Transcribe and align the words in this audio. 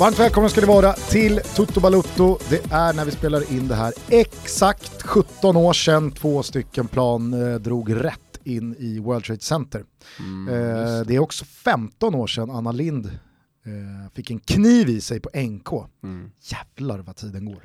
Varmt 0.00 0.18
välkomna 0.18 0.48
ska 0.48 0.60
ni 0.60 0.66
vara 0.66 0.92
till 0.92 1.40
Toto 1.56 1.80
Balutto. 1.80 2.38
Det 2.50 2.72
är 2.72 2.92
när 2.92 3.04
vi 3.04 3.10
spelar 3.10 3.52
in 3.52 3.68
det 3.68 3.74
här 3.74 3.92
exakt 4.08 5.02
17 5.02 5.56
år 5.56 5.72
sedan 5.72 6.10
två 6.10 6.42
stycken 6.42 6.88
plan 6.88 7.32
eh, 7.32 7.54
drog 7.54 8.04
rätt 8.04 8.40
in 8.44 8.76
i 8.78 8.98
World 8.98 9.24
Trade 9.24 9.40
Center. 9.40 9.84
Mm, 10.18 10.48
eh, 10.48 11.00
det 11.06 11.14
är 11.14 11.18
också 11.18 11.44
15 11.44 12.14
år 12.14 12.26
sedan 12.26 12.50
Anna 12.50 12.72
Lind 12.72 13.06
eh, 13.06 14.12
fick 14.14 14.30
en 14.30 14.38
kniv 14.38 14.88
i 14.88 15.00
sig 15.00 15.20
på 15.20 15.30
NK. 15.34 15.68
Mm. 16.02 16.30
Jävlar 16.40 16.98
vad 16.98 17.16
tiden 17.16 17.44
går. 17.44 17.62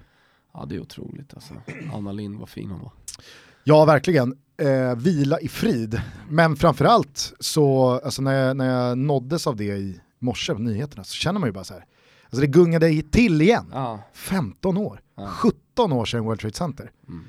Ja 0.54 0.66
det 0.70 0.76
är 0.76 0.80
otroligt 0.82 1.34
alltså. 1.34 1.54
Anna 1.94 2.12
Lind, 2.12 2.40
vad 2.40 2.50
fin 2.50 2.70
hon 2.70 2.80
var. 2.80 2.92
Ja 3.64 3.86
verkligen. 3.86 4.36
Eh, 4.58 4.96
vila 4.96 5.40
i 5.40 5.48
frid. 5.48 6.02
Men 6.30 6.56
framförallt 6.56 7.34
så, 7.40 7.92
alltså 7.92 8.22
när 8.22 8.34
jag, 8.34 8.58
när 8.58 8.66
jag 8.66 8.98
nåddes 8.98 9.48
av 9.48 9.56
det 9.56 9.78
i 9.78 10.00
morse 10.20 10.54
på 10.54 10.60
nyheterna 10.60 11.04
så 11.04 11.14
känner 11.14 11.40
man 11.40 11.50
ju 11.50 11.54
bara 11.54 11.64
så 11.64 11.74
här, 11.74 11.86
alltså 12.34 12.42
det 12.42 12.48
gungade 12.48 13.02
till 13.02 13.42
igen. 13.42 13.66
Ja. 13.74 14.00
15 14.14 14.78
år, 14.78 15.02
ja. 15.16 15.28
17 15.28 15.92
år 15.92 16.06
sedan 16.06 16.26
World 16.26 16.40
Trade 16.40 16.56
Center. 16.56 16.92
Mm. 17.08 17.26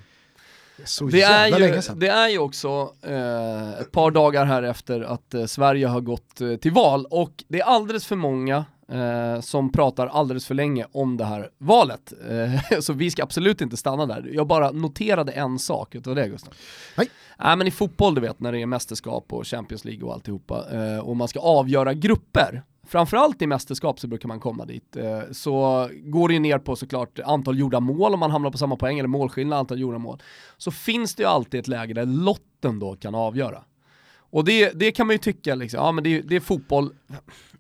Så 0.85 1.05
det, 1.05 1.23
är 1.23 1.49
ju, 1.49 1.59
länge 1.59 1.83
sedan. 1.83 1.99
det 1.99 2.09
är 2.09 2.29
ju 2.29 2.39
också 2.39 2.95
eh, 3.03 3.81
ett 3.81 3.93
par 3.93 4.11
dagar 4.11 4.45
här 4.45 4.63
efter 4.63 5.01
att 5.01 5.35
eh, 5.35 5.45
Sverige 5.45 5.87
har 5.87 6.01
gått 6.01 6.41
eh, 6.41 6.57
till 6.57 6.73
val 6.73 7.07
och 7.11 7.45
det 7.49 7.61
är 7.61 7.65
alldeles 7.65 8.07
för 8.07 8.17
många 8.17 8.65
eh, 8.89 9.41
som 9.41 9.73
pratar 9.73 10.07
alldeles 10.07 10.47
för 10.47 10.55
länge 10.55 10.87
om 10.93 11.17
det 11.17 11.25
här 11.25 11.51
valet. 11.59 12.13
Eh, 12.31 12.79
så 12.81 12.93
vi 12.93 13.11
ska 13.11 13.23
absolut 13.23 13.61
inte 13.61 13.77
stanna 13.77 14.07
där. 14.07 14.31
Jag 14.33 14.47
bara 14.47 14.71
noterade 14.71 15.33
en 15.33 15.59
sak 15.59 15.95
utav 15.95 16.15
det 16.15 16.29
Gustav. 16.29 16.55
Nej. 16.97 17.11
Äh, 17.39 17.57
men 17.57 17.67
i 17.67 17.71
fotboll 17.71 18.15
du 18.15 18.21
vet 18.21 18.41
när 18.41 18.53
det 18.53 18.63
är 18.63 18.67
mästerskap 18.67 19.33
och 19.33 19.47
Champions 19.47 19.85
League 19.85 20.05
och 20.05 20.15
alltihopa 20.15 20.65
eh, 20.73 20.99
och 20.99 21.17
man 21.17 21.29
ska 21.29 21.41
avgöra 21.41 21.95
grupper 21.95 22.63
framförallt 22.87 23.43
i 23.43 23.47
mästerskap 23.47 24.01
så 24.01 24.07
brukar 24.07 24.29
man 24.29 24.41
komma 24.41 24.65
dit, 24.65 24.97
eh, 24.97 25.21
så 25.33 25.89
går 25.93 26.29
det 26.29 26.35
ju 26.35 26.41
ner 26.41 26.59
på 26.59 26.77
såklart 26.77 27.19
antal 27.19 27.59
gjorda 27.59 27.81
mål 27.81 28.15
om 28.15 28.21
man 28.21 28.31
hamnar 28.31 28.51
på 28.51 28.59
samma 28.59 28.77
poäng, 28.77 28.99
eller 28.99 29.09
målskillnad 29.09 29.59
antal 29.59 29.81
gjorda 29.81 29.99
mål. 29.99 30.23
Så 30.57 30.71
finns 30.71 31.15
det 31.15 31.23
ju 31.23 31.29
alltid 31.29 31.61
ett 31.61 31.69
läge 31.69 31.95
där 31.95 32.07
lotten 32.07 32.79
då 32.79 32.97
kan 32.97 33.15
avgöra. 33.15 33.65
Och 34.35 34.45
det, 34.45 34.71
det 34.71 34.93
kan 34.93 35.07
man 35.07 35.15
ju 35.15 35.19
tycka, 35.19 35.55
liksom, 35.55 35.79
ja 35.79 35.93
men 35.93 36.05
det, 36.05 36.21
det 36.21 36.37
är 36.37 36.41
fotboll. 36.41 36.95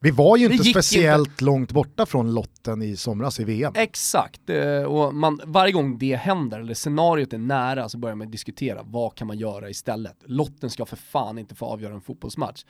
Vi 0.04 0.10
var 0.10 0.36
ju 0.36 0.52
inte 0.52 0.64
speciellt 0.64 1.28
inte. 1.28 1.44
långt 1.44 1.72
borta 1.72 2.06
från 2.06 2.34
lotten 2.34 2.82
i 2.82 2.96
somras 2.96 3.40
i 3.40 3.44
VM. 3.44 3.72
Exakt, 3.76 4.50
eh, 4.50 4.82
och 4.82 5.14
man, 5.14 5.40
varje 5.44 5.72
gång 5.72 5.98
det 5.98 6.16
händer, 6.16 6.60
eller 6.60 6.74
scenariot 6.74 7.32
är 7.32 7.38
nära, 7.38 7.88
så 7.88 7.98
börjar 7.98 8.16
man 8.16 8.30
diskutera 8.30 8.80
vad 8.84 9.14
kan 9.14 9.26
man 9.26 9.38
göra 9.38 9.70
istället. 9.70 10.16
Lotten 10.24 10.70
ska 10.70 10.86
för 10.86 10.96
fan 10.96 11.38
inte 11.38 11.54
få 11.54 11.66
avgöra 11.66 11.94
en 11.94 12.00
fotbollsmatch. 12.00 12.64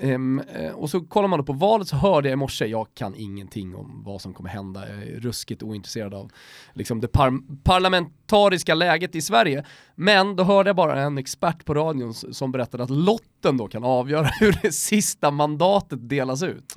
Um, 0.00 0.42
och 0.74 0.90
så 0.90 1.00
kollar 1.00 1.28
man 1.28 1.38
då 1.38 1.44
på 1.44 1.52
valet 1.52 1.88
så 1.88 1.96
hörde 1.96 2.28
jag 2.28 2.32
i 2.32 2.36
morse, 2.36 2.66
jag 2.66 2.86
kan 2.94 3.14
ingenting 3.16 3.74
om 3.74 4.02
vad 4.04 4.20
som 4.20 4.34
kommer 4.34 4.50
hända, 4.50 4.88
jag 4.88 5.02
är 5.02 5.20
ruskigt 5.20 5.62
ointresserad 5.62 6.14
av 6.14 6.30
liksom, 6.72 7.00
det 7.00 7.08
par 7.08 7.32
parlamentariska 7.62 8.74
läget 8.74 9.14
i 9.14 9.20
Sverige. 9.20 9.64
Men 9.94 10.36
då 10.36 10.44
hörde 10.44 10.68
jag 10.68 10.76
bara 10.76 11.00
en 11.02 11.18
expert 11.18 11.64
på 11.64 11.74
radion 11.74 12.14
som 12.14 12.52
berättade 12.52 12.84
att 12.84 12.90
lotten 12.90 13.31
då 13.50 13.68
kan 13.68 13.84
avgöra 13.84 14.26
hur 14.40 14.58
det 14.62 14.72
sista 14.72 15.30
mandatet 15.30 16.08
delas 16.08 16.42
ut. 16.42 16.76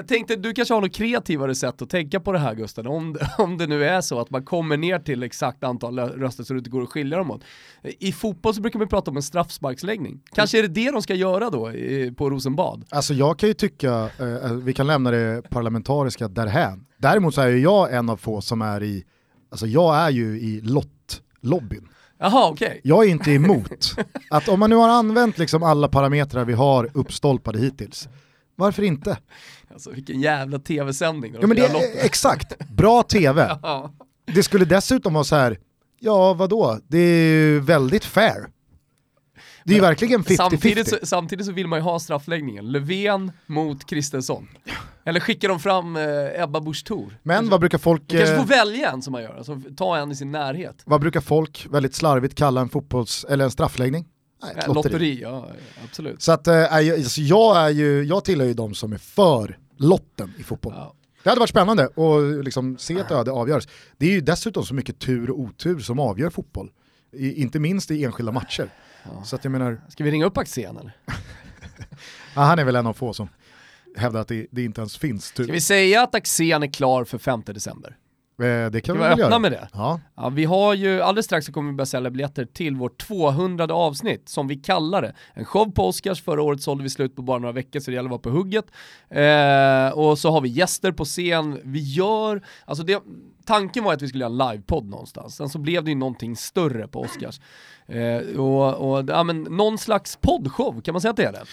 Jag 0.00 0.08
tänkte, 0.08 0.36
du 0.36 0.52
kanske 0.52 0.74
har 0.74 0.80
något 0.80 0.94
kreativare 0.94 1.54
sätt 1.54 1.82
att 1.82 1.90
tänka 1.90 2.20
på 2.20 2.32
det 2.32 2.38
här 2.38 2.54
Gusten, 2.54 2.86
om, 2.86 3.16
om 3.38 3.58
det 3.58 3.66
nu 3.66 3.84
är 3.84 4.00
så 4.00 4.20
att 4.20 4.30
man 4.30 4.44
kommer 4.44 4.76
ner 4.76 4.98
till 4.98 5.22
exakt 5.22 5.64
antal 5.64 5.98
röster 5.98 6.44
så 6.44 6.52
det 6.52 6.58
inte 6.58 6.70
går 6.70 6.82
att 6.82 6.88
skilja 6.88 7.18
dem 7.18 7.30
åt. 7.30 7.44
I 7.82 8.12
fotboll 8.12 8.54
så 8.54 8.60
brukar 8.60 8.78
man 8.78 8.88
prata 8.88 9.10
om 9.10 9.16
en 9.16 9.22
straffsparksläggning. 9.22 10.20
Kanske 10.34 10.58
är 10.58 10.62
det 10.62 10.68
det 10.68 10.90
de 10.90 11.02
ska 11.02 11.14
göra 11.14 11.50
då 11.50 11.72
i, 11.72 12.14
på 12.16 12.30
Rosenbad? 12.30 12.84
Alltså 12.90 13.14
jag 13.14 13.38
kan 13.38 13.48
ju 13.48 13.54
tycka, 13.54 14.10
eh, 14.18 14.34
eh, 14.34 14.52
vi 14.52 14.72
kan 14.72 14.86
lämna 14.86 15.10
det 15.10 15.50
parlamentariska 15.50 16.28
därhän. 16.28 16.86
Däremot 16.96 17.34
så 17.34 17.40
är 17.40 17.48
ju 17.48 17.58
jag 17.58 17.94
en 17.94 18.10
av 18.10 18.16
få 18.16 18.40
som 18.40 18.62
är 18.62 18.82
i, 18.82 19.04
alltså 19.50 19.66
jag 19.66 19.96
är 19.96 20.10
ju 20.10 20.40
i 20.40 20.60
lottlobbyn. 20.60 21.88
Jaha, 22.22 22.50
okej. 22.50 22.66
Okay. 22.66 22.80
Jag 22.84 23.04
är 23.04 23.08
inte 23.08 23.32
emot 23.32 23.94
att 24.30 24.48
om 24.48 24.60
man 24.60 24.70
nu 24.70 24.76
har 24.76 24.88
använt 24.88 25.38
liksom 25.38 25.62
alla 25.62 25.88
parametrar 25.88 26.44
vi 26.44 26.52
har 26.52 26.90
uppstolpade 26.94 27.58
hittills, 27.58 28.08
varför 28.56 28.82
inte? 28.82 29.18
Alltså 29.72 29.90
vilken 29.90 30.20
jävla 30.20 30.58
tv-sändning. 30.58 31.36
Ja, 31.40 31.46
men 31.46 31.56
det 31.56 31.66
är, 31.66 32.04
exakt, 32.04 32.68
bra 32.68 33.02
tv. 33.02 33.58
ja. 33.62 33.92
Det 34.26 34.42
skulle 34.42 34.64
dessutom 34.64 35.14
vara 35.14 35.24
så 35.24 35.36
här, 35.36 35.58
ja 36.00 36.34
vadå, 36.34 36.78
det 36.88 36.98
är 36.98 37.24
ju 37.24 37.60
väldigt 37.60 38.04
fair. 38.04 38.46
Det 39.64 39.72
är 39.72 39.74
ju 39.74 39.80
verkligen 39.80 40.24
50-50. 40.24 40.36
Samtidigt, 40.36 40.88
så, 40.88 40.96
samtidigt 41.02 41.46
så 41.46 41.52
vill 41.52 41.66
man 41.66 41.78
ju 41.78 41.82
ha 41.82 41.98
straffläggningen, 41.98 42.72
Löfven 42.72 43.32
mot 43.46 43.86
Kristensson. 43.86 44.48
Eller 45.04 45.20
skickar 45.20 45.48
de 45.48 45.60
fram 45.60 45.96
eh, 45.96 46.42
Ebba 46.42 46.60
Busch 46.60 46.84
Thor? 46.84 47.18
Men 47.22 47.48
vad 47.48 47.60
brukar 47.60 47.78
folk... 47.78 48.02
De 48.06 48.18
kanske 48.18 48.36
får 48.36 48.42
eh, 48.42 48.48
välja 48.48 48.90
en 48.90 49.02
som 49.02 49.12
man 49.12 49.22
gör, 49.22 49.36
alltså 49.36 49.60
ta 49.76 49.96
en 49.96 50.10
i 50.10 50.16
sin 50.16 50.32
närhet. 50.32 50.82
Vad 50.84 51.00
brukar 51.00 51.20
folk 51.20 51.66
väldigt 51.70 51.94
slarvigt 51.94 52.34
kalla 52.34 52.60
en 52.60 52.68
fotbolls, 52.68 53.26
eller 53.28 53.44
en 53.44 53.50
straffläggning? 53.50 54.06
Nej, 54.42 54.54
lotteri. 54.66 54.92
lotteri. 54.92 55.20
ja 55.22 55.48
absolut. 55.84 56.22
Så 56.22 56.32
att, 56.32 56.46
äh, 56.46 56.74
alltså, 56.74 57.20
jag, 57.20 57.56
är 57.56 57.70
ju, 57.70 58.02
jag 58.02 58.24
tillhör 58.24 58.46
ju 58.46 58.54
de 58.54 58.74
som 58.74 58.92
är 58.92 58.98
för 58.98 59.58
lotten 59.76 60.32
i 60.38 60.42
fotboll. 60.42 60.72
Ja. 60.76 60.94
Det 61.22 61.28
hade 61.28 61.40
varit 61.40 61.50
spännande 61.50 61.84
att 61.84 62.44
liksom 62.44 62.78
se 62.78 62.94
ett 62.94 63.10
öde 63.10 63.30
avgöras. 63.30 63.68
Det 63.98 64.06
är 64.06 64.10
ju 64.10 64.20
dessutom 64.20 64.64
så 64.64 64.74
mycket 64.74 64.98
tur 64.98 65.30
och 65.30 65.40
otur 65.40 65.78
som 65.78 65.98
avgör 65.98 66.30
fotboll. 66.30 66.70
I, 67.12 67.42
inte 67.42 67.58
minst 67.58 67.90
i 67.90 68.04
enskilda 68.04 68.32
matcher. 68.32 68.70
Ja. 69.02 69.24
Så 69.24 69.36
att 69.36 69.44
jag 69.44 69.50
menar... 69.50 69.80
Ska 69.88 70.04
vi 70.04 70.10
ringa 70.10 70.26
upp 70.26 70.38
Axén 70.38 70.76
eller? 70.76 70.96
ja, 72.34 72.40
han 72.40 72.58
är 72.58 72.64
väl 72.64 72.76
en 72.76 72.86
av 72.86 72.92
få 72.92 73.12
som 73.12 73.28
hävdar 73.96 74.20
att 74.20 74.28
det, 74.28 74.46
det 74.50 74.64
inte 74.64 74.80
ens 74.80 74.98
finns 74.98 75.32
tur. 75.32 75.44
Ska 75.44 75.52
vi 75.52 75.60
säga 75.60 76.02
att 76.02 76.14
Axén 76.14 76.62
är 76.62 76.72
klar 76.72 77.04
för 77.04 77.18
5 77.18 77.42
december? 77.46 77.96
Eh, 78.42 78.70
det 78.70 78.80
kan 78.80 78.96
vi 78.96 79.02
väl 79.02 79.12
öppna 79.12 79.24
göra. 79.24 79.38
med 79.38 79.52
det. 79.52 79.68
Ja. 79.72 80.00
ja. 80.16 80.28
vi 80.28 80.44
har 80.44 80.74
ju, 80.74 81.00
alldeles 81.00 81.26
strax 81.26 81.46
så 81.46 81.52
kommer 81.52 81.70
vi 81.70 81.76
börja 81.76 81.86
sälja 81.86 82.10
biljetter 82.10 82.44
till 82.44 82.76
vårt 82.76 82.98
200 82.98 83.74
avsnitt, 83.74 84.28
som 84.28 84.48
vi 84.48 84.56
kallar 84.56 85.02
det. 85.02 85.14
En 85.34 85.44
show 85.44 85.70
på 85.72 85.88
Oscars, 85.88 86.22
förra 86.22 86.42
året 86.42 86.62
sålde 86.62 86.82
vi 86.82 86.90
slut 86.90 87.16
på 87.16 87.22
bara 87.22 87.38
några 87.38 87.52
veckor 87.52 87.80
så 87.80 87.90
det 87.90 87.94
gäller 87.94 88.08
att 88.08 88.10
vara 88.10 88.20
på 88.20 88.30
hugget. 88.30 88.66
Eh, 89.08 89.98
och 89.98 90.18
så 90.18 90.30
har 90.30 90.40
vi 90.40 90.48
gäster 90.48 90.92
på 90.92 91.04
scen, 91.04 91.60
vi 91.64 91.80
gör, 91.80 92.42
alltså 92.64 92.84
det, 92.84 93.02
tanken 93.44 93.84
var 93.84 93.92
att 93.92 94.02
vi 94.02 94.08
skulle 94.08 94.24
göra 94.24 94.32
en 94.32 94.52
livepodd 94.52 94.84
någonstans, 94.84 95.36
sen 95.36 95.48
så 95.48 95.58
blev 95.58 95.84
det 95.84 95.90
ju 95.90 95.96
någonting 95.96 96.36
större 96.36 96.88
på 96.88 97.00
Oscars. 97.00 97.40
Eh, 97.90 98.40
och, 98.40 98.92
och 98.92 99.04
ja, 99.08 99.22
men 99.22 99.42
någon 99.42 99.78
slags 99.78 100.16
poddshow, 100.16 100.80
kan 100.80 100.92
man 100.92 101.00
säga 101.00 101.10
att 101.10 101.16
det 101.16 101.24
är 101.24 101.32
det? 101.32 101.44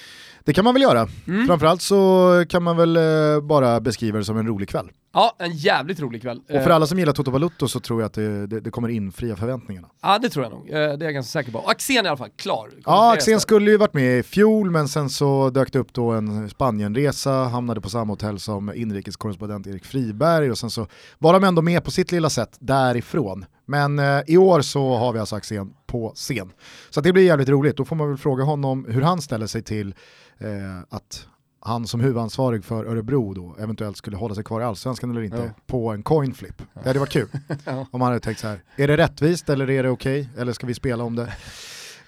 Det 0.48 0.54
kan 0.54 0.64
man 0.64 0.74
väl 0.74 0.84
göra. 0.84 1.08
Mm. 1.28 1.48
Framförallt 1.48 1.82
så 1.82 2.44
kan 2.50 2.64
man 2.64 2.78
väl 2.78 2.98
eh, 2.98 3.42
bara 3.42 3.80
beskriva 3.80 4.18
det 4.18 4.26
som 4.26 4.38
en 4.38 4.48
rolig 4.48 4.70
kväll. 4.70 4.90
Ja, 5.14 5.36
en 5.40 5.52
jävligt 5.52 6.00
rolig 6.00 6.22
kväll. 6.22 6.38
Och 6.38 6.48
för 6.48 6.70
eh, 6.70 6.76
alla 6.76 6.88
som 6.88 7.00
gillar 7.00 7.14
Toto 7.14 7.32
Balutto 7.32 7.68
så 7.68 7.80
tror 7.80 8.02
jag 8.02 8.06
att 8.06 8.14
det, 8.14 8.48
det, 8.48 8.60
det 8.60 8.72
kommer 8.72 8.90
infria 8.90 9.36
förväntningarna. 9.36 9.88
Ja, 10.02 10.20
det 10.20 10.30
tror 10.30 10.46
jag 10.46 10.52
nog. 10.52 10.70
Eh, 10.70 10.74
det 10.74 10.80
är 10.80 11.04
jag 11.04 11.14
ganska 11.14 11.40
säker 11.40 11.52
på. 11.52 11.60
Och 11.60 11.72
Axén 11.72 12.06
i 12.06 12.08
alla 12.08 12.18
fall, 12.18 12.30
klar. 12.36 12.70
Ja, 12.86 13.14
Axén 13.14 13.40
skulle 13.40 13.72
ju 13.72 13.78
varit 13.78 13.94
med 13.94 14.20
i 14.20 14.24
fjol, 14.24 14.72
men 14.72 14.88
sen 14.88 15.10
så 15.10 15.50
dök 15.50 15.74
det 15.74 15.80
upp 15.80 15.94
då 15.94 16.12
en 16.12 16.50
Spanienresa, 16.50 17.32
hamnade 17.32 17.82
på 17.82 17.90
samma 17.90 18.14
hotell 18.14 18.40
som 18.40 18.74
inrikeskorrespondent 18.74 19.68
Erik 19.68 19.86
Friberg 19.86 20.52
och 20.52 20.58
sen 20.58 20.70
så 20.70 20.88
var 21.18 21.34
de 21.34 21.44
ändå 21.44 21.62
med 21.62 21.84
på 21.84 21.92
sitt 21.92 22.12
lilla 22.12 22.30
sätt 22.30 22.58
därifrån. 22.60 23.46
Men 23.68 24.00
eh, 24.00 24.22
i 24.28 24.38
år 24.38 24.62
så 24.62 24.96
har 24.96 25.14
vi 25.14 25.20
alltså 25.20 25.36
Axén 25.36 25.74
på 25.88 26.12
scen. 26.16 26.52
Så 26.90 27.02
det 27.02 27.14
blir 27.14 27.24
jävligt 27.24 27.50
roligt, 27.50 27.78
då 27.78 27.86
får 27.86 27.96
man 27.96 28.10
väl 28.10 28.18
fråga 28.18 28.44
honom 28.44 28.86
hur 28.90 29.02
han 29.02 29.22
ställer 29.22 29.48
sig 29.48 29.62
till 29.62 29.96
eh, 30.38 30.50
att 30.90 31.28
han 31.60 31.88
som 31.88 32.00
huvudansvarig 32.00 32.66
för 32.66 32.86
Örebro 32.86 33.34
då 33.34 33.56
eventuellt 33.60 33.98
skulle 33.98 34.18
hålla 34.18 34.36
sig 34.36 34.44
kvar 34.44 34.62
i 34.62 34.64
allsvenskan 34.64 35.12
eller 35.12 35.22
inte 35.22 35.38
ja. 35.38 35.64
på 35.68 35.90
en 35.92 36.04
coin 36.04 36.34
flip. 36.34 36.56
Ja. 36.58 36.82
Det 36.82 36.90
hade 36.90 37.00
varit 37.00 37.12
kul. 37.12 37.28
ja. 37.66 37.86
Om 37.92 38.02
han 38.02 38.12
hade 38.12 38.20
tänkt 38.20 38.40
så 38.40 38.48
här, 38.48 38.64
är 38.76 38.88
det 38.88 38.98
rättvist 38.98 39.50
eller 39.50 39.70
är 39.70 39.84
det 39.84 39.90
okej? 39.90 40.22
Okay? 40.22 40.42
Eller 40.42 40.54
ska 40.54 40.68
vi 40.68 40.74
spela 40.74 41.04
om 41.04 41.16
det? 41.16 41.34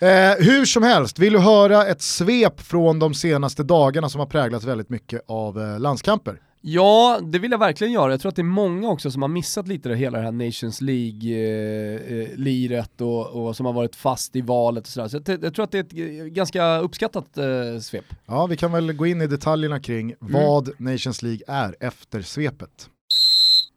Eh, 0.01 0.45
hur 0.45 0.65
som 0.65 0.83
helst, 0.83 1.19
vill 1.19 1.33
du 1.33 1.39
höra 1.39 1.85
ett 1.85 2.01
svep 2.01 2.61
från 2.61 3.00
de 3.00 3.13
senaste 3.13 3.63
dagarna 3.63 4.09
som 4.09 4.19
har 4.19 4.25
präglats 4.25 4.65
väldigt 4.65 4.89
mycket 4.89 5.21
av 5.27 5.61
eh, 5.61 5.79
landskamper? 5.79 6.41
Ja, 6.61 7.19
det 7.23 7.39
vill 7.39 7.51
jag 7.51 7.59
verkligen 7.59 7.94
göra. 7.94 8.11
Jag 8.11 8.21
tror 8.21 8.29
att 8.29 8.35
det 8.35 8.41
är 8.41 8.44
många 8.44 8.89
också 8.89 9.11
som 9.11 9.21
har 9.21 9.29
missat 9.29 9.67
lite 9.67 9.89
det 9.89 9.95
hela 9.95 10.17
det 10.17 10.23
här 10.23 10.31
Nations 10.31 10.81
League-liret 10.81 13.01
eh, 13.01 13.07
eh 13.07 13.13
och, 13.13 13.47
och, 13.47 13.56
som 13.56 13.65
har 13.65 13.73
varit 13.73 13.95
fast 13.95 14.35
i 14.35 14.41
valet 14.41 14.83
och 14.83 14.88
sådär. 14.88 15.07
Så 15.07 15.21
jag, 15.25 15.44
jag, 15.44 15.53
tror 15.53 15.63
att 15.63 15.71
det 15.71 15.77
är 15.77 15.83
ett 15.83 15.94
ganska 16.33 16.77
uppskattat 16.77 17.38
eh, 17.38 17.79
svep. 17.81 18.06
Ja, 18.25 18.45
vi 18.45 18.57
kan 18.57 18.71
väl 18.71 18.94
gå 18.94 19.06
in 19.06 19.21
i 19.21 19.27
detaljerna 19.27 19.79
kring 19.79 20.13
mm. 20.21 20.33
vad 20.33 20.69
Nations 20.77 21.21
League 21.21 21.41
är 21.47 21.75
efter 21.79 22.21
svepet. 22.21 22.89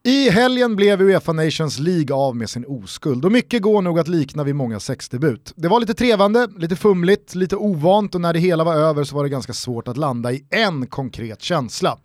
I 0.05 0.31
helgen 0.31 0.77
blev 0.77 1.03
Uefa 1.03 1.33
Nations 1.33 1.79
League 1.79 2.17
av 2.17 2.37
med 2.37 2.51
sin 2.51 2.65
oskuld 2.69 3.25
och 3.25 3.33
mycket 3.33 3.63
går 3.63 3.83
nog 3.83 3.99
att 3.99 4.09
likna 4.09 4.45
vid 4.45 4.55
många 4.55 4.81
sexdebut. 4.81 5.53
Det 5.57 5.69
var 5.69 5.81
lite 5.81 5.95
trevande, 5.95 6.49
lite 6.57 6.77
fumligt, 6.77 7.35
lite 7.35 7.57
ovant 7.57 8.15
och 8.15 8.21
när 8.21 8.33
det 8.33 8.39
hela 8.39 8.65
var 8.65 8.75
över 8.75 9.05
så 9.05 9.17
var 9.17 9.23
det 9.23 9.29
ganska 9.29 9.53
svårt 9.53 9.89
att 9.89 9.97
landa 9.97 10.33
i 10.33 10.45
en 10.51 10.87
konkret 10.87 11.43
känsla. 11.43 11.99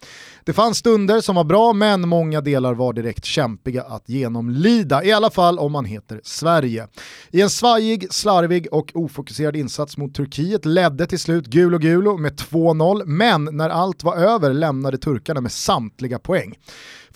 Det 0.44 0.54
fanns 0.54 0.78
stunder 0.78 1.22
som 1.22 1.36
var 1.36 1.44
bra 1.44 1.74
men 1.74 2.10
många 2.10 2.42
delar 2.42 2.74
var 2.74 2.94
direkt 2.94 3.26
kämpiga 3.26 3.84
att 3.84 4.10
genomlida, 4.10 5.04
i 5.04 5.12
alla 5.12 5.30
fall 5.30 5.60
om 5.60 5.72
man 5.72 5.86
heter 5.86 6.22
Sverige. 6.24 6.88
I 7.32 7.42
en 7.42 7.50
svajig, 7.50 8.14
slarvig 8.14 8.68
och 8.72 8.92
ofokuserad 8.96 9.56
insats 9.56 9.98
mot 9.98 10.16
Turkiet 10.16 10.66
ledde 10.66 11.08
till 11.08 11.20
slut 11.20 11.46
Gulo 11.46 11.78
Gulo 11.78 12.18
med 12.18 12.34
2-0 12.34 13.06
men 13.06 13.50
när 13.52 13.70
allt 13.70 14.04
var 14.04 14.16
över 14.16 14.54
lämnade 14.54 14.98
turkarna 14.98 15.42
med 15.42 15.52
samtliga 15.52 16.20
poäng. 16.20 16.56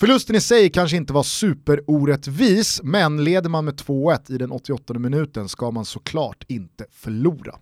Förlusten 0.01 0.35
i 0.35 0.41
sig 0.41 0.69
kanske 0.69 0.97
inte 0.97 1.13
var 1.13 1.23
superorättvis, 1.23 2.81
men 2.83 3.23
leder 3.23 3.49
man 3.49 3.65
med 3.65 3.73
2-1 3.73 4.31
i 4.31 4.37
den 4.37 4.51
88 4.51 4.93
minuten 4.93 5.49
ska 5.49 5.71
man 5.71 5.85
såklart 5.85 6.43
inte 6.47 6.85
förlora. 6.91 7.55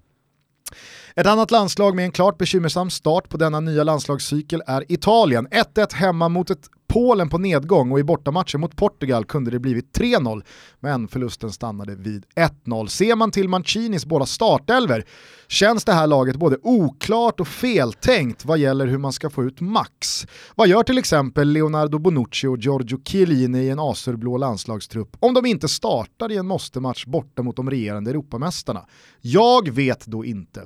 Ett 1.15 1.27
annat 1.27 1.51
landslag 1.51 1.95
med 1.95 2.05
en 2.05 2.11
klart 2.11 2.37
bekymmersam 2.37 2.89
start 2.89 3.29
på 3.29 3.37
denna 3.37 3.59
nya 3.59 3.83
landslagscykel 3.83 4.63
är 4.67 4.91
Italien. 4.91 5.47
1-1 5.47 5.93
hemma 5.93 6.29
mot 6.29 6.49
ett 6.49 6.69
Polen 6.93 7.29
på 7.29 7.37
nedgång 7.37 7.91
och 7.91 7.99
i 7.99 8.03
bortamatchen 8.03 8.61
mot 8.61 8.75
Portugal 8.75 9.25
kunde 9.25 9.51
det 9.51 9.59
blivit 9.59 9.97
3-0, 9.97 10.43
men 10.79 11.07
förlusten 11.07 11.51
stannade 11.51 11.95
vid 11.95 12.25
1-0. 12.65 12.87
Ser 12.87 13.15
man 13.15 13.31
till 13.31 13.49
Mancinis 13.49 14.05
båda 14.05 14.25
startelver 14.25 15.05
känns 15.49 15.85
det 15.85 15.93
här 15.93 16.07
laget 16.07 16.35
både 16.35 16.57
oklart 16.63 17.39
och 17.39 17.47
feltänkt 17.47 18.45
vad 18.45 18.57
gäller 18.57 18.87
hur 18.87 18.97
man 18.97 19.13
ska 19.13 19.29
få 19.29 19.43
ut 19.43 19.61
max. 19.61 20.27
Vad 20.55 20.67
gör 20.67 20.83
till 20.83 20.97
exempel 20.97 21.49
Leonardo 21.49 21.99
Bonucci 21.99 22.47
och 22.47 22.57
Giorgio 22.57 22.99
Chiellini 23.05 23.59
i 23.59 23.69
en 23.69 23.79
asurblå 23.79 24.37
landslagstrupp 24.37 25.17
om 25.19 25.33
de 25.33 25.45
inte 25.45 25.67
startar 25.67 26.31
i 26.31 26.37
en 26.37 26.47
måste-match 26.47 27.05
borta 27.05 27.41
mot 27.41 27.55
de 27.55 27.69
regerande 27.69 28.11
Europamästarna? 28.11 28.85
Jag 29.21 29.69
vet 29.69 30.05
då 30.05 30.25
inte. 30.25 30.65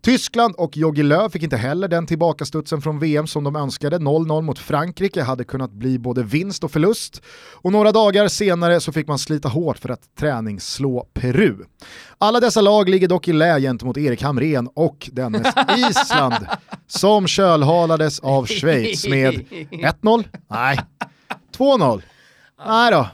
Tyskland 0.00 0.54
och 0.54 0.76
Jogi 0.76 1.02
Löw 1.02 1.28
fick 1.28 1.42
inte 1.42 1.56
heller 1.56 1.88
den 1.88 2.06
tillbakastudsen 2.06 2.82
från 2.82 2.98
VM 2.98 3.26
som 3.26 3.44
de 3.44 3.56
önskade. 3.56 3.98
0-0 3.98 4.42
mot 4.42 4.58
Frankrike 4.58 5.22
hade 5.22 5.44
kunnat 5.44 5.72
bli 5.72 5.98
både 5.98 6.22
vinst 6.22 6.64
och 6.64 6.70
förlust. 6.70 7.22
Och 7.52 7.72
några 7.72 7.92
dagar 7.92 8.28
senare 8.28 8.80
så 8.80 8.92
fick 8.92 9.06
man 9.06 9.18
slita 9.18 9.48
hårt 9.48 9.78
för 9.78 9.88
att 9.88 10.16
träningsslå 10.18 11.08
Peru. 11.12 11.56
Alla 12.18 12.40
dessa 12.40 12.60
lag 12.60 12.88
ligger 12.88 13.08
dock 13.08 13.28
i 13.28 13.32
lä 13.32 13.60
gentemot 13.60 13.98
Erik 13.98 14.17
Hamrén 14.22 14.68
och 14.74 15.10
dennes 15.12 15.54
Island 15.76 16.46
som 16.86 17.26
kölhalades 17.26 18.20
av 18.20 18.46
Schweiz 18.46 19.06
med 19.08 19.34
1-0? 19.34 20.24
Nej. 20.48 20.80
2-0? 21.56 22.02
Nej 22.66 22.90
då. 22.90 23.08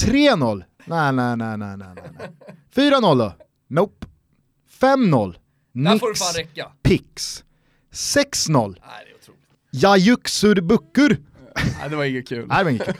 3-0? 0.00 0.64
Nej, 0.84 1.12
nej, 1.12 1.36
nej, 1.36 1.58
nej, 1.58 1.76
nej, 1.76 1.88
nej. 2.74 2.90
4-0 2.90 3.18
då? 3.18 3.32
Nope. 3.68 4.06
5-0? 4.80 5.34
Där 5.72 5.98
får 5.98 6.08
det 6.08 6.14
fan 6.14 6.34
räcka. 6.34 6.68
Pix. 6.82 7.44
6-0. 7.92 8.68
Nej, 8.68 8.78
det 9.04 9.10
är 9.10 9.16
otroligt. 9.22 9.40
Jajuksur 9.70 10.60
Bukkur. 10.60 11.16
Nej, 11.54 11.90
det 11.90 11.96
var 11.96 12.04
inget 12.04 12.28
kul. 12.28 12.46
Nej, 12.48 12.58
det 12.58 12.64
var 12.64 12.70
inget 12.70 12.86
kul. 12.86 12.94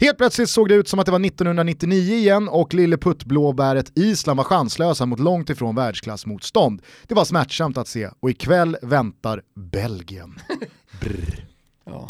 Helt 0.00 0.18
plötsligt 0.18 0.50
såg 0.50 0.68
det 0.68 0.74
ut 0.74 0.88
som 0.88 0.98
att 0.98 1.06
det 1.06 1.12
var 1.12 1.26
1999 1.26 2.14
igen 2.14 2.48
och 2.48 2.74
lille 2.74 2.96
puttblåbäret 2.96 3.92
Island 3.98 4.36
var 4.36 4.44
chanslösa 4.44 5.06
mot 5.06 5.20
långt 5.20 5.50
ifrån 5.50 5.74
världsklassmotstånd. 5.74 6.82
Det 7.06 7.14
var 7.14 7.24
smärtsamt 7.24 7.78
att 7.78 7.88
se 7.88 8.10
och 8.20 8.30
ikväll 8.30 8.76
väntar 8.82 9.42
Belgien. 9.54 10.38
Brr. 11.00 11.46
Ja, 11.90 12.08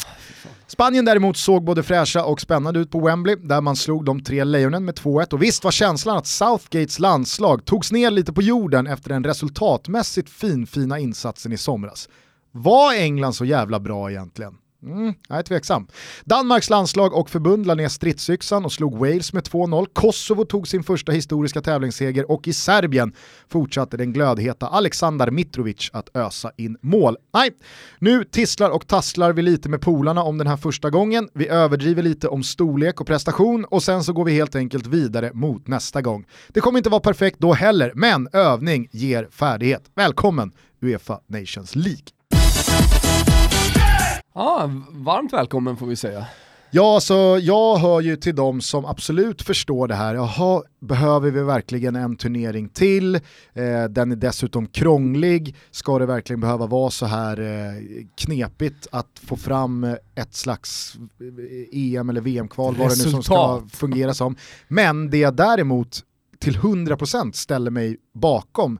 Spanien 0.67 1.05
däremot 1.05 1.37
såg 1.37 1.63
både 1.63 1.83
fräscha 1.83 2.25
och 2.25 2.41
spännande 2.41 2.79
ut 2.79 2.91
på 2.91 2.99
Wembley 2.99 3.35
där 3.35 3.61
man 3.61 3.75
slog 3.75 4.05
de 4.05 4.23
tre 4.23 4.43
lejonen 4.43 4.85
med 4.85 4.95
2-1 4.95 5.33
och 5.33 5.43
visst 5.43 5.63
var 5.63 5.71
känslan 5.71 6.17
att 6.17 6.27
Southgates 6.27 6.99
landslag 6.99 7.65
togs 7.65 7.91
ner 7.91 8.11
lite 8.11 8.33
på 8.33 8.41
jorden 8.41 8.87
efter 8.87 9.09
den 9.09 9.23
resultatmässigt 9.23 10.29
finfina 10.29 10.99
insatsen 10.99 11.53
i 11.53 11.57
somras. 11.57 12.09
Var 12.51 12.93
England 12.93 13.33
så 13.33 13.45
jävla 13.45 13.79
bra 13.79 14.11
egentligen? 14.11 14.53
Mm, 14.83 15.13
jag 15.29 15.37
är 15.37 15.43
tveksam. 15.43 15.87
Danmarks 16.25 16.69
landslag 16.69 17.13
och 17.13 17.29
förbund 17.29 17.65
la 17.65 17.73
ner 17.73 17.87
stridsyxan 17.87 18.65
och 18.65 18.71
slog 18.71 18.97
Wales 18.97 19.33
med 19.33 19.43
2-0. 19.43 19.87
Kosovo 19.93 20.45
tog 20.45 20.67
sin 20.67 20.83
första 20.83 21.11
historiska 21.11 21.61
tävlingsseger 21.61 22.31
och 22.31 22.47
i 22.47 22.53
Serbien 22.53 23.13
fortsatte 23.49 23.97
den 23.97 24.13
glödheta 24.13 24.67
Aleksandar 24.67 25.31
Mitrovic 25.31 25.89
att 25.93 26.15
ösa 26.15 26.51
in 26.57 26.77
mål. 26.81 27.17
Nej, 27.33 27.51
nu 27.99 28.23
tisslar 28.23 28.69
och 28.69 28.87
tasslar 28.87 29.33
vi 29.33 29.41
lite 29.41 29.69
med 29.69 29.81
polarna 29.81 30.23
om 30.23 30.37
den 30.37 30.47
här 30.47 30.57
första 30.57 30.89
gången. 30.89 31.29
Vi 31.33 31.47
överdriver 31.47 32.03
lite 32.03 32.27
om 32.27 32.43
storlek 32.43 33.01
och 33.01 33.07
prestation 33.07 33.65
och 33.65 33.83
sen 33.83 34.03
så 34.03 34.13
går 34.13 34.25
vi 34.25 34.31
helt 34.31 34.55
enkelt 34.55 34.87
vidare 34.87 35.31
mot 35.33 35.67
nästa 35.67 36.01
gång. 36.01 36.25
Det 36.47 36.59
kommer 36.59 36.77
inte 36.77 36.89
vara 36.89 37.01
perfekt 37.01 37.39
då 37.39 37.53
heller, 37.53 37.91
men 37.95 38.27
övning 38.33 38.89
ger 38.91 39.27
färdighet. 39.31 39.91
Välkommen 39.95 40.51
Uefa 40.81 41.19
Nations 41.27 41.75
League. 41.75 42.16
Ja, 44.37 44.71
varmt 44.91 45.33
välkommen 45.33 45.77
får 45.77 45.85
vi 45.85 45.95
säga. 45.95 46.25
Ja, 46.71 46.95
alltså, 46.95 47.13
jag 47.41 47.77
hör 47.77 48.01
ju 48.01 48.15
till 48.15 48.35
dem 48.35 48.61
som 48.61 48.85
absolut 48.85 49.41
förstår 49.41 49.87
det 49.87 49.95
här. 49.95 50.15
Jaha, 50.15 50.63
behöver 50.79 51.31
vi 51.31 51.43
verkligen 51.43 51.95
en 51.95 52.15
turnering 52.15 52.69
till? 52.69 53.15
Eh, 53.15 53.21
den 53.89 54.11
är 54.11 54.15
dessutom 54.15 54.67
krånglig. 54.67 55.55
Ska 55.71 55.99
det 55.99 56.05
verkligen 56.05 56.39
behöva 56.39 56.67
vara 56.67 56.89
så 56.89 57.05
här 57.05 57.39
eh, 57.39 57.83
knepigt 58.15 58.87
att 58.91 59.19
få 59.23 59.35
fram 59.35 59.83
ett 60.15 60.35
slags 60.35 60.97
EM 61.71 62.09
eller 62.09 62.21
VM-kval, 62.21 62.75
vad 62.75 62.89
det 62.89 63.05
nu 63.05 63.11
som 63.11 63.23
ska 63.23 63.63
fungera 63.73 64.13
som. 64.13 64.35
Men 64.67 65.09
det 65.09 65.17
jag 65.17 65.35
däremot 65.35 66.03
till 66.39 66.57
100% 66.57 67.31
ställer 67.31 67.71
mig 67.71 67.97
bakom 68.13 68.79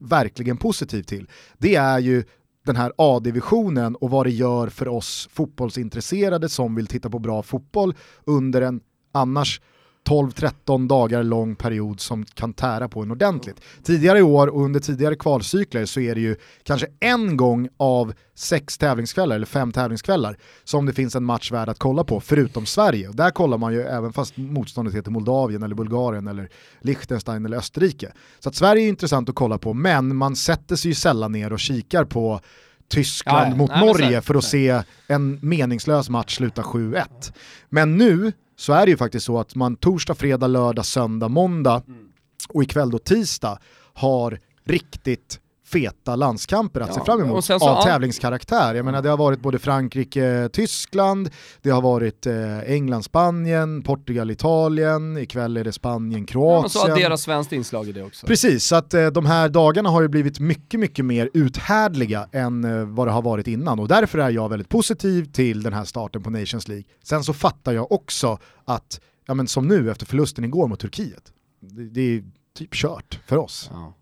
verkligen 0.00 0.56
positivt 0.56 1.08
till, 1.08 1.28
det 1.58 1.74
är 1.74 1.98
ju 1.98 2.24
den 2.64 2.76
här 2.76 2.92
A-divisionen 2.98 3.96
och 3.96 4.10
vad 4.10 4.26
det 4.26 4.30
gör 4.30 4.68
för 4.68 4.88
oss 4.88 5.28
fotbollsintresserade 5.32 6.48
som 6.48 6.74
vill 6.74 6.86
titta 6.86 7.10
på 7.10 7.18
bra 7.18 7.42
fotboll 7.42 7.94
under 8.24 8.62
en 8.62 8.80
annars 9.12 9.60
12-13 10.08 10.88
dagar 10.88 11.22
lång 11.22 11.56
period 11.56 12.00
som 12.00 12.24
kan 12.24 12.52
tära 12.52 12.88
på 12.88 13.02
en 13.02 13.10
ordentligt. 13.10 13.60
Tidigare 13.82 14.18
i 14.18 14.22
år 14.22 14.46
och 14.46 14.64
under 14.64 14.80
tidigare 14.80 15.16
kvalcykler 15.16 15.84
så 15.86 16.00
är 16.00 16.14
det 16.14 16.20
ju 16.20 16.36
kanske 16.62 16.86
en 17.00 17.36
gång 17.36 17.68
av 17.76 18.12
sex 18.34 18.78
tävlingskvällar 18.78 19.36
eller 19.36 19.46
fem 19.46 19.72
tävlingskvällar 19.72 20.36
som 20.64 20.86
det 20.86 20.92
finns 20.92 21.14
en 21.14 21.24
match 21.24 21.52
värd 21.52 21.68
att 21.68 21.78
kolla 21.78 22.04
på, 22.04 22.20
förutom 22.20 22.66
Sverige. 22.66 23.10
Där 23.12 23.30
kollar 23.30 23.58
man 23.58 23.72
ju 23.72 23.82
även 23.82 24.12
fast 24.12 24.36
motståndet 24.36 24.94
heter 24.94 25.10
Moldavien 25.10 25.62
eller 25.62 25.74
Bulgarien 25.74 26.26
eller 26.26 26.48
Liechtenstein 26.80 27.46
eller 27.46 27.56
Österrike. 27.56 28.12
Så 28.40 28.48
att 28.48 28.54
Sverige 28.54 28.84
är 28.84 28.88
intressant 28.88 29.28
att 29.28 29.34
kolla 29.34 29.58
på, 29.58 29.74
men 29.74 30.16
man 30.16 30.36
sätter 30.36 30.76
sig 30.76 30.90
ju 30.90 30.94
sällan 30.94 31.32
ner 31.32 31.52
och 31.52 31.60
kikar 31.60 32.04
på 32.04 32.40
Tyskland 32.88 33.52
ja, 33.52 33.56
mot 33.56 33.70
nej, 33.70 33.86
Norge 33.86 34.22
för 34.22 34.34
att 34.34 34.44
se 34.44 34.82
en 35.06 35.38
meningslös 35.42 36.10
match 36.10 36.36
sluta 36.36 36.62
7-1. 36.62 37.32
Men 37.68 37.96
nu 37.96 38.32
så 38.56 38.72
är 38.72 38.86
det 38.86 38.90
ju 38.90 38.96
faktiskt 38.96 39.26
så 39.26 39.38
att 39.38 39.54
man 39.54 39.76
torsdag, 39.76 40.14
fredag, 40.14 40.46
lördag, 40.46 40.86
söndag, 40.86 41.28
måndag 41.28 41.82
mm. 41.88 42.08
och 42.48 42.62
ikväll 42.62 42.90
då 42.90 42.98
tisdag 42.98 43.58
har 43.94 44.40
riktigt 44.64 45.40
feta 45.74 46.16
landskamper 46.16 46.80
att 46.80 46.88
ja. 46.88 46.94
se 46.94 47.04
fram 47.04 47.20
emot 47.20 47.50
av 47.50 47.82
tävlingskaraktär. 47.82 48.74
Jag 48.74 48.84
menar 48.84 49.02
det 49.02 49.08
har 49.08 49.16
varit 49.16 49.40
både 49.40 49.58
Frankrike, 49.58 50.48
Tyskland, 50.52 51.30
det 51.62 51.70
har 51.70 51.82
varit 51.82 52.26
eh, 52.26 52.58
England, 52.60 53.02
Spanien, 53.02 53.82
Portugal, 53.82 54.30
Italien, 54.30 55.18
ikväll 55.18 55.56
är 55.56 55.64
det 55.64 55.72
Spanien, 55.72 56.26
Kroatien. 56.26 56.62
Ja, 56.62 56.68
så 56.68 56.92
adderar 56.92 57.16
svenskt 57.16 57.52
inslag 57.52 57.88
i 57.88 57.92
det 57.92 58.02
också. 58.02 58.26
Precis, 58.26 58.64
så 58.64 58.76
att 58.76 58.94
eh, 58.94 59.06
de 59.06 59.26
här 59.26 59.48
dagarna 59.48 59.90
har 59.90 60.02
ju 60.02 60.08
blivit 60.08 60.40
mycket, 60.40 60.80
mycket 60.80 61.04
mer 61.04 61.30
uthärdliga 61.34 62.28
än 62.32 62.64
eh, 62.64 62.84
vad 62.84 63.06
det 63.06 63.12
har 63.12 63.22
varit 63.22 63.48
innan 63.48 63.80
och 63.80 63.88
därför 63.88 64.18
är 64.18 64.30
jag 64.30 64.48
väldigt 64.48 64.68
positiv 64.68 65.24
till 65.24 65.62
den 65.62 65.72
här 65.72 65.84
starten 65.84 66.22
på 66.22 66.30
Nations 66.30 66.68
League. 66.68 66.84
Sen 67.02 67.24
så 67.24 67.32
fattar 67.32 67.72
jag 67.72 67.92
också 67.92 68.38
att, 68.64 69.00
ja 69.26 69.34
men 69.34 69.46
som 69.46 69.68
nu 69.68 69.90
efter 69.90 70.06
förlusten 70.06 70.44
igår 70.44 70.68
mot 70.68 70.80
Turkiet, 70.80 71.32
det, 71.60 71.84
det 71.84 72.00
är 72.00 72.24
typ 72.58 72.74
kört 72.74 73.20
för 73.26 73.36
oss. 73.36 73.70
Ja. 73.72 73.94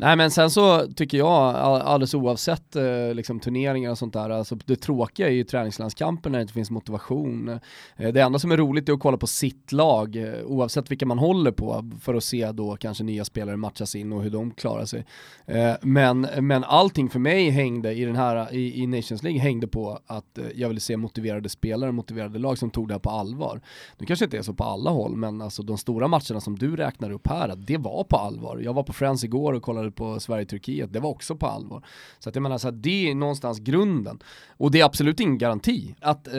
Nej 0.00 0.16
men 0.16 0.30
sen 0.30 0.50
så 0.50 0.86
tycker 0.86 1.18
jag, 1.18 1.54
alldeles 1.54 2.14
oavsett 2.14 2.76
eh, 2.76 3.14
liksom, 3.14 3.40
turneringar 3.40 3.90
och 3.90 3.98
sånt 3.98 4.12
där, 4.12 4.30
alltså, 4.30 4.56
det 4.64 4.76
tråkiga 4.76 5.28
är 5.28 5.32
ju 5.32 5.44
träningslandskamper 5.44 6.30
när 6.30 6.38
det 6.38 6.42
inte 6.42 6.54
finns 6.54 6.70
motivation. 6.70 7.48
Eh, 7.96 8.12
det 8.12 8.20
enda 8.20 8.38
som 8.38 8.52
är 8.52 8.56
roligt 8.56 8.88
är 8.88 8.92
att 8.92 9.00
kolla 9.00 9.16
på 9.16 9.26
sitt 9.26 9.72
lag, 9.72 10.16
eh, 10.16 10.44
oavsett 10.44 10.90
vilka 10.90 11.06
man 11.06 11.18
håller 11.18 11.52
på, 11.52 11.90
för 12.00 12.14
att 12.14 12.24
se 12.24 12.52
då 12.52 12.76
kanske 12.76 13.04
nya 13.04 13.24
spelare 13.24 13.56
matchas 13.56 13.94
in 13.94 14.12
och 14.12 14.22
hur 14.22 14.30
de 14.30 14.50
klarar 14.50 14.84
sig. 14.84 15.04
Eh, 15.46 15.74
men, 15.82 16.20
men 16.40 16.64
allting 16.64 17.08
för 17.10 17.18
mig 17.18 17.50
hängde 17.50 17.92
i 17.92 18.04
den 18.04 18.16
här, 18.16 18.54
i, 18.54 18.82
i 18.82 18.86
Nations 18.86 19.22
League 19.22 19.40
hängde 19.40 19.66
på 19.66 19.98
att 20.06 20.38
eh, 20.38 20.44
jag 20.54 20.68
ville 20.68 20.80
se 20.80 20.96
motiverade 20.96 21.48
spelare, 21.48 21.92
motiverade 21.92 22.38
lag 22.38 22.58
som 22.58 22.70
tog 22.70 22.88
det 22.88 22.94
här 22.94 22.98
på 22.98 23.10
allvar. 23.10 23.60
Nu 23.98 24.06
kanske 24.06 24.24
inte 24.24 24.38
är 24.38 24.42
så 24.42 24.54
på 24.54 24.64
alla 24.64 24.90
håll, 24.90 25.16
men 25.16 25.42
alltså 25.42 25.62
de 25.62 25.78
stora 25.78 26.08
matcherna 26.08 26.40
som 26.40 26.58
du 26.58 26.76
räknar 26.76 27.10
upp 27.10 27.28
här, 27.28 27.54
det 27.56 27.76
var 27.76 28.04
på 28.04 28.16
allvar. 28.16 28.60
Jag 28.64 28.74
var 28.74 28.82
på 28.82 28.92
Friends 28.92 29.24
igår 29.24 29.52
och 29.52 29.62
kollade 29.62 29.87
på 29.90 30.20
Sverige-Turkiet, 30.20 30.92
det 30.92 31.00
var 31.00 31.10
också 31.10 31.36
på 31.36 31.46
allvar. 31.46 31.84
Så 32.18 32.28
att 32.28 32.34
jag 32.34 32.42
menar 32.42 32.58
så 32.58 32.68
att 32.68 32.82
det 32.82 33.10
är 33.10 33.14
någonstans 33.14 33.58
grunden. 33.58 34.18
Och 34.56 34.70
det 34.70 34.80
är 34.80 34.84
absolut 34.84 35.20
ingen 35.20 35.38
garanti 35.38 35.94
att 36.00 36.26
eh, 36.26 36.34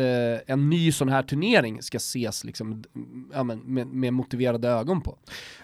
en 0.48 0.70
ny 0.70 0.91
sån 0.91 1.10
här 1.10 1.24
turnering 1.24 1.82
ska 1.82 1.98
ses 1.98 2.44
liksom, 2.44 2.84
ja, 3.34 3.44
men, 3.44 3.60
med, 3.60 3.88
med 3.88 4.13
motiverade 4.13 4.70
ögon 4.70 5.01
på. 5.01 5.18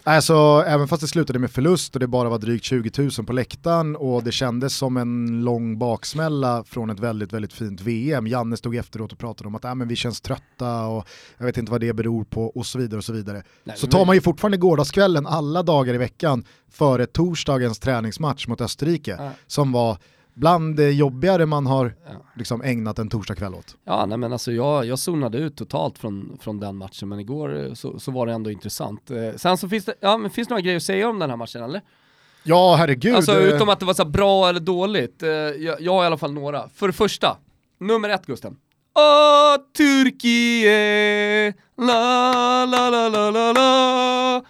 Alltså, 0.04 0.64
även 0.68 0.88
fast 0.88 1.02
det 1.02 1.08
slutade 1.08 1.40
med 1.40 1.52
förlust 1.52 1.96
och 1.96 2.00
det 2.00 2.08
bara 2.08 2.30
var 2.30 2.38
drygt 2.38 2.66
20 2.66 2.92
000 2.98 3.12
på 3.12 3.34
läktaren 3.34 3.96
och 3.96 4.24
det 4.24 4.32
kändes 4.32 4.76
som 4.76 4.98
en 4.98 5.44
lång 5.44 5.78
baksmälla 5.78 6.64
från 6.64 6.90
ett 6.90 7.00
väldigt, 7.00 7.34
väldigt 7.34 7.54
fint 7.54 7.82
VM. 7.82 8.28
Janne 8.28 8.58
stod 8.58 8.76
efteråt 8.76 9.12
och 9.12 9.20
pratade 9.20 9.48
om 9.48 9.56
att 9.56 9.66
äh, 9.66 9.76
men 9.76 9.88
vi 9.88 9.96
känns 9.96 10.22
trötta 10.22 10.86
och 10.88 11.08
jag 11.38 11.46
vet 11.46 11.58
inte 11.58 11.72
vad 11.72 11.82
det 11.82 11.94
beror 11.94 12.24
på 12.24 12.46
och 12.46 12.66
så 12.66 12.80
vidare 12.80 12.98
och 12.98 13.04
så 13.04 13.14
vidare. 13.14 13.44
Nej, 13.64 13.78
så 13.78 13.88
tar 13.88 14.06
man 14.06 14.16
ju 14.16 14.22
fortfarande 14.22 14.58
gårdagskvällen 14.58 15.28
alla 15.28 15.64
dagar 15.64 15.94
i 15.94 15.98
veckan 15.98 16.46
före 16.72 17.06
torsdagens 17.76 17.80
träningsmatch 17.80 18.48
mot 18.48 18.62
Österrike 18.62 19.14
äh. 19.14 19.30
som 19.48 19.72
var 19.72 19.98
bland 20.34 20.76
det 20.76 20.92
jobbigare 20.92 21.46
man 21.46 21.66
har 21.66 21.94
Ja. 22.06 22.12
liksom 22.36 22.62
ägnat 22.62 23.00
en 23.00 23.10
torsdagkväll 23.10 23.54
åt. 23.56 23.76
Ja, 23.86 24.06
nej 24.06 24.18
men 24.18 24.34
alltså 24.34 24.52
jag, 24.52 24.86
jag 24.86 25.00
zonade 25.00 25.38
ut 25.38 25.58
totalt 25.58 25.98
från, 25.98 26.38
från 26.42 26.60
den 26.60 26.76
matchen, 26.78 27.10
men 27.10 27.20
igår 27.20 27.66
eh, 27.66 27.74
så, 27.74 28.00
så 28.00 28.12
var 28.12 28.26
det 28.26 28.34
ändå 28.34 28.52
intressant. 28.52 29.12
Eh, 29.12 29.36
sen 29.36 29.58
så 29.58 29.70
finns 29.70 29.86
det, 29.86 29.94
ja 30.02 30.18
men 30.18 30.30
finns 30.32 30.48
det 30.48 30.52
några 30.54 30.62
grejer 30.62 30.78
att 30.78 30.84
säga 30.84 31.10
om 31.10 31.20
den 31.20 31.30
här 31.30 31.38
matchen 31.38 31.64
eller? 31.64 31.82
Ja, 32.44 32.76
herregud. 32.80 33.16
alltså 33.16 33.32
eh, 33.42 33.56
utom 33.56 33.70
att 33.70 33.80
det 33.80 33.86
var 33.86 33.94
så 33.94 34.06
bra 34.06 34.50
eller 34.50 34.60
dåligt, 34.60 35.24
eh, 35.24 35.30
jag, 35.30 35.82
jag 35.82 35.94
har 35.94 36.04
i 36.04 36.06
alla 36.08 36.18
fall 36.18 36.34
några. 36.34 36.70
För 36.70 36.88
det 36.88 36.94
första, 36.94 37.38
nummer 37.80 38.10
ett 38.10 38.26
Gusten. 38.26 38.58
Åh, 38.98 39.56
Turkiet, 39.78 41.56
la 41.78 42.66
la 42.66 42.90
la 42.90 43.10
la 43.10 43.32
la 43.32 43.52
la, 43.54 44.44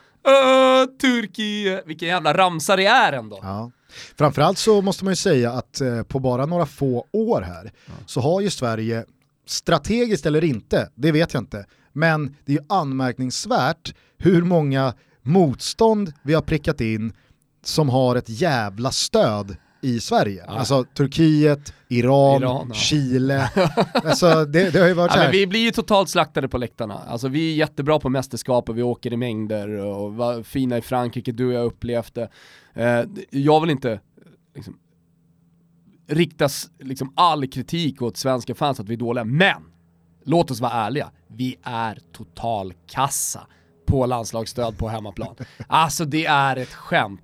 Turkiet. 1.02 1.84
Vilken 1.86 2.08
jävla 2.08 2.34
ramsa 2.34 2.76
det 2.76 2.86
är 2.86 3.14
ändå. 3.14 3.40
Ja. 3.42 3.72
Framförallt 4.18 4.58
så 4.58 4.82
måste 4.82 5.04
man 5.04 5.12
ju 5.12 5.16
säga 5.16 5.52
att 5.52 5.82
eh, 5.82 6.04
på 6.04 6.20
bara 6.20 6.46
några 6.46 6.66
få 6.66 7.08
år 7.12 7.42
här 7.42 7.72
så 8.06 8.22
har 8.22 8.42
ju 8.42 8.50
Sverige, 8.50 9.06
strategiskt 9.48 10.26
eller 10.26 10.44
inte, 10.44 10.90
det 10.96 11.12
vet 11.12 11.34
jag 11.34 11.42
inte, 11.42 11.66
men 11.94 12.36
det 12.46 12.52
är 12.52 12.58
ju 12.58 12.66
anmärkningsvärt 12.70 13.96
hur 14.18 14.42
många 14.42 14.94
motstånd 15.22 16.14
vi 16.24 16.34
har 16.34 16.42
prickat 16.42 16.82
in 16.82 17.14
som 17.64 17.90
har 17.90 18.16
ett 18.16 18.30
jävla 18.30 18.92
stöd 18.92 19.56
i 19.86 20.00
Sverige. 20.00 20.44
Ja. 20.48 20.54
Alltså 20.54 20.84
Turkiet, 20.84 21.74
Iran, 21.88 22.42
Iran, 22.42 22.66
ja. 22.70 22.76
Chile. 22.76 23.50
alltså 23.94 24.46
det, 24.46 24.70
det 24.70 24.80
har 24.80 24.88
ju 24.88 24.94
varit 24.94 25.12
Ja, 25.12 25.16
så 25.16 25.24
här. 25.24 25.32
vi 25.32 25.48
blir 25.48 25.60
ju 25.60 25.72
totalt 25.72 26.10
slaktade 26.10 26.48
på 26.48 26.58
läktarna. 26.58 26.94
Alltså 27.08 27.28
vi 27.28 27.52
är 27.52 27.56
jättebra 27.56 28.00
på 28.00 28.10
mästerskap 28.10 28.70
och 28.70 28.78
vi 28.78 28.82
åker 28.84 29.14
i 29.14 29.18
mängder 29.18 29.70
och 29.70 30.14
var 30.16 30.44
fina 30.44 30.78
i 30.78 30.82
Frankrike, 30.82 31.32
du 31.32 31.48
och 31.48 31.54
jag 31.54 31.66
upplevt 31.66 32.14
det. 32.14 32.30
Eh, 32.74 33.04
jag 33.30 33.62
vill 33.62 33.70
inte 33.70 34.00
liksom, 34.56 34.78
riktas 36.08 36.70
liksom, 36.80 37.14
all 37.16 37.48
kritik 37.48 38.02
åt 38.02 38.18
svenska 38.18 38.56
fans 38.56 38.80
att 38.80 38.90
vi 38.90 38.94
är 38.94 38.98
dåliga, 38.98 39.24
men 39.24 39.64
låt 40.26 40.52
oss 40.52 40.60
vara 40.60 40.72
ärliga, 40.72 41.12
vi 41.28 41.56
är 41.64 42.00
total 42.12 42.74
kassa 42.88 43.48
på 43.86 44.06
landslagsstöd 44.06 44.78
på 44.78 44.90
hemmaplan. 44.90 45.36
Alltså 45.68 46.06
det 46.06 46.26
är 46.26 46.56
ett 46.56 46.74
skämt. 46.74 47.22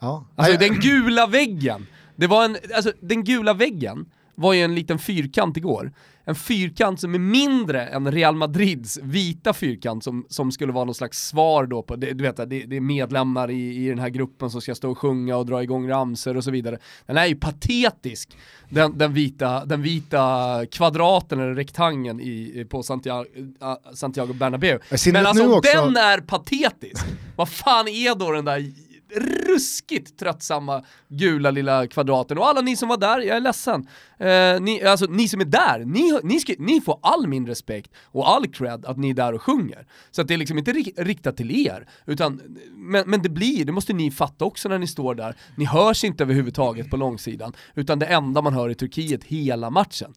Ja. 0.00 0.24
Alltså 0.36 0.58
den 0.58 0.74
gula 0.80 1.26
väggen, 1.26 1.86
det 2.16 2.26
var 2.26 2.44
en, 2.44 2.56
alltså 2.74 2.92
den 3.00 3.24
gula 3.24 3.54
väggen 3.54 4.06
var 4.34 4.52
ju 4.52 4.60
en 4.62 4.74
liten 4.74 4.98
fyrkant 4.98 5.56
igår. 5.56 5.92
En 6.24 6.34
fyrkant 6.34 7.00
som 7.00 7.14
är 7.14 7.18
mindre 7.18 7.86
än 7.86 8.12
Real 8.12 8.34
Madrids 8.34 8.98
vita 9.02 9.52
fyrkant 9.52 10.04
som, 10.04 10.26
som 10.28 10.52
skulle 10.52 10.72
vara 10.72 10.84
någon 10.84 10.94
slags 10.94 11.28
svar 11.28 11.66
då 11.66 11.82
på, 11.82 11.96
det, 11.96 12.12
du 12.12 12.22
vet 12.24 12.36
det, 12.36 12.44
det 12.44 12.76
är 12.76 12.80
medlemmar 12.80 13.50
i, 13.50 13.84
i 13.84 13.88
den 13.88 13.98
här 13.98 14.08
gruppen 14.08 14.50
som 14.50 14.60
ska 14.60 14.74
stå 14.74 14.90
och 14.90 14.98
sjunga 14.98 15.36
och 15.36 15.46
dra 15.46 15.62
igång 15.62 15.88
ramser 15.88 16.36
och 16.36 16.44
så 16.44 16.50
vidare. 16.50 16.78
Den 17.06 17.16
är 17.16 17.26
ju 17.26 17.34
patetisk, 17.36 18.36
den, 18.68 18.98
den, 18.98 19.14
vita, 19.14 19.64
den 19.64 19.82
vita 19.82 20.66
kvadraten 20.70 21.40
eller 21.40 21.54
rektangeln 21.54 22.20
i, 22.20 22.66
på 22.70 22.82
Santiago, 22.82 23.24
äh, 23.62 23.74
Santiago 23.94 24.32
Bernabéu. 24.32 24.78
Men 25.12 25.26
alltså 25.26 25.52
också- 25.56 25.70
den 25.72 25.96
är 25.96 26.20
patetisk. 26.20 27.04
Vad 27.36 27.48
fan 27.48 27.88
är 27.88 28.14
då 28.14 28.30
den 28.32 28.44
där 28.44 28.72
ruskigt 29.16 30.18
tröttsamma 30.18 30.84
gula 31.08 31.50
lilla 31.50 31.86
kvadraten. 31.86 32.38
Och 32.38 32.48
alla 32.48 32.60
ni 32.60 32.76
som 32.76 32.88
var 32.88 32.96
där, 32.96 33.20
jag 33.20 33.36
är 33.36 33.40
ledsen. 33.40 33.86
Eh, 34.18 34.60
ni, 34.60 34.82
alltså 34.86 35.06
ni 35.06 35.28
som 35.28 35.40
är 35.40 35.44
där, 35.44 35.84
ni, 35.84 36.20
ni, 36.22 36.40
ska, 36.40 36.54
ni 36.58 36.80
får 36.80 36.98
all 37.02 37.26
min 37.26 37.46
respekt 37.46 37.90
och 38.04 38.28
all 38.30 38.46
cred 38.48 38.86
att 38.86 38.98
ni 38.98 39.10
är 39.10 39.14
där 39.14 39.32
och 39.32 39.42
sjunger. 39.42 39.86
Så 40.10 40.22
att 40.22 40.28
det 40.28 40.34
är 40.34 40.38
liksom 40.38 40.58
inte 40.58 40.72
rik- 40.72 40.94
riktat 40.96 41.36
till 41.36 41.66
er, 41.66 41.88
utan, 42.06 42.40
men, 42.74 43.10
men 43.10 43.22
det 43.22 43.28
blir, 43.28 43.64
det 43.64 43.72
måste 43.72 43.92
ni 43.92 44.10
fatta 44.10 44.44
också 44.44 44.68
när 44.68 44.78
ni 44.78 44.86
står 44.86 45.14
där. 45.14 45.36
Ni 45.56 45.64
hörs 45.64 46.04
inte 46.04 46.24
överhuvudtaget 46.24 46.90
på 46.90 46.96
långsidan, 46.96 47.52
utan 47.74 47.98
det 47.98 48.06
enda 48.06 48.42
man 48.42 48.54
hör 48.54 48.68
i 48.68 48.74
Turkiet 48.74 49.24
hela 49.24 49.70
matchen. 49.70 50.14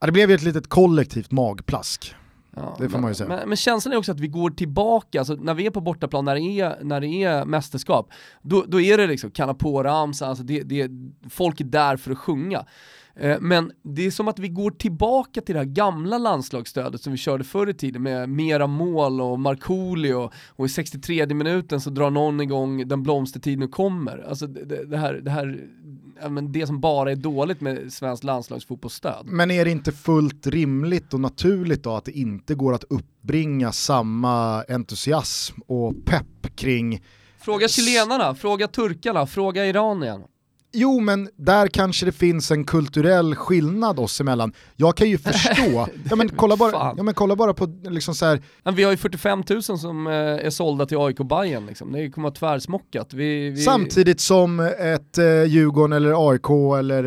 ja, 0.00 0.06
det 0.06 0.12
blev 0.12 0.28
ju 0.30 0.34
ett 0.34 0.42
litet 0.42 0.68
kollektivt 0.68 1.30
magplask. 1.30 2.14
Ja, 2.56 2.76
Det 2.78 2.88
får 2.88 2.92
men, 2.92 3.00
man 3.00 3.10
ju 3.10 3.14
säga. 3.14 3.28
Men, 3.28 3.48
men 3.48 3.56
känslan 3.56 3.94
är 3.94 3.98
också 3.98 4.12
att 4.12 4.20
vi 4.20 4.28
går 4.28 4.50
tillbaka, 4.50 5.18
alltså 5.18 5.34
när 5.34 5.54
vi 5.54 5.66
är 5.66 5.70
på 5.70 5.80
bortaplan, 5.80 6.24
när 6.24 6.34
det 6.34 6.60
är, 6.60 6.78
när 6.84 7.00
det 7.00 7.06
är 7.06 7.44
mästerskap, 7.44 8.12
då, 8.42 8.64
då 8.68 8.80
är 8.80 8.98
det 8.98 9.06
liksom 9.06 9.30
kanna 9.30 9.54
på-ramsa, 9.54 10.26
alltså 10.26 10.44
det, 10.44 10.62
det, 10.62 10.90
folk 11.30 11.60
är 11.60 11.64
där 11.64 11.96
för 11.96 12.12
att 12.12 12.18
sjunga. 12.18 12.64
Eh, 13.16 13.40
Men 13.40 13.72
det 13.82 14.06
är 14.06 14.10
som 14.10 14.28
att 14.28 14.38
vi 14.38 14.48
går 14.48 14.70
tillbaka 14.70 15.40
till 15.40 15.54
det 15.54 15.58
här 15.60 15.66
gamla 15.66 16.18
landslagsstödet 16.18 17.02
som 17.02 17.12
vi 17.12 17.18
körde 17.18 17.44
förr 17.44 17.68
i 17.68 17.74
tiden 17.74 18.02
med 18.02 18.28
mera 18.28 18.66
mål 18.66 19.20
och 19.20 19.40
Markoolio 19.40 20.30
och 20.48 20.66
i 20.66 20.68
63 20.68 21.26
minuten 21.26 21.80
så 21.80 21.90
drar 21.90 22.10
någon 22.10 22.40
igång 22.40 22.88
Den 22.88 23.02
blomstertid 23.02 23.58
nu 23.58 23.68
kommer. 23.68 24.24
Alltså 24.28 24.46
det, 24.46 24.84
det, 24.84 24.96
här, 24.96 25.14
det 25.14 25.30
här, 25.30 25.66
men 26.28 26.52
det 26.52 26.66
som 26.66 26.80
bara 26.80 27.12
är 27.12 27.16
dåligt 27.16 27.60
med 27.60 27.92
svensk 27.92 28.24
landslagsfotbollsstöd. 28.24 29.26
Men 29.26 29.50
är 29.50 29.64
det 29.64 29.70
inte 29.70 29.92
fullt 29.92 30.46
rimligt 30.46 31.14
och 31.14 31.20
naturligt 31.20 31.82
då 31.82 31.94
att 31.94 32.04
det 32.04 32.18
inte 32.18 32.54
går 32.54 32.74
att 32.74 32.84
uppbringa 32.84 33.72
samma 33.72 34.62
entusiasm 34.62 35.60
och 35.66 35.94
pepp 36.04 36.56
kring 36.56 37.02
Fråga 37.38 37.68
chilenarna, 37.68 38.34
fråga 38.34 38.68
turkarna, 38.68 39.26
fråga 39.26 39.66
iranierna. 39.66 40.24
Jo, 40.72 41.00
men 41.00 41.28
där 41.36 41.66
kanske 41.68 42.06
det 42.06 42.12
finns 42.12 42.50
en 42.50 42.64
kulturell 42.64 43.34
skillnad 43.34 43.98
oss 43.98 44.20
emellan. 44.20 44.52
Jag 44.76 44.96
kan 44.96 45.08
ju 45.08 45.18
förstå, 45.32 45.88
ja, 46.10 46.16
men 46.16 46.28
kolla, 46.28 46.56
bara, 46.56 46.94
ja, 46.96 47.02
men 47.02 47.14
kolla 47.14 47.36
bara 47.36 47.54
på 47.54 47.66
liksom 47.82 48.14
så 48.14 48.26
här, 48.26 48.42
Men 48.62 48.74
vi 48.74 48.84
har 48.84 48.90
ju 48.90 48.96
45 48.96 49.42
000 49.50 49.62
som 49.62 50.06
eh, 50.06 50.12
är 50.12 50.50
sålda 50.50 50.86
till 50.86 50.98
AIK 50.98 51.18
Bayern 51.18 51.66
liksom. 51.66 51.92
Det 51.92 52.10
kommer 52.10 52.28
att 52.28 52.42
vara 52.42 52.52
tvärsmockat. 52.52 53.14
Vi, 53.14 53.50
vi... 53.50 53.56
samtidigt 53.56 54.20
som 54.20 54.60
ett 54.60 55.18
eh, 55.18 55.44
Djurgården 55.44 55.92
eller 55.92 56.30
AIK 56.30 56.50
eller 56.78 57.04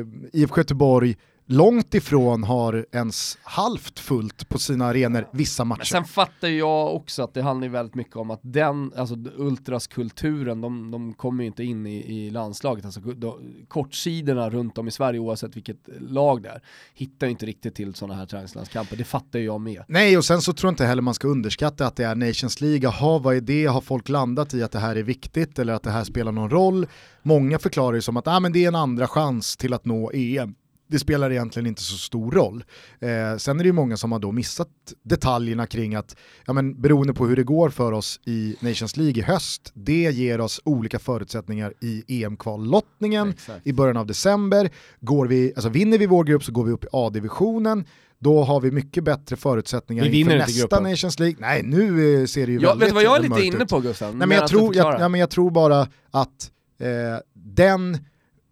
eh, 0.00 0.06
IFK 0.32 0.60
Göteborg 0.60 1.16
långt 1.48 1.94
ifrån 1.94 2.44
har 2.44 2.86
ens 2.92 3.38
halvt 3.42 3.98
fullt 3.98 4.48
på 4.48 4.58
sina 4.58 4.86
arenor 4.86 5.28
vissa 5.32 5.64
Men 5.64 5.68
matcher. 5.68 5.84
sen 5.84 6.04
fattar 6.04 6.48
jag 6.48 6.94
också 6.94 7.22
att 7.22 7.34
det 7.34 7.42
handlar 7.42 7.68
väldigt 7.68 7.94
mycket 7.94 8.16
om 8.16 8.30
att 8.30 8.40
den, 8.42 8.92
alltså 8.96 9.14
ultraskulturen, 9.36 10.60
de, 10.60 10.90
de 10.90 11.14
kommer 11.14 11.42
ju 11.42 11.46
inte 11.46 11.64
in 11.64 11.86
i, 11.86 11.96
i 11.96 12.30
landslaget. 12.30 12.84
Alltså 12.84 13.00
de, 13.00 13.54
kortsidorna 13.68 14.50
runt 14.50 14.78
om 14.78 14.88
i 14.88 14.90
Sverige, 14.90 15.20
oavsett 15.20 15.56
vilket 15.56 15.88
lag 16.00 16.42
det 16.42 16.48
är, 16.48 16.62
hittar 16.94 17.26
ju 17.26 17.30
inte 17.30 17.46
riktigt 17.46 17.74
till 17.74 17.94
sådana 17.94 18.14
här 18.14 18.26
träningslandskamper. 18.26 18.96
Det 18.96 19.04
fattar 19.04 19.38
jag 19.38 19.60
med. 19.60 19.82
Nej, 19.88 20.16
och 20.16 20.24
sen 20.24 20.42
så 20.42 20.52
tror 20.52 20.68
jag 20.68 20.72
inte 20.72 20.84
heller 20.84 21.02
man 21.02 21.14
ska 21.14 21.28
underskatta 21.28 21.86
att 21.86 21.96
det 21.96 22.04
är 22.04 22.14
Nations 22.14 22.60
League. 22.60 22.80
Jaha, 22.82 23.18
vad 23.18 23.36
är 23.36 23.40
det? 23.40 23.66
Har 23.66 23.80
folk 23.80 24.08
landat 24.08 24.54
i 24.54 24.62
att 24.62 24.72
det 24.72 24.78
här 24.78 24.96
är 24.96 25.02
viktigt 25.02 25.58
eller 25.58 25.72
att 25.72 25.82
det 25.82 25.90
här 25.90 26.04
spelar 26.04 26.32
någon 26.32 26.50
roll? 26.50 26.86
Många 27.22 27.58
förklarar 27.58 27.94
ju 27.94 28.02
som 28.02 28.16
att 28.16 28.26
ah, 28.26 28.40
men 28.40 28.52
det 28.52 28.64
är 28.64 28.68
en 28.68 28.74
andra 28.74 29.08
chans 29.08 29.56
till 29.56 29.74
att 29.74 29.84
nå 29.84 30.10
EM. 30.14 30.54
Det 30.88 30.98
spelar 30.98 31.30
egentligen 31.30 31.66
inte 31.66 31.82
så 31.82 31.96
stor 31.96 32.32
roll. 32.32 32.64
Eh, 33.00 33.36
sen 33.36 33.60
är 33.60 33.64
det 33.64 33.68
ju 33.68 33.72
många 33.72 33.96
som 33.96 34.12
har 34.12 34.18
då 34.18 34.32
missat 34.32 34.68
detaljerna 35.02 35.66
kring 35.66 35.94
att, 35.94 36.16
ja 36.46 36.52
men 36.52 36.82
beroende 36.82 37.14
på 37.14 37.26
hur 37.26 37.36
det 37.36 37.44
går 37.44 37.70
för 37.70 37.92
oss 37.92 38.20
i 38.26 38.56
Nations 38.60 38.96
League 38.96 39.18
i 39.18 39.22
höst, 39.22 39.72
det 39.74 40.14
ger 40.14 40.40
oss 40.40 40.60
olika 40.64 40.98
förutsättningar 40.98 41.72
i 41.80 42.22
EM-kvallottningen 42.24 43.34
i 43.64 43.72
början 43.72 43.96
av 43.96 44.06
december. 44.06 44.70
Går 45.00 45.26
vi, 45.26 45.52
alltså 45.56 45.68
vinner 45.68 45.98
vi 45.98 46.06
vår 46.06 46.24
grupp 46.24 46.44
så 46.44 46.52
går 46.52 46.64
vi 46.64 46.72
upp 46.72 46.84
i 46.84 46.88
A-divisionen, 46.92 47.84
då 48.18 48.44
har 48.44 48.60
vi 48.60 48.70
mycket 48.70 49.04
bättre 49.04 49.36
förutsättningar 49.36 50.04
Vi 50.04 50.20
inför 50.20 50.36
nästa 50.36 50.60
gruppen. 50.60 50.82
Nations 50.82 51.18
League. 51.18 51.36
Nej, 51.40 51.62
nu 51.62 52.20
eh, 52.20 52.26
ser 52.26 52.46
det 52.46 52.52
ju 52.52 52.60
Jag, 52.60 52.68
väldigt 52.68 52.82
vet 52.82 52.88
du 52.88 52.94
vad 52.94 53.04
jag 53.04 53.16
är 53.16 53.22
lite 53.22 53.56
inne 53.56 53.66
på 53.66 53.80
Gustav? 53.80 54.16
Nej, 54.16 54.28
men 54.28 54.38
jag, 54.38 54.48
tror, 54.48 54.76
jag, 54.76 55.00
ja, 55.00 55.08
men 55.08 55.20
jag 55.20 55.30
tror 55.30 55.50
bara 55.50 55.80
att 56.10 56.50
eh, 56.80 56.88
den 57.34 57.98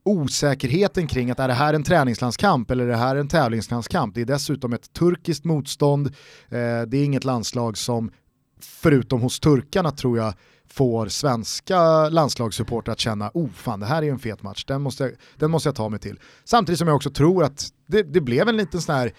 osäkerheten 0.06 1.06
kring 1.06 1.30
att 1.30 1.40
är 1.40 1.48
det 1.48 1.54
här 1.54 1.74
en 1.74 1.82
träningslandskamp 1.82 2.70
eller 2.70 2.84
är 2.84 2.88
det 2.88 2.96
här 2.96 3.16
en 3.16 3.28
tävlingslandskamp, 3.28 4.14
det 4.14 4.20
är 4.20 4.24
dessutom 4.24 4.72
ett 4.72 4.92
turkiskt 4.92 5.44
motstånd, 5.44 6.06
eh, 6.48 6.82
det 6.86 6.96
är 6.96 7.04
inget 7.04 7.24
landslag 7.24 7.76
som, 7.76 8.10
förutom 8.60 9.20
hos 9.20 9.40
turkarna 9.40 9.90
tror 9.90 10.18
jag, 10.18 10.34
får 10.68 11.08
svenska 11.08 12.08
landslagssupportrar 12.08 12.92
att 12.92 13.00
känna 13.00 13.30
oh 13.34 13.50
fan 13.50 13.80
det 13.80 13.86
här 13.86 14.02
är 14.02 14.10
en 14.10 14.18
fet 14.18 14.42
match, 14.42 14.64
den 14.64 14.82
måste, 14.82 15.04
jag, 15.04 15.12
den 15.36 15.50
måste 15.50 15.68
jag 15.68 15.76
ta 15.76 15.88
mig 15.88 16.00
till. 16.00 16.20
Samtidigt 16.44 16.78
som 16.78 16.88
jag 16.88 16.96
också 16.96 17.10
tror 17.10 17.44
att 17.44 17.68
det, 17.86 18.02
det 18.02 18.20
blev 18.20 18.48
en 18.48 18.56
liten 18.56 18.80
sån 18.80 18.94
här 18.94 19.12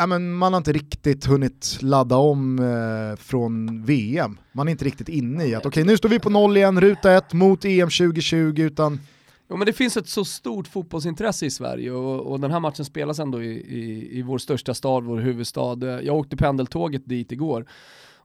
Ja, 0.00 0.06
men 0.06 0.32
man 0.32 0.52
har 0.52 0.58
inte 0.58 0.72
riktigt 0.72 1.24
hunnit 1.24 1.78
ladda 1.80 2.16
om 2.16 2.58
eh, 2.58 3.16
från 3.16 3.84
VM. 3.84 4.38
Man 4.52 4.68
är 4.68 4.72
inte 4.72 4.84
riktigt 4.84 5.08
inne 5.08 5.44
i 5.44 5.54
att 5.54 5.66
okej 5.66 5.84
nu 5.84 5.96
står 5.96 6.08
vi 6.08 6.18
på 6.18 6.30
noll 6.30 6.56
igen, 6.56 6.80
ruta 6.80 7.12
ett 7.12 7.32
mot 7.32 7.64
EM 7.64 7.90
2020 7.90 8.54
utan 8.56 9.00
Jo 9.50 9.56
men 9.56 9.66
det 9.66 9.72
finns 9.72 9.96
ett 9.96 10.08
så 10.08 10.24
stort 10.24 10.68
fotbollsintresse 10.68 11.46
i 11.46 11.50
Sverige 11.50 11.90
och, 11.90 12.32
och 12.32 12.40
den 12.40 12.50
här 12.50 12.60
matchen 12.60 12.84
spelas 12.84 13.18
ändå 13.18 13.42
i, 13.42 13.50
i, 13.50 14.18
i 14.18 14.22
vår 14.22 14.38
största 14.38 14.74
stad, 14.74 15.04
vår 15.04 15.18
huvudstad. 15.18 16.02
Jag 16.02 16.16
åkte 16.16 16.36
pendeltåget 16.36 17.02
dit 17.08 17.32
igår 17.32 17.66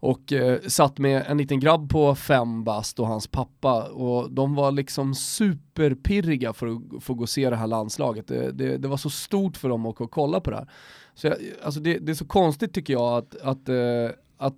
och 0.04 0.34
eh, 0.34 0.60
satt 0.62 0.98
med 0.98 1.24
en 1.28 1.38
liten 1.38 1.60
grabb 1.60 1.90
på 1.90 2.16
fem 2.16 2.64
bast 2.64 3.00
och 3.00 3.08
hans 3.08 3.28
pappa 3.28 3.84
och 3.84 4.32
de 4.32 4.56
var 4.56 4.72
liksom 4.72 5.16
superpirriga 5.16 6.54
för 6.54 6.68
att 6.68 7.04
få 7.04 7.14
gå 7.14 7.22
och 7.22 7.30
se 7.30 7.50
det 7.50 7.56
här 7.56 7.68
landslaget. 7.68 8.28
Det, 8.28 8.52
det, 8.52 8.78
det 8.78 8.88
var 8.88 8.98
så 8.98 9.10
stort 9.10 9.58
för 9.58 9.70
dem 9.70 9.86
att 9.86 10.12
kolla 10.12 10.40
på 10.40 10.50
det 10.50 10.58
här. 10.58 10.70
Så 11.14 11.28
jag, 11.28 11.36
alltså 11.64 11.80
det, 11.80 12.00
det 12.00 12.12
är 12.12 12.16
så 12.16 12.26
konstigt 12.26 12.74
tycker 12.74 12.94
jag 12.94 13.18
att, 13.18 13.36
att, 13.36 13.70
eh, 13.70 14.10
att 14.38 14.56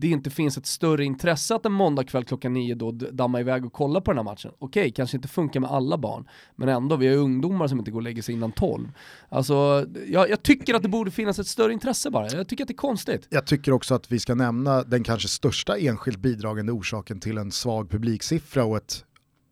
det 0.00 0.08
inte 0.08 0.30
finns 0.30 0.58
ett 0.58 0.66
större 0.66 1.04
intresse 1.04 1.54
att 1.54 1.66
en 1.66 1.72
måndagkväll 1.72 2.24
klockan 2.24 2.52
nio 2.52 2.74
då 2.74 2.90
damma 2.90 3.40
iväg 3.40 3.64
och 3.64 3.72
kolla 3.72 4.00
på 4.00 4.10
den 4.10 4.18
här 4.18 4.24
matchen. 4.24 4.50
Okej, 4.58 4.90
kanske 4.90 5.16
inte 5.16 5.28
funkar 5.28 5.60
med 5.60 5.70
alla 5.70 5.98
barn, 5.98 6.28
men 6.56 6.68
ändå, 6.68 6.96
vi 6.96 7.08
har 7.08 7.16
ungdomar 7.16 7.68
som 7.68 7.78
inte 7.78 7.90
går 7.90 7.98
och 7.98 8.02
lägger 8.02 8.22
sig 8.22 8.34
innan 8.34 8.52
tolv. 8.52 8.88
Alltså, 9.28 9.86
jag, 10.06 10.30
jag 10.30 10.42
tycker 10.42 10.74
att 10.74 10.82
det 10.82 10.88
borde 10.88 11.10
finnas 11.10 11.38
ett 11.38 11.46
större 11.46 11.72
intresse 11.72 12.10
bara, 12.10 12.28
jag 12.28 12.48
tycker 12.48 12.64
att 12.64 12.68
det 12.68 12.74
är 12.74 12.76
konstigt. 12.76 13.26
Jag 13.30 13.46
tycker 13.46 13.72
också 13.72 13.94
att 13.94 14.12
vi 14.12 14.18
ska 14.18 14.34
nämna 14.34 14.82
den 14.82 15.04
kanske 15.04 15.28
största 15.28 15.78
enskilt 15.78 16.18
bidragande 16.18 16.72
orsaken 16.72 17.20
till 17.20 17.38
en 17.38 17.50
svag 17.52 17.90
publiksiffra 17.90 18.64
och 18.64 18.76
ett 18.76 19.04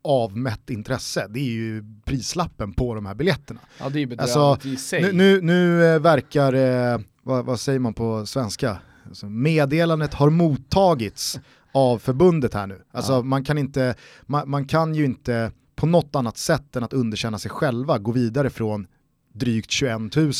avmätt 0.03 0.69
intresse, 0.69 1.27
det 1.29 1.39
är 1.39 1.51
ju 1.51 1.83
prislappen 2.05 2.73
på 2.73 2.95
de 2.95 3.05
här 3.05 3.15
biljetterna. 3.15 3.59
Ja 3.79 3.89
det 3.89 3.99
är 3.99 4.05
bedrövligt 4.07 4.35
alltså, 4.35 4.67
i 4.67 4.77
sig. 4.77 5.01
Nu, 5.01 5.11
nu, 5.11 5.41
nu 5.41 5.85
eh, 5.85 5.99
verkar, 5.99 6.53
eh, 6.53 6.99
vad, 7.23 7.45
vad, 7.45 7.59
säger 7.59 7.79
man 7.79 7.93
på 7.93 8.25
svenska, 8.25 8.77
alltså, 9.09 9.29
meddelandet 9.29 10.13
har 10.13 10.29
mottagits 10.29 11.39
av 11.71 11.97
förbundet 11.99 12.53
här 12.53 12.67
nu. 12.67 12.81
Alltså 12.91 13.13
ja. 13.13 13.21
man, 13.21 13.43
kan 13.43 13.57
inte, 13.57 13.95
man, 14.25 14.49
man 14.49 14.65
kan 14.65 14.95
ju 14.95 15.05
inte 15.05 15.51
på 15.75 15.85
något 15.85 16.15
annat 16.15 16.37
sätt 16.37 16.75
än 16.75 16.83
att 16.83 16.93
underkänna 16.93 17.39
sig 17.39 17.51
själva 17.51 17.97
gå 17.97 18.11
vidare 18.11 18.49
från 18.49 18.87
drygt 19.33 19.71
21 19.71 20.15
000 20.15 20.31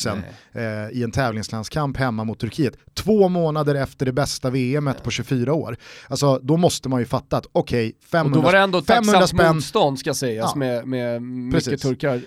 eh, 0.51 0.63
i 0.91 1.03
en 1.03 1.11
tävlingslandskamp 1.11 1.97
hemma 1.97 2.23
mot 2.23 2.39
Turkiet. 2.39 2.77
Två 2.93 3.29
månader 3.29 3.75
efter 3.75 4.05
det 4.05 4.11
bästa 4.11 4.49
VMet 4.49 5.03
på 5.03 5.11
24 5.11 5.53
år. 5.53 5.77
Alltså 6.07 6.39
då 6.43 6.57
måste 6.57 6.89
man 6.89 6.99
ju 6.99 7.05
fatta 7.05 7.37
att 7.37 7.45
okej, 7.51 7.87
okay, 7.87 7.99
500 8.11 8.37
Och 8.37 8.43
då 8.43 8.45
var 8.45 8.53
det 8.53 8.59
ändå 8.59 8.81
tacksamt 8.81 9.29
spänn... 9.29 9.55
motstånd 9.55 9.99
ska 9.99 10.13
sägas 10.13 10.51
ja. 10.53 10.59
med, 10.59 10.87
med 10.87 11.21
mycket 11.21 11.81
turkar 11.81 12.15
eh, 12.15 12.21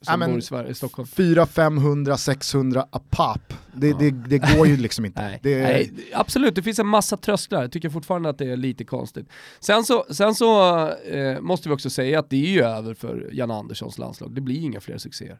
som 0.00 0.22
ja, 0.22 0.28
bor 0.28 0.38
i, 0.38 0.42
Sverige, 0.42 0.74
Stockholm. 0.74 1.08
400, 1.08 1.46
500, 1.46 2.16
600 2.16 2.86
a 2.90 3.00
pop. 3.10 3.52
Det, 3.72 3.88
ja. 3.88 3.96
det, 3.98 4.10
det, 4.10 4.38
går 4.38 4.66
ju 4.66 4.76
liksom 4.76 5.04
inte. 5.04 5.22
Nej. 5.22 5.40
Det... 5.42 5.62
Nej, 5.62 5.92
absolut, 6.12 6.54
det 6.54 6.62
finns 6.62 6.78
en 6.78 6.86
massa 6.86 7.16
trösklar. 7.16 7.62
Jag 7.62 7.72
tycker 7.72 7.90
fortfarande 7.90 8.28
att 8.28 8.38
det 8.38 8.50
är 8.50 8.56
lite 8.56 8.84
konstigt. 8.84 9.28
Sen 9.60 9.84
så, 9.84 10.06
sen 10.10 10.34
så 10.34 10.78
eh, 10.88 11.40
måste 11.40 11.68
vi 11.68 11.74
också 11.74 11.90
säga 11.90 12.18
att 12.18 12.30
det 12.30 12.36
är 12.36 12.50
ju 12.50 12.62
över 12.62 12.94
för 12.94 13.30
Jan 13.32 13.50
Anderssons 13.50 13.98
landslag. 13.98 14.34
Det 14.34 14.40
blir 14.40 14.60
inga 14.60 14.80
fler 14.80 14.98
succéer. 14.98 15.38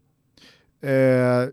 Eh, 0.86 1.48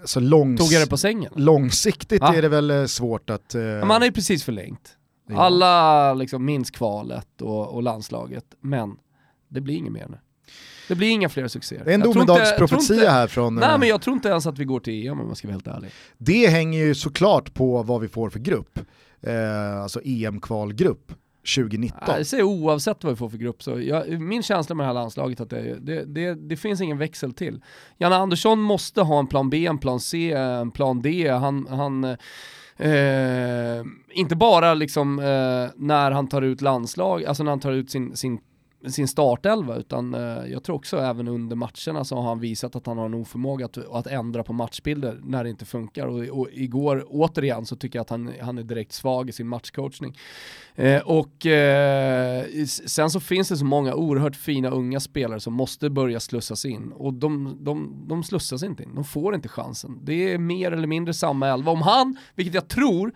alltså 0.00 0.20
långs 0.20 0.60
Tog 0.60 0.72
jag 0.72 0.82
det 0.82 0.90
på 0.90 0.96
sängen? 0.96 1.32
Långsiktigt 1.36 2.22
ah. 2.22 2.34
är 2.34 2.42
det 2.42 2.48
väl 2.48 2.70
eh, 2.70 2.84
svårt 2.84 3.30
att... 3.30 3.54
Eh... 3.54 3.62
Man 3.62 3.90
har 3.90 4.04
ju 4.04 4.12
precis 4.12 4.44
förlängt. 4.44 4.96
Ja. 5.28 5.36
Alla 5.40 6.14
liksom 6.14 6.44
minns 6.44 6.70
kvalet 6.70 7.42
och, 7.42 7.74
och, 7.74 7.82
landslaget, 7.82 8.44
men 8.60 8.96
det 9.48 9.60
blir 9.60 9.74
inget 9.74 9.92
mer 9.92 10.06
nu. 10.08 10.18
Det 10.88 10.94
blir 10.94 11.08
inga 11.08 11.28
fler 11.28 11.48
succéer. 11.48 11.84
Det 11.84 11.90
är 11.90 11.94
en 11.94 12.00
domedagsprofetia 12.00 13.10
här 13.10 13.26
från... 13.26 13.54
Nej 13.54 13.72
eh, 13.72 13.78
men 13.78 13.88
jag 13.88 14.02
tror 14.02 14.16
inte 14.16 14.28
ens 14.28 14.46
att 14.46 14.58
vi 14.58 14.64
går 14.64 14.80
till 14.80 15.06
EM 15.06 15.20
om 15.20 15.26
man 15.26 15.36
ska 15.36 15.48
vara 15.48 15.52
helt 15.52 15.66
ärlig. 15.66 15.90
Det 16.18 16.46
hänger 16.46 16.84
ju 16.84 16.94
såklart 16.94 17.54
på 17.54 17.82
vad 17.82 18.00
vi 18.00 18.08
får 18.08 18.30
för 18.30 18.38
grupp. 18.38 18.78
Eh, 19.20 19.82
alltså 19.82 20.00
EM-kvalgrupp. 20.04 21.12
2019. 21.54 22.00
Jag 22.06 22.26
säger 22.26 22.44
oavsett 22.44 23.04
vad 23.04 23.12
vi 23.12 23.16
får 23.16 23.28
för 23.28 23.38
grupp, 23.38 23.62
så 23.62 23.80
jag, 23.80 24.20
min 24.20 24.42
känsla 24.42 24.74
med 24.74 24.84
det 24.84 24.86
här 24.86 24.94
landslaget 24.94 25.40
är 25.40 25.44
att 25.44 25.50
det, 25.50 25.78
det, 25.80 26.04
det, 26.04 26.34
det, 26.34 26.56
finns 26.56 26.80
ingen 26.80 26.98
växel 26.98 27.32
till. 27.32 27.62
Janne 27.98 28.16
Andersson 28.16 28.60
måste 28.60 29.02
ha 29.02 29.18
en 29.18 29.26
plan 29.26 29.50
B, 29.50 29.66
en 29.66 29.78
plan 29.78 30.00
C, 30.00 30.32
en 30.32 30.70
plan 30.70 31.02
D. 31.02 31.28
Han, 31.28 31.66
han 31.66 32.04
eh, 32.76 33.84
inte 34.10 34.36
bara 34.36 34.74
liksom 34.74 35.18
eh, 35.18 35.70
när 35.76 36.10
han 36.10 36.28
tar 36.28 36.42
ut 36.42 36.60
landslag, 36.60 37.24
alltså 37.24 37.42
när 37.42 37.50
han 37.50 37.60
tar 37.60 37.72
ut 37.72 37.90
sin, 37.90 38.16
sin 38.16 38.38
sin 38.86 39.08
startelva 39.08 39.76
utan 39.76 40.14
eh, 40.14 40.46
jag 40.52 40.64
tror 40.64 40.76
också 40.76 40.98
även 40.98 41.28
under 41.28 41.56
matcherna 41.56 42.04
så 42.04 42.16
har 42.16 42.22
han 42.22 42.40
visat 42.40 42.76
att 42.76 42.86
han 42.86 42.98
har 42.98 43.06
en 43.06 43.14
oförmåga 43.14 43.64
att, 43.64 43.78
att 43.78 44.06
ändra 44.06 44.42
på 44.42 44.52
matchbilder 44.52 45.20
när 45.24 45.44
det 45.44 45.50
inte 45.50 45.64
funkar 45.64 46.06
och, 46.06 46.40
och 46.40 46.48
igår 46.52 47.04
återigen 47.08 47.66
så 47.66 47.76
tycker 47.76 47.98
jag 47.98 48.02
att 48.02 48.10
han, 48.10 48.32
han 48.40 48.58
är 48.58 48.62
direkt 48.62 48.92
svag 48.92 49.28
i 49.28 49.32
sin 49.32 49.48
matchcoachning. 49.48 50.18
Eh, 50.74 51.02
och 51.02 51.46
eh, 51.46 52.44
sen 52.66 53.10
så 53.10 53.20
finns 53.20 53.48
det 53.48 53.56
så 53.56 53.64
många 53.64 53.94
oerhört 53.94 54.36
fina 54.36 54.70
unga 54.70 55.00
spelare 55.00 55.40
som 55.40 55.54
måste 55.54 55.90
börja 55.90 56.20
slussas 56.20 56.64
in 56.64 56.92
och 56.92 57.14
de, 57.14 57.56
de, 57.60 58.04
de 58.08 58.24
slussas 58.24 58.62
inte 58.62 58.82
in, 58.82 58.94
de 58.94 59.04
får 59.04 59.34
inte 59.34 59.48
chansen. 59.48 59.98
Det 60.02 60.32
är 60.32 60.38
mer 60.38 60.72
eller 60.72 60.86
mindre 60.86 61.14
samma 61.14 61.48
elva. 61.48 61.72
Om 61.72 61.82
han, 61.82 62.16
vilket 62.34 62.54
jag 62.54 62.68
tror, 62.68 63.12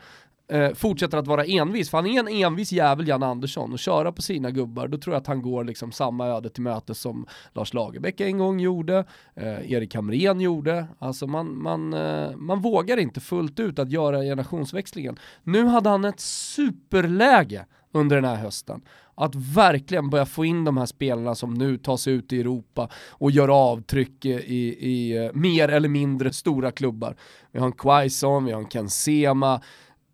eh, 0.50 0.74
fortsätter 0.74 1.18
att 1.18 1.26
vara 1.26 1.44
envis, 1.44 1.90
för 1.90 1.98
han 1.98 2.06
är 2.06 2.20
en 2.20 2.28
envis 2.28 2.72
jävel 2.72 3.08
Jan 3.08 3.22
Andersson 3.22 3.72
och 3.72 3.78
köra 3.78 4.12
på 4.12 4.22
sina 4.22 4.50
gubbar, 4.50 4.88
då 4.88 4.98
tror 4.98 5.14
jag 5.14 5.20
att 5.20 5.26
han 5.26 5.42
går 5.42 5.64
liksom 5.64 5.92
samma 5.92 6.26
öde 6.26 6.48
till 6.48 6.62
mötes 6.62 7.00
som 7.00 7.26
Lars 7.52 7.74
Lagerbäck 7.74 8.20
en 8.20 8.38
gång 8.38 8.60
gjorde, 8.60 9.04
eh, 9.34 9.72
Erik 9.72 9.94
Hamrén 9.94 10.40
gjorde, 10.40 10.86
alltså 10.98 11.26
man, 11.26 11.62
man, 11.62 11.94
eh, 11.94 12.36
man 12.36 12.60
vågar 12.60 12.96
inte 12.96 13.20
fullt 13.20 13.60
ut 13.60 13.78
att 13.78 13.90
göra 13.90 14.22
generationsväxlingen. 14.22 15.18
Nu 15.42 15.64
hade 15.64 15.88
han 15.88 16.04
ett 16.04 16.20
superläge 16.20 17.66
under 17.92 18.16
den 18.16 18.24
här 18.24 18.36
hösten. 18.36 18.80
Att 19.14 19.34
verkligen 19.34 20.10
börja 20.10 20.26
få 20.26 20.44
in 20.44 20.64
de 20.64 20.76
här 20.76 20.86
spelarna 20.86 21.34
som 21.34 21.54
nu 21.54 21.78
tar 21.78 21.96
sig 21.96 22.12
ut 22.12 22.32
i 22.32 22.40
Europa 22.40 22.88
och 23.08 23.30
gör 23.30 23.48
avtryck 23.48 24.24
i, 24.24 24.30
i 24.30 25.24
eh, 25.24 25.30
mer 25.34 25.68
eller 25.68 25.88
mindre 25.88 26.32
stora 26.32 26.70
klubbar. 26.70 27.16
Vi 27.52 27.58
har 27.58 27.66
en 27.66 27.72
Quaison, 27.72 28.44
vi 28.44 28.52
har 28.52 28.60
en 28.60 28.68
Ken 28.68 28.90
Sema, 28.90 29.60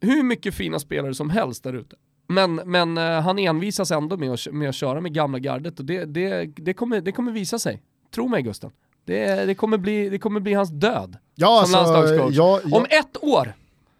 hur 0.07 0.23
mycket 0.23 0.55
fina 0.55 0.79
spelare 0.79 1.15
som 1.15 1.31
helst 1.31 1.65
där 1.65 1.73
ute. 1.73 1.97
Men, 2.29 2.55
men 2.55 2.99
uh, 2.99 3.05
han 3.05 3.39
envisas 3.39 3.91
ändå 3.91 4.17
med 4.17 4.33
att, 4.33 4.47
med 4.53 4.69
att 4.69 4.75
köra 4.75 5.01
med 5.01 5.15
gamla 5.15 5.39
gardet 5.39 5.79
och 5.79 5.85
det, 5.85 6.05
det, 6.05 6.47
det, 6.57 6.75
kommer, 6.75 7.01
det 7.01 7.13
kommer 7.13 7.33
visa 7.33 7.59
sig. 7.59 7.83
Tro 8.15 8.29
mig 8.29 8.43
Gusten. 8.43 8.71
Det, 9.05 9.45
det, 9.47 9.55
kommer 9.55 9.79
bli, 9.79 10.09
det 10.09 10.19
kommer 10.19 10.41
bli 10.41 10.55
hans 10.55 10.71
död 10.71 11.17
ja, 11.35 11.65
som 11.67 11.79
alltså, 11.79 11.93
landslagscoach. 11.93 12.35
Ja, 12.37 12.61
ja. 12.65 12.77
Om 12.77 12.87
ett 12.91 13.25
år 13.25 13.53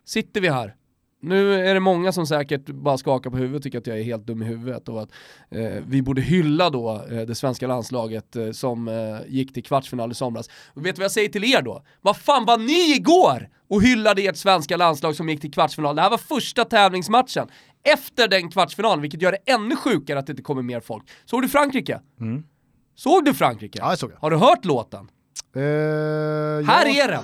sitter 0.05 0.41
vi 0.41 0.49
här 0.49 0.75
nu 1.27 1.67
är 1.67 1.75
det 1.75 1.81
många 1.81 2.13
som 2.13 2.27
säkert 2.27 2.67
bara 2.67 2.99
skakar 2.99 3.31
på 3.31 3.37
huvudet 3.37 3.57
och 3.57 3.63
tycker 3.63 3.79
att 3.79 3.87
jag 3.87 3.99
är 3.99 4.03
helt 4.03 4.27
dum 4.27 4.43
i 4.43 4.45
huvudet 4.45 4.89
och 4.89 5.03
att 5.03 5.11
eh, 5.51 5.83
vi 5.87 6.03
borde 6.03 6.21
hylla 6.21 6.71
då 6.71 7.05
eh, 7.11 7.21
det 7.21 7.35
svenska 7.35 7.67
landslaget 7.67 8.37
eh, 8.37 8.51
som 8.51 8.89
eh, 8.89 8.95
gick 9.29 9.55
till 9.55 9.65
kvartsfinal 9.65 10.11
i 10.11 10.15
somras. 10.15 10.49
Och 10.75 10.87
vet 10.87 10.97
du 10.97 11.01
vad 11.01 11.05
jag 11.05 11.13
säger 11.13 11.29
till 11.29 11.45
er 11.45 11.63
då? 11.63 11.83
Vad 12.01 12.17
fan 12.17 12.45
var 12.45 12.59
ni 12.59 12.95
igår 12.97 13.49
och 13.69 13.83
hyllade 13.83 14.23
ert 14.23 14.37
svenska 14.37 14.77
landslag 14.77 15.17
som 15.17 15.29
gick 15.29 15.41
till 15.41 15.53
kvartsfinal? 15.53 15.97
Det 15.97 16.03
här 16.03 16.11
var 16.11 16.19
första 16.19 16.65
tävlingsmatchen. 16.65 17.49
Efter 17.85 18.29
den 18.29 18.51
kvartsfinalen, 18.51 19.03
vilket 19.03 19.23
gör 19.23 19.33
det 19.33 19.53
ännu 19.53 19.77
sjukare 19.77 20.19
att 20.19 20.27
det 20.27 20.33
inte 20.33 20.43
kommer 20.43 20.63
mer 20.63 20.81
folk. 20.81 21.05
Såg 21.25 21.43
du 21.43 21.49
Frankrike? 21.49 22.01
Mm. 22.21 22.43
Såg 22.97 23.25
du 23.25 23.35
Frankrike? 23.35 23.79
Ja, 23.79 23.89
jag 23.89 23.99
såg 23.99 24.11
det. 24.11 24.17
Har 24.21 24.31
du 24.31 24.37
hört 24.37 24.65
låten? 24.65 25.09
Uh, 25.57 25.63
här 26.67 26.87
ja. 26.87 27.05
är 27.05 27.09
den! 27.09 27.23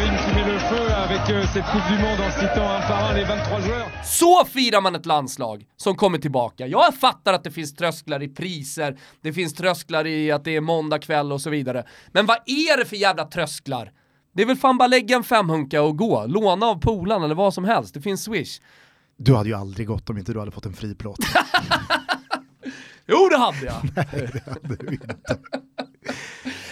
Euh, 0.00 1.46
cette 1.52 1.64
Coupe 1.64 1.88
du 1.90 1.98
Monde 2.02 2.20
en 2.20 2.30
citant 2.30 2.70
un 2.70 2.80
par 2.80 3.10
un 3.10 3.14
les 3.14 3.24
23 3.24 3.60
joueurs. 3.60 3.88
Så 4.04 4.44
firar 4.44 4.80
man 4.80 4.94
ett 4.94 5.06
landslag 5.06 5.66
som 5.76 5.96
kommer 5.96 6.18
tillbaka. 6.18 6.66
Jag 6.66 6.94
fattar 6.94 7.32
att 7.32 7.44
det 7.44 7.50
finns 7.50 7.74
trösklar 7.74 8.22
i 8.22 8.28
priser, 8.28 8.98
det 9.20 9.32
finns 9.32 9.54
trösklar 9.54 10.06
i 10.06 10.30
att 10.30 10.44
det 10.44 10.56
är 10.56 10.60
måndag 10.60 10.98
kväll 10.98 11.32
och 11.32 11.40
så 11.40 11.50
vidare. 11.50 11.84
Men 12.12 12.26
vad 12.26 12.36
är 12.36 12.76
det 12.76 12.84
för 12.84 12.96
jävla 12.96 13.24
trösklar? 13.24 13.92
Det 14.34 14.42
är 14.42 14.46
väl 14.46 14.56
fan 14.56 14.78
bara 14.78 14.88
lägga 14.88 15.16
en 15.16 15.24
femhunka 15.24 15.82
och 15.82 15.96
gå, 15.98 16.26
låna 16.26 16.66
av 16.66 16.80
polan 16.80 17.22
eller 17.22 17.34
vad 17.34 17.54
som 17.54 17.64
helst, 17.64 17.94
det 17.94 18.00
finns 18.00 18.24
swish. 18.24 18.60
Du 19.16 19.34
hade 19.34 19.48
ju 19.48 19.54
aldrig 19.54 19.86
gått 19.86 20.10
om 20.10 20.18
inte 20.18 20.32
du 20.32 20.38
hade 20.38 20.50
fått 20.50 20.66
en 20.66 20.74
fri 20.74 20.94
plåt. 20.94 21.18
jo 23.06 23.28
det 23.30 23.38
hade 23.38 23.66
jag! 23.66 23.76
Nej 23.96 24.30
det 24.32 24.50
hade 24.50 24.76
du 24.76 24.92
inte. 24.92 25.16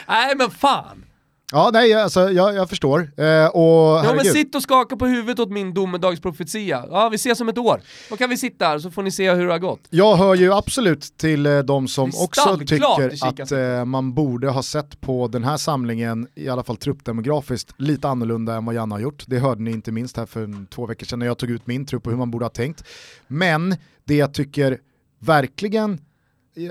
Nej 0.08 0.34
men 0.36 0.50
fan! 0.50 1.05
Ja, 1.52 1.70
nej, 1.72 1.94
alltså, 1.94 2.30
jag, 2.30 2.54
jag 2.54 2.68
förstår. 2.68 3.00
Eh, 3.16 3.46
och, 3.46 4.04
ja, 4.04 4.12
men 4.16 4.24
sitt 4.24 4.54
och 4.54 4.62
skaka 4.62 4.96
på 4.96 5.06
huvudet 5.06 5.38
åt 5.38 5.50
min 5.50 5.74
domedagsprofetia. 5.74 6.84
Ja, 6.90 7.08
vi 7.08 7.14
ses 7.14 7.40
om 7.40 7.48
ett 7.48 7.58
år. 7.58 7.80
Då 8.10 8.16
kan 8.16 8.30
vi 8.30 8.36
sitta 8.36 8.66
här 8.66 8.78
så 8.78 8.90
får 8.90 9.02
ni 9.02 9.10
se 9.10 9.32
hur 9.32 9.46
det 9.46 9.52
har 9.52 9.58
gått. 9.58 9.80
Jag 9.90 10.16
hör 10.16 10.34
ju 10.34 10.52
absolut 10.52 11.16
till 11.16 11.46
eh, 11.46 11.58
de 11.58 11.88
som 11.88 12.10
också 12.14 12.58
tycker 12.58 13.26
att 13.28 13.52
eh, 13.52 13.84
man 13.84 14.14
borde 14.14 14.48
ha 14.48 14.62
sett 14.62 15.00
på 15.00 15.28
den 15.28 15.44
här 15.44 15.56
samlingen, 15.56 16.28
i 16.34 16.48
alla 16.48 16.64
fall 16.64 16.76
truppdemografiskt, 16.76 17.74
lite 17.78 18.08
annorlunda 18.08 18.54
än 18.54 18.64
vad 18.64 18.74
Janne 18.74 18.94
har 18.94 19.00
gjort. 19.00 19.24
Det 19.26 19.38
hörde 19.38 19.62
ni 19.62 19.70
inte 19.70 19.92
minst 19.92 20.16
här 20.16 20.26
för 20.26 20.66
två 20.70 20.86
veckor 20.86 21.06
sedan 21.06 21.18
när 21.18 21.26
jag 21.26 21.38
tog 21.38 21.50
ut 21.50 21.66
min 21.66 21.86
trupp 21.86 22.06
och 22.06 22.12
hur 22.12 22.18
man 22.18 22.30
borde 22.30 22.44
ha 22.44 22.50
tänkt. 22.50 22.84
Men 23.26 23.76
det 24.04 24.14
jag 24.14 24.34
tycker 24.34 24.78
verkligen 25.18 25.98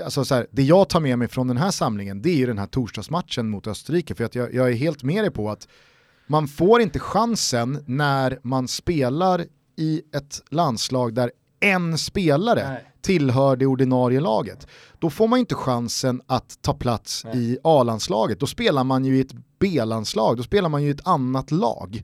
alltså 0.04 0.24
så 0.24 0.34
här, 0.34 0.46
det 0.50 0.62
jag 0.62 0.88
tar 0.88 1.00
med 1.00 1.18
mig 1.18 1.28
från 1.28 1.48
den 1.48 1.56
här 1.56 1.70
samlingen 1.70 2.22
det 2.22 2.30
är 2.30 2.36
ju 2.36 2.46
den 2.46 2.58
här 2.58 2.66
torsdagsmatchen 2.66 3.50
mot 3.50 3.66
Österrike 3.66 4.14
för 4.14 4.24
att 4.24 4.34
jag, 4.34 4.54
jag 4.54 4.68
är 4.68 4.74
helt 4.74 5.02
med 5.02 5.24
dig 5.24 5.30
på 5.30 5.50
att 5.50 5.68
man 6.26 6.48
får 6.48 6.80
inte 6.80 6.98
chansen 6.98 7.84
när 7.86 8.38
man 8.42 8.68
spelar 8.68 9.44
i 9.76 10.02
ett 10.14 10.42
landslag 10.50 11.14
där 11.14 11.30
en 11.60 11.98
spelare 11.98 12.68
Nej. 12.68 12.92
tillhör 13.00 13.56
det 13.56 13.66
ordinarie 13.66 14.20
laget. 14.20 14.66
Då 14.98 15.10
får 15.10 15.28
man 15.28 15.38
inte 15.38 15.54
chansen 15.54 16.22
att 16.26 16.58
ta 16.62 16.74
plats 16.74 17.24
Nej. 17.24 17.38
i 17.38 17.58
A-landslaget. 17.64 18.40
Då 18.40 18.46
spelar 18.46 18.84
man 18.84 19.04
ju 19.04 19.16
i 19.16 19.20
ett 19.20 19.34
B-landslag, 19.58 20.36
då 20.36 20.42
spelar 20.42 20.68
man 20.68 20.82
ju 20.82 20.88
i 20.88 20.92
ett 20.92 21.06
annat 21.06 21.50
lag. 21.50 22.02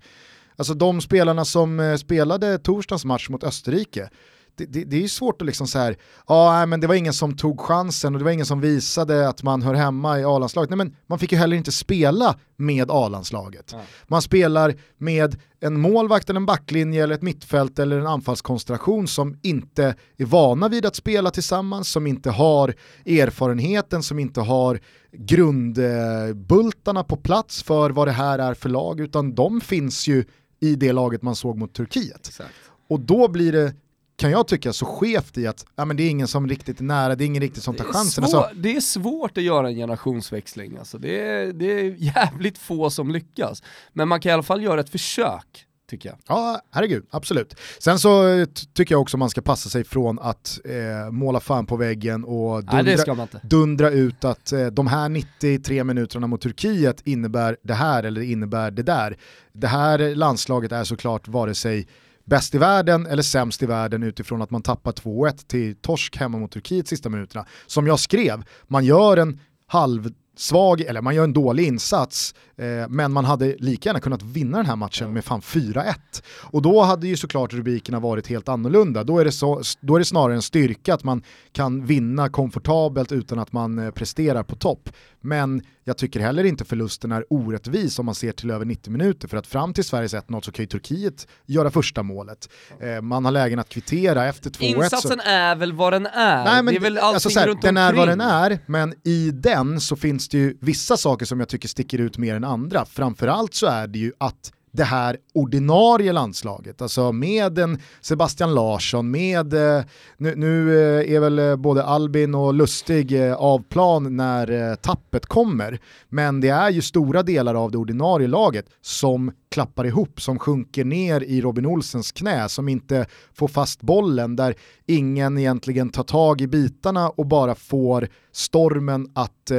Alltså 0.57 0.75
de 0.75 1.01
spelarna 1.01 1.45
som 1.45 1.81
eh, 1.81 1.97
spelade 1.97 2.59
torsdagens 2.59 3.05
match 3.05 3.29
mot 3.29 3.45
Österrike, 3.45 4.11
det, 4.55 4.65
det, 4.65 4.85
det 4.85 5.05
är 5.05 5.09
svårt 5.09 5.43
att 5.43 5.47
liksom 5.47 5.67
så 5.67 5.79
här, 5.79 5.97
ja 6.29 6.67
men 6.67 6.81
det 6.81 6.87
var 6.87 6.95
ingen 6.95 7.13
som 7.13 7.37
tog 7.37 7.61
chansen 7.61 8.15
och 8.15 8.19
det 8.19 8.25
var 8.25 8.33
ingen 8.33 8.47
som 8.47 8.61
visade 8.61 9.29
att 9.29 9.43
man 9.43 9.63
hör 9.63 9.75
hemma 9.75 10.21
i 10.21 10.25
A-landslaget. 10.25 10.71
Nej 10.71 10.77
men 10.77 10.97
man 11.07 11.19
fick 11.19 11.33
ju 11.33 11.39
heller 11.39 11.57
inte 11.57 11.73
spela 11.73 12.37
med 12.57 12.91
A-landslaget. 12.91 13.71
Ja. 13.73 13.81
Man 14.07 14.23
spelar 14.23 14.75
med 14.99 15.41
en 15.61 15.81
målvakt 15.81 16.31
eller 16.31 16.41
en 16.41 16.47
backlinje 16.47 17.03
eller 17.03 17.15
ett 17.15 17.23
mittfält 17.23 17.79
eller 17.79 17.99
en 17.99 18.07
anfallskonstellation 18.07 19.09
som 19.09 19.39
inte 19.43 19.95
är 20.17 20.25
vana 20.25 20.69
vid 20.69 20.87
att 20.87 20.97
spela 20.97 21.31
tillsammans, 21.31 21.89
som 21.89 22.07
inte 22.07 22.31
har 22.31 22.75
erfarenheten, 23.07 24.03
som 24.03 24.19
inte 24.19 24.41
har 24.41 24.81
grundbultarna 25.13 27.05
på 27.05 27.17
plats 27.17 27.63
för 27.63 27.91
vad 27.91 28.09
det 28.09 28.13
här 28.13 28.39
är 28.39 28.55
för 28.55 28.69
lag, 28.69 29.01
utan 29.01 29.35
de 29.35 29.61
finns 29.61 30.09
ju 30.09 30.25
i 30.61 30.77
det 30.77 30.93
laget 30.93 31.23
man 31.23 31.37
såg 31.37 31.59
mot 31.59 31.75
Turkiet. 31.75 32.27
Exakt. 32.29 32.51
Och 32.89 33.01
då 33.01 33.29
blir 33.29 33.53
det 33.53 33.75
kan 34.17 34.31
jag 34.31 34.49
tycka, 34.49 34.73
så 34.73 34.87
skevt 34.87 35.39
i 35.39 35.47
att 35.47 35.67
ja, 35.77 35.85
men 35.85 35.97
det 35.97 36.03
är 36.03 36.11
ingen 36.11 36.29
som 36.29 36.49
riktigt 36.49 36.81
är 36.81 36.85
nära, 36.85 37.17
det 37.17 37.25
är 37.25 37.27
ingen 37.27 37.43
riktigt 37.43 37.63
som 37.63 37.75
tar 37.75 37.85
chansen. 37.85 38.29
Svår, 38.29 38.39
alltså. 38.39 38.55
Det 38.57 38.77
är 38.77 38.81
svårt 38.81 39.39
att 39.39 39.45
göra 39.45 39.69
en 39.69 39.75
generationsväxling, 39.75 40.77
alltså. 40.77 40.99
det, 40.99 41.21
är, 41.21 41.53
det 41.53 41.81
är 41.81 41.95
jävligt 41.99 42.59
få 42.59 42.91
som 42.91 43.11
lyckas. 43.11 43.63
Men 43.93 44.09
man 44.09 44.21
kan 44.21 44.31
i 44.31 44.33
alla 44.33 44.43
fall 44.43 44.63
göra 44.63 44.81
ett 44.81 44.91
försök 44.91 45.67
tycker 45.93 46.09
jag. 46.09 46.19
Ja, 46.29 46.61
herregud, 46.71 47.07
absolut. 47.11 47.55
Sen 47.79 47.99
så 47.99 48.29
eh, 48.29 48.47
tycker 48.75 48.95
jag 48.95 49.03
också 49.03 49.17
man 49.17 49.31
ska 49.31 49.41
passa 49.41 49.69
sig 49.69 49.85
från 49.85 50.19
att 50.19 50.61
eh, 50.65 51.11
måla 51.11 51.41
fan 51.41 51.67
på 51.67 51.77
väggen 51.77 52.25
och 52.25 52.65
dundra, 52.65 52.83
Nej, 53.15 53.27
dundra 53.43 53.91
ut 53.91 54.25
att 54.25 54.53
eh, 54.53 54.67
de 54.67 54.87
här 54.87 55.09
93 55.09 55.85
minuterna 55.85 56.27
mot 56.27 56.41
Turkiet 56.41 57.01
innebär 57.05 57.57
det 57.63 57.75
här 57.75 58.03
eller 58.03 58.21
innebär 58.21 58.71
det 58.71 58.83
där. 58.83 59.17
Det 59.53 59.67
här 59.67 60.15
landslaget 60.15 60.73
är 60.73 60.85
såklart 60.85 61.29
vare 61.29 61.55
sig 61.55 61.87
bäst 62.25 62.55
i 62.55 62.59
världen 62.59 63.07
eller 63.07 63.23
sämst 63.23 63.63
i 63.63 63.67
världen 63.67 64.03
utifrån 64.03 64.43
att 64.43 64.51
man 64.51 64.63
tappar 64.63 64.93
2-1 64.93 65.47
till 65.47 65.77
torsk 65.77 66.17
hemma 66.17 66.39
mot 66.39 66.53
Turkiet 66.53 66.89
sista 66.89 67.09
minuterna. 67.09 67.47
Som 67.67 67.87
jag 67.87 68.01
skrev, 68.01 68.45
man 68.69 68.85
gör 68.85 69.17
en 69.17 69.41
halv 69.67 70.13
svag, 70.37 70.81
eller 70.81 71.03
man 71.03 71.15
gör 71.15 71.25
en 71.25 71.33
dålig 71.33 71.67
insats, 71.67 72.35
eh, 72.57 72.89
men 72.89 73.13
man 73.13 73.25
hade 73.25 73.57
lika 73.59 73.89
gärna 73.89 74.01
kunnat 74.01 74.23
vinna 74.23 74.57
den 74.57 74.67
här 74.67 74.77
matchen 74.77 75.13
med 75.13 75.25
fan 75.25 75.41
4-1. 75.41 75.95
Och 76.41 76.63
då 76.63 76.83
hade 76.83 77.09
ju 77.09 77.17
såklart 77.17 77.53
rubrikerna 77.53 78.01
varit 78.01 78.27
helt 78.27 78.49
annorlunda. 78.49 79.05
Då 79.05 79.19
är, 79.19 79.25
det 79.25 79.33
så, 79.33 79.63
då 79.81 79.95
är 79.95 79.99
det 79.99 80.05
snarare 80.05 80.35
en 80.35 80.43
styrka 80.43 80.95
att 80.95 81.05
man 81.05 81.23
kan 81.53 81.87
vinna 81.87 82.29
komfortabelt 82.29 83.13
utan 83.13 83.39
att 83.39 83.53
man 83.53 83.79
eh, 83.79 83.91
presterar 83.91 84.43
på 84.43 84.57
topp. 84.57 84.89
Men 85.21 85.63
jag 85.85 85.97
tycker 85.97 86.21
heller 86.21 86.45
inte 86.45 86.65
förlusten 86.65 87.13
är 87.13 87.25
orättvis 87.31 87.99
om 87.99 88.07
man 88.07 88.15
ser 88.15 88.33
till 88.33 88.51
över 88.51 88.65
90 88.65 88.93
minuter, 88.93 89.29
för 89.29 89.37
att 89.37 89.47
fram 89.47 89.75
till 89.75 89.85
Sveriges 89.85 90.15
1-0 90.15 90.41
så 90.41 90.53
kan 90.53 90.63
ju 90.63 90.67
Turkiet 90.67 91.27
göra 91.47 91.71
första 91.71 92.03
målet. 92.03 92.49
Eh, 92.81 93.03
man 93.03 93.25
har 93.25 93.33
lägen 93.33 93.59
att 93.59 93.69
kvittera 93.69 94.27
efter 94.27 94.51
2-1. 94.51 94.63
Insatsen 94.63 95.19
så... 95.19 95.29
är 95.29 95.57
väl 95.57 95.73
vad 95.73 95.93
den 95.93 96.07
är. 96.07 96.45
Nej, 96.45 96.63
men 96.63 96.75
det 96.75 96.79
är 96.79 96.81
väl 96.81 96.99
allting 96.99 97.15
alltså, 97.15 97.39
här, 97.39 97.47
runt 97.47 97.63
Den 97.63 97.77
är 97.77 97.93
vad 97.93 98.09
den 98.09 98.21
är, 98.21 98.59
men 98.67 98.95
i 99.05 99.31
den 99.31 99.81
så 99.81 99.97
finns 99.97 100.22
det 100.29 100.39
ju 100.39 100.57
vissa 100.61 100.97
saker 100.97 101.27
som 101.27 101.41
jag 101.41 101.49
tycker 101.49 101.69
sticker 101.69 101.99
ut 101.99 102.19
mer 102.19 102.35
än 102.35 102.45
andra. 102.45 102.85
Framförallt 102.85 103.55
så 103.55 103.67
är 103.67 103.87
det 103.87 103.99
ju 103.99 104.13
att 104.19 104.53
det 104.75 104.85
här 104.85 105.17
ordinarie 105.35 106.13
landslaget, 106.13 106.83
alltså 106.83 107.13
med 107.13 107.59
en 107.59 107.79
Sebastian 108.01 108.55
Larsson, 108.55 109.11
med, 109.11 109.55
eh, 109.55 109.85
nu, 110.17 110.35
nu 110.37 110.79
eh, 110.79 111.15
är 111.15 111.21
väl 111.21 111.39
eh, 111.39 111.57
både 111.57 111.85
Albin 111.85 112.35
och 112.35 112.55
Lustig 112.55 113.17
av 113.37 113.63
plan 113.63 114.17
när 114.17 114.77
tappet 114.77 115.27
kommer, 115.27 115.81
men 116.09 116.41
det 116.41 116.49
är 116.49 116.71
ju 116.71 116.83
stora 116.83 117.23
delar 117.23 117.55
av 117.55 117.71
det 117.71 117.79
ordinarie 117.79 118.29
laget 118.29 118.67
som 118.81 119.33
klappar 119.51 119.87
ihop, 119.87 120.21
som 120.21 120.39
sjunker 120.39 120.85
ner 120.85 121.21
i 121.21 121.41
Robin 121.41 121.67
Olsens 121.67 122.13
knä, 122.13 122.49
som 122.49 122.69
inte 122.69 123.07
får 123.35 123.49
fast 123.49 123.83
bollen, 123.83 124.37
där 124.37 124.55
ingen 124.87 125.39
egentligen 125.39 125.91
tar 125.91 126.03
tag 126.03 126.41
i 126.41 126.47
bitarna 126.47 127.09
och 127.09 127.27
bara 127.27 127.55
får 127.55 128.09
stormen 128.33 129.11
att 129.15 129.53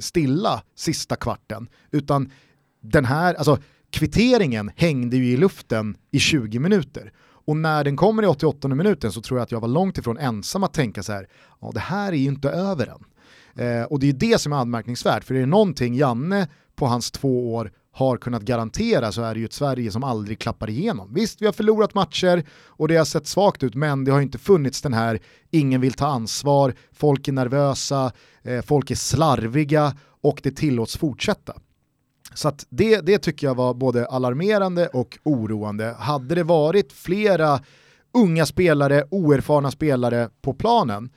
stilla 0.00 0.62
sista 0.76 1.16
kvarten, 1.16 1.68
utan 1.90 2.30
den 2.82 3.04
här, 3.04 3.34
alltså 3.34 3.58
kvitteringen 3.92 4.70
hängde 4.76 5.16
ju 5.16 5.26
i 5.26 5.36
luften 5.36 5.96
i 6.10 6.18
20 6.18 6.58
minuter. 6.58 7.12
Och 7.44 7.56
när 7.56 7.84
den 7.84 7.96
kommer 7.96 8.22
i 8.22 8.26
88 8.26 8.68
minuten 8.68 9.12
så 9.12 9.20
tror 9.20 9.38
jag 9.38 9.44
att 9.44 9.52
jag 9.52 9.60
var 9.60 9.68
långt 9.68 9.98
ifrån 9.98 10.18
ensam 10.18 10.64
att 10.64 10.74
tänka 10.74 11.02
så 11.02 11.12
här, 11.12 11.28
ja 11.60 11.70
det 11.74 11.80
här 11.80 12.12
är 12.12 12.16
ju 12.16 12.24
inte 12.24 12.50
över 12.50 12.86
än. 12.86 13.04
Eh, 13.66 13.84
och 13.84 14.00
det 14.00 14.08
är 14.08 14.12
det 14.12 14.40
som 14.40 14.52
är 14.52 14.56
anmärkningsvärt, 14.56 15.24
för 15.24 15.34
är 15.34 15.40
det 15.40 15.46
någonting 15.46 15.94
Janne 15.94 16.48
på 16.76 16.86
hans 16.86 17.10
två 17.10 17.54
år 17.54 17.72
har 17.92 18.16
kunnat 18.16 18.42
garantera 18.42 19.12
så 19.12 19.22
är 19.22 19.34
det 19.34 19.40
ju 19.40 19.46
ett 19.46 19.52
Sverige 19.52 19.90
som 19.90 20.04
aldrig 20.04 20.38
klappar 20.38 20.70
igenom. 20.70 21.14
Visst, 21.14 21.42
vi 21.42 21.46
har 21.46 21.52
förlorat 21.52 21.94
matcher 21.94 22.44
och 22.66 22.88
det 22.88 22.96
har 22.96 23.04
sett 23.04 23.26
svagt 23.26 23.62
ut, 23.62 23.74
men 23.74 24.04
det 24.04 24.12
har 24.12 24.20
inte 24.20 24.38
funnits 24.38 24.82
den 24.82 24.92
här, 24.92 25.20
ingen 25.50 25.80
vill 25.80 25.92
ta 25.92 26.06
ansvar, 26.06 26.74
folk 26.92 27.28
är 27.28 27.32
nervösa, 27.32 28.12
eh, 28.42 28.62
folk 28.62 28.90
är 28.90 28.94
slarviga 28.94 29.96
och 30.22 30.40
det 30.42 30.50
tillåts 30.50 30.96
fortsätta. 30.96 31.54
Så 32.34 32.52
det, 32.68 33.00
det 33.00 33.18
tycker 33.18 33.46
jag 33.46 33.54
var 33.54 33.74
både 33.74 34.06
alarmerande 34.06 34.88
och 34.88 35.18
oroande. 35.22 35.94
Hade 35.98 36.34
det 36.34 36.44
varit 36.44 36.92
flera 36.92 37.60
unga 38.14 38.46
spelare, 38.46 39.04
oerfarna 39.10 39.70
spelare 39.70 40.28
på 40.42 40.54
planen 40.54 41.10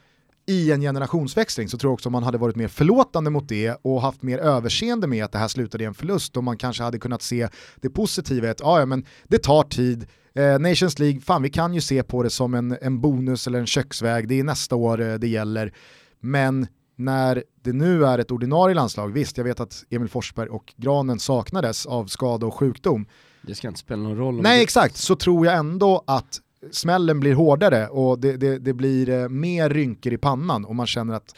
i 0.47 0.71
en 0.71 0.81
generationsväxling 0.81 1.69
så 1.69 1.77
tror 1.77 1.89
jag 1.89 1.93
också 1.93 2.09
man 2.09 2.23
hade 2.23 2.37
varit 2.37 2.55
mer 2.55 2.67
förlåtande 2.67 3.29
mot 3.29 3.49
det 3.49 3.77
och 3.81 4.01
haft 4.01 4.21
mer 4.21 4.37
överseende 4.37 5.07
med 5.07 5.25
att 5.25 5.31
det 5.31 5.37
här 5.37 5.47
slutade 5.47 5.83
i 5.83 5.87
en 5.87 5.93
förlust 5.93 6.37
och 6.37 6.43
man 6.43 6.57
kanske 6.57 6.83
hade 6.83 6.99
kunnat 6.99 7.21
se 7.21 7.47
det 7.75 7.89
positiva 7.89 8.47
i 8.47 8.49
att 8.49 8.59
ja, 8.59 8.85
men 8.85 9.05
det 9.23 9.43
tar 9.43 9.63
tid, 9.63 10.07
eh, 10.35 10.59
Nations 10.59 10.99
League, 10.99 11.21
fan 11.21 11.41
vi 11.41 11.49
kan 11.49 11.73
ju 11.73 11.81
se 11.81 12.03
på 12.03 12.23
det 12.23 12.29
som 12.29 12.53
en, 12.53 12.77
en 12.81 13.01
bonus 13.01 13.47
eller 13.47 13.59
en 13.59 13.67
köksväg, 13.67 14.27
det 14.27 14.39
är 14.39 14.43
nästa 14.43 14.75
år 14.75 15.01
eh, 15.01 15.13
det 15.13 15.27
gäller, 15.27 15.73
men 16.19 16.67
när 16.95 17.43
det 17.63 17.73
nu 17.73 18.05
är 18.05 18.19
ett 18.19 18.31
ordinarie 18.31 18.75
landslag, 18.75 19.07
visst 19.13 19.37
jag 19.37 19.45
vet 19.45 19.59
att 19.59 19.83
Emil 19.89 20.09
Forsberg 20.09 20.49
och 20.49 20.73
Granen 20.77 21.19
saknades 21.19 21.85
av 21.85 22.05
skada 22.05 22.45
och 22.45 22.53
sjukdom. 22.53 23.05
Det 23.41 23.55
ska 23.55 23.67
inte 23.67 23.79
spela 23.79 24.03
någon 24.03 24.17
roll. 24.17 24.41
Nej 24.41 24.63
exakt, 24.63 24.97
så 24.97 25.15
tror 25.15 25.45
jag 25.45 25.55
ändå 25.55 26.03
att 26.07 26.41
smällen 26.71 27.19
blir 27.19 27.33
hårdare 27.33 27.87
och 27.87 28.19
det, 28.19 28.37
det, 28.37 28.59
det 28.59 28.73
blir 28.73 29.09
eh, 29.09 29.29
mer 29.29 29.69
rynkor 29.69 30.13
i 30.13 30.17
pannan 30.17 30.65
och 30.65 30.75
man 30.75 30.87
känner 30.87 31.13
att 31.13 31.35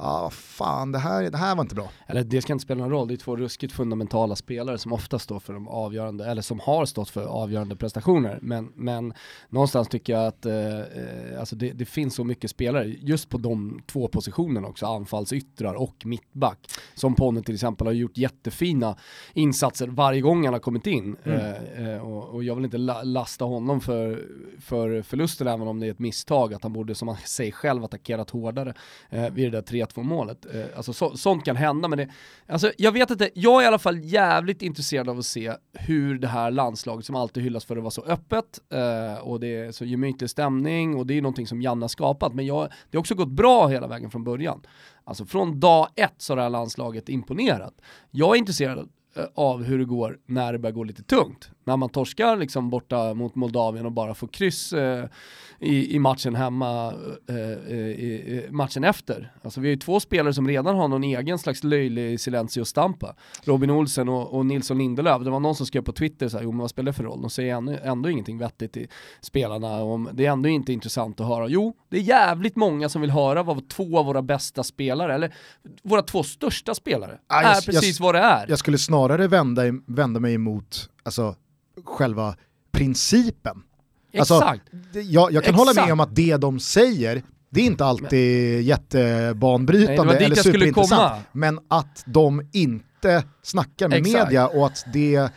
ah, 0.00 0.30
fan 0.30 0.92
det 0.92 0.98
här, 0.98 1.30
det 1.30 1.38
här 1.38 1.54
var 1.54 1.62
inte 1.62 1.74
bra. 1.74 1.90
Eller 2.06 2.24
det 2.24 2.42
ska 2.42 2.52
inte 2.52 2.62
spela 2.62 2.80
någon 2.80 2.90
roll, 2.90 3.08
det 3.08 3.14
är 3.14 3.16
två 3.16 3.36
ruskigt 3.36 3.72
fundamentala 3.72 4.36
spelare 4.36 4.78
som 4.78 4.92
ofta 4.92 5.18
står 5.18 5.40
för 5.40 5.52
de 5.52 5.68
avgörande, 5.68 6.24
eller 6.24 6.42
som 6.42 6.60
har 6.60 6.86
stått 6.86 7.10
för 7.10 7.24
avgörande 7.24 7.76
prestationer. 7.76 8.38
Men, 8.42 8.72
men 8.74 9.14
någonstans 9.48 9.88
tycker 9.88 10.12
jag 10.12 10.26
att 10.26 10.46
eh, 10.46 10.80
alltså 11.38 11.56
det, 11.56 11.72
det, 11.72 11.84
finns 11.84 12.14
så 12.14 12.24
mycket 12.24 12.50
spelare, 12.50 12.84
just 12.86 13.28
på 13.28 13.38
de 13.38 13.82
två 13.86 14.08
positionerna 14.08 14.68
också, 14.68 14.86
anfallsyttrar 14.86 15.74
och 15.74 16.02
mittback. 16.04 16.58
Som 16.94 17.14
Ponne 17.14 17.42
till 17.42 17.54
exempel 17.54 17.86
har 17.86 17.94
gjort 17.94 18.16
jättefina 18.16 18.96
insatser 19.34 19.88
varje 19.88 20.20
gång 20.20 20.44
han 20.44 20.54
har 20.54 20.60
kommit 20.60 20.86
in. 20.86 21.16
Mm. 21.24 21.40
Eh, 21.40 21.88
eh 21.88 22.00
och, 22.00 22.28
och, 22.28 22.44
jag 22.44 22.54
vill 22.54 22.64
inte 22.64 22.78
la 22.78 23.02
lasta 23.02 23.44
honom 23.44 23.80
för, 23.80 24.24
för 24.60 25.02
förlusten, 25.02 25.46
även 25.46 25.68
om 25.68 25.80
det 25.80 25.86
är 25.86 25.90
ett 25.90 25.98
misstag, 25.98 26.54
att 26.54 26.62
han 26.62 26.72
borde, 26.72 26.94
som 26.94 27.08
han 27.08 27.16
säger 27.16 27.52
själv, 27.52 27.84
attackerat 27.84 28.30
hårdare 28.30 28.74
eh, 29.10 29.30
vid 29.30 29.46
det 29.46 29.50
där 29.50 29.62
3-2 29.94 30.02
målet. 30.02 30.46
Eh, 30.54 30.64
alltså 30.76 30.92
så, 30.92 31.16
sånt 31.16 31.44
kan 31.44 31.56
hända, 31.56 31.88
men 31.88 31.98
det, 31.98 32.08
alltså, 32.46 32.72
jag 32.78 32.92
vet 32.92 33.10
inte, 33.10 33.30
jag 33.34 33.60
är 33.60 33.64
i 33.64 33.66
alla 33.66 33.78
fall 33.78 34.04
jävligt 34.04 34.62
intresserad 34.62 35.08
av 35.08 35.18
att 35.18 35.26
se 35.26 35.52
hur 35.72 36.18
det 36.18 36.28
här 36.28 36.50
landslaget, 36.50 37.06
som 37.06 37.16
alltid 37.16 37.42
hyllas 37.42 37.64
för 37.64 37.76
att 37.76 37.82
vara 37.82 37.90
så 37.90 38.02
öppet, 38.02 38.60
eh, 38.72 39.22
och 39.22 39.40
det 39.40 39.56
är 39.56 39.72
så 39.72 39.84
gemytlig 39.84 40.30
stämning, 40.30 40.96
och 40.96 41.06
det 41.06 41.18
är 41.18 41.22
någonting 41.22 41.46
som 41.46 41.62
Janne 41.62 41.82
har 41.82 41.88
skapat, 41.88 42.34
men 42.34 42.46
jag, 42.46 42.68
det 42.90 42.96
har 42.96 43.00
också 43.00 43.14
gått 43.14 43.28
bra 43.28 43.66
hela 43.66 43.86
vägen 43.86 44.10
från 44.10 44.24
början. 44.24 44.62
Alltså 45.04 45.24
från 45.24 45.60
dag 45.60 45.88
ett 45.96 46.14
så 46.16 46.32
har 46.32 46.36
det 46.36 46.42
här 46.42 46.50
landslaget 46.50 47.08
imponerat. 47.08 47.74
Jag 48.10 48.34
är 48.34 48.38
intresserad 48.38 48.88
eh, 49.16 49.24
av 49.34 49.62
hur 49.62 49.78
det 49.78 49.84
går 49.84 50.18
när 50.26 50.52
det 50.52 50.58
börjar 50.58 50.74
gå 50.74 50.84
lite 50.84 51.02
tungt. 51.02 51.50
När 51.64 51.76
man 51.76 51.88
torskar 51.88 52.36
liksom 52.36 52.70
borta 52.70 53.14
mot 53.14 53.34
Moldavien 53.34 53.86
och 53.86 53.92
bara 53.92 54.14
får 54.14 54.28
kryss 54.28 54.72
eh, 54.72 55.04
i, 55.60 55.94
i, 55.94 55.98
matchen 55.98 56.34
hemma, 56.34 56.94
eh, 57.28 57.74
eh 57.74 57.76
i, 57.76 58.46
matchen 58.50 58.84
efter. 58.84 59.32
Alltså 59.42 59.60
vi 59.60 59.68
har 59.68 59.70
ju 59.70 59.76
två 59.76 60.00
spelare 60.00 60.34
som 60.34 60.48
redan 60.48 60.76
har 60.76 60.88
någon 60.88 61.04
egen 61.04 61.38
slags 61.38 61.64
löjlig 61.64 62.20
silencio 62.20 62.64
stampa. 62.64 63.14
Robin 63.44 63.70
Olsen 63.70 64.08
och, 64.08 64.34
och 64.34 64.46
Nilsson 64.46 64.78
Lindelöf. 64.78 65.22
Det 65.24 65.30
var 65.30 65.40
någon 65.40 65.54
som 65.54 65.66
skrev 65.66 65.82
på 65.82 65.92
Twitter 65.92 66.28
så 66.28 66.36
här, 66.36 66.44
jo 66.44 66.52
men 66.52 66.60
vad 66.60 66.70
spelar 66.70 66.92
det 66.92 66.96
för 66.96 67.04
roll? 67.04 67.20
De 67.20 67.30
säger 67.30 67.54
ändå, 67.54 67.76
ändå 67.82 68.10
ingenting 68.10 68.38
vettigt 68.38 68.72
till 68.72 68.88
spelarna. 69.20 69.82
Om, 69.82 70.08
det 70.12 70.26
är 70.26 70.30
ändå 70.30 70.48
inte 70.48 70.72
intressant 70.72 71.20
att 71.20 71.26
höra. 71.26 71.48
Jo, 71.48 71.74
det 71.88 71.96
är 71.96 72.02
jävligt 72.02 72.56
många 72.56 72.88
som 72.88 73.00
vill 73.00 73.10
höra 73.10 73.42
vad 73.42 73.68
två 73.68 73.98
av 73.98 74.06
våra 74.06 74.22
bästa 74.22 74.64
spelare, 74.64 75.14
eller 75.14 75.34
våra 75.82 76.02
två 76.02 76.22
största 76.22 76.74
spelare, 76.74 77.18
ah, 77.26 77.40
är 77.40 77.66
precis 77.66 78.00
jag, 78.00 78.06
vad 78.06 78.14
det 78.14 78.20
är. 78.20 78.46
Jag 78.48 78.58
skulle 78.58 78.78
snarare 78.78 79.28
vända, 79.28 79.62
vända 79.86 80.20
mig 80.20 80.34
emot 80.34 80.90
alltså, 81.02 81.34
själva 81.84 82.36
principen. 82.72 83.62
Alltså, 84.18 84.34
Exakt. 84.34 84.62
jag, 84.92 85.04
jag 85.04 85.44
kan 85.44 85.54
Exakt. 85.54 85.56
hålla 85.56 85.84
med 85.84 85.92
om 85.92 86.00
att 86.00 86.14
det 86.16 86.36
de 86.36 86.60
säger, 86.60 87.22
det 87.50 87.60
är 87.60 87.64
inte 87.64 87.84
alltid 87.84 88.54
men, 88.54 88.62
jättebanbrytande 88.64 90.14
Nej, 90.14 90.24
eller 90.24 90.36
superintressant. 90.36 91.24
Men 91.32 91.60
att 91.68 92.02
de 92.06 92.48
inte 92.52 93.24
snackar 93.42 93.88
med 93.88 93.98
Exakt. 93.98 94.24
media 94.24 94.48
och 94.48 94.66
att 94.66 94.84
det 94.92 95.30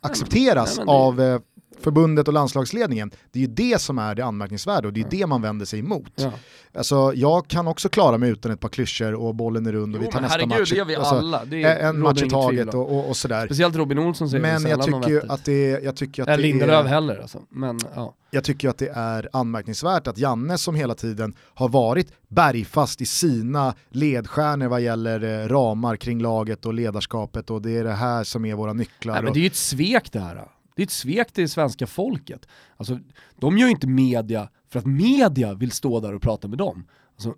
accepteras 0.00 0.76
Nej, 0.76 0.86
det, 0.86 0.92
av 0.92 1.20
eh, 1.20 1.40
förbundet 1.82 2.28
och 2.28 2.34
landslagsledningen, 2.34 3.10
det 3.32 3.38
är 3.38 3.40
ju 3.40 3.46
det 3.46 3.80
som 3.80 3.98
är 3.98 4.14
det 4.14 4.24
anmärkningsvärda 4.24 4.88
och 4.88 4.92
det 4.94 5.00
är 5.00 5.06
det 5.10 5.26
man 5.26 5.42
vänder 5.42 5.66
sig 5.66 5.78
emot. 5.78 6.12
Ja. 6.14 6.32
Alltså, 6.74 7.12
jag 7.14 7.48
kan 7.48 7.68
också 7.68 7.88
klara 7.88 8.18
mig 8.18 8.30
utan 8.30 8.52
ett 8.52 8.60
par 8.60 8.68
klyschor 8.68 9.14
och 9.14 9.34
bollen 9.34 9.66
är 9.66 9.72
rund 9.72 9.94
och 9.96 10.02
Jo, 10.02 10.06
vi 10.06 10.12
tar 10.12 10.20
nästa 10.20 10.38
herregud, 10.38 10.58
match. 10.60 10.70
det 10.70 10.76
gör 10.76 10.84
vi 10.84 10.96
Alltså, 10.96 11.14
alla. 11.14 11.42
Är- 11.42 11.88
en 11.88 12.00
match 12.00 12.22
i 12.22 12.30
taget 12.30 12.74
och, 12.74 12.98
och, 12.98 13.08
och 13.08 13.16
sådär. 13.16 13.46
Speciellt 13.46 13.76
Robin 13.76 13.98
Olsson 13.98 14.30
säger 14.30 14.42
Men 14.42 14.70
jag 14.70 14.82
tycker, 14.82 15.08
ju 15.08 15.22
att 15.28 15.44
det, 15.44 15.68
jag 15.84 15.96
tycker 15.96 16.22
att 16.22 16.28
det 16.28 16.36
Lindelöf 16.36 16.84
är, 16.84 16.88
heller 16.88 17.18
alltså. 17.18 17.38
Men 17.48 17.78
ja. 17.94 18.14
jag 18.30 18.44
tycker 18.44 18.68
att 18.68 18.78
det 18.78 18.88
är 18.94 19.28
anmärkningsvärt 19.32 20.06
att 20.06 20.18
Janne 20.18 20.58
som 20.58 20.74
hela 20.74 20.94
tiden 20.94 21.34
har 21.54 21.68
varit 21.68 22.12
bergfast 22.28 23.00
i 23.00 23.06
sina 23.06 23.74
ledstjärnor 23.90 24.68
vad 24.68 24.80
gäller 24.80 25.42
eh, 25.42 25.48
ramar 25.48 25.96
kring 25.96 26.20
laget 26.22 26.66
och 26.66 26.74
ledarskapet 26.74 27.50
och 27.50 27.62
det 27.62 27.78
är 27.78 27.84
det 27.84 27.92
här 27.92 28.24
som 28.24 28.44
är 28.44 28.54
våra 28.54 28.72
nycklar. 28.72 29.14
Nej, 29.14 29.22
men 29.22 29.32
det 29.32 29.38
är 29.38 29.42
ju 29.42 29.46
ett 29.46 29.56
svek 29.56 30.12
det 30.12 30.20
här. 30.20 30.44
Det 30.80 30.84
är 30.84 30.86
ett 30.86 30.90
svek 30.90 31.32
till 31.32 31.48
svenska 31.48 31.86
folket. 31.86 32.48
Alltså, 32.76 32.98
de 33.38 33.58
gör 33.58 33.66
ju 33.66 33.70
inte 33.70 33.86
media 33.86 34.48
för 34.68 34.78
att 34.78 34.86
media 34.86 35.54
vill 35.54 35.70
stå 35.70 36.00
där 36.00 36.14
och 36.14 36.22
prata 36.22 36.48
med 36.48 36.58
dem. 36.58 36.86
Alltså, 37.12 37.34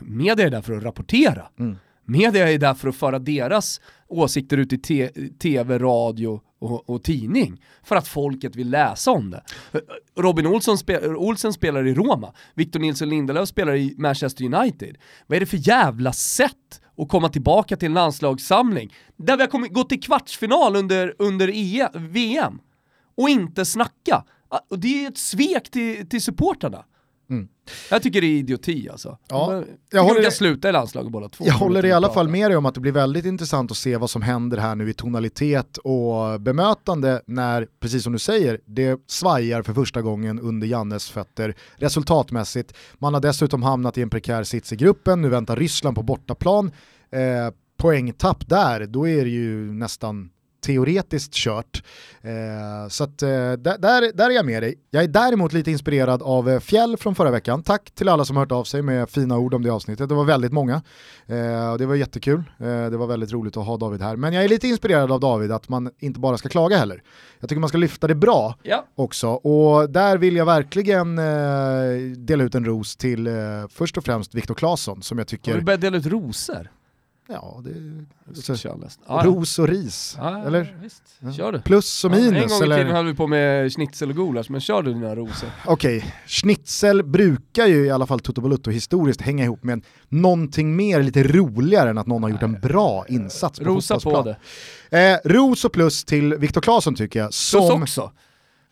media 0.00 0.46
är 0.46 0.50
där 0.50 0.62
för 0.62 0.76
att 0.76 0.82
rapportera. 0.82 1.48
Mm. 1.58 1.76
Media 2.04 2.50
är 2.52 2.58
där 2.58 2.74
för 2.74 2.88
att 2.88 2.96
föra 2.96 3.18
deras 3.18 3.80
åsikter 4.06 4.56
ut 4.56 4.72
i 4.72 4.78
te- 4.78 5.10
tv, 5.38 5.78
radio 5.78 6.40
och, 6.58 6.90
och 6.90 7.02
tidning. 7.02 7.62
För 7.82 7.96
att 7.96 8.08
folket 8.08 8.56
vill 8.56 8.70
läsa 8.70 9.10
om 9.10 9.30
det. 9.30 9.42
Robin 10.16 10.46
Olsson 10.46 10.76
spe- 10.76 11.14
Olsen 11.14 11.52
spelar 11.52 11.86
i 11.86 11.94
Roma, 11.94 12.34
Victor 12.54 12.80
Nilsson 12.80 13.08
Lindelöf 13.08 13.48
spelar 13.48 13.74
i 13.74 13.94
Manchester 13.98 14.44
United. 14.44 14.96
Vad 15.26 15.36
är 15.36 15.40
det 15.40 15.46
för 15.46 15.68
jävla 15.68 16.12
sätt 16.12 16.80
att 16.98 17.08
komma 17.08 17.28
tillbaka 17.28 17.76
till 17.76 17.86
en 17.86 17.94
landslagssamling 17.94 18.94
där 19.16 19.36
vi 19.36 19.42
har 19.42 19.50
kommit, 19.50 19.72
gått 19.72 19.88
till 19.88 20.02
kvartsfinal 20.02 20.76
under, 20.76 21.14
under 21.18 21.50
EM, 21.54 22.12
VM 22.12 22.58
och 23.18 23.28
inte 23.28 23.64
snacka? 23.64 24.24
Ah, 24.48 24.58
Och 24.70 24.78
det 24.78 25.04
är 25.04 25.08
ett 25.08 25.18
svek 25.18 25.70
till, 25.70 26.08
till 26.08 26.22
supportrarna. 26.22 26.84
Mm. 27.30 27.48
Jag 27.90 28.02
tycker 28.02 28.20
det 28.20 28.26
är 28.26 28.38
idioti 28.38 28.88
alltså. 28.90 29.18
Ja, 29.28 29.52
jag 29.54 29.64
jag 29.90 30.00
håller- 30.02 30.08
håller... 30.14 30.22
kan 30.22 30.32
sluta 30.32 30.68
i 30.68 30.72
landslaget 30.72 31.12
båda 31.12 31.28
två. 31.28 31.44
Jag 31.46 31.54
håller 31.54 31.84
i 31.84 31.92
alla 31.92 32.06
Prata. 32.06 32.14
fall 32.20 32.28
med 32.28 32.50
dig 32.50 32.56
om 32.56 32.66
att 32.66 32.74
det 32.74 32.80
blir 32.80 32.92
väldigt 32.92 33.24
intressant 33.24 33.70
att 33.70 33.76
se 33.76 33.96
vad 33.96 34.10
som 34.10 34.22
händer 34.22 34.58
här 34.58 34.74
nu 34.74 34.90
i 34.90 34.94
tonalitet 34.94 35.76
och 35.76 36.40
bemötande 36.40 37.22
när, 37.26 37.68
precis 37.80 38.02
som 38.04 38.12
du 38.12 38.18
säger, 38.18 38.60
det 38.66 39.00
svajar 39.06 39.62
för 39.62 39.72
första 39.74 40.02
gången 40.02 40.40
under 40.40 40.66
Jannes 40.66 41.10
fötter 41.10 41.54
resultatmässigt. 41.76 42.74
Man 42.98 43.14
har 43.14 43.20
dessutom 43.20 43.62
hamnat 43.62 43.98
i 43.98 44.02
en 44.02 44.10
prekär 44.10 44.44
sits 44.44 44.72
i 44.72 44.76
gruppen, 44.76 45.22
nu 45.22 45.28
väntar 45.28 45.56
Ryssland 45.56 45.96
på 45.96 46.02
bortaplan. 46.02 46.70
Eh, 47.10 47.54
poängtapp 47.76 48.48
där, 48.48 48.86
då 48.86 49.08
är 49.08 49.24
det 49.24 49.30
ju 49.30 49.72
nästan 49.72 50.30
teoretiskt 50.60 51.34
kört. 51.34 51.82
Eh, 52.20 52.88
så 52.88 53.04
att, 53.04 53.22
eh, 53.22 53.28
där, 53.28 54.12
där, 54.16 54.30
är 54.30 54.34
jag 54.34 54.46
med 54.46 54.62
dig. 54.62 54.74
Jag 54.90 55.04
är 55.04 55.08
däremot 55.08 55.52
lite 55.52 55.70
inspirerad 55.70 56.22
av 56.22 56.50
eh, 56.50 56.60
Fjäll 56.60 56.96
från 56.96 57.14
förra 57.14 57.30
veckan. 57.30 57.62
Tack 57.62 57.90
till 57.90 58.08
alla 58.08 58.24
som 58.24 58.36
hört 58.36 58.52
av 58.52 58.64
sig 58.64 58.82
med 58.82 59.10
fina 59.10 59.38
ord 59.38 59.54
om 59.54 59.62
det 59.62 59.70
avsnittet. 59.70 60.08
Det 60.08 60.14
var 60.14 60.24
väldigt 60.24 60.52
många. 60.52 60.82
Eh, 61.26 61.70
och 61.72 61.78
det 61.78 61.86
var 61.86 61.94
jättekul. 61.94 62.42
Eh, 62.58 62.66
det 62.66 62.96
var 62.96 63.06
väldigt 63.06 63.32
roligt 63.32 63.56
att 63.56 63.66
ha 63.66 63.76
David 63.76 64.02
här. 64.02 64.16
Men 64.16 64.32
jag 64.32 64.44
är 64.44 64.48
lite 64.48 64.68
inspirerad 64.68 65.12
av 65.12 65.20
David 65.20 65.52
att 65.52 65.68
man 65.68 65.90
inte 65.98 66.20
bara 66.20 66.38
ska 66.38 66.48
klaga 66.48 66.76
heller. 66.76 67.02
Jag 67.40 67.48
tycker 67.48 67.60
man 67.60 67.68
ska 67.68 67.78
lyfta 67.78 68.06
det 68.06 68.14
bra 68.14 68.54
Ja. 68.62 68.84
också. 68.94 69.28
Och 69.28 69.90
där 69.90 70.18
vill 70.18 70.36
jag 70.36 70.46
verkligen 70.46 71.18
eh, 71.18 72.16
dela 72.16 72.44
ut 72.44 72.54
en 72.54 72.64
ros 72.64 72.96
till 72.96 73.28
först 73.70 73.98
och 73.98 74.04
främst 74.04 74.34
Viktor 74.34 74.54
Claesson 74.54 75.02
som 75.02 75.18
jag 75.18 75.22
Har 75.22 75.26
du 75.26 75.36
tycker, 75.36 75.60
börjat 75.60 75.80
dela 75.80 75.96
ut 75.96 76.06
rosor? 76.06 76.70
Ja, 77.28 77.60
det, 77.64 78.34
Så, 78.34 78.42
så, 78.42 78.56
kör 78.56 78.76
nästan. 78.76 79.04
Ja, 79.08 79.24
ja. 79.24 79.30
ros 79.30 79.58
och 79.58 79.68
ris. 79.68 80.14
Ja, 80.18 80.38
ja, 80.38 80.44
eller? 80.46 80.76
Visst. 80.82 81.02
Ja. 81.20 81.32
Kör 81.32 81.52
du. 81.52 81.60
Plus 81.60 82.04
och 82.04 82.10
Ja, 82.12 82.16
minus. 82.16 82.42
en 82.42 82.48
gång 82.48 82.60
i 82.60 82.62
eller? 82.64 82.76
tiden 82.78 82.92
höll 82.96 83.06
vi 83.06 83.14
på 83.14 83.26
med 83.26 83.72
schnitzel 83.72 84.10
och 84.10 84.16
gulasch, 84.16 84.50
men 84.50 84.60
kör 84.60 84.82
du 84.82 84.94
dina 84.94 85.14
rosor? 85.16 85.48
Okej, 85.66 86.14
schnitzel 86.26 87.02
brukar 87.02 87.66
ju 87.66 87.86
i 87.86 87.90
alla 87.90 88.06
fall 88.06 88.20
Toto 88.20 88.40
Balutto 88.40 88.70
historiskt 88.70 89.20
hänga 89.20 89.44
ihop 89.44 89.62
med 89.64 89.84
någonting 90.08 90.76
mer 90.76 91.02
lite 91.02 91.22
roligare 91.22 91.90
än 91.90 91.98
att 91.98 92.06
någon 92.06 92.22
har 92.22 92.30
gjort 92.30 92.42
en 92.42 92.60
bra 92.60 93.04
insats 93.08 93.58
på 93.58 93.64
Rosa 93.64 94.00
på 94.00 94.22
det. 94.22 94.36
Eh, 95.10 95.18
ros 95.24 95.64
och 95.64 95.72
plus 95.72 96.04
till 96.04 96.34
Viktor 96.34 96.60
Claesson 96.60 96.94
tycker 96.94 97.18
jag. 97.20 97.26
Plus 97.26 97.36
Som, 97.36 97.82
också. 97.82 98.12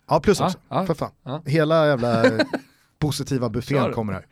Ja, 0.09 0.21
plus 0.21 0.41
Ja, 0.41 0.47
också. 0.47 0.59
ja, 0.69 0.87
för 0.87 0.95
fan. 0.95 1.11
ja. 1.25 1.43
Hela 1.47 1.87
jävla 1.87 2.25
eh, 2.25 2.33
positiva 2.99 3.49
buffén 3.49 3.93
kommer 3.93 4.13
här. 4.13 4.27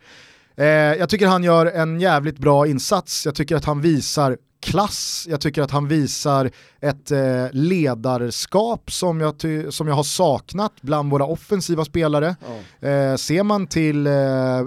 Eh, 0.57 0.65
jag 0.67 1.09
tycker 1.09 1.27
han 1.27 1.43
gör 1.43 1.65
en 1.65 1.99
jävligt 1.99 2.37
bra 2.37 2.67
insats, 2.67 3.25
jag 3.25 3.35
tycker 3.35 3.55
att 3.55 3.65
han 3.65 3.81
visar 3.81 4.37
klass, 4.59 5.25
jag 5.29 5.41
tycker 5.41 5.61
att 5.61 5.71
han 5.71 5.87
visar 5.87 6.51
ett 6.81 7.11
eh, 7.11 7.47
ledarskap 7.51 8.91
som 8.91 9.21
jag, 9.21 9.37
ty- 9.37 9.71
som 9.71 9.87
jag 9.87 9.95
har 9.95 10.03
saknat 10.03 10.71
bland 10.81 11.11
våra 11.11 11.25
offensiva 11.25 11.85
spelare. 11.85 12.35
Ja. 12.81 12.87
Eh, 12.89 13.15
ser 13.15 13.43
man 13.43 13.67
till 13.67 14.07
eh, 14.07 14.13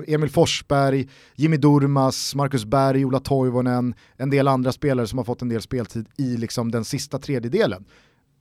Emil 0.07 0.31
Forsberg, 0.31 1.09
Jimmy 1.35 1.57
Durmas, 1.57 2.35
Marcus 2.35 2.65
Berg, 2.65 3.05
Ola 3.05 3.21
Toivonen, 3.21 3.95
en 4.17 4.31
del 4.31 4.49
andra 4.49 4.73
spelare 4.73 5.07
som 5.07 5.19
har 5.19 5.25
fått 5.25 5.43
en 5.43 5.49
del 5.49 5.63
speltid 5.63 6.07
i 6.17 6.37
liksom, 6.37 6.71
den 6.71 6.85
sista 6.85 7.19
tredjedelen, 7.19 7.85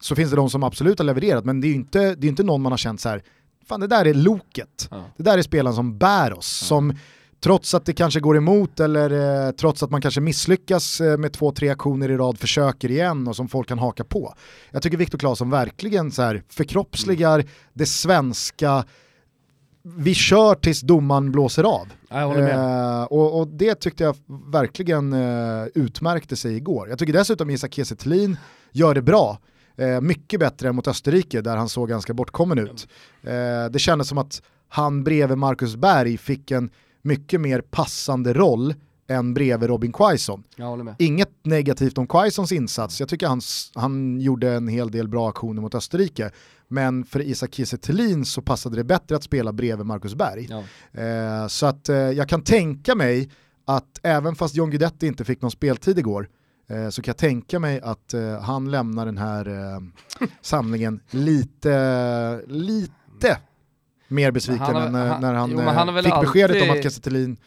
så 0.01 0.15
finns 0.15 0.29
det 0.29 0.35
de 0.35 0.49
som 0.49 0.63
absolut 0.63 0.99
har 0.99 1.05
levererat, 1.05 1.45
men 1.45 1.61
det 1.61 1.67
är 1.67 1.69
ju 1.69 1.75
inte, 1.75 2.15
det 2.15 2.27
är 2.27 2.29
inte 2.29 2.43
någon 2.43 2.61
man 2.61 2.71
har 2.71 2.77
känt 2.77 3.01
så 3.01 3.09
här, 3.09 3.23
fan 3.67 3.79
det 3.79 3.87
där 3.87 4.05
är 4.05 4.13
loket. 4.13 4.87
Ja. 4.91 5.03
Det 5.17 5.23
där 5.23 5.37
är 5.37 5.41
spelaren 5.41 5.75
som 5.75 5.97
bär 5.97 6.37
oss, 6.37 6.47
som 6.47 6.93
trots 7.43 7.73
att 7.73 7.85
det 7.85 7.93
kanske 7.93 8.19
går 8.19 8.37
emot 8.37 8.79
eller 8.79 9.45
eh, 9.47 9.51
trots 9.51 9.83
att 9.83 9.91
man 9.91 10.01
kanske 10.01 10.21
misslyckas 10.21 11.01
eh, 11.01 11.17
med 11.17 11.33
två, 11.33 11.51
tre 11.51 11.69
aktioner 11.69 12.11
i 12.11 12.17
rad 12.17 12.37
försöker 12.37 12.91
igen 12.91 13.27
och 13.27 13.35
som 13.35 13.47
folk 13.47 13.67
kan 13.67 13.79
haka 13.79 14.03
på. 14.03 14.33
Jag 14.71 14.81
tycker 14.81 14.97
Viktor 14.97 15.17
Claesson 15.17 15.49
verkligen 15.49 16.11
så 16.11 16.21
här 16.21 16.43
förkroppsligar 16.49 17.45
det 17.73 17.85
svenska 17.85 18.85
vi 19.95 20.13
kör 20.13 20.55
tills 20.55 20.81
domaren 20.81 21.31
blåser 21.31 21.63
av. 21.63 21.87
Eh, 22.49 23.03
och, 23.03 23.39
och 23.39 23.47
det 23.47 23.75
tyckte 23.75 24.03
jag 24.03 24.15
verkligen 24.51 25.13
eh, 25.13 25.65
utmärkte 25.75 26.35
sig 26.35 26.55
igår. 26.55 26.89
Jag 26.89 26.99
tycker 26.99 27.13
dessutom 27.13 27.49
Isak 27.49 27.73
Kiese 27.73 27.95
gör 28.71 28.93
det 28.93 29.01
bra. 29.01 29.39
Eh, 29.77 30.01
mycket 30.01 30.39
bättre 30.39 30.69
än 30.69 30.75
mot 30.75 30.87
Österrike 30.87 31.41
där 31.41 31.57
han 31.57 31.69
såg 31.69 31.89
ganska 31.89 32.13
bortkommen 32.13 32.59
ut. 32.59 32.87
Eh, 33.23 33.65
det 33.71 33.79
kändes 33.79 34.07
som 34.07 34.17
att 34.17 34.41
han 34.69 35.03
bredvid 35.03 35.37
Marcus 35.37 35.75
Berg 35.75 36.17
fick 36.17 36.51
en 36.51 36.69
mycket 37.07 37.41
mer 37.41 37.61
passande 37.61 38.33
roll 38.33 38.75
än 39.07 39.33
bredvid 39.33 39.69
Robin 39.69 39.93
Quaison. 39.93 40.43
Inget 40.99 41.29
negativt 41.43 41.97
om 41.97 42.07
Quaisons 42.07 42.51
insats, 42.51 42.99
jag 42.99 43.09
tycker 43.09 43.27
han, 43.27 43.41
han 43.75 44.21
gjorde 44.21 44.51
en 44.51 44.67
hel 44.67 44.91
del 44.91 45.07
bra 45.07 45.29
aktioner 45.29 45.61
mot 45.61 45.75
Österrike. 45.75 46.31
Men 46.67 47.05
för 47.05 47.21
Isak 47.21 47.53
Kiese 47.53 47.77
så 48.25 48.41
passade 48.41 48.75
det 48.75 48.83
bättre 48.83 49.15
att 49.15 49.23
spela 49.23 49.53
bredvid 49.53 49.85
Marcus 49.85 50.15
Berg. 50.15 50.47
Ja. 50.49 50.63
Eh, 51.01 51.47
så 51.47 51.65
att 51.65 51.89
eh, 51.89 51.95
jag 51.95 52.29
kan 52.29 52.41
tänka 52.41 52.95
mig 52.95 53.29
att 53.65 53.99
även 54.03 54.35
fast 54.35 54.55
John 54.55 54.69
Guidetti 54.69 55.07
inte 55.07 55.25
fick 55.25 55.41
någon 55.41 55.51
speltid 55.51 55.99
igår 55.99 56.29
eh, 56.67 56.89
så 56.89 57.01
kan 57.01 57.09
jag 57.09 57.17
tänka 57.17 57.59
mig 57.59 57.81
att 57.81 58.13
eh, 58.13 58.41
han 58.41 58.71
lämnar 58.71 59.05
den 59.05 59.17
här 59.17 59.47
eh, 59.47 59.81
samlingen 60.41 60.99
lite, 61.09 62.41
lite 62.47 63.37
mer 64.07 64.31
besviken 64.31 64.65
Han 64.65 64.75
har- 64.75 64.81
än 64.87 64.95
eh, 64.95 65.01
han- 65.07 65.21
när 65.21 65.33
han, 65.33 65.51
jo, 65.51 65.59
han 65.59 65.89
eh, 65.89 65.95
fick 66.03 66.13
beskedet 66.21 66.61
om 66.61 66.69
alltid- 66.69 66.77
att 66.77 66.83
Kiese 66.83 67.01
Thelin 67.01 67.37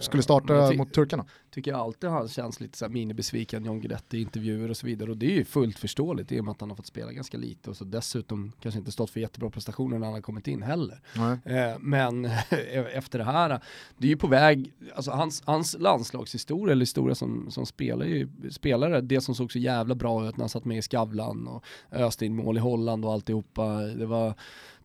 skulle 0.00 0.22
starta 0.22 0.72
mot 0.72 0.92
turkarna. 0.94 1.24
Tycker 1.50 1.70
jag 1.70 1.80
alltid 1.80 2.10
han 2.10 2.28
känns 2.28 2.60
lite 2.60 2.78
så 2.78 2.88
minibesviken, 2.88 3.64
John 3.64 3.80
Guidetti 3.80 4.18
i 4.18 4.20
intervjuer 4.20 4.70
och 4.70 4.76
så 4.76 4.86
vidare. 4.86 5.10
Och 5.10 5.16
det 5.16 5.26
är 5.26 5.34
ju 5.34 5.44
fullt 5.44 5.78
förståeligt 5.78 6.32
i 6.32 6.40
och 6.40 6.44
med 6.44 6.52
att 6.52 6.60
han 6.60 6.70
har 6.70 6.76
fått 6.76 6.86
spela 6.86 7.12
ganska 7.12 7.38
lite 7.38 7.70
och 7.70 7.76
så 7.76 7.84
dessutom 7.84 8.52
kanske 8.60 8.78
inte 8.78 8.92
stått 8.92 9.10
för 9.10 9.20
jättebra 9.20 9.50
prestationer 9.50 9.98
när 9.98 10.06
han 10.06 10.14
har 10.14 10.20
kommit 10.20 10.48
in 10.48 10.62
heller. 10.62 11.00
Eh, 11.44 11.78
men 11.80 12.24
efter 12.94 13.18
det 13.18 13.24
här, 13.24 13.60
det 13.98 14.06
är 14.06 14.10
ju 14.10 14.16
på 14.16 14.26
väg, 14.26 14.72
alltså 14.94 15.10
hans, 15.10 15.42
hans 15.46 15.76
landslagshistoria, 15.78 16.72
eller 16.72 16.82
historia 16.82 17.14
som, 17.14 17.50
som 17.50 17.66
spelare, 17.66 18.28
spelare, 18.50 19.00
det 19.00 19.20
som 19.20 19.34
såg 19.34 19.52
så 19.52 19.58
jävla 19.58 19.94
bra 19.94 20.28
ut 20.28 20.36
när 20.36 20.42
han 20.42 20.48
satt 20.48 20.64
med 20.64 20.78
i 20.78 20.82
Skavlan 20.82 21.48
och 21.48 21.64
öste 21.90 22.26
in 22.26 22.36
mål 22.36 22.56
i 22.56 22.60
Holland 22.60 23.04
och 23.04 23.12
alltihopa. 23.12 23.80
Det 23.80 24.06
var 24.06 24.34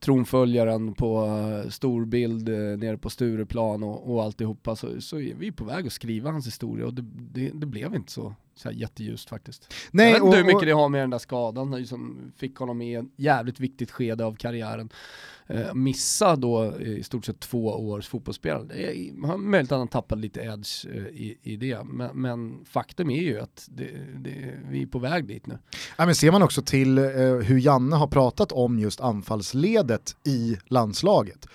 tronföljaren 0.03 0.93
på 0.93 1.25
uh, 1.25 1.69
storbild 1.69 2.49
uh, 2.49 2.77
nere 2.77 2.97
på 2.97 3.09
Stureplan 3.09 3.83
och, 3.83 4.13
och 4.13 4.23
alltihopa. 4.23 4.75
Så, 4.75 5.01
så 5.01 5.19
är 5.19 5.35
vi 5.35 5.51
på 5.51 5.65
väg 5.65 5.87
att 5.87 5.93
skriva 5.93 6.31
hans 6.31 6.47
historia 6.53 6.85
och 6.85 6.93
det, 6.93 7.01
det, 7.31 7.51
det 7.53 7.65
blev 7.65 7.95
inte 7.95 8.11
så, 8.11 8.35
så 8.55 8.69
här 8.69 8.75
jätteljust 8.75 9.29
faktiskt. 9.29 9.73
Nej, 9.91 10.05
jag 10.05 10.13
vet 10.13 10.23
inte 10.23 10.37
hur 10.37 10.43
mycket 10.43 10.67
det 10.67 10.71
har 10.71 10.89
med 10.89 11.01
den 11.01 11.09
där 11.09 11.17
skadan 11.17 11.85
som 11.85 12.31
fick 12.37 12.55
honom 12.55 12.81
i 12.81 12.95
ett 12.95 13.05
jävligt 13.15 13.59
viktigt 13.59 13.91
skede 13.91 14.25
av 14.25 14.35
karriären. 14.35 14.89
Eh, 15.47 15.73
missa 15.73 16.35
då 16.35 16.81
i 16.81 17.03
stort 17.03 17.25
sett 17.25 17.39
två 17.39 17.65
års 17.65 18.07
fotbollsspelande. 18.07 18.75
Har 19.23 19.37
möjligt 19.37 19.71
att 19.71 19.77
han 19.77 19.87
tappade 19.87 20.21
lite 20.21 20.41
edge 20.41 20.85
eh, 20.85 21.07
i, 21.07 21.37
i 21.41 21.55
det, 21.55 21.83
men, 21.83 22.21
men 22.21 22.65
faktum 22.65 23.09
är 23.09 23.21
ju 23.21 23.39
att 23.39 23.67
det, 23.71 23.89
det, 24.17 24.59
vi 24.69 24.81
är 24.81 24.87
på 24.87 24.99
väg 24.99 25.27
dit 25.27 25.47
nu. 25.47 25.57
Ja, 25.97 26.05
men 26.05 26.15
ser 26.15 26.31
man 26.31 26.43
också 26.43 26.61
till 26.61 26.97
eh, 26.97 27.03
hur 27.43 27.59
Janne 27.59 27.95
har 27.95 28.07
pratat 28.07 28.51
om 28.51 28.79
just 28.79 29.01
anfallsledet 29.01 30.15
i 30.23 30.57
landslaget 30.65 31.47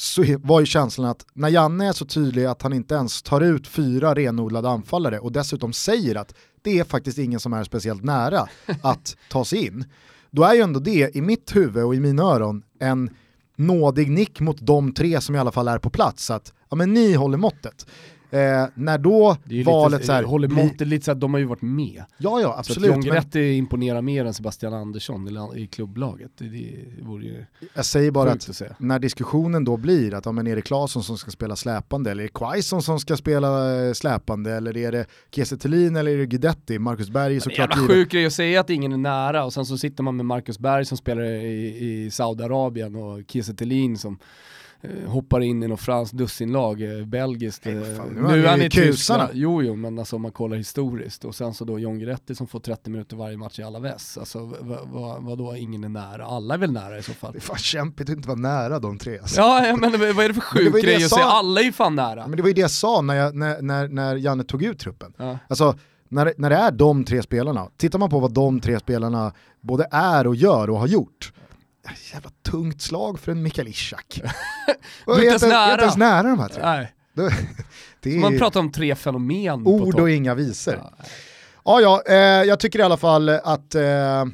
så 0.00 0.24
var 0.42 0.60
ju 0.60 0.66
känslan 0.66 1.06
att 1.06 1.26
när 1.32 1.48
Janne 1.48 1.88
är 1.88 1.92
så 1.92 2.04
tydlig 2.04 2.44
att 2.44 2.62
han 2.62 2.72
inte 2.72 2.94
ens 2.94 3.22
tar 3.22 3.40
ut 3.40 3.66
fyra 3.66 4.14
renodlade 4.14 4.68
anfallare 4.68 5.18
och 5.18 5.32
dessutom 5.32 5.72
säger 5.72 6.14
att 6.14 6.34
det 6.62 6.78
är 6.78 6.84
faktiskt 6.84 7.18
ingen 7.18 7.40
som 7.40 7.52
är 7.52 7.64
speciellt 7.64 8.04
nära 8.04 8.48
att 8.82 9.16
ta 9.30 9.44
sig 9.44 9.66
in, 9.66 9.84
då 10.30 10.44
är 10.44 10.54
ju 10.54 10.60
ändå 10.60 10.80
det 10.80 11.16
i 11.16 11.22
mitt 11.22 11.56
huvud 11.56 11.84
och 11.84 11.94
i 11.94 12.00
mina 12.00 12.22
öron 12.22 12.62
en 12.78 13.10
nådig 13.56 14.10
nick 14.10 14.40
mot 14.40 14.58
de 14.60 14.92
tre 14.92 15.20
som 15.20 15.34
i 15.34 15.38
alla 15.38 15.52
fall 15.52 15.68
är 15.68 15.78
på 15.78 15.90
plats. 15.90 16.30
Att 16.30 16.52
ja, 16.70 16.76
men 16.76 16.94
ni 16.94 17.14
håller 17.14 17.38
måttet. 17.38 17.86
Eh, 18.30 18.66
när 18.74 18.98
då 18.98 19.36
valet 19.64 19.92
lite, 19.92 20.06
så 20.06 20.12
här, 20.12 20.22
håller 20.22 20.48
måttet 20.48 20.88
lite 20.88 21.04
så 21.04 21.12
att 21.12 21.20
de 21.20 21.34
har 21.34 21.38
ju 21.40 21.46
varit 21.46 21.62
med. 21.62 22.04
Ja, 22.18 22.40
ja, 22.40 22.54
absolut. 22.58 22.80
Så 22.80 22.90
att 22.90 22.96
John 22.96 23.00
Guidetti 23.00 23.52
imponerar 23.52 24.02
mer 24.02 24.24
än 24.24 24.34
Sebastian 24.34 24.74
Andersson 24.74 25.28
i, 25.56 25.62
i 25.62 25.66
klubblaget. 25.66 26.30
Det, 26.38 26.48
det 26.48 27.02
vore 27.02 27.24
ju 27.24 27.44
Jag 27.74 27.84
säger 27.84 28.10
bara 28.10 28.32
att 28.32 28.48
att 28.48 28.80
när 28.80 28.98
diskussionen 28.98 29.64
då 29.64 29.76
blir 29.76 30.14
att 30.14 30.26
ja, 30.26 30.32
men 30.32 30.46
är 30.46 30.56
det 30.56 30.62
Claesson 30.62 31.02
som 31.02 31.18
ska 31.18 31.30
spela 31.30 31.56
släpande 31.56 32.10
eller 32.10 32.22
är 32.22 32.26
det 32.26 32.32
Quaison 32.32 32.82
som 32.82 33.00
ska 33.00 33.16
spela 33.16 33.80
eh, 33.86 33.92
släpande 33.92 34.52
eller 34.52 34.76
är 34.76 34.92
det 34.92 35.06
Kiese 35.30 35.56
eller 35.64 36.08
är 36.08 36.18
det 36.18 36.26
Guidetti? 36.26 36.78
Marcus 36.78 37.10
Berg 37.10 37.36
är 37.36 37.40
såklart 37.40 37.76
given. 37.76 37.88
sjuk 37.88 38.12
grej 38.12 38.26
att 38.26 38.32
säga 38.32 38.60
att 38.60 38.70
ingen 38.70 38.92
är 38.92 38.96
nära 38.96 39.44
och 39.44 39.52
sen 39.52 39.66
så 39.66 39.78
sitter 39.78 40.02
man 40.02 40.16
med 40.16 40.26
Marcus 40.26 40.58
Berg 40.58 40.84
som 40.84 40.98
spelar 40.98 41.22
i, 41.22 42.04
i 42.04 42.10
Saudiarabien 42.10 42.96
och 42.96 43.20
Kiese 43.28 43.54
som 43.98 44.18
hoppar 45.06 45.40
in 45.40 45.62
i 45.62 45.68
något 45.68 45.80
franskt 45.80 46.16
dussinlag, 46.16 46.82
eh, 46.82 47.06
belgiskt. 47.06 47.64
Nej, 47.64 47.76
eh, 47.76 47.96
fan, 47.96 48.08
nu 48.08 48.22
nu 48.22 48.46
är 48.46 48.50
han 48.50 48.62
i. 48.62 48.70
Tyskland. 48.70 49.30
Jo, 49.32 49.62
jo, 49.62 49.76
men 49.76 49.98
alltså 49.98 50.16
om 50.16 50.22
man 50.22 50.32
kollar 50.32 50.56
historiskt. 50.56 51.24
Och 51.24 51.34
sen 51.34 51.54
så 51.54 51.64
då 51.64 51.78
John 51.78 51.98
Guidetti 51.98 52.34
som 52.34 52.46
får 52.46 52.60
30 52.60 52.90
minuter 52.90 53.16
varje 53.16 53.36
match 53.36 53.58
i 53.58 53.62
Alaves. 53.62 54.18
Alltså 54.18 54.38
vad 54.60 54.88
va, 54.88 55.16
vadå 55.20 55.56
ingen 55.56 55.84
är 55.84 55.88
nära? 55.88 56.24
Alla 56.24 56.54
är 56.54 56.58
väl 56.58 56.72
nära 56.72 56.98
i 56.98 57.02
så 57.02 57.12
fall. 57.12 57.32
Det 57.32 57.38
är 57.38 57.40
fan 57.40 57.58
kämpigt 57.58 58.10
att 58.10 58.16
inte 58.16 58.28
vara 58.28 58.38
nära 58.38 58.78
de 58.78 58.98
tre. 58.98 59.18
Alltså. 59.18 59.40
Ja, 59.40 59.76
men 59.76 59.90
vad 59.92 60.24
är 60.24 60.28
det 60.28 60.34
för 60.34 60.40
sjuk 60.40 60.62
ju 60.62 60.70
det 60.70 60.80
grej 60.80 60.92
jag 60.92 61.02
att 61.02 61.10
säga? 61.10 61.24
sa. 61.24 61.38
Alla 61.38 61.60
är 61.60 61.64
ju 61.64 61.72
fan 61.72 61.96
nära. 61.96 62.26
Men 62.26 62.36
det 62.36 62.42
var 62.42 62.48
ju 62.48 62.54
det 62.54 62.60
jag 62.60 62.70
sa 62.70 63.00
när, 63.00 63.14
jag, 63.14 63.34
när, 63.34 63.62
när, 63.62 63.88
när 63.88 64.16
Janne 64.16 64.44
tog 64.44 64.62
ut 64.62 64.78
truppen. 64.78 65.12
Ja. 65.16 65.38
Alltså, 65.48 65.74
när, 66.08 66.34
när 66.36 66.50
det 66.50 66.56
är 66.56 66.70
de 66.70 67.04
tre 67.04 67.22
spelarna, 67.22 67.68
tittar 67.76 67.98
man 67.98 68.10
på 68.10 68.18
vad 68.20 68.32
de 68.32 68.60
tre 68.60 68.78
spelarna 68.78 69.32
både 69.60 69.88
är 69.90 70.26
och 70.26 70.34
gör 70.36 70.70
och 70.70 70.78
har 70.78 70.86
gjort, 70.86 71.32
jävla 72.12 72.30
tungt 72.42 72.82
slag 72.82 73.20
för 73.20 73.32
en 73.32 73.42
Mikael 73.42 73.68
Ishak. 73.68 74.20
Du 75.06 75.12
är 75.12 75.16
inte 75.16 75.26
ens 75.26 75.42
är 75.42 75.98
nära. 75.98 76.22
de 76.22 76.38
här 76.38 76.48
tre. 76.48 76.62
Nej. 76.62 76.94
Det 78.00 78.18
Man 78.18 78.34
är 78.34 78.38
pratar 78.38 78.60
om 78.60 78.72
tre 78.72 78.94
fenomen 78.94 79.66
ord 79.66 80.00
och 80.00 80.10
inga 80.10 80.34
visor. 80.34 80.74
Ja, 81.64 81.80
Ja, 81.80 82.02
eh, 82.06 82.14
jag 82.18 82.60
tycker 82.60 82.78
i 82.78 82.82
alla 82.82 82.96
fall 82.96 83.28
att 83.28 83.74
eh, 83.74 84.24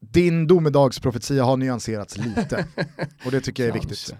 din 0.00 0.46
domedagsprofetia 0.46 1.44
har 1.44 1.56
nyanserats 1.56 2.16
lite. 2.16 2.66
och 3.24 3.30
det 3.30 3.40
tycker 3.40 3.62
jag 3.62 3.70
är 3.76 3.80
viktigt. 3.80 4.14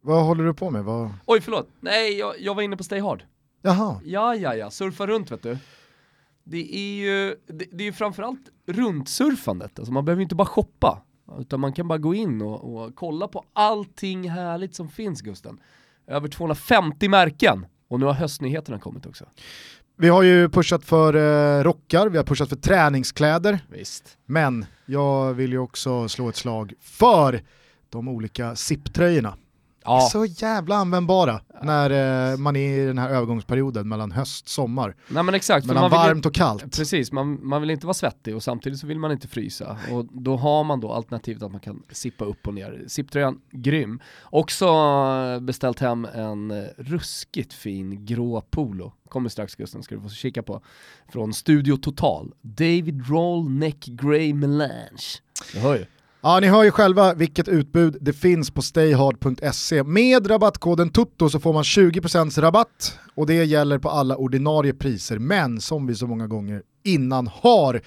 Vad 0.00 0.24
håller 0.24 0.44
du 0.44 0.54
på 0.54 0.70
med? 0.70 0.84
Vad... 0.84 1.10
Oj 1.26 1.40
förlåt, 1.40 1.68
nej 1.80 2.18
jag, 2.18 2.34
jag 2.40 2.54
var 2.54 2.62
inne 2.62 2.76
på 2.76 2.84
Stay 2.84 3.00
Hard. 3.00 3.22
Jaha, 3.62 4.00
Ja, 4.04 4.34
ja, 4.34 4.54
ja, 4.54 4.70
surfa 4.70 5.06
runt 5.06 5.30
vet 5.30 5.42
du. 5.42 5.58
Det 6.44 6.76
är 6.76 6.94
ju, 6.96 7.36
det, 7.46 7.64
det 7.72 7.86
är 7.86 7.92
framförallt 7.92 8.40
runtsurfandet, 8.66 9.78
alltså 9.78 9.92
man 9.92 10.04
behöver 10.04 10.22
inte 10.22 10.34
bara 10.34 10.46
shoppa. 10.46 11.02
Utan 11.38 11.60
man 11.60 11.72
kan 11.72 11.88
bara 11.88 11.98
gå 11.98 12.14
in 12.14 12.42
och, 12.42 12.74
och 12.76 12.94
kolla 12.94 13.28
på 13.28 13.44
allting 13.52 14.30
härligt 14.30 14.74
som 14.74 14.88
finns 14.88 15.20
Gusten. 15.22 15.60
Över 16.06 16.28
250 16.28 17.08
märken. 17.08 17.66
Och 17.88 18.00
nu 18.00 18.06
har 18.06 18.12
höstnyheterna 18.12 18.78
kommit 18.78 19.06
också. 19.06 19.24
vi 19.96 20.08
har 20.08 20.22
ju 20.22 20.48
pushat 20.48 20.84
för 20.84 21.14
eh, 21.14 21.64
rockar, 21.64 22.08
vi 22.08 22.16
har 22.16 22.24
pushat 22.24 22.48
för 22.48 22.56
träningskläder, 22.56 23.58
Visst. 23.68 24.18
men 24.26 24.66
jag 24.86 25.34
vill 25.34 25.52
ju 25.52 25.58
också 25.58 26.08
slå 26.08 26.28
ett 26.28 26.36
slag 26.36 26.72
för 26.80 27.42
de 27.90 28.08
olika 28.08 28.56
SIP-tröjorna. 28.56 29.36
Ja, 29.84 30.00
Så 30.12 30.24
jävla 30.24 30.76
användbara 30.76 31.40
när 31.62 32.30
eh, 32.32 32.36
man 32.38 32.56
är 32.56 32.78
i 32.82 32.86
den 32.86 32.98
här 32.98 33.08
övergångsperioden 33.10 33.88
mellan 33.88 34.12
höst 34.12 34.44
och 34.44 34.50
sommar. 34.50 34.96
nej 35.08 35.22
men 35.22 35.34
exakt. 35.34 35.66
Mellan 35.66 35.80
man 35.82 35.90
vill 35.90 35.98
ju- 36.00 36.06
varmt 36.06 36.26
och 36.26 36.34
kallt. 36.34 36.76
Precis, 36.76 37.12
man, 37.12 37.46
man 37.46 37.60
vill 37.60 37.70
inte 37.70 37.86
vara 37.86 37.94
svettig 37.94 38.36
och 38.36 38.42
samtidigt 38.42 38.78
så 38.78 38.86
vill 38.86 38.98
man 38.98 39.12
inte 39.12 39.28
frysa. 39.28 39.76
Och 39.92 40.04
då 40.12 40.36
har 40.36 40.64
man 40.64 40.80
då 40.80 40.92
alternativet 40.92 41.42
att 41.42 41.50
man 41.52 41.60
kan 41.60 41.82
sippa 41.90 42.24
upp 42.24 42.46
och 42.46 42.54
ner. 42.54 42.84
Sipptröjan, 42.86 43.40
grym. 43.50 44.00
Också 44.22 44.66
eh, 44.66 45.40
beställt 45.40 45.80
hem 45.80 46.04
en 46.14 46.50
eh, 46.50 46.64
ruskigt 46.78 47.52
fin 47.52 48.06
grå 48.06 48.40
polo. 48.40 48.92
Kommer 49.08 49.28
strax 49.28 49.54
Gusten, 49.54 49.82
ska 49.82 49.94
du 49.94 50.00
få 50.00 50.08
kika 50.08 50.42
på. 50.42 50.60
Från 51.12 51.32
Studio 51.34 51.76
Total. 51.76 52.32
David 52.42 53.08
Roll 53.08 53.50
Neck 53.50 53.84
Grey 53.84 54.34
Melange. 54.34 55.18
Du 55.52 55.58
hör 55.60 55.74
ju. 55.76 55.84
Ja, 56.26 56.40
ni 56.40 56.46
hör 56.46 56.64
ju 56.64 56.70
själva 56.70 57.14
vilket 57.14 57.48
utbud 57.48 57.96
det 58.00 58.12
finns 58.12 58.50
på 58.50 58.62
stayhard.se. 58.62 59.82
Med 59.82 60.30
rabattkoden 60.30 60.90
TUTTO 60.90 61.30
så 61.30 61.40
får 61.40 61.52
man 61.52 61.62
20% 61.62 62.40
rabatt 62.40 62.98
och 63.14 63.26
det 63.26 63.44
gäller 63.44 63.78
på 63.78 63.88
alla 63.90 64.16
ordinarie 64.16 64.74
priser. 64.74 65.18
Men 65.18 65.60
som 65.60 65.86
vi 65.86 65.94
så 65.94 66.06
många 66.06 66.26
gånger 66.26 66.62
innan 66.84 67.26
har 67.26 67.80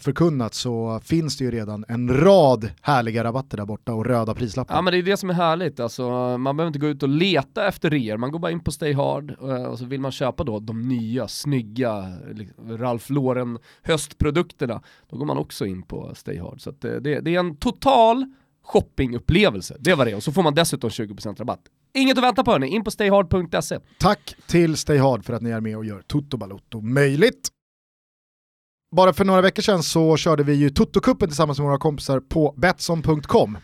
förkunnat 0.00 0.54
så 0.54 1.00
finns 1.04 1.36
det 1.36 1.44
ju 1.44 1.50
redan 1.50 1.84
en 1.88 2.16
rad 2.20 2.70
härliga 2.82 3.24
rabatter 3.24 3.56
där 3.56 3.64
borta 3.64 3.94
och 3.94 4.06
röda 4.06 4.34
prislappar. 4.34 4.74
Ja 4.74 4.82
men 4.82 4.92
det 4.92 4.98
är 4.98 5.02
det 5.02 5.16
som 5.16 5.30
är 5.30 5.34
härligt, 5.34 5.80
alltså, 5.80 6.02
man 6.38 6.56
behöver 6.56 6.66
inte 6.66 6.78
gå 6.78 6.86
ut 6.86 7.02
och 7.02 7.08
leta 7.08 7.68
efter 7.68 7.90
reor, 7.90 8.16
man 8.16 8.32
går 8.32 8.38
bara 8.38 8.52
in 8.52 8.60
på 8.60 8.72
Stay 8.72 8.92
Hard 8.92 9.30
eh, 9.30 9.64
och 9.64 9.78
så 9.78 9.84
vill 9.84 10.00
man 10.00 10.12
köpa 10.12 10.44
då 10.44 10.60
de 10.60 10.88
nya, 10.88 11.28
snygga 11.28 12.12
Ralph 12.68 13.12
Lauren 13.12 13.58
höstprodukterna, 13.82 14.82
då 15.10 15.16
går 15.16 15.26
man 15.26 15.38
också 15.38 15.66
in 15.66 15.82
på 15.82 16.14
Stay 16.14 16.38
Hard. 16.38 16.60
Så 16.60 16.70
eh, 16.70 16.74
det, 16.80 17.20
det 17.20 17.34
är 17.34 17.38
en 17.38 17.56
total 17.56 18.26
shoppingupplevelse, 18.64 19.76
det 19.80 19.94
var 19.94 20.04
det, 20.04 20.14
och 20.14 20.22
så 20.22 20.32
får 20.32 20.42
man 20.42 20.54
dessutom 20.54 20.90
20% 20.90 21.36
rabatt. 21.38 21.60
Inget 21.94 22.18
att 22.18 22.24
vänta 22.24 22.44
på 22.44 22.50
hörni, 22.50 22.66
in 22.66 22.84
på 22.84 22.90
stayhard.se. 22.90 23.78
Tack 23.98 24.34
till 24.46 24.76
Stay 24.76 24.98
Hard 24.98 25.24
för 25.24 25.32
att 25.32 25.42
ni 25.42 25.50
är 25.50 25.60
med 25.60 25.76
och 25.76 25.84
gör 25.84 26.02
Toto 26.06 26.36
Balotto 26.36 26.80
möjligt. 26.80 27.48
Bara 28.92 29.12
för 29.12 29.24
några 29.24 29.40
veckor 29.40 29.62
sedan 29.62 29.82
så 29.82 30.16
körde 30.16 30.42
vi 30.42 30.52
ju 30.52 30.68
Toto-cupen 30.68 31.26
tillsammans 31.26 31.58
med 31.58 31.66
våra 31.66 31.78
kompisar 31.78 32.20
på 32.20 32.54
Betsson.com. 32.56 33.58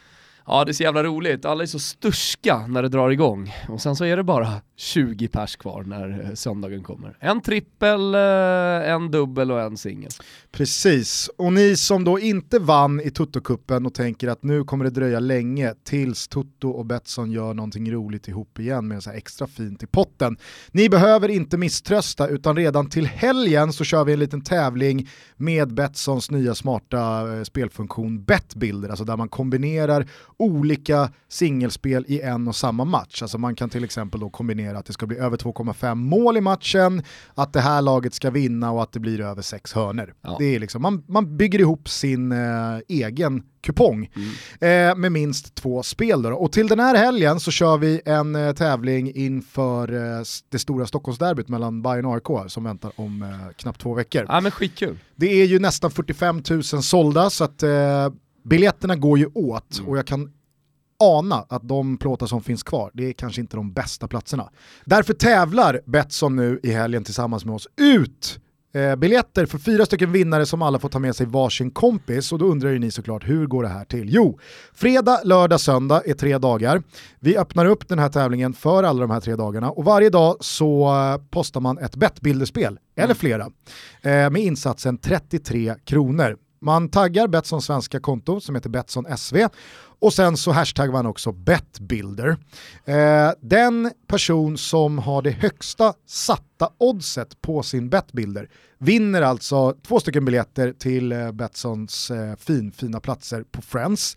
Ja 0.51 0.65
det 0.65 0.71
är 0.71 0.73
så 0.73 0.83
jävla 0.83 1.03
roligt, 1.03 1.45
alla 1.45 1.63
är 1.63 1.67
så 1.67 1.79
sturska 1.79 2.67
när 2.67 2.83
det 2.83 2.89
drar 2.89 3.11
igång 3.11 3.55
och 3.69 3.81
sen 3.81 3.97
så 3.97 4.05
är 4.05 4.17
det 4.17 4.23
bara 4.23 4.53
20 4.77 5.29
pers 5.29 5.57
kvar 5.57 5.83
när 5.83 6.25
eh, 6.25 6.35
söndagen 6.35 6.83
kommer. 6.83 7.17
En 7.21 7.41
trippel, 7.41 8.15
eh, 8.15 8.91
en 8.93 9.11
dubbel 9.11 9.51
och 9.51 9.61
en 9.61 9.77
singel. 9.77 10.11
Precis, 10.53 11.31
och 11.39 11.53
ni 11.53 11.77
som 11.77 12.05
då 12.05 12.19
inte 12.19 12.59
vann 12.59 13.01
i 13.01 13.11
Toto-cupen 13.11 13.87
och 13.87 13.95
tänker 13.95 14.29
att 14.29 14.43
nu 14.43 14.65
kommer 14.65 14.85
det 14.85 14.91
dröja 14.91 15.21
länge 15.21 15.75
tills 15.85 16.29
Toto 16.29 16.71
och 16.71 16.87
Betsson 16.87 17.31
gör 17.31 17.55
någonting 17.55 17.93
roligt 17.93 18.29
ihop 18.29 18.59
igen 18.59 18.89
med 18.89 19.03
så 19.03 19.11
här 19.11 19.17
extra 19.17 19.47
fint 19.47 19.83
i 19.83 19.87
potten. 19.87 20.37
Ni 20.71 20.89
behöver 20.89 21.29
inte 21.29 21.57
misströsta 21.57 22.29
utan 22.29 22.57
redan 22.57 22.91
till 22.91 23.07
helgen 23.07 23.73
så 23.73 23.85
kör 23.85 24.05
vi 24.05 24.13
en 24.13 24.19
liten 24.19 24.45
tävling 24.45 25.09
med 25.37 25.75
Betssons 25.75 26.31
nya 26.31 26.55
smarta 26.55 27.35
eh, 27.37 27.43
spelfunktion 27.43 28.25
Betbilder. 28.25 28.89
alltså 28.89 29.05
där 29.05 29.17
man 29.17 29.29
kombinerar 29.29 30.07
olika 30.39 31.11
singelspel 31.29 32.05
i 32.09 32.21
en 32.21 32.49
och 32.49 32.57
samma 32.57 32.85
match. 32.85 33.23
Alltså 33.23 33.39
man 33.39 33.55
kan 33.55 33.71
till 33.71 33.85
exempel 33.85 34.21
då 34.21 34.31
kombinera 34.31 34.79
att 34.79 34.87
det 34.87 34.93
ska 34.93 35.07
bli 35.07 35.17
över 35.17 35.37
2,5 35.37 35.95
mål 35.95 36.37
i 36.37 36.41
matchen, 36.41 37.03
att 37.35 37.53
det 37.53 37.61
här 37.61 37.83
laget 37.83 38.15
ska 38.15 38.31
vinna 38.31 38.71
och 38.71 38.83
att 38.83 38.93
det 38.93 39.01
blir 39.01 39.21
över 39.21 39.43
sex 39.43 39.73
hörnor. 39.73 40.15
Ja. 40.23 40.37
Det 40.39 40.55
är 40.55 40.61
liksom, 40.61 40.83
man, 40.83 41.05
man 41.09 41.37
bygger 41.37 41.59
ihop 41.59 41.89
sin 41.89 42.33
eh, 42.33 42.39
egen 42.89 43.43
kupong 43.61 44.11
eh, 44.61 44.97
med 44.97 45.13
minst 45.13 45.55
två 45.55 45.83
spel. 45.83 46.23
Då. 46.23 46.31
Och 46.31 46.53
till 46.53 46.69
den 46.69 46.81
här 46.81 46.97
helgen 46.97 47.41
så 47.41 47.51
kör 47.51 47.79
vi 47.79 48.01
en 48.05 48.35
eh, 48.35 48.53
tävling 48.53 49.13
inför 49.15 49.93
eh, 50.19 50.23
det 50.49 50.59
stora 50.59 50.87
Stockholmsderbyt 50.87 51.49
mellan 51.49 51.83
Bayern 51.83 52.05
och 52.05 52.15
AIK 52.15 52.51
som 52.51 52.65
väntar 52.65 52.93
om 52.97 53.23
eh, 53.23 53.29
knappt 53.57 53.81
två 53.81 53.95
veckor. 53.95 54.27
Ja 54.29 54.41
men 54.41 54.51
skitkul. 54.51 54.99
Det 55.17 55.41
är 55.41 55.45
ju 55.45 55.59
nästan 55.59 55.91
45 55.91 56.43
000 56.51 56.63
sålda 56.63 57.31
så 57.31 57.45
att 57.45 57.63
eh, 57.63 58.09
biljetterna 58.49 58.97
går 58.97 59.19
ju 59.19 59.27
åt 59.35 59.79
Mm. 59.79 59.91
och 59.91 59.99
jag 59.99 60.07
kan 60.07 60.33
ana 61.01 61.45
att 61.49 61.69
de 61.69 61.97
plåtar 61.97 62.27
som 62.27 62.43
finns 62.43 62.63
kvar, 62.63 62.91
det 62.95 63.09
är 63.09 63.13
kanske 63.13 63.41
inte 63.41 63.57
de 63.57 63.73
bästa 63.73 64.09
platserna. 64.09 64.51
Därför 64.85 65.15
tävlar 65.15 65.81
Betsson 65.87 66.37
nu 66.37 66.61
i 66.63 66.71
helgen 66.73 67.05
tillsammans 67.05 67.45
med 67.45 67.55
oss 67.55 67.69
ut 67.77 68.41
eh, 68.75 68.97
biljetter 68.97 69.47
för 69.47 69.59
fyra 69.59 69.87
stycken 69.87 70.13
vinnare 70.13 70.47
som 70.47 70.63
alla 70.63 70.79
får 70.79 70.89
ta 70.89 70.99
med 70.99 71.17
sig 71.17 71.27
varsin 71.27 71.71
kompis 71.71 72.33
och 72.33 72.39
då 72.39 72.47
undrar 72.47 72.71
ju 72.71 72.79
ni 72.79 72.91
såklart 72.91 73.29
hur 73.29 73.47
går 73.47 73.63
det 73.63 73.69
här 73.69 73.85
till? 73.85 74.09
Jo, 74.11 74.39
fredag, 74.75 75.21
lördag, 75.25 75.61
söndag 75.61 76.03
är 76.07 76.15
tre 76.15 76.39
dagar. 76.39 76.83
Vi 77.21 77.37
öppnar 77.37 77.67
upp 77.67 77.89
den 77.89 77.99
här 77.99 78.09
tävlingen 78.09 78.53
för 78.53 78.83
alla 78.83 79.01
de 79.01 79.11
här 79.11 79.21
tre 79.21 79.37
dagarna 79.37 79.71
och 79.71 79.85
varje 79.85 80.11
dag 80.11 80.37
så 80.41 80.87
eh, 80.89 81.23
postar 81.31 81.61
man 81.61 81.79
ett 81.79 81.97
bettbilderspel, 81.97 82.79
eller 82.97 83.15
flera, 83.15 83.45
eh, 84.03 84.31
med 84.31 84.37
insatsen 84.39 84.99
33 84.99 85.75
kronor. 85.85 86.37
Man 86.61 86.89
taggar 86.89 87.29
Betssons 87.29 87.65
svenska 87.65 88.01
konto 88.01 88.41
som 88.41 88.55
heter 88.55 88.71
Betsson 88.71 89.07
SV 89.19 89.37
och 90.01 90.13
sen 90.13 90.37
så 90.37 90.53
hashtaggar 90.53 90.93
man 90.93 91.07
också 91.07 91.33
Betbuilder. 91.33 92.37
Eh, 92.85 93.31
den 93.41 93.93
person 94.07 94.59
som 94.59 94.99
har 94.99 95.23
det 95.23 95.31
högsta 95.31 95.95
satta 96.07 96.71
oddset 96.79 97.41
på 97.41 97.63
sin 97.63 97.91
Betbuilder 97.91 98.49
vinner 98.79 99.23
alltså 99.23 99.75
två 99.87 100.01
stycken 100.01 100.25
biljetter 100.25 100.73
till 100.73 101.13
eh, 101.13 101.33
Betssons 101.33 102.11
eh, 102.11 102.37
fin, 102.37 102.73
fina 102.73 103.01
platser 103.01 103.45
på 103.53 103.63
Friends. 103.63 104.17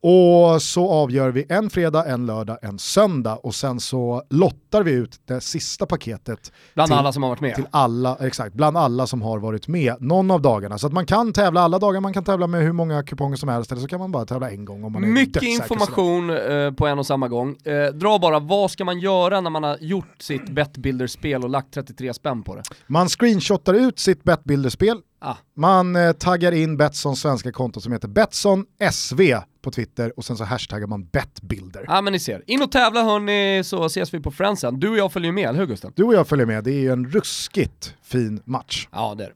Och 0.00 0.62
så 0.62 0.90
avgör 0.90 1.30
vi 1.30 1.46
en 1.48 1.70
fredag, 1.70 2.04
en 2.04 2.26
lördag, 2.26 2.58
en 2.62 2.78
söndag 2.78 3.36
och 3.36 3.54
sen 3.54 3.80
så 3.80 4.22
lottar 4.30 4.82
vi 4.82 4.92
ut 4.92 5.20
det 5.24 5.40
sista 5.40 5.86
paketet. 5.86 6.52
Bland 6.74 6.88
till, 6.88 6.96
alla 6.96 7.12
som 7.12 7.22
har 7.22 7.30
varit 7.30 7.40
med. 7.40 7.54
Till 7.54 7.66
alla, 7.70 8.16
exakt, 8.20 8.54
bland 8.54 8.76
alla 8.76 9.06
som 9.06 9.22
har 9.22 9.38
varit 9.38 9.68
med 9.68 9.94
någon 10.00 10.30
av 10.30 10.42
dagarna. 10.42 10.78
Så 10.78 10.86
att 10.86 10.92
man 10.92 11.06
kan 11.06 11.32
tävla 11.32 11.60
alla 11.60 11.78
dagar, 11.78 12.00
man 12.00 12.12
kan 12.12 12.24
tävla 12.24 12.46
med 12.46 12.62
hur 12.62 12.72
många 12.72 13.02
kuponger 13.02 13.36
som 13.36 13.48
helst 13.48 13.72
eller 13.72 13.82
så 13.82 13.88
kan 13.88 14.00
man 14.00 14.12
bara 14.12 14.26
tävla 14.26 14.50
en 14.50 14.64
gång 14.64 14.84
om 14.84 14.92
man 14.92 15.04
är 15.04 15.08
Mycket 15.08 15.42
information 15.42 16.30
eh, 16.30 16.72
på 16.72 16.86
en 16.86 16.98
och 16.98 17.06
samma 17.06 17.28
gång. 17.28 17.56
Eh, 17.64 17.92
dra 17.92 18.18
bara, 18.18 18.38
vad 18.38 18.70
ska 18.70 18.84
man 18.84 19.00
göra 19.00 19.40
när 19.40 19.50
man 19.50 19.62
har 19.62 19.76
gjort 19.80 20.22
sitt 20.22 20.48
Betbuilder-spel 20.48 21.44
och 21.44 21.50
lagt 21.50 21.74
33 21.74 22.14
spänn 22.14 22.42
på 22.42 22.54
det? 22.54 22.62
Man 22.86 23.08
screenshotar 23.08 23.74
ut 23.74 23.98
sitt 23.98 24.24
Betbuilder-spel, 24.24 25.00
Ah. 25.26 25.36
man 25.54 25.96
eh, 25.96 26.12
taggar 26.12 26.52
in 26.52 26.76
Betssons 26.76 27.20
svenska 27.20 27.52
konto 27.52 27.80
som 27.80 27.92
heter 27.92 28.08
Betsson 28.08 28.64
SV 28.92 29.20
på 29.62 29.70
Twitter 29.70 30.12
och 30.16 30.24
sen 30.24 30.36
så 30.36 30.44
hashtaggar 30.44 30.86
man 30.86 31.06
Betbuilder. 31.06 31.84
Ja 31.88 32.00
men 32.00 32.12
ni 32.12 32.18
ser. 32.18 32.42
In 32.46 32.62
och 32.62 32.72
tävla 32.72 33.02
hörni 33.02 33.64
så 33.64 33.84
ses 33.84 34.14
vi 34.14 34.20
på 34.20 34.30
Friendsen. 34.30 34.80
Du 34.80 34.88
och 34.88 34.96
jag 34.96 35.12
följer 35.12 35.32
med, 35.32 35.48
eller 35.48 35.58
hur 35.58 35.66
Gusten? 35.66 35.92
Du 35.96 36.04
och 36.04 36.14
jag 36.14 36.28
följer 36.28 36.46
med, 36.46 36.64
det 36.64 36.70
är 36.70 36.80
ju 36.80 36.92
en 36.92 37.10
ruskigt 37.10 37.94
fin 38.02 38.42
match. 38.44 38.88
Ja 38.92 39.14
det 39.14 39.24
är 39.24 39.28
det. 39.28 39.34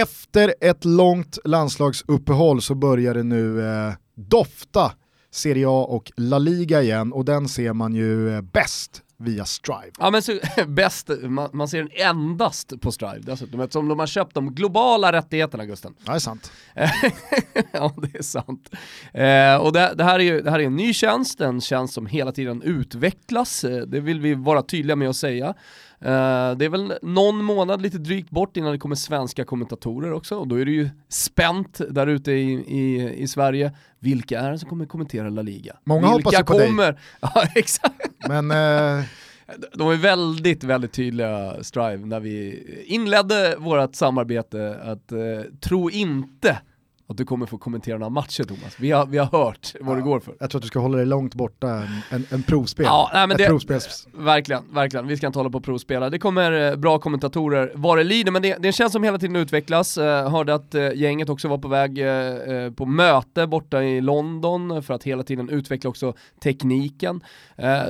Efter 0.00 0.54
ett 0.60 0.84
långt 0.84 1.38
landslagsuppehåll 1.44 2.62
så 2.62 2.74
börjar 2.74 3.14
det 3.14 3.22
nu 3.22 3.66
eh, 3.66 3.92
dofta 4.14 4.92
Serie 5.30 5.68
A 5.68 5.86
och 5.88 6.12
La 6.16 6.38
Liga 6.38 6.82
igen 6.82 7.12
och 7.12 7.24
den 7.24 7.48
ser 7.48 7.72
man 7.72 7.94
ju 7.94 8.34
eh, 8.34 8.40
bäst 8.40 9.02
via 9.18 9.44
Strive. 9.44 9.92
Ja 9.98 10.10
men 10.10 10.22
så, 10.22 10.38
bäst, 10.66 11.10
man, 11.22 11.50
man 11.52 11.68
ser 11.68 11.78
den 11.78 11.90
endast 11.92 12.80
på 12.80 12.92
Strive 12.92 13.20
dessutom 13.20 13.60
eftersom 13.60 13.88
de 13.88 13.98
har 13.98 14.06
köpt 14.06 14.34
de 14.34 14.54
globala 14.54 15.12
rättigheterna 15.12 15.66
Gusten. 15.66 15.94
Det 16.04 16.12
är 16.12 16.18
sant. 16.18 16.52
ja 17.72 17.94
det 17.96 18.18
är 18.18 18.22
sant. 18.22 18.70
Eh, 19.12 19.56
och 19.66 19.72
det, 19.72 19.94
det, 19.94 20.04
här 20.04 20.18
är 20.18 20.24
ju, 20.24 20.40
det 20.40 20.50
här 20.50 20.58
är 20.58 20.64
en 20.64 20.76
ny 20.76 20.92
tjänst, 20.92 21.40
en 21.40 21.60
tjänst 21.60 21.94
som 21.94 22.06
hela 22.06 22.32
tiden 22.32 22.62
utvecklas, 22.62 23.64
eh, 23.64 23.82
det 23.86 24.00
vill 24.00 24.20
vi 24.20 24.34
vara 24.34 24.62
tydliga 24.62 24.96
med 24.96 25.08
att 25.08 25.16
säga. 25.16 25.54
Uh, 26.02 26.56
det 26.56 26.64
är 26.64 26.68
väl 26.68 26.94
någon 27.02 27.44
månad 27.44 27.82
lite 27.82 27.98
drygt 27.98 28.30
bort 28.30 28.56
innan 28.56 28.72
det 28.72 28.78
kommer 28.78 28.96
svenska 28.96 29.44
kommentatorer 29.44 30.12
också 30.12 30.36
och 30.36 30.48
då 30.48 30.60
är 30.60 30.64
det 30.64 30.70
ju 30.70 30.90
spänt 31.08 31.80
där 31.90 32.06
ute 32.06 32.32
i, 32.32 32.52
i, 32.52 33.14
i 33.16 33.28
Sverige. 33.28 33.72
Vilka 33.98 34.40
är 34.40 34.50
det 34.50 34.58
som 34.58 34.68
kommer 34.68 34.86
kommentera 34.86 35.28
La 35.28 35.42
Liga? 35.42 35.76
Många 35.84 36.00
Vilka 36.00 36.38
hoppas 36.38 36.46
på 36.46 36.58
kommer? 36.58 36.92
dig. 36.92 37.00
Ja 37.20 37.44
exakt. 37.54 38.10
Men 38.28 38.50
uh... 38.50 39.04
De 39.74 39.90
är 39.90 39.96
väldigt, 39.96 40.64
väldigt 40.64 40.92
tydliga 40.92 41.56
Strive 41.62 42.06
när 42.06 42.20
vi 42.20 42.64
inledde 42.86 43.56
vårt 43.58 43.94
samarbete 43.94 44.80
att 44.82 45.12
uh, 45.12 45.40
tro 45.60 45.90
inte 45.90 46.58
att 47.08 47.16
du 47.16 47.24
kommer 47.24 47.46
få 47.46 47.58
kommentera 47.58 47.98
några 47.98 48.10
matcher 48.10 48.44
Thomas. 48.44 48.76
Vi 48.78 48.90
har, 48.90 49.06
vi 49.06 49.18
har 49.18 49.26
hört 49.26 49.74
vad 49.80 49.92
ja, 49.92 49.96
det 49.96 50.02
går 50.02 50.20
för. 50.20 50.34
Jag 50.40 50.50
tror 50.50 50.58
att 50.58 50.62
du 50.62 50.68
ska 50.68 50.78
hålla 50.78 50.96
dig 50.96 51.06
långt 51.06 51.34
borta 51.34 51.68
en, 51.68 52.00
en, 52.10 52.26
en 52.30 52.42
provspel. 52.42 52.86
Ja, 52.86 53.10
nej, 53.12 53.26
men 53.26 53.34
Ett 53.34 53.38
det, 53.38 53.46
provspels... 53.46 54.08
Verkligen, 54.14 54.74
verkligen. 54.74 55.06
Vi 55.06 55.16
ska 55.16 55.26
inte 55.26 55.38
hålla 55.38 55.50
på 55.50 55.58
och 55.58 55.64
provspela. 55.64 56.10
Det 56.10 56.18
kommer 56.18 56.76
bra 56.76 56.98
kommentatorer 56.98 57.72
vad 57.74 57.98
det 57.98 58.04
lider, 58.04 58.32
men 58.32 58.42
det, 58.42 58.56
det 58.58 58.72
känns 58.72 58.92
som 58.92 59.04
hela 59.04 59.18
tiden 59.18 59.36
utvecklas. 59.36 59.98
Uh, 59.98 60.04
hörde 60.04 60.54
att 60.54 60.74
uh, 60.74 60.94
gänget 60.94 61.28
också 61.28 61.48
var 61.48 61.58
på 61.58 61.68
väg 61.68 61.98
uh, 61.98 62.72
på 62.72 62.86
möte 62.86 63.46
borta 63.46 63.82
i 63.82 64.00
London 64.00 64.82
för 64.82 64.94
att 64.94 65.04
hela 65.04 65.22
tiden 65.22 65.48
utveckla 65.48 65.90
också 65.90 66.14
tekniken. 66.42 67.20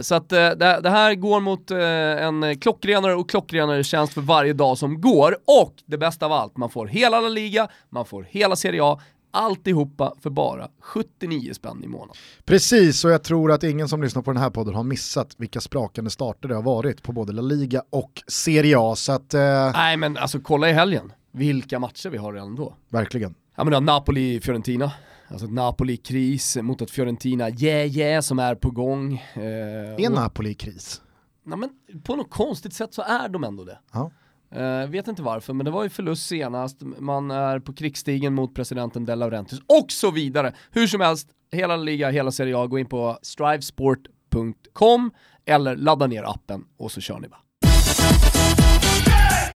så 0.00 0.14
att 0.14 0.28
det, 0.28 0.54
det, 0.82 0.90
här 0.90 1.14
går 1.14 1.40
mot 1.40 1.70
en 1.70 2.58
klockrenare 2.60 3.14
och 3.14 3.30
klockrenare 3.30 3.84
tjänst 3.84 4.12
för 4.12 4.20
varje 4.20 4.52
dag 4.52 4.78
som 4.78 5.00
går. 5.00 5.36
Och 5.62 5.74
det 5.86 5.98
bästa 5.98 6.26
av 6.26 6.32
allt, 6.32 6.56
man 6.56 6.70
får 6.70 6.86
hela 6.86 7.20
La 7.20 7.28
Liga, 7.28 7.68
man 7.90 8.04
får 8.04 8.26
hela 8.30 8.56
Serie 8.56 8.84
A, 8.84 9.00
Alltihopa 9.38 10.14
för 10.20 10.30
bara 10.30 10.68
79 10.80 11.54
spänn 11.54 11.84
i 11.84 11.88
månaden. 11.88 12.14
Precis, 12.44 13.04
och 13.04 13.10
jag 13.10 13.22
tror 13.22 13.52
att 13.52 13.64
ingen 13.64 13.88
som 13.88 14.02
lyssnar 14.02 14.22
på 14.22 14.32
den 14.32 14.42
här 14.42 14.50
podden 14.50 14.74
har 14.74 14.84
missat 14.84 15.34
vilka 15.36 15.60
sprakande 15.60 16.10
starter 16.10 16.48
det 16.48 16.54
har 16.54 16.62
varit 16.62 17.02
på 17.02 17.12
både 17.12 17.32
La 17.32 17.42
Liga 17.42 17.82
och 17.90 18.22
Serie 18.26 18.76
A. 18.78 18.96
Så 18.96 19.12
att, 19.12 19.34
eh... 19.34 19.72
Nej 19.72 19.96
men 19.96 20.16
alltså 20.16 20.40
kolla 20.40 20.70
i 20.70 20.72
helgen, 20.72 21.12
vilka 21.32 21.78
matcher 21.78 22.08
vi 22.08 22.18
har 22.18 22.32
redan 22.32 22.54
då. 22.54 22.74
Verkligen. 22.88 23.34
Ja 23.56 23.64
men 23.64 23.84
Napoli-Fiorentina. 23.84 24.90
Alltså 25.28 25.46
Napoli-kris 25.46 26.56
mot 26.56 26.82
ett 26.82 26.90
Fiorentina, 26.90 27.50
yeah 27.50 27.86
yeah, 27.86 28.20
som 28.20 28.38
är 28.38 28.54
på 28.54 28.70
gång. 28.70 29.24
Eh, 29.34 29.42
är 29.42 30.10
och... 30.10 30.14
Napoli 30.14 30.54
kris? 30.54 31.02
Nej 31.44 31.58
men 31.58 31.70
på 32.02 32.16
något 32.16 32.30
konstigt 32.30 32.72
sätt 32.72 32.94
så 32.94 33.02
är 33.02 33.28
de 33.28 33.44
ändå 33.44 33.64
det. 33.64 33.78
Ja. 33.92 34.10
Uh, 34.56 34.90
vet 34.90 35.08
inte 35.08 35.22
varför, 35.22 35.52
men 35.52 35.64
det 35.64 35.70
var 35.70 35.82
ju 35.82 35.88
förlust 35.88 36.26
senast, 36.26 36.76
man 36.98 37.30
är 37.30 37.58
på 37.58 37.72
krigsstigen 37.72 38.34
mot 38.34 38.54
presidenten 38.54 39.04
De 39.04 39.14
Laurentiis 39.14 39.60
och 39.66 39.92
så 39.92 40.10
vidare. 40.10 40.54
Hur 40.70 40.86
som 40.86 41.00
helst, 41.00 41.28
hela 41.52 41.76
liga, 41.76 42.10
hela 42.10 42.30
Serie 42.30 42.58
A, 42.58 42.66
gå 42.66 42.78
in 42.78 42.86
på 42.86 43.18
strivesport.com 43.22 45.10
eller 45.46 45.76
ladda 45.76 46.06
ner 46.06 46.22
appen 46.22 46.64
och 46.78 46.92
så 46.92 47.00
kör 47.00 47.18
ni 47.20 47.28
bara. 47.28 47.40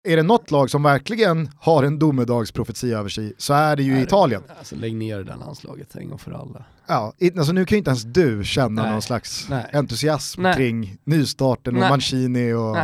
Är 0.09 0.17
det 0.17 0.23
något 0.23 0.51
lag 0.51 0.71
som 0.71 0.83
verkligen 0.83 1.51
har 1.61 1.83
en 1.83 1.99
domedagsprofetia 1.99 2.99
över 2.99 3.09
sig 3.09 3.33
så 3.39 3.55
är 3.55 3.77
det 3.77 3.83
ju 3.83 3.95
Nej, 3.95 4.03
Italien. 4.03 4.43
Alltså 4.59 4.77
lägg 4.77 4.97
ner 4.97 5.19
det 5.19 5.25
där 5.25 5.37
landslaget 5.37 5.97
en 5.97 6.09
gång 6.09 6.19
för 6.19 6.33
alla. 6.33 6.65
Ja, 6.87 7.13
alltså 7.37 7.53
nu 7.53 7.65
kan 7.67 7.77
ju 7.77 7.79
inte 7.79 7.91
ens 7.91 8.03
du 8.03 8.45
känna 8.45 8.83
Nej. 8.83 8.93
någon 8.93 9.03
slags 9.03 9.47
Nej. 9.51 9.71
entusiasm 9.73 10.45
kring 10.57 10.99
nystarten 11.05 11.77
och. 11.77 11.81
Mancini 11.81 12.53
och 12.53 12.77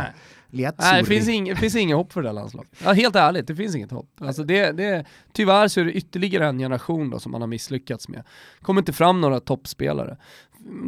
Nej. 0.57 0.63
Liazzurri. 0.63 0.91
Nej, 0.91 1.01
det 1.01 1.07
finns, 1.07 1.27
ing, 1.29 1.45
det 1.49 1.55
finns 1.55 1.75
inget 1.75 1.97
hopp 1.97 2.13
för 2.13 2.21
det 2.21 2.27
där 2.27 2.33
landslaget. 2.33 2.71
Ja, 2.83 2.93
helt 2.93 3.15
ärligt, 3.15 3.47
det 3.47 3.55
finns 3.55 3.75
inget 3.75 3.91
hopp. 3.91 4.21
Alltså 4.21 4.43
det, 4.43 4.71
det, 4.71 5.05
tyvärr 5.33 5.67
så 5.67 5.79
är 5.79 5.85
det 5.85 5.91
ytterligare 5.91 6.47
en 6.47 6.59
generation 6.59 7.09
då 7.09 7.19
som 7.19 7.31
man 7.31 7.41
har 7.41 7.47
misslyckats 7.47 8.09
med. 8.09 8.23
kommer 8.61 8.81
inte 8.81 8.93
fram 8.93 9.21
några 9.21 9.39
toppspelare. 9.39 10.17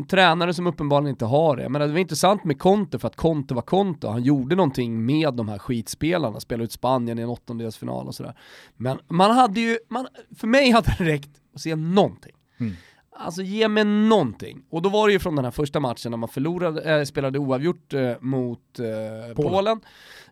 Tränare 0.09 0.53
som 0.53 0.67
uppenbarligen 0.67 1.09
inte 1.09 1.25
har 1.25 1.57
det. 1.57 1.69
Men 1.69 1.81
det 1.81 1.87
var 1.87 1.99
intressant 1.99 2.43
med 2.43 2.59
Conte 2.59 2.99
för 2.99 3.07
att 3.07 3.15
Conte 3.15 3.53
var 3.53 3.61
Conte. 3.61 4.07
Han 4.07 4.23
gjorde 4.23 4.55
någonting 4.55 5.05
med 5.05 5.33
de 5.33 5.49
här 5.49 5.57
skitspelarna, 5.57 6.39
spelade 6.39 6.63
ut 6.63 6.71
Spanien 6.71 7.19
i 7.19 7.21
en 7.21 7.29
åttondelsfinal 7.29 8.07
och 8.07 8.15
sådär. 8.15 8.37
Men 8.77 8.99
man 9.07 9.31
hade 9.31 9.61
ju, 9.61 9.77
man, 9.89 10.07
för 10.35 10.47
mig 10.47 10.71
hade 10.71 10.95
det 10.97 11.03
räckt 11.03 11.29
att 11.55 11.61
se 11.61 11.75
någonting. 11.75 12.33
Mm. 12.59 12.73
Alltså 13.21 13.41
ge 13.41 13.67
mig 13.67 13.83
någonting. 13.83 14.61
Och 14.69 14.81
då 14.81 14.89
var 14.89 15.07
det 15.07 15.13
ju 15.13 15.19
från 15.19 15.35
den 15.35 15.45
här 15.45 15.51
första 15.51 15.79
matchen 15.79 16.11
när 16.11 16.17
man 16.17 16.29
förlorade, 16.29 16.99
äh, 16.99 17.03
spelade 17.03 17.39
oavgjort 17.39 17.93
äh, 17.93 18.11
mot 18.19 18.79
äh, 18.79 19.35
Polen. 19.35 19.79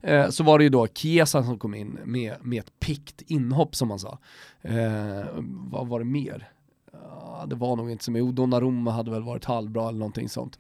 Polen. 0.01 0.31
så 0.31 0.43
var 0.43 0.57
det 0.57 0.63
ju 0.63 0.69
då 0.69 0.87
Chiesa 0.87 1.43
som 1.43 1.59
kom 1.59 1.75
in 1.75 1.99
med, 2.05 2.35
med 2.41 2.59
ett 2.59 2.79
pikt 2.79 3.21
inhopp 3.21 3.75
som 3.75 3.87
man 3.87 3.99
sa. 3.99 4.19
vad 5.71 5.87
var 5.87 5.99
det 5.99 6.05
mer? 6.05 6.49
Ja, 6.91 7.45
det 7.47 7.55
var 7.55 7.75
nog 7.75 7.91
inte 7.91 8.03
så 8.03 8.11
mycket. 8.11 8.35
Donnarumma 8.35 8.91
hade 8.91 9.11
väl 9.11 9.23
varit 9.23 9.45
halvbra 9.45 9.89
eller 9.89 9.99
någonting 9.99 10.29
sånt. 10.29 10.59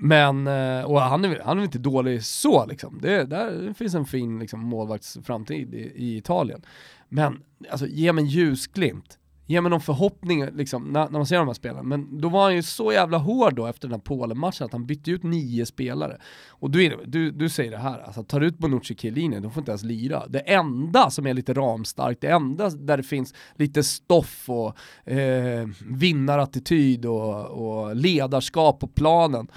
Men, 0.00 0.46
och 0.84 1.00
han 1.00 1.24
är, 1.24 1.40
han 1.44 1.58
är 1.58 1.64
inte 1.64 1.78
dålig 1.78 2.24
så 2.24 2.66
liksom. 2.66 2.98
Det, 3.02 3.24
där 3.24 3.72
finns 3.72 3.94
en 3.94 4.06
fin 4.06 4.38
liksom, 4.38 4.60
målvaktsframtid 4.60 5.74
i, 5.74 5.92
i 5.94 6.16
Italien. 6.16 6.62
Men 7.08 7.42
alltså, 7.70 7.86
ge 7.86 8.12
mig 8.12 8.24
en 8.24 8.30
ljusglimt 8.30 9.18
ge 9.46 9.60
mig 9.60 9.70
någon 9.70 9.80
förhoppning 9.80 10.46
liksom, 10.46 10.92
när, 10.92 11.04
när, 11.04 11.10
man 11.10 11.26
ser 11.26 11.38
de 11.38 11.46
här 11.46 11.54
spelarna. 11.54 11.82
Men 11.82 12.20
då 12.20 12.28
var 12.28 12.42
han 12.42 12.54
ju 12.54 12.62
så 12.62 12.92
jävla 12.92 13.18
hård 13.18 13.54
då 13.54 13.66
efter 13.66 13.88
den 13.88 13.92
här 13.92 14.04
Polen-matchen 14.04 14.64
att 14.64 14.72
han 14.72 14.86
bytte 14.86 15.10
ut 15.10 15.22
nio 15.22 15.66
spelare. 15.66 16.18
Och 16.48 16.70
du, 16.70 17.04
du, 17.06 17.30
du 17.30 17.48
säger 17.48 17.70
det 17.70 17.76
här, 17.76 17.98
alltså 17.98 18.22
tar 18.22 18.40
du 18.40 18.46
ut 18.46 18.58
Bonucci 18.58 18.94
Chiellini, 18.94 19.40
de 19.40 19.50
får 19.50 19.60
inte 19.60 19.70
ens 19.70 19.82
lira. 19.82 20.26
Det 20.28 20.40
enda 20.40 21.10
som 21.10 21.26
är 21.26 21.34
lite 21.34 21.52
ramstarkt, 21.52 22.20
det 22.20 22.28
enda 22.28 22.70
där 22.70 22.96
det 22.96 23.02
finns 23.02 23.34
lite 23.54 23.82
stoff 23.82 24.44
och 24.48 25.10
eh, 25.10 25.68
vinnarattityd 25.86 27.06
och, 27.06 27.46
och 27.46 27.96
ledarskap 27.96 28.80
på 28.80 28.86
planen, 28.86 29.48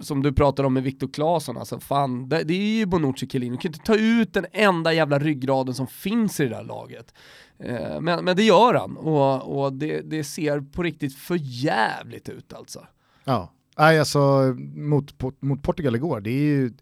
som 0.00 0.22
du 0.22 0.32
pratar 0.32 0.64
om 0.64 0.74
med 0.74 0.82
Viktor 0.82 1.08
Claesson, 1.08 1.58
alltså 1.58 1.80
fan, 1.80 2.28
det, 2.28 2.44
det 2.44 2.54
är 2.54 2.78
ju 2.78 2.86
Bonucci 2.86 3.26
och 3.26 3.30
Chiellini. 3.30 3.56
Du 3.56 3.60
kan 3.60 3.68
inte 3.68 3.84
ta 3.84 3.96
ut 3.96 4.34
den 4.34 4.46
enda 4.52 4.92
jävla 4.92 5.18
ryggraden 5.18 5.74
som 5.74 5.86
finns 5.86 6.40
i 6.40 6.44
det 6.44 6.50
där 6.50 6.64
laget. 6.64 7.14
Eh, 7.58 8.00
men, 8.00 8.24
men 8.24 8.36
det 8.36 8.42
gör 8.42 8.74
han 8.74 8.96
och, 8.96 9.64
och 9.64 9.72
det, 9.72 10.00
det, 10.00 10.24
ser 10.24 10.60
på 10.60 10.82
riktigt 10.82 11.14
för 11.14 11.38
jävligt 11.40 12.28
ut 12.28 12.52
alltså. 12.52 12.86
Ja, 13.24 13.52
Nej, 13.78 13.98
alltså 13.98 14.54
mot, 14.74 15.22
mot 15.40 15.62
Portugal 15.62 15.94
igår, 15.96 16.20
det 16.20 16.30
är 16.30 16.44
ju 16.44 16.72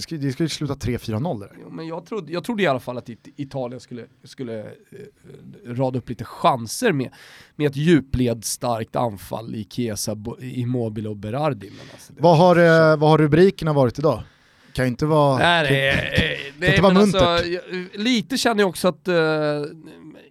det 0.00 0.02
ska, 0.02 0.16
det 0.16 0.32
ska 0.32 0.42
ju 0.42 0.48
sluta 0.48 0.74
3-4-0 0.74 1.40
där. 1.40 1.52
Jo, 1.60 1.70
men 1.70 1.86
jag 1.86 2.06
trodde, 2.06 2.32
jag 2.32 2.44
trodde 2.44 2.62
i 2.62 2.66
alla 2.66 2.80
fall 2.80 2.98
att 2.98 3.08
Italien 3.36 3.80
skulle, 3.80 4.06
skulle 4.24 4.60
eh, 4.60 4.66
rada 5.66 5.98
upp 5.98 6.08
lite 6.08 6.24
chanser 6.24 6.92
med, 6.92 7.10
med 7.56 7.66
ett 7.66 7.76
djupledsstarkt 7.76 8.96
anfall 8.96 9.54
i 9.54 9.66
Chiesa, 9.70 10.16
Immobile 10.40 11.08
och 11.08 11.16
Berardi. 11.16 11.70
Men 11.70 11.86
alltså, 11.92 12.12
vad, 12.18 12.36
har, 12.36 12.56
eh, 12.56 12.96
vad 12.96 13.10
har 13.10 13.18
rubrikerna 13.18 13.72
varit 13.72 13.98
idag? 13.98 14.22
kan 14.72 14.84
ju 14.84 14.88
inte 14.88 15.06
vara, 15.06 15.38
Nej, 15.38 15.68
det, 15.68 15.92
kan, 15.92 16.60
kan 16.60 16.68
inte 16.68 16.82
vara 16.82 16.94
muntert. 16.94 17.22
Alltså, 17.22 17.98
lite 17.98 18.38
känner 18.38 18.62
jag 18.62 18.68
också 18.68 18.88
att 18.88 19.08
uh, 19.08 19.14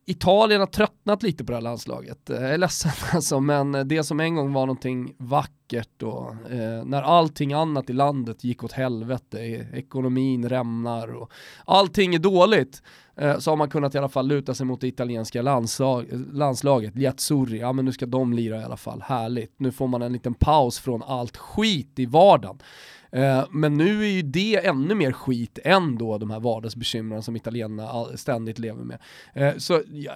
Italien 0.10 0.60
har 0.60 0.68
tröttnat 0.68 1.24
lite 1.24 1.46
på 1.46 1.52
det 1.52 1.56
här 1.56 1.62
landslaget. 1.62 2.30
Eh, 2.30 2.42
jag 2.42 2.54
är 2.54 2.58
ledsen 2.58 2.92
alltså, 3.14 3.40
men 3.40 3.88
det 3.88 4.04
som 4.04 4.20
en 4.20 4.36
gång 4.36 4.54
var 4.54 4.66
någonting 4.66 5.16
vackert 5.18 6.04
och 6.04 6.52
eh, 6.52 6.86
när 6.86 7.02
allting 7.02 7.54
annat 7.54 7.90
i 7.90 7.94
landet 7.94 8.44
gick 8.44 8.64
åt 8.64 8.72
helvete, 8.72 9.40
ekonomin 9.74 10.50
rämnar 10.50 11.16
och 11.16 11.32
allting 11.66 12.16
är 12.16 12.20
dåligt, 12.20 12.82
eh, 13.16 13.38
så 13.38 13.52
har 13.52 13.56
man 13.56 13.70
kunnat 13.70 13.96
i 13.96 13.98
alla 13.98 14.10
fall 14.10 14.28
luta 14.28 14.54
sig 14.54 14.66
mot 14.66 14.82
det 14.82 14.88
italienska 14.88 15.42
landslag, 15.42 16.06
landslaget, 16.34 16.96
Liazzurri, 16.96 17.60
ja 17.60 17.74
men 17.74 17.86
nu 17.86 17.92
ska 17.92 18.06
de 18.06 18.34
lira 18.34 18.62
i 18.62 18.64
alla 18.64 18.78
fall, 18.78 19.04
härligt. 19.06 19.54
Nu 19.58 19.72
får 19.72 19.88
man 19.88 20.02
en 20.02 20.14
liten 20.14 20.34
paus 20.34 20.80
från 20.80 21.04
allt 21.04 21.38
skit 21.38 22.00
i 22.00 22.06
vardagen. 22.06 22.60
Eh, 23.12 23.46
men 23.52 23.74
nu 23.74 24.04
är 24.04 24.10
ju 24.10 24.22
det 24.22 24.66
ännu 24.66 24.96
mer 24.96 25.12
skit 25.12 25.60
än 25.64 25.98
då 25.98 26.18
de 26.18 26.30
här 26.30 26.40
vardagsbekymren 26.40 27.24
som 27.24 27.36
italienarna 27.36 28.18
ständigt 28.18 28.60
lever 28.60 28.84
med. 28.84 29.00
Eh, 29.34 29.58
så 29.58 29.82
ja, 29.92 30.14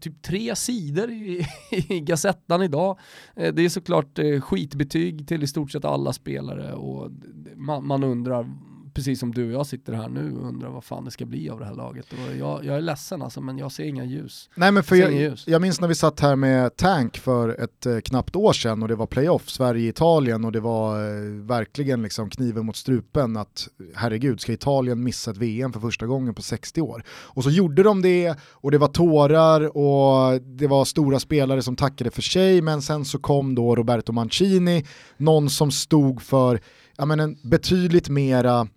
typ 0.00 0.22
tre 0.22 0.56
sidor 0.56 1.10
i, 1.10 1.46
i 1.88 2.00
Gazettan 2.00 2.62
idag. 2.62 2.98
Eh, 3.36 3.54
det 3.54 3.64
är 3.64 3.68
såklart 3.68 4.18
skitbetyg 4.40 5.28
till 5.28 5.42
i 5.42 5.46
stort 5.46 5.70
sett 5.70 5.84
alla 5.84 6.12
spelare 6.12 6.74
och 6.74 7.10
man, 7.56 7.86
man 7.86 8.04
undrar 8.04 8.46
precis 8.94 9.20
som 9.20 9.34
du 9.34 9.46
och 9.46 9.52
jag 9.52 9.66
sitter 9.66 9.92
här 9.92 10.08
nu 10.08 10.36
och 10.36 10.48
undrar 10.48 10.68
vad 10.68 10.84
fan 10.84 11.04
det 11.04 11.10
ska 11.10 11.26
bli 11.26 11.50
av 11.50 11.58
det 11.58 11.64
här 11.64 11.74
laget. 11.74 12.06
Och 12.12 12.36
jag, 12.36 12.64
jag 12.64 12.76
är 12.76 12.80
ledsen 12.80 13.22
alltså, 13.22 13.40
men 13.40 13.58
jag 13.58 13.72
ser 13.72 13.84
inga 13.84 14.04
ljus. 14.04 14.50
Nej, 14.54 14.72
men 14.72 14.82
för 14.82 14.96
jag, 14.96 15.12
jag, 15.12 15.38
jag, 15.46 15.62
minns 15.62 15.80
när 15.80 15.88
vi 15.88 15.94
satt 15.94 16.20
här 16.20 16.36
med 16.36 16.76
Tank 16.76 17.16
för 17.16 17.62
ett 17.64 17.86
eh, 17.86 17.98
knappt 17.98 18.36
år 18.36 18.52
sedan 18.52 18.82
och 18.82 18.88
det 18.88 18.94
var 18.94 19.06
playoff, 19.06 19.48
Sverige-Italien 19.48 20.44
och 20.44 20.52
det 20.52 20.60
var 20.60 20.96
eh, 20.96 21.22
verkligen 21.30 22.02
liksom 22.02 22.30
kniven 22.30 22.66
mot 22.66 22.76
strupen 22.76 23.36
att 23.36 23.68
herregud, 23.94 24.40
ska 24.40 24.52
Italien 24.52 25.04
missa 25.04 25.30
ett 25.30 25.36
VM 25.36 25.72
för 25.72 25.80
första 25.80 26.06
gången 26.06 26.34
på 26.34 26.42
60 26.42 26.80
år? 26.80 27.04
Och 27.08 27.44
så 27.44 27.50
gjorde 27.50 27.82
de 27.82 28.02
det 28.02 28.36
och 28.40 28.70
det 28.70 28.78
var 28.78 28.88
tårar 28.88 29.76
och 29.76 30.42
det 30.42 30.66
var 30.66 30.84
stora 30.84 31.20
spelare 31.20 31.62
som 31.62 31.76
tackade 31.76 32.10
för 32.10 32.22
sig, 32.22 32.62
men 32.62 32.82
sen 32.82 33.04
så 33.04 33.18
kom 33.18 33.54
då 33.54 33.76
Roberto 33.76 34.12
Mancini, 34.12 34.86
någon 35.16 35.50
som 35.50 35.70
stod 35.70 36.22
för 36.22 36.60
ja, 36.98 37.04
men 37.04 37.20
en 37.20 37.36
betydligt 37.42 38.08
mera 38.08 38.68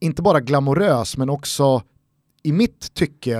inte 0.00 0.22
bara 0.22 0.40
glamorös 0.40 1.16
men 1.16 1.30
också 1.30 1.82
i 2.42 2.52
mitt 2.52 2.94
tycke 2.94 3.38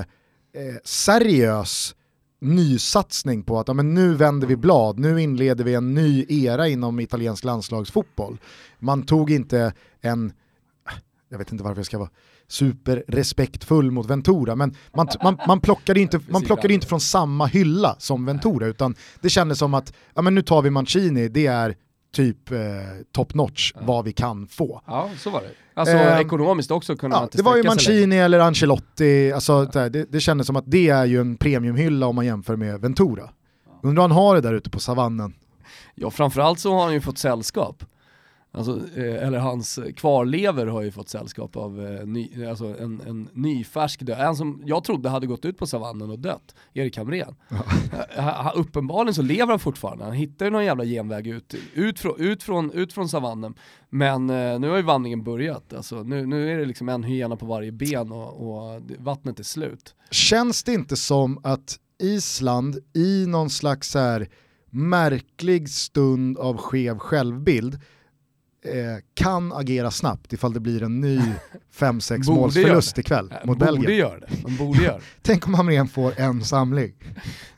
eh, 0.55 0.77
seriös 0.85 1.95
nysatsning 2.41 3.43
på 3.43 3.59
att 3.59 3.69
ja, 3.69 3.75
men 3.75 3.95
nu 3.95 4.15
vänder 4.15 4.47
vi 4.47 4.57
blad, 4.57 4.99
nu 4.99 5.23
inleder 5.23 5.65
vi 5.65 5.75
en 5.75 5.95
ny 5.95 6.27
era 6.29 6.69
inom 6.69 7.01
italiensk 7.01 7.45
landslagsfotboll. 7.45 8.39
Man 8.79 9.03
tog 9.03 9.31
inte 9.31 9.73
en, 10.01 10.33
jag 11.29 11.39
vet 11.39 11.53
inte 11.53 11.65
varför 11.65 11.79
jag 11.79 11.87
ska 11.87 11.99
vara 11.99 12.11
superrespektfull 12.49 13.91
mot 13.91 14.07
Ventura, 14.07 14.57
men 14.57 14.75
man, 14.97 15.09
man, 15.23 15.39
man, 15.47 15.61
plockade 15.61 16.01
inte, 16.01 16.21
man 16.29 16.43
plockade 16.43 16.75
inte 16.75 16.87
från 16.87 17.01
samma 17.01 17.47
hylla 17.47 17.97
som 17.99 18.25
Ventura, 18.25 18.67
utan 18.67 18.95
det 19.21 19.31
kändes 19.31 19.59
som 19.59 19.75
att 19.75 19.93
ja, 20.15 20.23
men 20.23 20.35
nu 20.35 20.43
tar 20.43 20.63
vi 20.63 20.71
Mancini, 20.71 21.29
det 21.29 21.47
är 21.47 21.77
typ 22.13 22.51
eh, 22.51 22.59
top 23.13 23.35
notch 23.35 23.73
ja. 23.75 23.81
vad 23.85 24.05
vi 24.05 24.13
kan 24.13 24.47
få. 24.47 24.83
Ja, 24.87 25.11
så 25.19 25.31
var 25.31 25.41
det. 25.41 25.51
Alltså 25.75 25.95
eh, 25.95 26.21
ekonomiskt 26.21 26.71
också 26.71 26.97
kunde 26.97 27.17
ja, 27.17 27.29
Det 27.33 27.43
var 27.43 27.57
ju 27.57 27.63
Mancini 27.63 28.17
eller 28.17 28.41
Ancelotti, 28.41 29.33
alltså, 29.33 29.71
ja. 29.75 29.89
det, 29.89 30.13
det 30.13 30.21
kändes 30.21 30.47
som 30.47 30.57
att 30.57 30.65
det 30.67 30.89
är 30.89 31.05
ju 31.05 31.21
en 31.21 31.37
premiumhylla 31.37 32.07
om 32.07 32.15
man 32.15 32.27
jämför 32.27 32.57
med 32.57 32.81
Ventura. 32.81 33.31
Undrar 33.83 34.03
han 34.03 34.11
har 34.11 34.35
det 34.35 34.41
där 34.41 34.55
ute 34.55 34.71
på 34.71 34.81
savannen. 34.81 35.35
Ja, 35.95 36.11
framförallt 36.11 36.59
så 36.61 36.75
har 36.75 36.85
han 36.85 36.93
ju 36.93 37.01
fått 37.01 37.19
sällskap. 37.19 37.85
Alltså, 38.55 38.81
eh, 38.97 39.27
eller 39.27 39.39
hans 39.39 39.79
kvarlever 39.97 40.67
har 40.67 40.83
ju 40.83 40.91
fått 40.91 41.09
sällskap 41.09 41.57
av 41.57 41.87
eh, 41.87 42.07
ny, 42.07 42.47
alltså 42.47 42.65
en, 42.65 43.01
en 43.07 43.29
nyfärsk 43.33 44.01
död. 44.03 44.21
En 44.21 44.37
som 44.37 44.63
jag 44.65 44.85
trodde 44.85 45.09
hade 45.09 45.27
gått 45.27 45.45
ut 45.45 45.59
på 45.59 45.67
savannen 45.67 46.11
och 46.11 46.19
dött, 46.19 46.55
Erik 46.73 46.97
Hamrén. 46.97 47.35
Ja. 48.17 48.53
uppenbarligen 48.57 49.15
så 49.15 49.23
lever 49.23 49.51
han 49.51 49.59
fortfarande, 49.59 50.05
han 50.05 50.13
hittar 50.13 50.47
ju 50.47 50.51
någon 50.51 50.65
jävla 50.65 50.85
genväg 50.85 51.27
ut, 51.27 51.55
ut, 51.75 51.99
från, 51.99 52.21
ut, 52.21 52.43
från, 52.43 52.71
ut 52.71 52.93
från 52.93 53.09
savannen. 53.09 53.55
Men 53.91 54.31
eh, 54.31 54.61
nu 54.61 54.69
har 54.69 54.77
ju 54.77 54.83
vandringen 54.83 55.25
börjat, 55.25 55.73
alltså, 55.73 56.03
nu, 56.03 56.27
nu 56.27 56.53
är 56.53 56.59
det 56.59 56.65
liksom 56.65 56.89
en 56.89 57.03
hyena 57.05 57.37
på 57.37 57.47
varje 57.47 57.73
ben 57.73 58.13
och, 58.13 58.33
och 58.49 58.81
vattnet 58.99 59.41
är 59.41 59.45
slut. 59.45 59.95
Känns 60.11 60.65
det 60.65 60.75
inte 60.75 60.97
som 60.97 61.41
att 61.43 61.79
Island 62.03 62.79
i 62.95 63.27
någon 63.27 63.51
slags 63.51 63.95
här 63.95 64.29
märklig 64.71 65.69
stund 65.69 66.39
av 66.39 66.57
skev 66.57 66.99
självbild 66.99 67.81
eh, 68.63 69.03
kan 69.15 69.53
agera 69.53 69.91
snabbt 69.91 70.33
ifall 70.33 70.53
det 70.53 70.61
blir 70.61 70.83
en 70.83 71.01
ny 71.01 71.21
5-6 71.75 72.31
målsförlust 72.31 72.99
ikväll 72.99 73.35
mot 73.45 73.59
borde 73.59 73.73
Belgien. 73.73 73.99
Gör 73.99 74.21
det. 74.21 74.43
De 74.43 74.57
borde 74.57 74.83
göra 74.83 74.97
det. 74.97 75.03
Tänk 75.23 75.47
om 75.47 75.55
Hamrén 75.55 75.89
får 75.89 76.21
en 76.21 76.45
samling. 76.45 76.93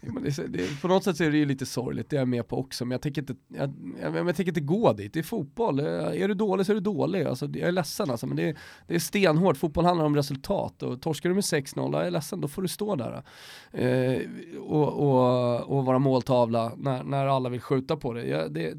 Ja, 0.00 0.12
det, 0.22 0.46
det, 0.48 0.80
på 0.82 0.88
något 0.88 1.04
sätt 1.04 1.16
så 1.16 1.24
är 1.24 1.30
det 1.30 1.36
ju 1.36 1.44
lite 1.44 1.66
sorgligt, 1.66 2.10
det 2.10 2.16
är 2.16 2.20
jag 2.20 2.28
med 2.28 2.48
på 2.48 2.58
också, 2.58 2.84
men 2.84 2.90
jag 2.90 3.02
tänker 3.02 3.22
inte, 3.22 3.34
jag, 3.48 3.74
jag, 4.02 4.16
jag 4.16 4.36
tänker 4.36 4.50
inte 4.50 4.60
gå 4.60 4.92
dit. 4.92 5.12
Det 5.12 5.18
är 5.18 5.22
fotboll, 5.22 5.80
eh, 5.80 5.86
är 5.86 6.28
du 6.28 6.34
dålig 6.34 6.66
så 6.66 6.72
är 6.72 6.74
du 6.74 6.80
dålig. 6.80 7.24
Alltså, 7.24 7.46
jag 7.46 7.68
är 7.68 7.72
ledsen 7.72 8.10
alltså, 8.10 8.26
men 8.26 8.36
det 8.36 8.48
är, 8.48 8.56
det 8.86 8.94
är 8.94 8.98
stenhårt. 8.98 9.56
Fotboll 9.56 9.84
handlar 9.84 10.04
om 10.04 10.16
resultat 10.16 10.82
och 10.82 11.02
torskar 11.02 11.28
du 11.28 11.34
med 11.34 11.44
6-0, 11.44 11.96
jag 11.96 12.06
är 12.06 12.10
ledsen, 12.10 12.40
då 12.40 12.48
får 12.48 12.62
du 12.62 12.68
stå 12.68 12.96
där 12.96 13.22
eh, 13.72 14.20
och, 14.60 14.88
och, 14.92 15.60
och, 15.60 15.84
vara 15.84 15.98
måltavla 15.98 16.72
när, 16.76 17.04
när 17.04 17.26
alla 17.26 17.48
vill 17.48 17.60
skjuta 17.60 17.96
på 17.96 18.12
dig. 18.12 18.28
Ja, 18.28 18.48
det, 18.48 18.74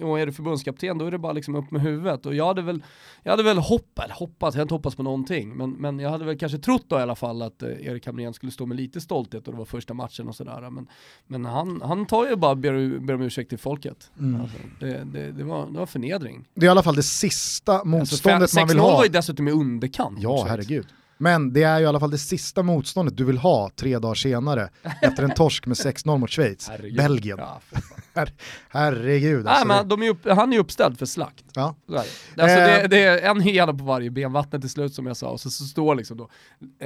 och 0.00 0.20
är 0.20 0.26
du 0.26 0.32
förbundskapten 0.32 0.98
då 0.98 1.06
är 1.06 1.10
det 1.10 1.18
bara 1.18 1.32
liksom 1.32 1.54
upp 1.54 1.67
med 1.70 1.82
huvudet. 1.82 2.26
Och 2.26 2.34
jag 2.34 2.46
hade 2.46 2.62
väl, 2.62 2.82
jag 3.22 3.30
hade 3.30 3.42
väl 3.42 3.58
hoppat, 3.58 4.10
hoppats, 4.10 4.54
jag 4.54 4.60
hade 4.60 4.62
inte 4.62 4.74
hoppats 4.74 4.96
på 4.96 5.02
någonting, 5.02 5.56
men, 5.56 5.70
men 5.70 5.98
jag 5.98 6.10
hade 6.10 6.24
väl 6.24 6.38
kanske 6.38 6.58
trott 6.58 6.84
då 6.88 6.98
i 6.98 7.02
alla 7.02 7.14
fall 7.14 7.42
att 7.42 7.62
eh, 7.62 7.68
Erik 7.68 8.06
Hamrén 8.06 8.34
skulle 8.34 8.52
stå 8.52 8.66
med 8.66 8.76
lite 8.76 9.00
stolthet 9.00 9.48
och 9.48 9.52
det 9.54 9.58
var 9.58 9.64
första 9.64 9.94
matchen 9.94 10.28
och 10.28 10.34
sådär. 10.34 10.70
Men, 10.70 10.86
men 11.26 11.44
han, 11.44 11.82
han 11.82 12.06
tar 12.06 12.26
ju 12.26 12.36
bara 12.36 12.54
ber, 12.54 12.98
ber 12.98 13.14
om 13.14 13.22
ursäkt 13.22 13.48
till 13.48 13.58
folket. 13.58 14.10
Mm. 14.18 14.40
Alltså, 14.40 14.58
det, 14.80 15.04
det, 15.04 15.32
det, 15.32 15.44
var, 15.44 15.66
det 15.66 15.78
var 15.78 15.86
förnedring. 15.86 16.48
Det 16.54 16.66
är 16.66 16.68
i 16.68 16.70
alla 16.70 16.82
fall 16.82 16.96
det 16.96 17.02
sista 17.02 17.72
alltså, 17.72 17.88
motståndet 17.88 18.42
alltså, 18.42 18.60
man 18.60 18.68
vill 18.68 18.78
ha. 18.78 18.90
6-0 18.90 18.96
var 18.96 19.04
ju 19.04 19.10
dessutom 19.10 19.48
i 19.48 19.50
underkant. 19.50 20.18
Ja, 20.20 20.46
herregud. 20.48 20.86
Men 21.18 21.52
det 21.52 21.62
är 21.62 21.78
ju 21.78 21.84
i 21.84 21.86
alla 21.86 22.00
fall 22.00 22.10
det 22.10 22.18
sista 22.18 22.62
motståndet 22.62 23.16
du 23.16 23.24
vill 23.24 23.38
ha 23.38 23.70
tre 23.76 23.98
dagar 23.98 24.14
senare 24.14 24.68
efter 25.02 25.22
en 25.22 25.30
torsk 25.30 25.66
med 25.66 25.74
6-0 25.74 26.18
mot 26.18 26.30
Schweiz. 26.30 26.68
Herregud. 26.68 26.96
Belgien. 26.96 27.38
Ja, 27.38 27.60
Her 28.14 28.32
herregud. 28.68 29.46
Alltså 29.46 29.68
Nej, 29.68 29.76
men 29.76 29.88
de 29.88 30.02
är 30.02 30.10
upp, 30.10 30.28
han 30.28 30.52
är 30.52 30.58
uppställd 30.58 30.98
för 30.98 31.06
slakt. 31.06 31.44
Ja. 31.54 31.74
Alltså, 31.88 32.06
det, 32.36 32.82
eh. 32.82 32.88
det, 32.88 33.04
är 33.04 33.30
en 33.30 33.40
hela 33.40 33.74
på 33.74 33.84
varje 33.84 34.10
ben, 34.10 34.32
vattnet 34.32 34.62
till 34.62 34.70
slut 34.70 34.94
som 34.94 35.06
jag 35.06 35.16
sa, 35.16 35.28
och 35.28 35.40
så, 35.40 35.50
så 35.50 35.64
står 35.64 35.94
liksom 35.94 36.16
då 36.16 36.28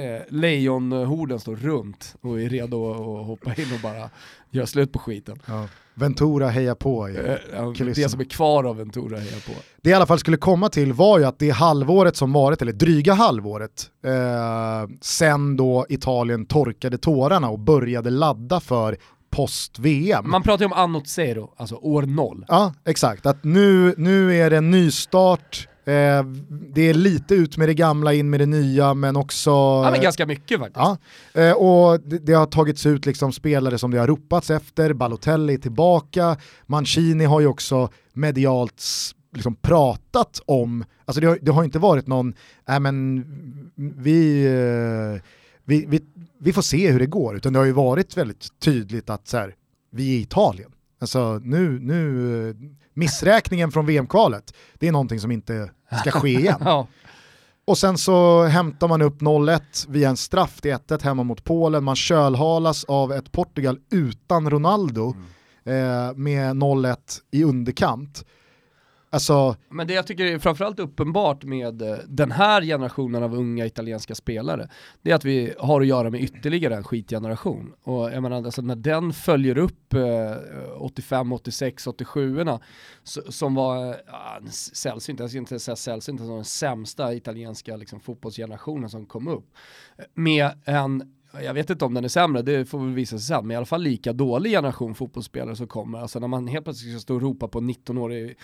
eh, 0.01 0.21
lejonhorden 0.29 1.39
står 1.39 1.55
runt 1.55 2.15
och 2.21 2.41
är 2.41 2.49
redo 2.49 2.91
att 2.91 3.25
hoppa 3.25 3.53
in 3.55 3.73
och 3.73 3.79
bara 3.79 4.09
göra 4.51 4.67
slut 4.67 4.91
på 4.91 4.99
skiten. 4.99 5.39
Ja. 5.45 5.67
Ventura 5.95 6.47
hejar 6.49 6.75
på 6.75 7.09
i 7.09 7.15
eh, 7.15 7.71
Det 7.95 8.09
som 8.09 8.19
är 8.19 8.23
kvar 8.23 8.63
av 8.63 8.77
Ventura 8.77 9.17
hejar 9.17 9.47
på. 9.47 9.51
Det 9.81 9.89
i 9.89 9.93
alla 9.93 10.05
fall 10.05 10.19
skulle 10.19 10.37
komma 10.37 10.69
till 10.69 10.93
var 10.93 11.19
ju 11.19 11.25
att 11.25 11.39
det 11.39 11.49
halvåret 11.49 12.15
som 12.15 12.33
varit, 12.33 12.61
eller 12.61 12.73
dryga 12.73 13.13
halvåret, 13.13 13.89
eh, 14.05 14.89
sen 15.01 15.57
då 15.57 15.85
Italien 15.89 16.45
torkade 16.45 16.97
tårarna 16.97 17.49
och 17.49 17.59
började 17.59 18.09
ladda 18.09 18.59
för 18.59 18.97
post-VM. 19.29 20.29
Man 20.29 20.43
pratar 20.43 20.65
ju 20.65 20.71
om 20.71 20.73
annot 20.73 21.07
zero, 21.07 21.53
alltså 21.57 21.75
år 21.75 22.01
noll. 22.01 22.45
Ja, 22.47 22.73
exakt. 22.85 23.25
Att 23.25 23.43
nu, 23.43 23.93
nu 23.97 24.35
är 24.35 24.49
det 24.49 24.57
en 24.57 24.71
nystart, 24.71 25.67
Eh, 25.85 26.23
det 26.49 26.89
är 26.89 26.93
lite 26.93 27.35
ut 27.35 27.57
med 27.57 27.69
det 27.69 27.73
gamla, 27.73 28.13
in 28.13 28.29
med 28.29 28.39
det 28.39 28.45
nya, 28.45 28.93
men 28.93 29.15
också... 29.15 29.49
Ja, 29.49 29.89
men 29.91 30.01
ganska 30.01 30.25
mycket 30.25 30.59
faktiskt. 30.59 30.77
Ja, 30.77 30.97
eh, 31.41 31.51
och 31.51 31.99
det, 31.99 32.17
det, 32.17 32.33
har 32.33 32.45
tagits 32.45 32.85
ut 32.85 33.05
liksom 33.05 33.31
spelare 33.31 33.77
som 33.77 33.91
det 33.91 33.99
har 33.99 34.07
ropats 34.07 34.49
efter, 34.49 34.93
Balotelli 34.93 35.53
är 35.53 35.57
tillbaka, 35.57 36.37
Mancini 36.65 37.25
har 37.25 37.39
ju 37.39 37.47
också 37.47 37.89
medialt 38.13 38.83
liksom 39.33 39.55
pratat 39.55 40.41
om, 40.45 40.85
alltså 41.05 41.21
det 41.21 41.27
har, 41.27 41.39
det 41.41 41.51
har 41.51 41.63
inte 41.63 41.79
varit 41.79 42.07
någon, 42.07 42.33
äh, 42.69 42.79
men 42.79 43.25
vi, 43.75 44.45
eh, 44.45 45.21
vi, 45.63 45.85
vi, 45.85 46.01
vi, 46.39 46.53
får 46.53 46.61
se 46.61 46.91
hur 46.91 46.99
det 46.99 47.05
går, 47.05 47.35
utan 47.35 47.53
det 47.53 47.59
har 47.59 47.65
ju 47.65 47.71
varit 47.71 48.17
väldigt 48.17 48.59
tydligt 48.59 49.09
att 49.09 49.27
så 49.27 49.37
här, 49.37 49.55
vi 49.91 50.15
är 50.15 50.19
Italien. 50.19 50.71
Alltså 51.03 51.39
nu, 51.43 51.79
nu, 51.79 52.55
missräkningen 52.93 53.71
från 53.71 53.85
VM-kvalet, 53.85 54.53
det 54.79 54.87
är 54.87 54.91
någonting 54.91 55.19
som 55.19 55.31
inte 55.31 55.71
ska 55.99 56.11
ske 56.11 56.29
igen. 56.39 56.61
ja. 56.65 56.87
Och 57.65 57.77
sen 57.77 57.97
så 57.97 58.43
hämtar 58.43 58.87
man 58.87 59.01
upp 59.01 59.21
0-1 59.21 59.61
via 59.87 60.09
en 60.09 60.17
straff 60.17 60.61
till 60.61 60.71
1-1 60.71 61.03
hemma 61.03 61.23
mot 61.23 61.43
Polen, 61.43 61.83
man 61.83 61.95
kölhalas 61.95 62.83
av 62.83 63.11
ett 63.11 63.31
Portugal 63.31 63.79
utan 63.91 64.49
Ronaldo 64.49 65.15
mm. 65.65 66.09
eh, 66.09 66.15
med 66.15 66.55
0-1 66.55 66.97
i 67.31 67.43
underkant. 67.43 68.25
Alltså... 69.13 69.55
Men 69.69 69.87
det 69.87 69.93
jag 69.93 70.07
tycker 70.07 70.25
är 70.25 70.39
framförallt 70.39 70.79
uppenbart 70.79 71.43
med 71.43 71.81
eh, 71.81 71.97
den 72.07 72.31
här 72.31 72.61
generationen 72.61 73.23
av 73.23 73.35
unga 73.35 73.65
italienska 73.65 74.15
spelare, 74.15 74.69
det 75.01 75.11
är 75.11 75.15
att 75.15 75.25
vi 75.25 75.53
har 75.59 75.81
att 75.81 75.87
göra 75.87 76.09
med 76.09 76.21
ytterligare 76.21 76.75
en 76.75 76.83
skitgeneration. 76.83 77.73
Och 77.83 78.11
jag 78.11 78.23
menar, 78.23 78.37
alltså 78.37 78.61
när 78.61 78.75
den 78.75 79.13
följer 79.13 79.57
upp 79.57 79.93
eh, 79.93 80.01
85, 80.77 81.33
86, 81.33 81.87
87 81.87 82.45
som 83.29 83.55
var 83.55 83.87
eh, 83.87 84.49
sällsynt, 84.49 85.19
jag 85.19 85.29
ska 85.29 85.39
inte 85.39 85.59
säga 85.59 85.75
sällsynt, 85.75 86.21
alltså 86.21 86.35
den 86.35 86.45
sämsta 86.45 87.13
italienska 87.13 87.75
liksom, 87.75 87.99
fotbollsgenerationen 87.99 88.89
som 88.89 89.05
kom 89.05 89.27
upp, 89.27 89.45
med 90.13 90.49
en 90.65 91.13
jag 91.41 91.53
vet 91.53 91.69
inte 91.69 91.85
om 91.85 91.93
den 91.93 92.03
är 92.03 92.07
sämre, 92.07 92.41
det 92.41 92.65
får 92.65 92.79
väl 92.79 92.93
visa 92.93 93.17
sig 93.17 93.27
sen, 93.27 93.47
men 93.47 93.51
i 93.51 93.55
alla 93.55 93.65
fall 93.65 93.81
lika 93.81 94.13
dålig 94.13 94.51
generation 94.51 94.95
fotbollsspelare 94.95 95.55
som 95.55 95.67
kommer. 95.67 95.99
Alltså 95.99 96.19
när 96.19 96.27
man 96.27 96.47
helt 96.47 96.63
plötsligt 96.63 96.93
ska 96.93 96.99
stå 96.99 97.15
och 97.15 97.21
ropa 97.21 97.47
på 97.47 97.59
19-årig 97.59 98.37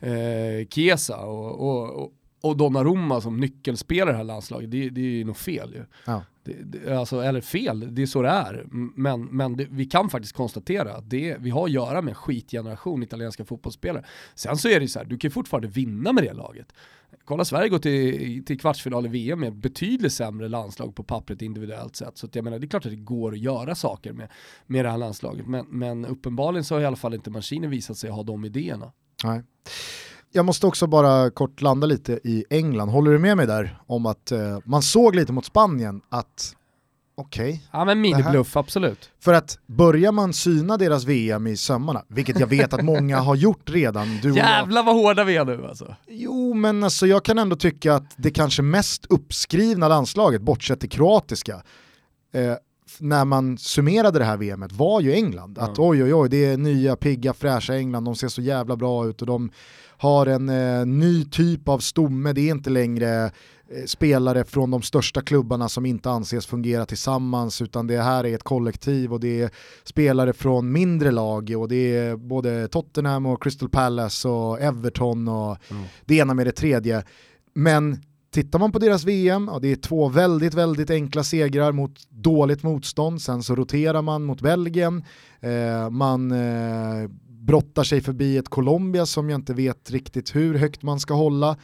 eh, 0.00 0.68
Chiesa 0.70 1.16
och, 1.16 1.68
och, 1.68 2.12
och 2.40 2.56
Donnarumma 2.56 3.20
som 3.20 3.40
nyckelspelare 3.40 4.10
i 4.10 4.12
det 4.12 4.16
här 4.16 4.24
landslaget, 4.24 4.70
det, 4.70 4.90
det 4.90 5.00
är 5.00 5.04
ju 5.04 5.24
nog 5.24 5.36
fel 5.36 5.74
ju. 5.74 5.84
Ja. 6.06 6.22
Det, 6.44 6.52
det, 6.64 6.98
alltså, 6.98 7.20
eller 7.20 7.40
fel, 7.40 7.94
det 7.94 8.02
är 8.02 8.06
så 8.06 8.22
det 8.22 8.28
är. 8.28 8.66
Men, 8.96 9.24
men 9.24 9.56
det, 9.56 9.66
vi 9.70 9.84
kan 9.84 10.10
faktiskt 10.10 10.36
konstatera 10.36 10.94
att 10.94 11.10
det, 11.10 11.36
vi 11.40 11.50
har 11.50 11.64
att 11.64 11.70
göra 11.70 12.02
med 12.02 12.10
en 12.10 12.14
skitgeneration 12.14 13.02
italienska 13.02 13.44
fotbollsspelare. 13.44 14.04
Sen 14.34 14.56
så 14.56 14.68
är 14.68 14.80
det 14.80 14.88
så 14.88 14.98
här, 14.98 15.06
du 15.06 15.18
kan 15.18 15.30
fortfarande 15.30 15.68
vinna 15.68 16.12
med 16.12 16.24
det 16.24 16.32
laget. 16.32 16.72
Kolla 17.24 17.44
Sverige 17.44 17.68
går 17.68 17.78
till, 17.78 18.44
till 18.44 18.60
kvartsfinal 18.60 19.06
i 19.06 19.08
VM 19.08 19.40
med 19.40 19.54
betydligt 19.54 20.12
sämre 20.12 20.48
landslag 20.48 20.94
på 20.94 21.02
pappret 21.02 21.42
individuellt 21.42 21.96
sett. 21.96 22.18
Så 22.18 22.28
jag 22.32 22.44
menar, 22.44 22.58
det 22.58 22.66
är 22.66 22.68
klart 22.68 22.86
att 22.86 22.92
det 22.92 22.96
går 22.96 23.32
att 23.32 23.38
göra 23.38 23.74
saker 23.74 24.12
med, 24.12 24.28
med 24.66 24.84
det 24.84 24.90
här 24.90 24.98
landslaget. 24.98 25.46
Men, 25.46 25.66
men 25.68 26.06
uppenbarligen 26.06 26.64
så 26.64 26.74
har 26.74 26.80
i 26.80 26.84
alla 26.84 26.96
fall 26.96 27.14
inte 27.14 27.30
Mancini 27.30 27.66
visat 27.66 27.98
sig 27.98 28.10
ha 28.10 28.22
de 28.22 28.44
idéerna. 28.44 28.92
Nej. 29.26 29.42
Jag 30.32 30.44
måste 30.44 30.66
också 30.66 30.86
bara 30.86 31.30
kort 31.30 31.60
landa 31.60 31.86
lite 31.86 32.12
i 32.12 32.44
England. 32.50 32.88
Håller 32.88 33.10
du 33.10 33.18
med 33.18 33.36
mig 33.36 33.46
där 33.46 33.78
om 33.86 34.06
att 34.06 34.32
eh, 34.32 34.58
man 34.64 34.82
såg 34.82 35.14
lite 35.14 35.32
mot 35.32 35.44
Spanien 35.44 36.00
att 36.08 36.56
okej. 37.16 37.48
Okay, 37.48 37.60
ja 37.72 37.84
men 37.84 38.00
minibluff, 38.00 38.56
absolut. 38.56 39.10
För 39.20 39.32
att 39.32 39.58
börjar 39.66 40.12
man 40.12 40.32
syna 40.32 40.76
deras 40.76 41.04
VM 41.04 41.46
i 41.46 41.56
sömmarna, 41.56 42.02
vilket 42.08 42.40
jag 42.40 42.46
vet 42.46 42.72
att 42.72 42.84
många 42.84 43.18
har 43.18 43.34
gjort 43.34 43.70
redan. 43.70 44.18
Du 44.22 44.34
Jävlar 44.34 44.82
vad 44.82 44.94
hårda 44.94 45.24
vi 45.24 45.36
är 45.36 45.44
nu 45.44 45.66
alltså. 45.66 45.96
Jo 46.08 46.54
men 46.54 46.84
alltså 46.84 47.06
jag 47.06 47.24
kan 47.24 47.38
ändå 47.38 47.56
tycka 47.56 47.94
att 47.94 48.14
det 48.16 48.30
kanske 48.30 48.62
mest 48.62 49.06
uppskrivna 49.06 49.88
landslaget, 49.88 50.42
bortsett 50.42 50.80
det 50.80 50.88
kroatiska, 50.88 51.62
eh, 52.34 52.54
när 53.00 53.24
man 53.24 53.58
summerade 53.58 54.18
det 54.18 54.24
här 54.24 54.36
VMet 54.36 54.72
var 54.72 55.00
ju 55.00 55.12
England. 55.12 55.58
Att 55.58 55.78
oj 55.78 56.02
oj 56.02 56.14
oj, 56.14 56.28
det 56.28 56.44
är 56.44 56.56
nya 56.56 56.96
pigga 56.96 57.34
fräscha 57.34 57.76
England, 57.76 58.04
de 58.04 58.16
ser 58.16 58.28
så 58.28 58.42
jävla 58.42 58.76
bra 58.76 59.06
ut 59.06 59.20
och 59.20 59.26
de 59.26 59.50
har 59.98 60.26
en 60.26 60.48
eh, 60.48 60.86
ny 60.86 61.24
typ 61.24 61.68
av 61.68 61.78
stomme, 61.78 62.32
det 62.32 62.40
är 62.40 62.50
inte 62.50 62.70
längre 62.70 63.24
eh, 63.24 63.84
spelare 63.86 64.44
från 64.44 64.70
de 64.70 64.82
största 64.82 65.22
klubbarna 65.22 65.68
som 65.68 65.86
inte 65.86 66.10
anses 66.10 66.46
fungera 66.46 66.86
tillsammans 66.86 67.62
utan 67.62 67.86
det 67.86 68.02
här 68.02 68.26
är 68.26 68.34
ett 68.34 68.42
kollektiv 68.42 69.12
och 69.12 69.20
det 69.20 69.42
är 69.42 69.50
spelare 69.84 70.32
från 70.32 70.72
mindre 70.72 71.10
lag 71.10 71.54
och 71.58 71.68
det 71.68 71.96
är 71.96 72.16
både 72.16 72.68
Tottenham 72.68 73.26
och 73.26 73.42
Crystal 73.42 73.68
Palace 73.68 74.28
och 74.28 74.60
Everton 74.60 75.28
och 75.28 75.56
mm. 75.70 75.84
det 76.04 76.16
ena 76.16 76.34
med 76.34 76.46
det 76.46 76.52
tredje. 76.52 77.04
Men 77.54 78.02
tittar 78.36 78.58
man 78.58 78.72
på 78.72 78.78
deras 78.78 79.04
VM, 79.04 79.48
och 79.48 79.60
det 79.60 79.72
är 79.72 79.76
två 79.76 80.08
väldigt, 80.08 80.54
väldigt 80.54 80.90
enkla 80.90 81.24
segrar 81.24 81.72
mot 81.72 82.10
dåligt 82.10 82.62
motstånd, 82.62 83.22
sen 83.22 83.42
så 83.42 83.54
roterar 83.54 84.02
man 84.02 84.24
mot 84.24 84.40
Belgien, 84.40 85.04
eh, 85.40 85.90
man 85.90 86.32
eh, 86.32 87.08
brottar 87.28 87.84
sig 87.84 88.00
förbi 88.00 88.36
ett 88.36 88.48
Colombia 88.48 89.06
som 89.06 89.30
jag 89.30 89.38
inte 89.38 89.54
vet 89.54 89.90
riktigt 89.90 90.36
hur 90.36 90.54
högt 90.54 90.82
man 90.82 91.00
ska 91.00 91.14
hålla 91.14 91.56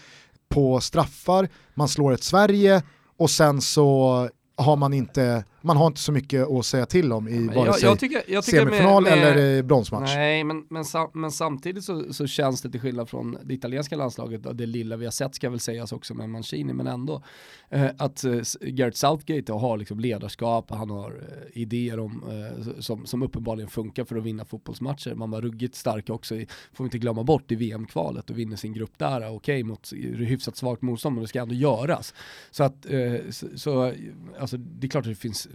på 0.48 0.80
straffar, 0.80 1.48
man 1.74 1.88
slår 1.88 2.12
ett 2.12 2.24
Sverige 2.24 2.82
och 3.16 3.30
sen 3.30 3.60
så 3.60 4.28
har 4.56 4.76
man 4.76 4.92
inte, 4.92 5.44
man 5.62 5.76
har 5.76 5.86
inte 5.86 6.00
så 6.00 6.12
mycket 6.12 6.48
att 6.48 6.66
säga 6.66 6.86
till 6.86 7.12
om 7.12 7.28
i 7.28 7.46
vare 7.48 7.72
sig 7.72 7.82
jag, 7.82 7.92
jag 7.92 7.98
tycker, 7.98 8.22
jag 8.28 8.44
tycker 8.44 8.58
semifinal 8.58 9.02
med, 9.02 9.18
med, 9.18 9.38
eller 9.38 9.62
bronsmatch. 9.62 10.14
Nej, 10.14 10.44
men, 10.44 10.64
men, 10.68 10.84
men 11.12 11.30
samtidigt 11.30 11.84
så, 11.84 12.12
så, 12.12 12.26
känns 12.26 12.62
det 12.62 12.70
till 12.70 12.80
skillnad 12.80 13.08
från 13.08 13.38
det 13.44 13.54
italienska 13.54 13.96
landslaget, 13.96 14.58
det 14.58 14.66
lilla 14.66 14.96
vi 14.96 15.04
har 15.04 15.12
sett 15.12 15.34
ska 15.34 15.50
väl 15.50 15.60
sägas 15.60 15.92
också 15.92 16.14
med 16.14 16.30
Mancini, 16.30 16.72
men 16.72 16.86
ändå, 16.86 17.22
eh, 17.70 17.90
att 17.98 18.24
eh, 18.24 18.32
Gareth 18.60 18.96
Southgate 18.96 19.52
har 19.52 19.76
liksom 19.76 20.00
ledarskap, 20.00 20.70
han 20.70 20.90
har 20.90 21.10
eh, 21.10 21.62
idéer 21.62 21.98
om, 22.00 22.22
eh, 22.30 22.80
som, 22.80 23.06
som 23.06 23.22
uppenbarligen 23.22 23.70
funkar 23.70 24.04
för 24.04 24.16
att 24.16 24.24
vinna 24.24 24.44
fotbollsmatcher. 24.44 25.14
Man 25.14 25.30
var 25.30 25.40
ruggigt 25.40 25.74
stark 25.74 26.10
också, 26.10 26.34
i, 26.34 26.46
får 26.72 26.84
vi 26.84 26.86
inte 26.86 26.98
glömma 26.98 27.24
bort, 27.24 27.52
i 27.52 27.54
VM-kvalet 27.54 28.30
och 28.30 28.38
vinner 28.38 28.56
sin 28.56 28.72
grupp 28.72 28.98
där, 28.98 29.16
okej 29.16 29.34
okay, 29.34 29.64
mot 29.64 29.92
hyfsat 30.16 30.56
svagt 30.56 30.82
motstånd, 30.82 31.14
men 31.14 31.22
det 31.22 31.28
ska 31.28 31.40
ändå 31.40 31.54
göras. 31.54 32.14
Så 32.50 32.64
att, 32.64 32.86
eh, 32.86 33.14
så, 33.30 33.46
så 33.56 33.92
alltså, 34.38 34.56
det 34.56 34.86
är 34.86 34.88
klart 34.88 35.04
att 35.04 35.10
det 35.10 35.14
finns 35.14 35.48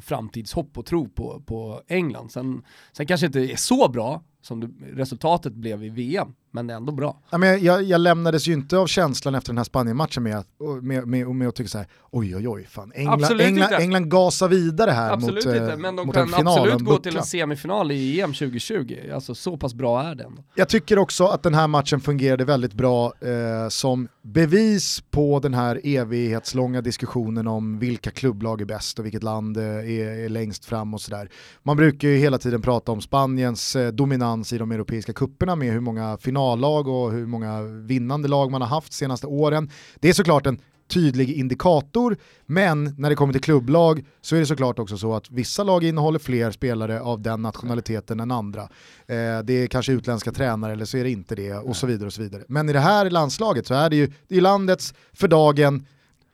framtidshopp 0.00 0.78
och 0.78 0.86
tro 0.86 1.08
på, 1.08 1.42
på 1.46 1.82
England. 1.86 2.32
Sen, 2.32 2.64
sen 2.92 3.06
kanske 3.06 3.26
inte 3.26 3.40
är 3.40 3.56
så 3.56 3.88
bra 3.88 4.22
som 4.40 4.60
det, 4.60 4.68
resultatet 4.92 5.52
blev 5.52 5.84
i 5.84 5.88
VM, 5.88 6.34
men 6.50 6.70
ändå 6.70 6.92
bra. 6.92 7.22
Ja, 7.30 7.38
men 7.38 7.64
jag, 7.64 7.82
jag 7.82 8.00
lämnades 8.00 8.48
ju 8.48 8.52
inte 8.52 8.78
av 8.78 8.86
känslan 8.86 9.34
efter 9.34 9.52
den 9.52 9.56
här 9.56 9.64
Spanien-matchen 9.64 10.22
med, 10.22 10.44
med, 10.82 11.06
med, 11.06 11.26
med 11.26 11.48
att 11.48 11.54
tycka 11.54 11.68
så 11.68 11.78
här, 11.78 11.86
oj 12.10 12.36
oj 12.36 12.48
oj, 12.48 12.66
fan. 12.70 12.92
England, 12.94 13.40
England, 13.40 13.72
England 13.72 14.10
gasar 14.10 14.48
vidare 14.48 14.90
här 14.90 15.12
absolut 15.12 15.46
mot, 15.46 15.54
inte, 15.54 15.76
men 15.76 15.96
de 15.96 16.06
mot 16.06 16.14
kan 16.14 16.48
absolut 16.48 16.80
gå 16.80 16.98
till 16.98 17.16
en 17.16 17.22
semifinal 17.22 17.92
i 17.92 18.20
EM 18.20 18.32
2020. 18.32 18.96
Alltså 19.14 19.34
så 19.34 19.56
pass 19.56 19.74
bra 19.74 20.02
är 20.02 20.14
den. 20.14 20.40
Jag 20.54 20.68
tycker 20.68 20.98
också 20.98 21.26
att 21.26 21.42
den 21.42 21.54
här 21.54 21.68
matchen 21.68 22.00
fungerade 22.00 22.44
väldigt 22.44 22.72
bra 22.72 23.12
eh, 23.20 23.68
som 23.68 24.08
bevis 24.22 25.00
på 25.10 25.40
den 25.40 25.54
här 25.54 25.80
evighetslånga 25.84 26.80
diskussionen 26.80 27.46
om 27.46 27.78
vilka 27.78 28.10
klubblag 28.10 28.60
är 28.60 28.64
bäst 28.64 28.98
och 28.98 29.04
vilket 29.04 29.22
land 29.22 29.56
eh, 29.56 29.64
är, 29.64 30.24
är 30.24 30.28
längst 30.28 30.64
fram 30.64 30.94
och 30.94 31.00
sådär. 31.00 31.30
Man 31.62 31.76
brukar 31.76 32.08
ju 32.08 32.16
hela 32.16 32.38
tiden 32.38 32.62
prata 32.62 32.92
om 32.92 33.00
Spaniens 33.00 33.76
eh, 33.76 33.92
dominans 33.92 34.52
i 34.52 34.58
de 34.58 34.72
europeiska 34.72 35.12
kupperna 35.12 35.56
med 35.56 35.72
hur 35.72 35.80
många 35.80 36.16
finallag 36.38 36.88
och 36.88 37.12
hur 37.12 37.26
många 37.26 37.62
vinnande 37.62 38.28
lag 38.28 38.50
man 38.50 38.60
har 38.60 38.68
haft 38.68 38.92
senaste 38.92 39.26
åren. 39.26 39.70
Det 40.00 40.08
är 40.08 40.12
såklart 40.12 40.46
en 40.46 40.60
tydlig 40.88 41.30
indikator, 41.30 42.16
men 42.46 42.94
när 42.98 43.10
det 43.10 43.16
kommer 43.16 43.32
till 43.32 43.42
klubblag 43.42 44.04
så 44.20 44.36
är 44.36 44.40
det 44.40 44.46
såklart 44.46 44.78
också 44.78 44.98
så 44.98 45.14
att 45.14 45.30
vissa 45.30 45.64
lag 45.64 45.84
innehåller 45.84 46.18
fler 46.18 46.50
spelare 46.50 47.00
av 47.00 47.22
den 47.22 47.42
nationaliteten 47.42 48.20
än 48.20 48.30
andra. 48.30 48.62
Eh, 49.06 49.38
det 49.44 49.52
är 49.52 49.66
kanske 49.66 49.92
utländska 49.92 50.32
tränare 50.32 50.72
eller 50.72 50.84
så 50.84 50.96
är 50.96 51.04
det 51.04 51.10
inte 51.10 51.34
det 51.34 51.54
och 51.54 51.76
så 51.76 51.86
vidare 51.86 52.06
och 52.06 52.12
så 52.12 52.22
vidare. 52.22 52.42
Men 52.48 52.68
i 52.68 52.72
det 52.72 52.80
här 52.80 53.10
landslaget 53.10 53.66
så 53.66 53.74
är 53.74 53.90
det 53.90 53.96
ju 53.96 54.12
det 54.28 54.36
är 54.36 54.40
landets 54.40 54.94
för 55.12 55.28
dagen 55.28 55.86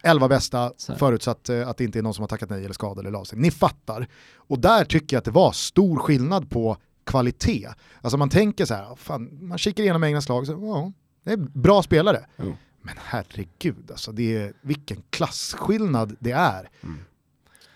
elva 0.03 0.29
bästa 0.29 0.73
förutsatt 0.99 1.49
eh, 1.49 1.69
att 1.69 1.77
det 1.77 1.85
inte 1.85 1.99
är 1.99 2.03
någon 2.03 2.15
som 2.15 2.23
har 2.23 2.29
tackat 2.29 2.51
nej 2.51 2.65
eller 2.65 2.75
skadad 2.75 2.99
eller 2.99 3.11
la 3.11 3.25
sig. 3.25 3.39
Ni 3.39 3.51
fattar. 3.51 4.09
Och 4.37 4.59
där 4.59 4.85
tycker 4.85 5.17
jag 5.17 5.19
att 5.19 5.25
det 5.25 5.31
var 5.31 5.53
stor 5.53 5.99
skillnad 5.99 6.51
på 6.51 6.77
kvalitet. 7.05 7.69
Alltså 8.01 8.17
man 8.17 8.31
tänker 8.31 8.65
så 8.65 8.75
här, 8.75 8.97
fan, 8.97 9.39
man 9.49 9.59
kikar 9.59 9.83
igenom 9.83 10.03
Englands 10.03 10.29
lag, 10.29 10.47
så, 10.47 10.53
ja, 10.53 10.93
det 11.25 11.33
är 11.33 11.37
bra 11.37 11.83
spelare. 11.83 12.27
Mm. 12.37 12.53
Men 12.83 12.95
herregud, 12.99 13.91
alltså 13.91 14.13
det 14.13 14.37
är, 14.37 14.53
vilken 14.63 15.03
klassskillnad 15.11 16.17
det 16.21 16.33
är. 16.33 16.69
Mm. 16.83 16.99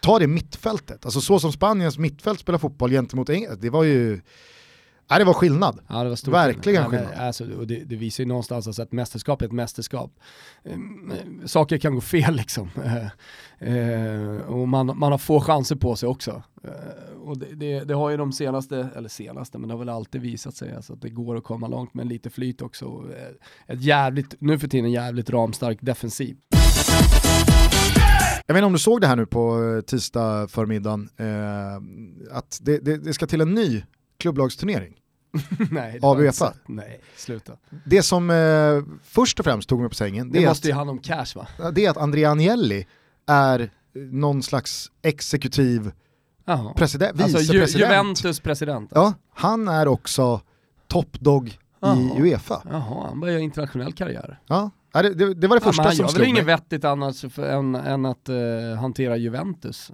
Ta 0.00 0.18
det 0.18 0.26
mittfältet, 0.26 1.04
alltså 1.04 1.20
så 1.20 1.40
som 1.40 1.52
Spaniens 1.52 1.98
mittfält 1.98 2.40
spelar 2.40 2.58
fotboll 2.58 2.90
gentemot 2.90 3.28
England, 3.28 3.58
det 3.60 3.70
var 3.70 3.84
ju 3.84 4.20
Nej, 5.10 5.18
det 5.18 5.24
var 5.24 5.34
skillnad. 5.34 5.80
Ja, 5.88 6.04
det 6.04 6.08
var 6.08 6.30
Verkligen 6.30 6.84
skillnad. 6.84 7.08
skillnad. 7.08 7.26
Alltså, 7.26 7.44
och 7.44 7.66
det, 7.66 7.84
det, 7.84 7.96
visar 7.96 8.24
ju 8.24 8.28
någonstans 8.28 8.66
alltså 8.66 8.82
att 8.82 8.92
mästerskap 8.92 9.42
är 9.42 9.46
ett 9.46 9.52
mästerskap. 9.52 10.10
Ehm, 10.64 11.12
saker 11.46 11.78
kan 11.78 11.94
gå 11.94 12.00
fel 12.00 12.34
liksom. 12.34 12.70
Ehm, 13.58 14.40
och 14.40 14.68
man, 14.68 14.98
man 14.98 15.12
har 15.12 15.18
få 15.18 15.40
chanser 15.40 15.76
på 15.76 15.96
sig 15.96 16.08
också. 16.08 16.42
Ehm, 16.64 17.22
och 17.22 17.38
det, 17.38 17.54
det, 17.54 17.84
det, 17.84 17.94
har 17.94 18.10
ju 18.10 18.16
de 18.16 18.32
senaste, 18.32 18.88
eller 18.96 19.08
senaste, 19.08 19.58
men 19.58 19.68
det 19.68 19.74
har 19.74 19.78
väl 19.78 19.88
alltid 19.88 20.20
visat 20.20 20.56
sig 20.56 20.74
alltså 20.74 20.92
att 20.92 21.02
det 21.02 21.10
går 21.10 21.36
att 21.36 21.44
komma 21.44 21.68
långt 21.68 21.94
med 21.94 22.06
lite 22.06 22.30
flyt 22.30 22.62
också. 22.62 23.04
Ett 23.66 23.82
jävligt, 23.82 24.34
nu 24.38 24.58
för 24.58 24.68
tiden 24.68 24.90
jävligt 24.90 25.30
ramstark 25.30 25.78
defensiv. 25.80 26.36
Jag 28.46 28.54
vet 28.54 28.60
inte 28.60 28.66
om 28.66 28.72
du 28.72 28.78
såg 28.78 29.00
det 29.00 29.06
här 29.06 29.16
nu 29.16 29.26
på 29.26 29.64
eh, 29.64 29.80
tisdag 29.80 30.48
förmiddagen, 30.48 31.08
eh, 31.16 32.36
att 32.36 32.58
det, 32.62 32.78
det, 32.78 32.96
det, 32.96 33.12
ska 33.12 33.26
till 33.26 33.40
en 33.40 33.54
ny 33.54 33.82
klubblagsturnering. 34.18 34.94
Nej, 35.70 35.98
av 36.02 36.20
Uefa. 36.20 36.54
Nej, 36.66 37.00
sluta. 37.16 37.52
Det 37.84 38.02
som 38.02 38.30
eh, 38.30 38.96
först 39.02 39.38
och 39.38 39.44
främst 39.44 39.68
tog 39.68 39.80
mig 39.80 39.88
på 39.88 39.94
sängen, 39.94 40.32
det, 40.32 40.40
det 40.40 40.46
måste 40.46 40.66
att, 40.66 40.68
ju 40.68 40.74
handla 40.74 40.92
om 40.92 40.98
cash 40.98 41.26
va? 41.34 41.70
Det 41.72 41.84
är 41.84 41.90
att 41.90 41.96
Andrea 41.96 42.30
Agnelli 42.30 42.86
är 43.26 43.70
någon 43.94 44.42
slags 44.42 44.90
exekutiv 45.02 45.92
president, 46.76 47.22
alltså, 47.22 47.38
vicepresident. 47.38 47.74
Ju, 47.74 47.80
Juventus 47.80 48.40
president. 48.40 48.90
Ja, 48.94 49.14
han 49.34 49.68
är 49.68 49.88
också 49.88 50.40
toppdog 50.86 51.48
i 51.48 52.20
Uefa. 52.20 52.62
Jaha, 52.70 53.06
han 53.08 53.20
börjar 53.20 53.38
internationell 53.38 53.92
karriär. 53.92 54.40
Ja, 54.46 54.70
det, 54.92 55.14
det, 55.14 55.34
det 55.34 55.46
var 55.46 55.56
det 55.56 55.64
första 55.64 55.82
ja, 55.82 55.90
som 55.90 55.96
slog 55.96 56.06
mig. 56.06 56.06
Han 56.06 56.14
gör 56.14 56.18
väl 56.18 56.28
inget 56.28 56.44
vettigt 56.44 56.84
annars 56.84 57.38
än, 57.38 57.74
än 57.74 58.06
att 58.06 58.28
uh, 58.28 58.74
hantera 58.74 59.16
Juventus. 59.16 59.92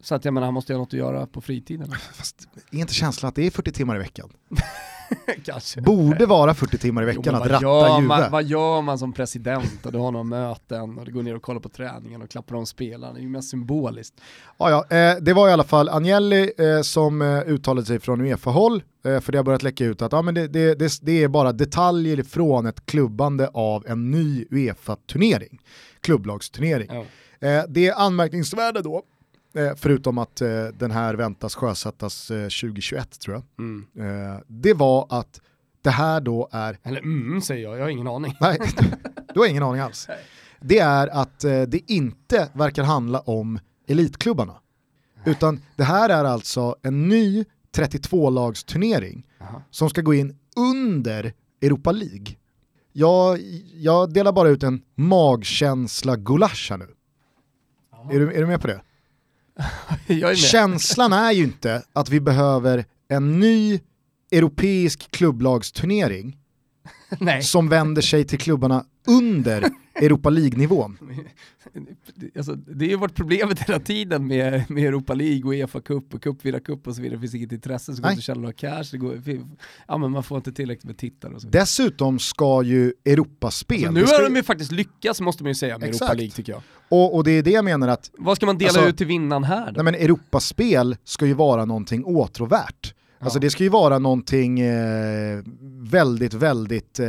Så 0.00 0.14
att 0.14 0.24
jag 0.24 0.34
menar, 0.34 0.46
han 0.46 0.54
måste 0.54 0.72
ha 0.72 0.78
något 0.78 0.88
att 0.88 0.92
göra 0.92 1.26
på 1.26 1.40
fritiden. 1.40 1.92
Fast 2.14 2.48
är 2.70 2.78
inte 2.78 2.94
känslan 2.94 3.28
att 3.28 3.34
det 3.34 3.46
är 3.46 3.50
40 3.50 3.72
timmar 3.72 3.96
i 3.96 3.98
veckan? 3.98 4.32
Kanske. 5.44 5.80
Borde 5.80 6.26
vara 6.26 6.54
40 6.54 6.78
timmar 6.78 7.02
i 7.02 7.06
veckan 7.06 7.22
jo, 7.26 7.34
att 7.34 7.46
ratta 7.46 8.00
Juve. 8.00 8.08
Man, 8.08 8.30
vad 8.30 8.44
gör 8.44 8.82
man 8.82 8.98
som 8.98 9.12
president 9.12 9.86
och 9.86 9.92
du 9.92 9.98
har 9.98 10.12
några 10.12 10.24
möten 10.24 10.98
och 10.98 11.04
du 11.04 11.12
går 11.12 11.22
ner 11.22 11.36
och 11.36 11.42
kollar 11.42 11.60
på 11.60 11.68
träningen 11.68 12.22
och 12.22 12.30
klappar 12.30 12.56
om 12.56 12.66
spelarna, 12.66 13.12
det 13.12 13.20
är 13.20 13.22
ju 13.22 13.28
mest 13.28 13.50
symboliskt. 13.50 14.14
Ja, 14.58 14.70
ja, 14.90 14.96
eh, 14.96 15.16
det 15.20 15.32
var 15.32 15.48
i 15.48 15.52
alla 15.52 15.64
fall 15.64 15.88
Agnelli 15.88 16.52
eh, 16.58 16.82
som 16.82 17.22
eh, 17.22 17.38
uttalade 17.38 17.86
sig 17.86 18.00
från 18.00 18.20
Uefa-håll, 18.20 18.82
för 19.02 19.32
det 19.32 19.38
har 19.38 19.44
börjat 19.44 19.62
läcka 19.62 19.84
ut 19.84 20.02
att 20.02 20.12
ah, 20.12 20.22
men 20.22 20.34
det, 20.34 20.48
det, 20.48 20.74
det, 20.74 20.98
det 21.02 21.22
är 21.22 21.28
bara 21.28 21.52
detaljer 21.52 22.22
från 22.22 22.66
ett 22.66 22.86
klubbande 22.86 23.50
av 23.54 23.86
en 23.86 24.10
ny 24.10 24.46
Uefa-turnering, 24.50 25.60
klubblagsturnering. 26.00 26.88
Ja. 27.40 27.66
Det 27.68 27.90
anmärkningsvärda 27.90 28.82
då 28.82 29.02
förutom 29.76 30.18
att 30.18 30.40
eh, 30.40 30.64
den 30.78 30.90
här 30.90 31.14
väntas 31.14 31.54
sjösättas 31.54 32.30
eh, 32.30 32.42
2021 32.42 33.20
tror 33.20 33.34
jag. 33.36 33.44
Mm. 33.58 33.86
Eh, 34.34 34.40
det 34.46 34.74
var 34.74 35.06
att 35.10 35.40
det 35.82 35.90
här 35.90 36.20
då 36.20 36.48
är, 36.52 36.78
Eller 36.82 37.00
mm 37.00 37.40
säger 37.40 37.62
jag, 37.62 37.76
jag 37.78 37.82
har 37.82 37.88
ingen 37.88 38.06
aning. 38.08 38.34
nej, 38.40 38.58
du 39.34 39.40
har 39.40 39.46
ingen 39.46 39.62
aning 39.62 39.80
alls. 39.80 40.08
Det 40.60 40.78
är 40.78 41.08
att 41.08 41.44
eh, 41.44 41.62
det 41.62 41.92
inte 41.92 42.48
verkar 42.54 42.82
handla 42.84 43.20
om 43.20 43.58
elitklubbarna. 43.88 44.54
Utan 45.24 45.60
det 45.76 45.84
här 45.84 46.08
är 46.08 46.24
alltså 46.24 46.76
en 46.82 47.08
ny 47.08 47.44
32-lagsturnering 47.76 49.26
Jaha. 49.38 49.62
som 49.70 49.90
ska 49.90 50.00
gå 50.00 50.14
in 50.14 50.38
under 50.56 51.32
Europa 51.62 51.92
League. 51.92 52.26
Jag, 52.92 53.38
jag 53.74 54.12
delar 54.12 54.32
bara 54.32 54.48
ut 54.48 54.62
en 54.62 54.82
magkänsla-gulasch 54.94 56.66
här 56.70 56.78
nu. 56.78 56.88
Är 58.12 58.20
du, 58.20 58.32
är 58.32 58.40
du 58.40 58.46
med 58.46 58.60
på 58.60 58.66
det? 58.66 58.80
är. 60.06 60.34
Känslan 60.34 61.12
är 61.12 61.32
ju 61.32 61.44
inte 61.44 61.82
att 61.92 62.08
vi 62.08 62.20
behöver 62.20 62.84
en 63.08 63.40
ny 63.40 63.80
europeisk 64.30 65.10
klubblagsturnering 65.10 66.36
som 67.42 67.68
vänder 67.68 68.02
sig 68.02 68.24
till 68.24 68.38
klubbarna 68.38 68.84
under 69.06 69.64
Europa 70.02 70.30
League-nivån. 70.30 70.98
Alltså, 72.36 72.54
det 72.54 72.84
är 72.84 72.88
ju 72.88 72.96
vårt 72.96 73.14
problemet 73.14 73.60
hela 73.60 73.80
tiden 73.80 74.26
med, 74.26 74.70
med 74.70 74.84
Europa 74.84 75.14
League 75.14 75.44
och 75.44 75.50
Uefa 75.52 75.80
Cup 75.80 76.14
och 76.14 76.22
Cupvilla 76.22 76.60
Cup 76.60 76.86
och 76.86 76.94
så 76.96 77.02
vidare. 77.02 77.16
Det 77.16 77.20
finns 77.20 77.34
inget 77.34 77.52
intresse, 77.52 77.94
så 77.96 78.02
går 78.02 78.08
att 78.08 78.22
tjäna 78.22 78.40
några 78.40 78.52
cash, 78.52 78.84
det 78.92 78.98
går, 78.98 79.20
ja, 79.88 79.98
men 79.98 80.10
man 80.10 80.22
får 80.22 80.36
inte 80.36 80.52
tillräckligt 80.52 80.84
med 80.84 80.96
tittare 80.98 81.34
och 81.34 81.40
så 81.40 81.46
vidare. 81.48 81.62
Dessutom 81.62 82.18
ska 82.18 82.62
ju 82.62 82.92
Europaspel, 83.04 83.82
Så 83.84 83.90
nu 83.90 84.00
det 84.00 84.06
ska, 84.06 84.16
har 84.16 84.22
de 84.24 84.36
ju 84.36 84.42
faktiskt 84.42 84.72
lyckats 84.72 85.20
måste 85.20 85.42
man 85.42 85.50
ju 85.50 85.54
säga 85.54 85.78
med 85.78 85.88
Europa 85.88 86.04
Exakt. 86.04 86.16
League 86.16 86.30
tycker 86.32 86.52
jag. 86.52 86.62
och, 86.88 87.14
och 87.16 87.24
det 87.24 87.30
är 87.30 87.42
det 87.42 87.50
jag 87.50 87.64
menar 87.64 87.88
att 87.88 88.10
Vad 88.18 88.36
ska 88.36 88.46
man 88.46 88.58
dela 88.58 88.68
Alltså- 88.68 88.88
ut 88.88 88.96
till 88.98 89.06
vinnaren 89.06 89.44
här 89.44 89.66
då? 89.66 89.82
nej 89.82 89.84
men 89.84 89.94
Europaspel 89.94 90.96
ska 91.04 91.26
ju 91.26 91.34
vara 91.34 91.64
någonting 91.64 92.04
åtråvärt. 92.04 92.94
Alltså 93.18 93.38
Ja. 93.38 93.40
det 93.40 93.50
ska 93.50 93.62
ju 93.62 93.68
vara 93.70 93.98
någonting 93.98 94.60
eh, 94.60 95.42
väldigt, 95.90 96.34
väldigt 96.34 96.98
eh, 96.98 97.06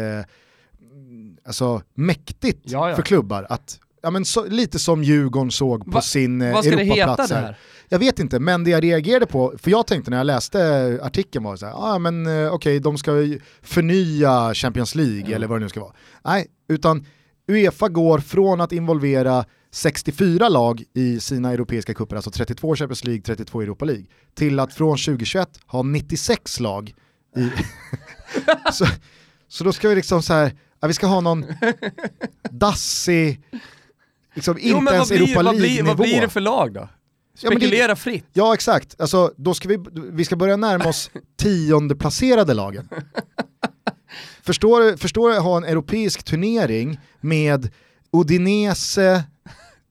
alltså, 1.48 1.82
mäktigt 1.94 2.62
Ja, 2.64 2.90
ja. 2.90 2.96
för 2.96 3.04
klubbar. 3.04 3.48
Att, 3.50 3.80
ja, 4.02 4.10
men 4.10 4.26
så, 4.26 4.46
lite 4.46 4.80
som 4.80 5.04
Djurgården 5.04 5.52
såg 5.52 5.86
på 5.86 5.92
Va- 5.92 6.02
sin 6.02 6.42
eh, 6.42 6.54
Vad 6.54 6.66
ska 6.66 6.76
det 6.76 6.84
heta 6.84 6.96
Europaplats 7.04 7.32
här. 7.32 7.58
Jag 7.90 8.00
vet 8.00 8.20
inte, 8.20 8.40
men 8.40 8.64
det 8.64 8.70
jag 8.70 8.84
reagerade 8.84 9.26
på, 9.26 9.54
för 9.58 9.72
jag 9.72 9.88
tänkte 9.88 10.12
när 10.12 10.18
jag 10.18 10.26
läste 10.28 11.00
artikeln 11.04 11.44
var 11.46 11.56
så 11.56 11.66
här, 11.66 11.74
ah, 11.78 12.00
men 12.00 12.28
eh, 12.46 12.54
okej, 12.54 12.80
de 12.80 12.98
ska 12.98 13.12
förnya 13.62 14.54
Champions 14.54 14.96
League 14.96 15.24
Ja. 15.30 15.36
eller 15.36 15.48
vad 15.48 15.60
det 15.60 15.64
nu 15.64 15.70
ska 15.70 15.80
vara. 15.80 15.94
Nej, 16.26 16.48
utan 16.70 17.06
Uefa 17.48 17.90
går 17.90 18.20
från 18.20 18.62
att 18.62 18.72
involvera 18.72 19.46
64 19.72 20.50
lag 20.50 20.84
i 20.94 21.20
sina 21.20 21.52
europeiska 21.52 21.94
cuper, 21.94 22.16
alltså 22.16 22.32
32 22.32 22.76
Champions 22.76 23.04
League, 23.04 23.22
32 23.22 23.62
Europa 23.62 23.86
League, 23.86 24.06
till 24.36 24.60
att 24.60 24.74
från 24.74 24.98
2021 24.98 25.50
ha 25.68 25.84
96 25.84 26.60
lag 26.60 26.94
i... 27.38 27.50
så, 28.74 28.86
så 29.48 29.64
då 29.64 29.74
ska 29.74 29.90
vi 29.90 29.96
liksom 29.96 30.24
så 30.24 30.34
här, 30.34 30.52
ja, 30.80 30.88
vi 30.88 30.94
ska 30.94 31.08
ha 31.08 31.22
någon 31.22 31.46
dassig, 32.52 33.42
liksom 34.34 34.58
Jo, 34.62 34.78
inte 34.78 34.94
ens 34.94 35.10
blir, 35.10 35.22
Europa 35.24 35.42
League-nivå. 35.42 35.88
vad 35.88 35.98
blir 35.98 36.22
det 36.22 36.30
för 36.30 36.42
lag 36.42 36.74
då? 36.74 36.80
Ja, 37.42 37.50
men 37.50 37.60
det- 37.60 37.66
Spekulera 37.68 37.96
fritt. 37.96 38.26
Ja 38.34 38.54
exakt, 38.54 39.02
alltså, 39.02 39.34
då 39.38 39.54
ska 39.54 39.70
vi, 39.70 39.80
vi 40.12 40.26
ska 40.26 40.36
börja 40.36 40.58
närma 40.58 40.86
oss 40.86 41.12
tionde 41.38 41.96
placerade 41.96 42.54
lagen. 42.54 42.90
Förstår 44.42 44.82
du 44.82 44.98
förstår 44.98 45.30
du 45.30 45.38
att 45.38 45.44
ha 45.44 45.58
en 45.58 45.64
europeisk 45.64 46.24
turnering 46.24 47.00
med 47.22 47.70
Udinese, 48.12 49.24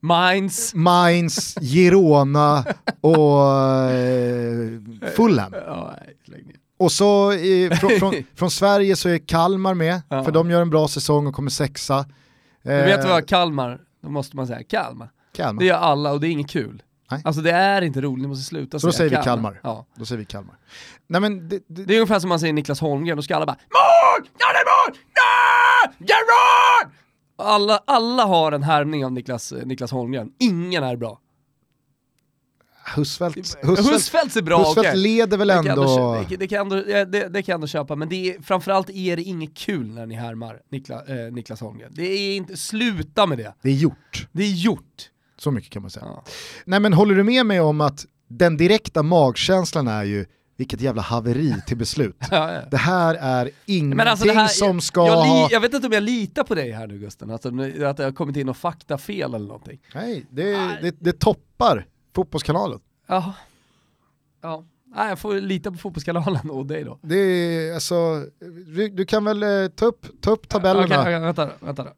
Mainz. 0.00 0.74
Mainz, 0.74 1.54
Girona 1.60 2.64
och 3.00 3.52
eh, 3.90 4.80
Fulham. 5.16 5.52
Och 6.78 6.92
så 6.92 7.32
i, 7.32 7.70
från, 7.80 7.90
från, 7.90 8.14
från 8.34 8.50
Sverige 8.50 8.96
så 8.96 9.08
är 9.08 9.18
Kalmar 9.18 9.74
med, 9.74 10.02
Ja. 10.08 10.24
för 10.24 10.32
de 10.32 10.50
gör 10.50 10.62
en 10.62 10.70
bra 10.70 10.88
säsong 10.88 11.26
och 11.26 11.34
kommer 11.34 11.50
sexa. 11.50 12.06
Du 12.62 12.70
vet 12.70 13.04
Eh, 13.04 13.10
vad, 13.10 13.28
Kalmar, 13.28 13.80
då 14.02 14.08
måste 14.08 14.36
man 14.36 14.46
säga 14.46 14.62
Kalmar. 14.62 15.10
Kalmar. 15.36 15.60
Det 15.60 15.66
gör 15.66 15.76
alla 15.76 16.12
och 16.12 16.20
det 16.20 16.28
är 16.28 16.30
inget 16.30 16.50
kul. 16.50 16.82
Nej. 17.10 17.22
Alltså 17.24 17.42
det 17.42 17.50
är 17.50 17.82
inte 17.82 18.00
roligt, 18.00 18.22
ni 18.22 18.28
måste 18.28 18.44
sluta 18.44 18.78
Så 18.78 18.86
då 18.86 18.92
säga 18.92 19.08
säger 19.08 19.20
vi 19.22 19.24
Kalmar. 19.24 19.60
Ja. 19.62 19.86
Då 19.96 20.04
säger 20.04 20.18
vi 20.18 20.24
Kalmar. 20.24 20.58
Nej 21.06 21.20
men 21.20 21.48
det, 21.48 21.58
det, 21.68 21.84
Det 21.84 21.94
är 21.94 21.98
ungefär 21.98 22.18
som 22.20 22.28
man 22.28 22.40
säger 22.40 22.52
Niklas 22.52 22.80
Holmgren, 22.80 23.16
då 23.16 23.22
ska 23.22 23.36
alla 23.36 23.46
bara 23.46 23.52
MÅL! 23.56 24.28
Ja 24.38 24.46
det 24.52 24.58
är 24.58 24.88
mål! 24.90 24.98
Ja! 25.14 25.92
Gerard! 25.98 26.92
Alla, 27.38 27.80
alla 27.86 28.24
har 28.24 28.52
en 28.52 28.62
härmning 28.62 29.04
av 29.04 29.12
Niklas, 29.12 29.52
eh, 29.52 29.66
Niklas 29.66 29.90
Holmgren, 29.90 30.30
ingen 30.40 30.84
är 30.84 30.96
bra. 30.96 31.20
Husfeldt, 32.94 33.36
Husfeldt, 33.36 33.92
Husfeldt, 33.92 34.36
är 34.36 34.42
bra, 34.42 34.58
Husfeldt 34.58 34.78
okej. 34.88 34.96
leder 34.96 35.36
väl 35.38 35.48
Det 35.48 35.54
kan, 35.54 35.66
ändå... 35.66 36.24
det, 36.28 36.36
det, 36.36 36.48
kan 36.48 36.60
ändå, 36.60 36.90
ja, 36.90 37.04
det, 37.04 37.28
det 37.28 37.42
kan 37.42 37.52
jag 37.52 37.54
ändå 37.56 37.66
köpa, 37.66 37.96
men 37.96 38.08
det 38.08 38.30
är, 38.34 38.42
framförallt 38.42 38.90
är 38.90 39.16
det 39.16 39.22
inget 39.22 39.54
kul 39.56 39.86
när 39.94 40.06
ni 40.06 40.14
härmar 40.14 40.60
Nikla, 40.70 41.04
eh, 41.06 41.32
Niklas 41.32 41.60
Holmgren. 41.60 41.92
Det 41.94 42.02
är 42.02 42.36
inte, 42.36 42.56
sluta 42.56 43.26
med 43.26 43.38
det. 43.38 43.54
Det 43.62 43.68
är 43.68 43.74
gjort. 43.74 44.28
Det 44.32 44.42
är 44.42 44.52
gjort. 44.52 45.10
Så 45.38 45.50
mycket 45.50 45.70
kan 45.70 45.82
man 45.82 45.90
säga. 45.90 46.06
Ja. 46.06 46.24
Nej 46.64 46.80
men 46.80 46.92
håller 46.92 47.14
du 47.14 47.22
med 47.22 47.46
mig 47.46 47.60
om 47.60 47.80
att 47.80 48.06
den 48.28 48.56
direkta 48.56 49.02
magkänslan 49.02 49.88
är 49.88 50.04
ju 50.04 50.26
vilket 50.56 50.80
jävla 50.80 51.02
haveri 51.02 51.54
till 51.66 51.76
beslut. 51.76 52.16
Ja, 52.30 52.52
ja. 52.52 52.60
Det 52.70 52.76
här 52.76 53.14
är 53.14 53.50
ingenting 53.66 53.96
Men 53.96 54.08
alltså 54.08 54.26
det 54.26 54.32
här, 54.32 54.48
som 54.48 54.80
ska 54.80 55.06
jag, 55.06 55.16
ha... 55.16 55.40
jag, 55.40 55.52
jag 55.52 55.60
vet 55.60 55.74
inte 55.74 55.86
om 55.86 55.92
jag 55.92 56.02
litar 56.02 56.44
på 56.44 56.54
dig 56.54 56.70
här 56.72 56.86
nu 56.86 56.98
Gusten, 56.98 57.30
alltså, 57.30 57.50
nu- 57.50 57.86
att 57.86 57.96
det 57.96 58.04
har 58.04 58.12
kommit 58.12 58.36
in 58.36 58.46
något 58.46 58.56
faktafel 58.56 59.34
eller 59.34 59.46
någonting. 59.46 59.78
Nej, 59.94 60.26
det, 60.30 60.52
det, 60.82 60.96
det 61.00 61.12
toppar 61.20 61.86
fotbollskanalen. 62.16 62.80
Ja. 63.06 63.34
Ja. 64.40 64.64
Nej, 64.84 65.08
jag 65.08 65.18
får 65.18 65.34
lita 65.34 65.70
på 65.70 65.78
Fotbollskanalen 65.78 66.50
och 66.50 66.66
dig 66.66 66.84
då. 66.84 66.98
Det 67.02 67.16
är, 67.16 67.74
alltså, 67.74 68.24
du, 68.66 68.88
du 68.88 69.04
kan 69.06 69.24
väl 69.24 69.42
eh, 69.42 69.68
ta 69.68 69.86
upp, 69.86 70.06
ta 70.20 70.30
upp 70.30 70.48
tabellerna. 70.48 70.84
Okej, 70.84 70.98
okej, 71.00 71.20
vänta, 71.20 71.50
vänta 71.60 71.84
då. 71.84 71.90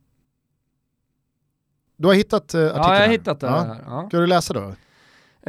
Du 1.96 2.06
har 2.08 2.14
hittat 2.14 2.54
uh, 2.54 2.60
artikeln 2.60 2.82
Ja, 2.82 2.88
jag 2.94 3.00
har 3.00 3.06
här. 3.06 3.08
hittat 3.08 3.40
det 3.40 3.46
Ja. 3.46 3.60
här. 3.60 3.84
Ja. 3.86 4.06
Ska 4.08 4.18
du 4.18 4.26
läsa 4.26 4.54
då? 4.54 4.74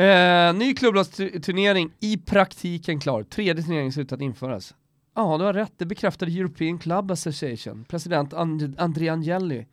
Eh, 0.04 0.54
ny 0.54 0.74
klubblagsturnering 0.76 1.92
i 2.00 2.18
praktiken 2.18 3.00
klar. 3.00 3.24
Tredje 3.24 3.64
turneringen 3.64 3.92
ser 3.94 4.02
ut 4.02 4.12
att 4.12 4.22
införas. 4.22 4.74
Ja, 5.16 5.38
du 5.38 5.44
har 5.44 5.54
rätt. 5.54 5.74
Det 5.78 5.86
bekräftade 5.86 6.32
European 6.32 6.80
Club 6.80 7.12
Association, 7.12 7.86
president 7.90 8.34
And- 8.34 8.76
André 8.80 9.10
Agnelli. 9.10 9.68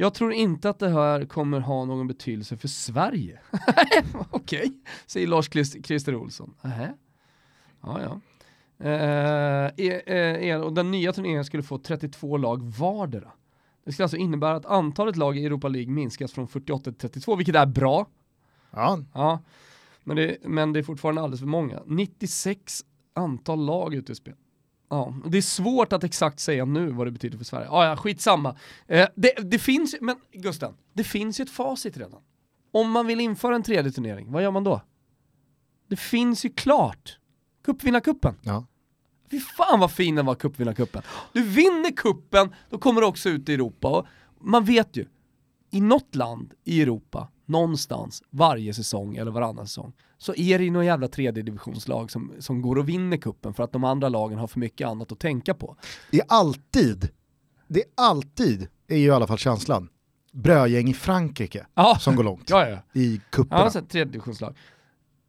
Jag 0.00 0.14
tror 0.14 0.32
inte 0.32 0.70
att 0.70 0.78
det 0.78 0.88
här 0.88 1.24
kommer 1.24 1.60
ha 1.60 1.84
någon 1.84 2.06
betydelse 2.06 2.56
för 2.56 2.68
Sverige. 2.68 3.40
Okej, 4.30 4.72
säger 5.06 5.26
Lars 5.26 5.48
Christ- 5.50 6.14
Olsson. 6.14 6.54
Nähä. 6.62 6.94
Ja, 7.82 8.00
ja. 8.02 8.20
Eh, 8.86 9.70
e- 9.76 10.02
eh, 10.06 10.48
eh, 10.50 10.60
och 10.60 10.72
den 10.72 10.90
nya 10.90 11.12
turneringen 11.12 11.44
skulle 11.44 11.62
få 11.62 11.78
32 11.78 12.36
lag 12.36 12.62
vardera. 12.62 13.32
Det 13.84 13.92
skulle 13.92 14.04
alltså 14.04 14.16
innebära 14.16 14.56
att 14.56 14.66
antalet 14.66 15.16
lag 15.16 15.36
i 15.38 15.46
Europa 15.46 15.68
League 15.68 15.92
minskas 15.92 16.32
från 16.32 16.48
48 16.48 16.84
till 16.84 16.94
32, 16.94 17.36
vilket 17.36 17.54
är 17.56 17.66
bra. 17.66 18.06
Ja, 18.70 18.98
Ja, 19.14 19.38
men 20.04 20.16
det, 20.16 20.36
men 20.44 20.72
det 20.72 20.78
är 20.78 20.82
fortfarande 20.82 21.20
alldeles 21.22 21.40
för 21.40 21.46
många. 21.46 21.82
96 21.86 22.84
antal 23.14 23.64
lag 23.66 23.94
ute 23.94 24.12
i 24.12 24.14
spel. 24.14 24.34
Ja, 24.88 25.14
det 25.26 25.38
är 25.38 25.42
svårt 25.42 25.92
att 25.92 26.04
exakt 26.04 26.40
säga 26.40 26.64
nu 26.64 26.90
vad 26.90 27.06
det 27.06 27.10
betyder 27.10 27.38
för 27.38 27.44
Sverige. 27.44 27.66
Ja, 27.66 27.86
ja, 27.86 27.96
skitsamma. 27.96 28.56
Eh, 28.86 29.08
det, 29.14 29.32
det 29.42 29.58
finns 29.58 29.96
men 30.00 30.16
Gusten, 30.32 30.74
det 30.92 31.04
finns 31.04 31.40
ju 31.40 31.42
ett 31.42 31.50
facit 31.50 31.96
redan. 31.96 32.20
Om 32.72 32.90
man 32.90 33.06
vill 33.06 33.20
införa 33.20 33.54
en 33.54 33.62
tredje 33.62 33.92
turnering, 33.92 34.32
vad 34.32 34.42
gör 34.42 34.50
man 34.50 34.64
då? 34.64 34.80
Det 35.88 35.96
finns 35.96 36.44
ju 36.44 36.50
klart. 36.50 37.18
Cupvinnarcupen. 37.64 38.34
ja. 38.42 38.66
Fy 39.30 39.40
fan 39.40 39.80
vad 39.80 39.92
fin 39.92 40.14
den 40.14 40.26
var, 40.26 40.34
cupvinnarcupen. 40.34 41.02
Du 41.32 41.42
vinner 41.42 41.96
kuppen, 41.96 42.54
då 42.70 42.78
kommer 42.78 43.00
du 43.00 43.06
också 43.06 43.28
ut 43.28 43.48
i 43.48 43.54
Europa. 43.54 43.88
Och 43.88 44.06
man 44.40 44.64
vet 44.64 44.96
ju, 44.96 45.06
i 45.70 45.80
något 45.80 46.14
land 46.14 46.54
i 46.64 46.82
Europa, 46.82 47.28
någonstans, 47.46 48.22
varje 48.30 48.74
säsong 48.74 49.16
eller 49.16 49.30
varannan 49.30 49.66
säsong, 49.66 49.92
så 50.18 50.34
är 50.34 50.58
det 50.58 50.64
ju 50.64 50.70
någon 50.70 50.86
jävla 50.86 51.08
tredje 51.08 51.42
divisionslag 51.42 52.10
som, 52.10 52.32
som 52.38 52.62
går 52.62 52.78
och 52.78 52.88
vinner 52.88 53.16
kuppen 53.16 53.54
för 53.54 53.62
att 53.62 53.72
de 53.72 53.84
andra 53.84 54.08
lagen 54.08 54.38
har 54.38 54.46
för 54.46 54.60
mycket 54.60 54.88
annat 54.88 55.12
att 55.12 55.18
tänka 55.18 55.54
på. 55.54 55.76
Det 56.10 56.20
är 56.20 56.26
alltid, 56.28 57.08
det 57.68 57.80
är 57.80 57.86
alltid, 57.94 58.68
är 58.88 58.96
ju 58.96 59.06
i 59.06 59.10
alla 59.10 59.26
fall 59.26 59.38
känslan, 59.38 59.88
brödgäng 60.32 60.88
i 60.88 60.94
Frankrike 60.94 61.66
Ja, 61.74 61.98
som 62.00 62.16
går 62.16 62.24
långt 62.24 62.44
ja, 62.50 62.68
ja. 62.68 62.78
i 63.00 63.20
cuperna. 63.30 63.62
Ja, 63.62 63.70
så 63.70 63.80
tredje 63.80 64.12
divisionslag. 64.12 64.56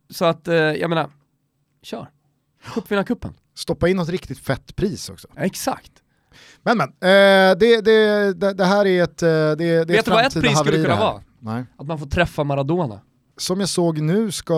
Så 0.10 0.26
att, 0.26 0.48
eh, 0.48 0.56
jag 0.56 0.90
menar, 0.90 1.10
kör. 1.82 2.10
Cupvinnarcupen. 2.74 3.34
Stoppa 3.54 3.90
in 3.90 3.98
något 3.98 4.10
riktigt 4.10 4.40
fett 4.40 4.76
pris 4.76 5.10
också. 5.10 5.28
Ja, 5.36 5.42
exakt. 5.42 5.99
Men 6.64 6.78
men, 6.78 6.90
eh, 6.90 7.58
det, 7.58 7.82
det, 7.82 8.34
det, 8.34 8.54
det 8.54 8.66
här 8.66 8.86
är 8.86 9.04
ett, 9.04 9.24
eh, 9.24 9.30
det, 9.30 9.56
det 9.58 9.86
Vet 9.86 10.06
du 10.06 10.12
vad 10.12 10.26
ett 10.26 10.34
pris 10.34 10.60
skulle 10.60 10.84
kunna 10.84 11.00
vara? 11.00 11.22
Nej. 11.40 11.66
Att 11.78 11.88
man 11.88 12.00
får 12.00 12.06
träffa 12.06 12.44
Maradona. 12.44 13.00
Som 13.38 13.60
jag 13.60 13.70
såg 13.70 14.02
nu 14.02 14.32
ska 14.32 14.56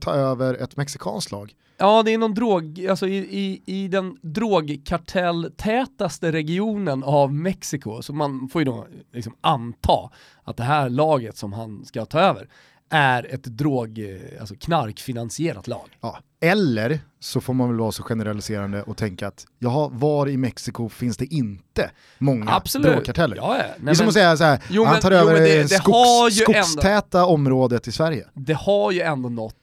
ta 0.00 0.14
över 0.14 0.54
ett 0.54 0.76
mexikanskt 0.76 1.32
lag. 1.32 1.54
Ja, 1.80 2.02
det 2.02 2.14
är 2.14 2.18
någon 2.18 2.34
drog, 2.34 2.86
alltså 2.90 3.06
i, 3.06 3.16
i, 3.16 3.62
i 3.66 3.88
den 3.88 4.16
drogkartelltätaste 4.22 6.32
regionen 6.32 7.04
av 7.04 7.34
Mexiko, 7.34 8.02
så 8.02 8.12
man 8.12 8.48
får 8.48 8.60
ju 8.60 8.64
då 8.64 8.86
liksom 9.12 9.34
anta 9.40 10.10
att 10.44 10.56
det 10.56 10.62
här 10.62 10.88
laget 10.88 11.36
som 11.36 11.52
han 11.52 11.84
ska 11.84 12.04
ta 12.04 12.20
över 12.20 12.48
är 12.90 13.34
ett 13.34 13.44
drog, 13.44 13.98
eh, 13.98 14.40
alltså 14.40 14.54
knarkfinansierat 14.54 15.66
lag. 15.66 15.88
Ja. 16.00 16.18
Eller 16.40 17.00
så 17.20 17.40
får 17.40 17.54
man 17.54 17.68
väl 17.68 17.78
vara 17.78 17.92
så 17.92 18.02
generaliserande 18.02 18.82
och 18.82 18.96
tänka 18.96 19.28
att 19.28 19.46
jaha, 19.58 19.88
var 19.92 20.28
i 20.28 20.36
Mexiko 20.36 20.88
finns 20.88 21.16
det 21.16 21.26
inte 21.34 21.90
många 22.18 22.50
Absolut. 22.52 22.92
drogkarteller? 22.92 23.36
Ja, 23.36 23.56
ja. 23.56 23.62
det 23.62 23.62
är 23.62 23.74
Nej, 23.80 23.96
som 23.96 24.04
men 24.04 24.08
att 24.08 24.14
säga 24.14 24.36
så 24.36 24.44
här, 24.44 24.62
Jo, 24.70 24.84
han 24.84 24.92
men- 24.92 25.02
tar 25.02 25.10
jo, 25.10 25.16
över 25.16 25.32
men 25.32 25.42
det- 25.42 25.62
det, 25.62 25.68
skogs, 25.68 26.40
ju 26.40 26.44
ändå- 26.54 26.66
skogstäta 26.68 27.24
området 27.26 27.88
i 27.88 27.92
Sverige. 27.92 28.26
det 28.34 28.52
har 28.54 28.92
ju 28.92 29.00
ändå 29.00 29.28
något 29.28 29.54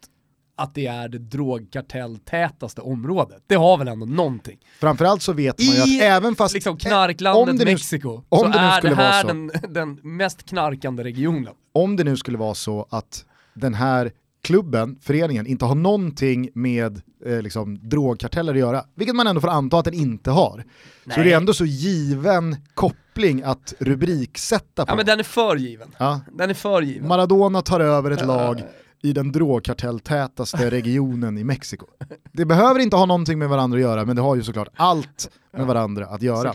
att 0.58 0.76
det 0.76 0.88
är 0.88 1.08
det 1.10 1.18
drogkartelltätaste 1.18 2.82
området. 2.82 3.44
Det 3.48 3.56
har 3.56 3.78
väl 3.78 3.88
ändå 3.88 4.06
någonting. 4.06 4.58
Framförallt 4.80 5.22
så 5.22 5.34
vet 5.34 5.60
man 5.60 5.68
ju 5.68 5.96
I 5.96 6.02
att 6.02 6.04
även 6.04 6.36
fast... 6.36 6.54
liksom 6.54 6.72
om 6.72 6.78
knarklandet 6.78 7.60
det 7.60 7.66
nu- 7.66 7.72
Mexiko 7.72 8.22
om 8.30 8.40
så 8.40 8.44
det 8.48 8.50
nu 8.50 8.58
är 8.58 8.72
det 8.72 8.78
skulle 8.78 8.96
vara 8.96 9.08
här 9.08 9.22
så. 9.22 9.28
den, 9.28 9.52
den 9.70 10.00
mest 10.04 10.44
knarkande 10.46 11.04
regionen. 11.04 11.54
om 11.74 11.96
det 11.96 12.04
nu 12.04 12.18
skulle 12.18 12.38
vara 12.38 12.54
så 12.54 12.88
att 12.90 13.26
den 13.54 13.74
här 13.74 14.12
klubben, 14.44 15.00
föreningen, 15.02 15.48
inte 15.48 15.66
har 15.66 15.76
någonting 15.76 16.50
med 16.54 17.02
eh, 17.26 17.42
liksom, 17.42 17.90
drogkarteller 17.90 18.54
att 18.54 18.60
göra, 18.60 18.84
vilket 18.96 19.16
man 19.16 19.28
ändå 19.28 19.42
får 19.42 19.48
anta 19.48 19.78
att 19.80 19.86
den 19.86 19.94
inte 19.94 20.32
har, 20.32 20.64
så 21.06 21.12
är 21.12 21.16
det 21.18 21.24
Nej. 21.24 21.34
ändå 21.34 21.54
så 21.54 21.66
given 21.66 22.56
koppling 22.74 23.42
att 23.44 23.74
rubriksätta 23.80 24.86
på. 24.86 24.92
Ja 24.92 24.96
men 24.96 25.06
den 25.06 25.20
är 25.20 25.24
för 25.24 25.56
given. 25.56 25.96
Ja. 25.98 26.22
Den 26.34 26.50
är 26.50 26.54
för 26.54 26.82
given. 26.82 27.08
Maradona 27.08 27.62
tar 27.62 27.80
över 27.80 28.12
ett 28.12 28.20
Ja. 28.22 28.26
lag 28.28 28.62
i 29.06 29.14
den 29.14 29.32
drogkartelltätaste 29.32 30.70
regionen 30.70 31.38
i 31.38 31.44
Mexiko. 31.44 31.86
Det 32.32 32.46
behöver 32.46 32.80
inte 32.80 32.96
ha 32.96 33.06
någonting 33.06 33.40
med 33.40 33.50
varandra 33.50 33.78
att 33.78 33.82
göra, 33.82 34.06
men 34.06 34.16
det 34.16 34.22
har 34.22 34.36
ju 34.36 34.44
såklart 34.44 34.68
allt 34.76 35.30
med 35.54 35.66
varandra 35.66 36.06
att 36.06 36.22
göra. 36.22 36.54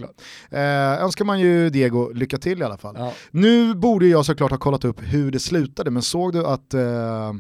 Eh, 0.51 1.03
önskar 1.05 1.25
man 1.25 1.41
ju 1.41 1.71
Diego 1.71 2.13
lycka 2.13 2.39
till 2.39 2.61
i 2.61 2.65
alla 2.65 2.79
fall. 2.79 2.95
Ja. 2.99 3.13
Nu 3.31 3.75
borde 3.75 4.07
jag 4.07 4.27
såklart 4.27 4.51
ha 4.51 4.59
kollat 4.59 4.85
upp 4.85 4.97
hur 5.01 5.31
det 5.31 5.39
slutade, 5.39 5.91
men 5.91 6.03
såg 6.03 6.33
du 6.33 6.47
att 6.47 6.75
eh, 6.75 7.33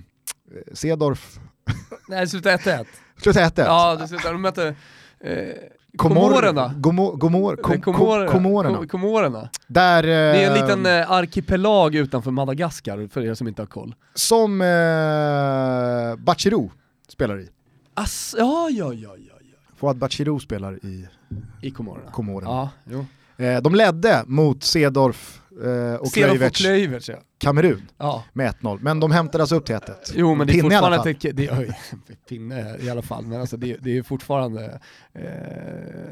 Cedorf 0.72 1.38
Nej, 2.08 2.20
det 2.20 2.28
slutar 2.28 2.56
1-1. 2.56 2.86
slutade 3.22 3.46
1-1? 3.46 3.52
Ja, 3.66 3.96
det 3.96 4.08
slutar, 4.08 4.32
de 4.32 4.42
mötte 4.42 4.74
eh, 5.20 5.34
Komorerna. 5.96 6.74
Kom- 7.56 7.80
Komorerna. 7.82 8.86
Komorerna. 8.86 9.48
Där, 9.66 10.02
Det 10.02 10.12
är 10.12 10.50
en 10.50 10.56
eh, 10.56 10.62
liten 10.62 10.86
eh, 10.86 11.10
arkipelag 11.10 11.94
utanför 11.94 12.30
Madagaskar, 12.30 13.08
för 13.12 13.24
er 13.24 13.34
som 13.34 13.48
inte 13.48 13.62
har 13.62 13.66
koll. 13.66 13.94
Som 14.14 14.60
eh, 14.60 16.24
Bachirou 16.24 16.70
spelar 17.08 17.40
i. 17.40 17.48
Ass, 17.94 18.34
ja, 18.38 18.68
ja, 18.70 18.92
ja, 18.94 19.10
ja. 19.18 19.34
Fouad 19.76 19.96
Bachirou 19.98 20.38
spelar 20.40 20.72
i 20.86 21.08
I 21.62 21.70
Komorerna. 21.70 22.10
Komorerna. 22.10 22.50
Ja, 22.50 22.70
jo. 22.84 23.06
Eh, 23.40 23.62
de 23.62 23.74
ledde 23.74 24.24
mot 24.26 24.64
Cedorf 24.64 25.40
eh, 25.64 25.94
och 25.94 26.12
Klöivert 26.12 27.08
ja. 27.08 27.14
Kamerun 27.38 27.82
ja. 27.98 28.24
med 28.32 28.54
1-0, 28.54 28.78
men 28.82 29.00
de 29.00 29.10
hämtade 29.10 29.42
alltså 29.42 29.56
upp 29.56 29.66
till 29.66 29.74
1-1. 29.74 29.94
Jo 30.14 30.34
men 30.34 30.46
det 30.46 30.58
är 30.58 30.62
fortfarande 30.62 31.10
ett, 31.10 31.36
det, 31.36 31.50
oj, 31.50 31.78
pinne 32.28 32.76
i 32.80 32.90
alla 32.90 33.02
fall, 33.02 33.26
men 33.26 33.40
alltså 33.40 33.56
det, 33.56 33.76
det 33.76 33.98
är 33.98 34.02
fortfarande 34.02 34.80
eh, 35.12 35.24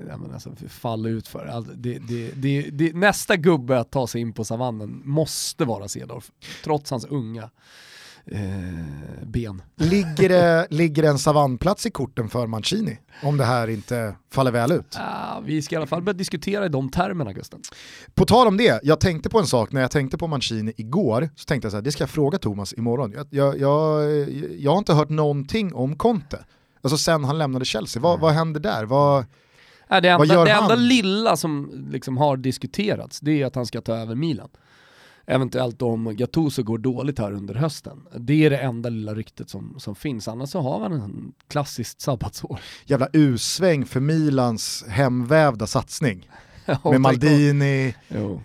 ja, 0.08 0.18
alltså, 0.32 0.50
fall 0.68 1.06
ut 1.06 1.28
för. 1.28 1.46
Alltså, 1.46 1.72
det, 1.72 1.98
det, 1.98 2.30
det, 2.34 2.70
det, 2.70 2.96
nästa 2.96 3.36
gubbe 3.36 3.78
att 3.78 3.90
ta 3.90 4.06
sig 4.06 4.20
in 4.20 4.32
på 4.32 4.44
savannen 4.44 5.02
måste 5.04 5.64
vara 5.64 5.88
Cedorf, 5.88 6.30
trots 6.64 6.90
hans 6.90 7.04
unga 7.04 7.50
eh, 8.26 8.97
ben. 9.28 9.62
Ligger 9.76 10.28
det, 10.28 10.66
ligger 10.70 11.02
det 11.02 11.08
en 11.08 11.18
savannplats 11.18 11.86
i 11.86 11.90
korten 11.90 12.28
för 12.28 12.46
Mancini? 12.46 12.98
Om 13.22 13.36
det 13.36 13.44
här 13.44 13.68
inte 13.68 14.14
faller 14.32 14.50
väl 14.50 14.72
ut. 14.72 14.96
Ah, 14.98 15.40
vi 15.44 15.62
ska 15.62 15.74
i 15.74 15.76
alla 15.76 15.86
fall 15.86 16.02
börja 16.02 16.16
diskutera 16.18 16.66
i 16.66 16.68
de 16.68 16.90
termerna 16.90 17.32
Gusten. 17.32 17.60
På 18.14 18.24
tal 18.24 18.46
om 18.46 18.56
det, 18.56 18.80
jag 18.82 19.00
tänkte 19.00 19.28
på 19.28 19.38
en 19.38 19.46
sak 19.46 19.72
när 19.72 19.80
jag 19.80 19.90
tänkte 19.90 20.18
på 20.18 20.26
Mancini 20.26 20.72
igår, 20.76 21.30
så 21.36 21.44
tänkte 21.44 21.66
jag 21.66 21.70
så 21.72 21.76
här, 21.76 21.82
det 21.82 21.92
ska 21.92 22.02
jag 22.02 22.10
fråga 22.10 22.38
Thomas 22.38 22.72
imorgon. 22.76 23.12
Jag, 23.16 23.26
jag, 23.30 23.58
jag, 23.58 24.04
jag 24.58 24.70
har 24.70 24.78
inte 24.78 24.94
hört 24.94 25.08
någonting 25.08 25.74
om 25.74 25.96
Conte. 25.96 26.44
Alltså 26.82 26.98
sen 26.98 27.24
han 27.24 27.38
lämnade 27.38 27.64
Chelsea, 27.64 28.02
vad, 28.02 28.20
vad 28.20 28.32
händer 28.32 28.60
där? 28.60 28.84
Vad, 28.84 29.24
Ah, 29.90 30.00
det 30.00 30.12
Vad 30.12 30.22
enda, 30.22 30.34
gör 30.34 30.44
det 30.44 30.52
han? 30.52 30.62
enda 30.62 30.74
lilla 30.74 31.36
som 31.36 31.70
liksom 31.90 32.16
har 32.16 32.36
diskuterats, 32.36 33.20
det 33.20 33.42
är 33.42 33.46
att 33.46 33.54
han 33.54 33.66
ska 33.66 33.80
ta 33.80 33.96
över 33.96 34.14
Milan. 34.14 34.48
Eventuellt 35.30 35.82
om 35.82 36.16
Gattuso 36.16 36.62
går 36.62 36.78
dåligt 36.78 37.18
här 37.18 37.32
under 37.32 37.54
hösten. 37.54 38.06
Det 38.16 38.44
är 38.44 38.50
det 38.50 38.58
enda 38.58 38.88
lilla 38.88 39.14
ryktet 39.14 39.50
som, 39.50 39.74
som 39.78 39.94
finns, 39.94 40.28
annars 40.28 40.50
så 40.50 40.60
har 40.60 40.80
man 40.80 40.92
en 40.92 41.32
klassiskt 41.48 42.00
sabbatsår. 42.00 42.60
jävla 42.86 43.08
U-sväng 43.12 43.86
för 43.86 44.00
Milans 44.00 44.84
hemvävda 44.88 45.66
satsning. 45.66 46.30
Och 46.82 46.92
Med 46.92 47.00
Maldini, 47.00 47.94
Jo. 48.08 48.42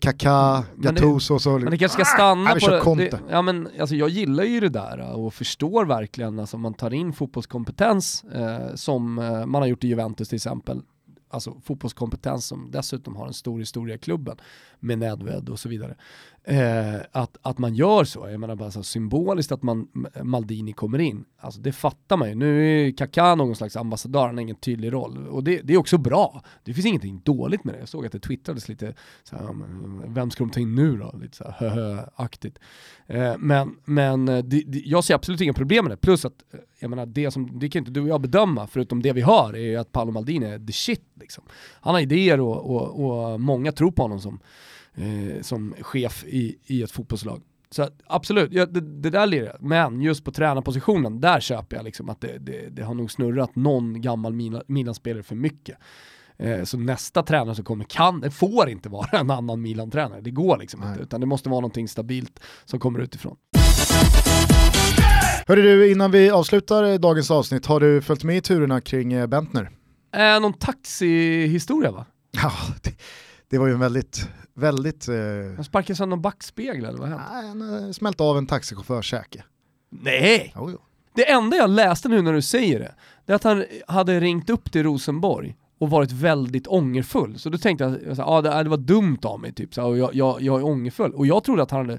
Kaká, 0.00 0.64
Gattuso 0.76 1.34
och 1.34 1.42
så. 1.42 1.58
Men 1.58 1.70
det 1.70 1.78
kanske 1.78 2.04
ska 2.04 2.14
stanna 2.14 2.54
vi 2.54 2.60
på 2.60 2.94
det. 2.94 3.10
Det. 3.10 3.20
Ja 3.30 3.42
men 3.42 3.68
alltså 3.80 3.94
jag 3.94 4.08
gillar 4.08 4.44
ju 4.44 4.60
det 4.60 4.68
där 4.68 5.12
och 5.16 5.34
förstår 5.34 5.84
verkligen, 5.84 6.38
alltså 6.38 6.56
om 6.56 6.60
man 6.60 6.74
tar 6.74 6.94
in 6.94 7.12
fotbollskompetens 7.12 8.24
eh, 8.24 8.74
som 8.74 9.18
eh, 9.18 9.46
man 9.46 9.62
har 9.62 9.66
gjort 9.66 9.84
i 9.84 9.88
Juventus 9.88 10.28
till 10.28 10.36
exempel, 10.36 10.82
alltså 11.28 11.60
fotbollskompetens 11.60 12.46
som 12.46 12.70
dessutom 12.70 13.16
har 13.16 13.26
en 13.26 13.34
stor 13.34 13.58
historia 13.58 13.94
i 13.94 13.98
klubben 13.98 14.36
med 14.80 14.98
Nedved 14.98 15.48
och 15.48 15.58
så 15.58 15.68
vidare. 15.68 15.96
Eh, 16.50 17.00
att, 17.12 17.36
att 17.42 17.58
man 17.58 17.74
gör 17.74 18.04
så, 18.04 18.28
jag 18.30 18.40
menar 18.40 18.56
bara 18.56 18.70
så 18.70 18.82
symboliskt 18.82 19.52
att 19.52 19.62
man, 19.62 19.88
Maldini 20.22 20.72
kommer 20.72 20.98
in, 20.98 21.24
alltså 21.38 21.60
det 21.60 21.72
fattar 21.72 22.16
man 22.16 22.28
ju. 22.28 22.34
Nu 22.34 22.64
är 22.86 22.90
Kaká 22.90 23.34
någon 23.34 23.56
slags 23.56 23.76
ambassadör, 23.76 24.26
han 24.26 24.34
har 24.34 24.42
ingen 24.42 24.56
tydlig 24.56 24.92
roll 24.92 25.26
och 25.26 25.44
det, 25.44 25.60
det 25.64 25.72
är 25.72 25.76
också 25.76 25.98
bra. 25.98 26.42
Det 26.64 26.74
finns 26.74 26.86
ingenting 26.86 27.20
dåligt 27.24 27.64
med 27.64 27.74
det. 27.74 27.78
Jag 27.78 27.88
såg 27.88 28.06
att 28.06 28.12
det 28.12 28.20
twittrades 28.20 28.68
lite, 28.68 28.94
så 29.24 29.36
här, 29.36 29.44
vem 30.14 30.30
ska 30.30 30.44
de 30.44 30.50
ta 30.50 30.60
in 30.60 30.74
nu 30.74 30.96
då? 30.96 31.18
Lite 31.20 31.36
så 31.36 31.54
här, 31.58 32.08
aktigt 32.14 32.58
Eh, 33.08 33.34
men 33.38 33.76
men 33.84 34.28
eh, 34.28 34.38
det, 34.38 34.62
det, 34.66 34.78
jag 34.78 35.04
ser 35.04 35.14
absolut 35.14 35.40
inga 35.40 35.52
problem 35.52 35.84
med 35.84 35.92
det, 35.92 35.96
plus 35.96 36.24
att 36.24 36.32
eh, 36.52 36.60
jag 36.78 36.90
menar, 36.90 37.06
det, 37.06 37.30
som, 37.30 37.58
det 37.58 37.68
kan 37.68 37.80
inte 37.80 37.90
du 37.90 38.00
och 38.00 38.08
jag 38.08 38.20
bedöma, 38.20 38.66
förutom 38.66 39.02
det 39.02 39.12
vi 39.12 39.20
hör, 39.20 39.56
är 39.56 39.60
ju 39.60 39.76
att 39.76 39.92
Paolo 39.92 40.12
Maldini 40.12 40.46
är 40.46 40.58
the 40.58 40.72
shit. 40.72 41.02
Liksom. 41.20 41.44
Han 41.80 41.94
har 41.94 42.00
idéer 42.00 42.40
och, 42.40 42.70
och, 42.70 43.04
och 43.04 43.40
många 43.40 43.72
tror 43.72 43.90
på 43.90 44.02
honom 44.02 44.20
som, 44.20 44.40
eh, 44.94 45.42
som 45.42 45.74
chef 45.80 46.24
i, 46.24 46.58
i 46.66 46.82
ett 46.82 46.90
fotbollslag. 46.90 47.42
Så 47.70 47.88
absolut, 48.06 48.52
ja, 48.52 48.66
det, 48.66 48.80
det 48.80 49.10
där 49.10 49.26
lirar 49.26 49.46
jag. 49.46 49.62
Men 49.62 50.00
just 50.02 50.24
på 50.24 50.32
tränarpositionen, 50.32 51.20
där 51.20 51.40
köper 51.40 51.76
jag 51.76 51.84
liksom 51.84 52.08
att 52.08 52.20
det, 52.20 52.38
det, 52.38 52.68
det 52.76 52.82
har 52.82 52.94
nog 52.94 53.10
snurrat 53.10 53.56
någon 53.56 54.00
gammal 54.00 54.32
Milan- 54.32 54.62
Milan-spelare 54.68 55.22
för 55.22 55.34
mycket. 55.34 55.78
Eh, 56.38 56.62
Så 56.64 56.78
nästa 56.78 57.22
tränare 57.22 57.54
som 57.54 57.64
kommer 57.64 57.84
kan, 57.84 58.20
det 58.20 58.30
får 58.30 58.68
inte 58.68 58.88
vara 58.88 59.18
en 59.18 59.30
annan 59.30 59.62
Milan-tränare. 59.62 60.20
Det 60.20 60.30
går 60.30 60.58
liksom 60.58 60.80
Nej. 60.80 60.88
inte, 60.90 61.02
utan 61.02 61.20
det 61.20 61.26
måste 61.26 61.48
vara 61.48 61.60
någonting 61.60 61.88
stabilt 61.88 62.40
som 62.64 62.80
kommer 62.80 62.98
utifrån. 63.00 63.36
Hörru 65.46 65.62
du, 65.62 65.90
innan 65.92 66.10
vi 66.10 66.30
avslutar 66.30 66.98
dagens 66.98 67.30
avsnitt, 67.30 67.66
har 67.66 67.80
du 67.80 68.02
följt 68.02 68.24
med 68.24 68.36
i 68.36 68.40
turerna 68.40 68.80
kring 68.80 69.12
eh, 69.12 69.26
Bentner? 69.26 69.70
Eh, 70.16 70.40
någon 70.40 70.52
taxihistoria 70.52 71.90
va? 71.90 72.06
Ja, 72.30 72.52
det, 72.82 72.90
det 73.50 73.58
var 73.58 73.66
ju 73.66 73.72
en 73.72 73.80
väldigt, 73.80 74.28
väldigt... 74.58 75.08
Eh, 75.08 75.14
Han 75.56 75.64
sparkade 75.64 75.94
sönder 75.96 76.16
någon 76.16 76.22
backspegel 76.22 76.84
eller 76.84 76.98
vad 76.98 77.08
hände? 77.08 77.24
nej, 77.54 77.80
han 77.82 77.94
smälte 77.94 78.22
av 78.22 78.38
en 78.38 78.46
taxichaufförs 78.46 79.06
käke. 79.06 79.44
Nej! 79.90 80.52
Jo, 80.56 80.70
jo. 80.70 80.78
Det 81.14 81.30
enda 81.30 81.56
jag 81.56 81.70
läste 81.70 82.08
nu 82.08 82.22
när 82.22 82.32
du 82.32 82.42
säger 82.42 82.78
det, 82.78 82.94
det 83.26 83.32
är 83.32 83.36
att 83.36 83.44
han 83.44 83.64
hade 83.86 84.20
ringt 84.20 84.50
upp 84.50 84.72
till 84.72 84.82
Rosenborg 84.82 85.56
och 85.78 85.90
varit 85.90 86.12
väldigt 86.12 86.66
ångerfull. 86.66 87.38
Så 87.38 87.50
då 87.50 87.58
tänkte 87.58 88.00
jag, 88.06 88.16
sa, 88.16 88.24
ah, 88.24 88.42
det, 88.42 88.62
det 88.62 88.68
var 88.70 88.76
dumt 88.76 89.18
av 89.22 89.40
mig, 89.40 89.52
typ, 89.52 89.74
så, 89.74 89.84
och 89.84 89.98
jag, 89.98 90.14
jag, 90.14 90.42
jag 90.42 90.60
är 90.60 90.64
ångerfull. 90.64 91.12
Och 91.14 91.26
jag 91.26 91.44
trodde 91.44 91.62
att 91.62 91.70
han 91.70 91.86
hade 91.86 91.98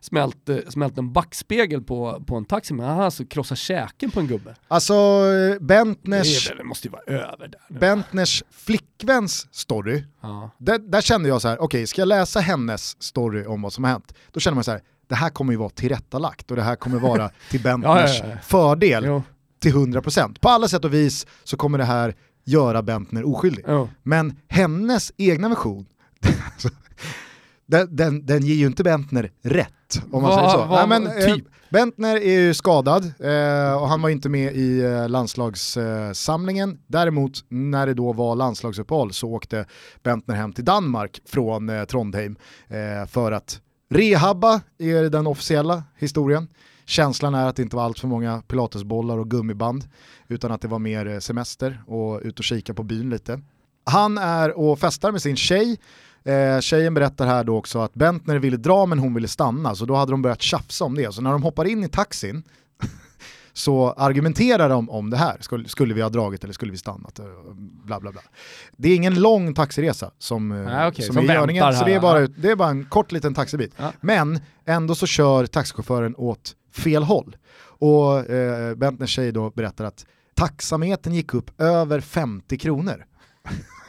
smält, 0.00 0.48
eh, 0.48 0.56
smält 0.68 0.98
en 0.98 1.12
backspegel 1.12 1.82
på, 1.82 2.22
på 2.26 2.36
en 2.36 2.44
taxi, 2.44 2.74
men 2.74 2.86
han 2.86 2.94
hade 2.94 3.04
alltså 3.04 3.24
krossat 3.24 3.58
käken 3.58 4.10
på 4.10 4.20
en 4.20 4.26
gubbe. 4.26 4.54
Alltså 4.68 4.94
eh, 4.94 5.50
Det, 5.54 5.58
Bentners, 5.60 6.46
är, 6.46 6.50
väl- 6.50 6.58
det 6.58 6.64
måste 6.64 6.88
ju 6.88 6.92
vara 6.92 7.02
över 7.02 7.48
där 7.48 7.60
nu. 7.68 7.78
Bentners 7.78 8.42
flickväns 8.50 9.48
story, 9.54 10.04
Ja. 10.20 10.50
där, 10.58 10.78
där 10.78 11.00
kände 11.00 11.28
jag 11.28 11.42
så 11.42 11.48
här: 11.48 11.62
okej 11.62 11.86
ska 11.86 12.00
jag 12.00 12.08
läsa 12.08 12.40
hennes 12.40 13.02
story 13.02 13.44
om 13.46 13.62
vad 13.62 13.72
som 13.72 13.84
har 13.84 13.90
hänt, 13.90 14.14
då 14.30 14.40
känner 14.40 14.54
man 14.54 14.64
så 14.64 14.70
här, 14.70 14.80
det 15.08 15.14
här 15.14 15.30
kommer 15.30 15.52
ju 15.52 15.58
vara 15.58 15.70
tillrättalagt 15.70 16.50
och 16.50 16.56
det 16.56 16.62
här 16.62 16.76
kommer 16.76 16.98
vara 16.98 17.30
till 17.50 17.60
Bentners 17.62 18.20
Ja, 18.20 18.26
ja, 18.26 18.36
fördel 18.42 19.04
Jo, 19.06 19.22
till 19.58 19.74
100%. 19.74 20.38
På 20.40 20.48
alla 20.48 20.68
sätt 20.68 20.84
och 20.84 20.94
vis 20.94 21.26
så 21.44 21.56
kommer 21.56 21.78
det 21.78 21.84
här 21.84 22.14
göra 22.44 22.82
Bentner 22.82 23.24
oskyldig. 23.28 23.64
jo. 23.68 23.88
Men 24.02 24.36
hennes 24.48 25.12
egna 25.16 25.48
version, 25.48 25.86
den, 27.70 27.96
den, 27.96 28.26
den 28.26 28.42
ger 28.46 28.54
ju 28.54 28.66
inte 28.66 28.82
Bentner 28.82 29.30
rätt 29.42 30.02
om 30.12 30.22
man 30.22 30.30
Vad- 30.30 30.34
säger 30.38 30.48
så. 30.50 30.58
vad- 30.70 30.88
Nej, 30.88 31.00
men, 31.00 31.06
eh, 31.18 31.34
typ. 31.34 31.44
Bentner 31.70 32.16
är 32.16 32.40
ju 32.40 32.54
skadad 32.54 33.04
eh, 33.04 33.82
och 33.82 33.88
han 33.88 34.02
var 34.02 34.08
inte 34.08 34.28
med 34.28 34.54
i 34.56 34.80
eh, 34.80 35.08
landslagssamlingen. 35.08 36.78
Däremot 36.86 37.44
när 37.48 37.86
det 37.86 37.94
då 37.94 38.12
var 38.12 38.36
landslagsuppehåll 38.36 39.12
så 39.12 39.28
åkte 39.32 39.64
Bentner 40.02 40.34
hem 40.34 40.52
till 40.52 40.64
Danmark 40.64 41.20
från 41.26 41.68
eh, 41.68 41.84
Trondheim 41.84 42.36
eh, 42.68 43.06
för 43.08 43.32
att 43.32 43.60
rehabba, 43.90 44.60
är 44.78 45.02
den 45.10 45.26
officiella 45.26 45.82
historien. 45.98 46.48
Känslan 46.84 47.34
är 47.34 47.46
att 47.46 47.56
det 47.56 47.62
inte 47.62 47.76
var 47.76 47.84
allt 47.84 47.98
för 47.98 48.08
många 48.08 48.42
pilatesbollar 48.48 49.18
och 49.18 49.30
gummiband 49.30 49.84
utan 50.28 50.52
att 50.52 50.60
det 50.62 50.68
var 50.68 50.78
mer 50.78 51.06
eh, 51.06 51.18
semester 51.18 51.82
och 51.86 52.20
ut 52.22 52.38
och 52.38 52.44
kika 52.44 52.74
på 52.74 52.82
byn 52.82 53.10
lite. 53.10 53.40
Han 53.84 54.18
är 54.18 54.58
och 54.58 54.78
festar 54.78 55.12
med 55.12 55.22
sin 55.22 55.36
tjej 55.36 55.78
Eh, 56.24 56.60
tjejen 56.60 56.94
berättar 56.94 57.26
här 57.26 57.44
då 57.44 57.56
också 57.56 57.78
att 57.78 57.94
Bentner 57.94 58.38
ville 58.38 58.56
dra 58.56 58.86
men 58.86 58.98
hon 58.98 59.14
ville 59.14 59.28
stanna, 59.28 59.74
så 59.74 59.84
då 59.84 59.94
hade 59.94 60.12
de 60.12 60.22
börjat 60.22 60.42
tjafsa 60.42 60.84
om 60.84 60.94
det. 60.94 61.14
Så 61.14 61.22
när 61.22 61.32
de 61.32 61.42
hoppar 61.42 61.64
in 61.64 61.84
i 61.84 61.88
taxin 61.88 62.42
så 63.52 63.92
argumenterar 63.92 64.68
de 64.68 64.90
om 64.90 65.10
det 65.10 65.16
här. 65.16 65.36
Skulle, 65.40 65.68
skulle 65.68 65.94
vi 65.94 66.02
ha 66.02 66.08
dragit 66.08 66.44
eller 66.44 66.54
skulle 66.54 66.72
vi 66.72 66.78
stannat? 66.78 67.18
Eh, 67.18 67.24
bla, 67.84 68.00
bla, 68.00 68.12
bla. 68.12 68.20
Det 68.76 68.88
är 68.88 68.96
ingen 68.96 69.20
lång 69.20 69.54
taxiresa 69.54 70.10
som, 70.18 70.52
ah, 70.52 70.88
okay. 70.88 71.06
som, 71.06 71.14
som 71.14 71.30
är 71.30 71.34
görningen, 71.34 71.74
så 71.74 71.84
det 71.84 71.94
är, 71.94 72.00
bara, 72.00 72.26
det 72.26 72.50
är 72.50 72.56
bara 72.56 72.70
en 72.70 72.84
kort 72.84 73.12
liten 73.12 73.34
taxibit. 73.34 73.72
Ja. 73.76 73.92
Men 74.00 74.40
ändå 74.64 74.94
så 74.94 75.06
kör 75.06 75.46
taxichauffören 75.46 76.14
åt 76.16 76.54
fel 76.72 77.02
håll. 77.02 77.36
Och 77.62 78.30
eh, 78.30 78.74
Bentners 78.74 79.10
tjej 79.10 79.32
då 79.32 79.50
berättar 79.50 79.84
att 79.84 80.06
taxametern 80.34 81.14
gick 81.14 81.34
upp 81.34 81.60
över 81.60 82.00
50 82.00 82.58
kronor. 82.58 83.04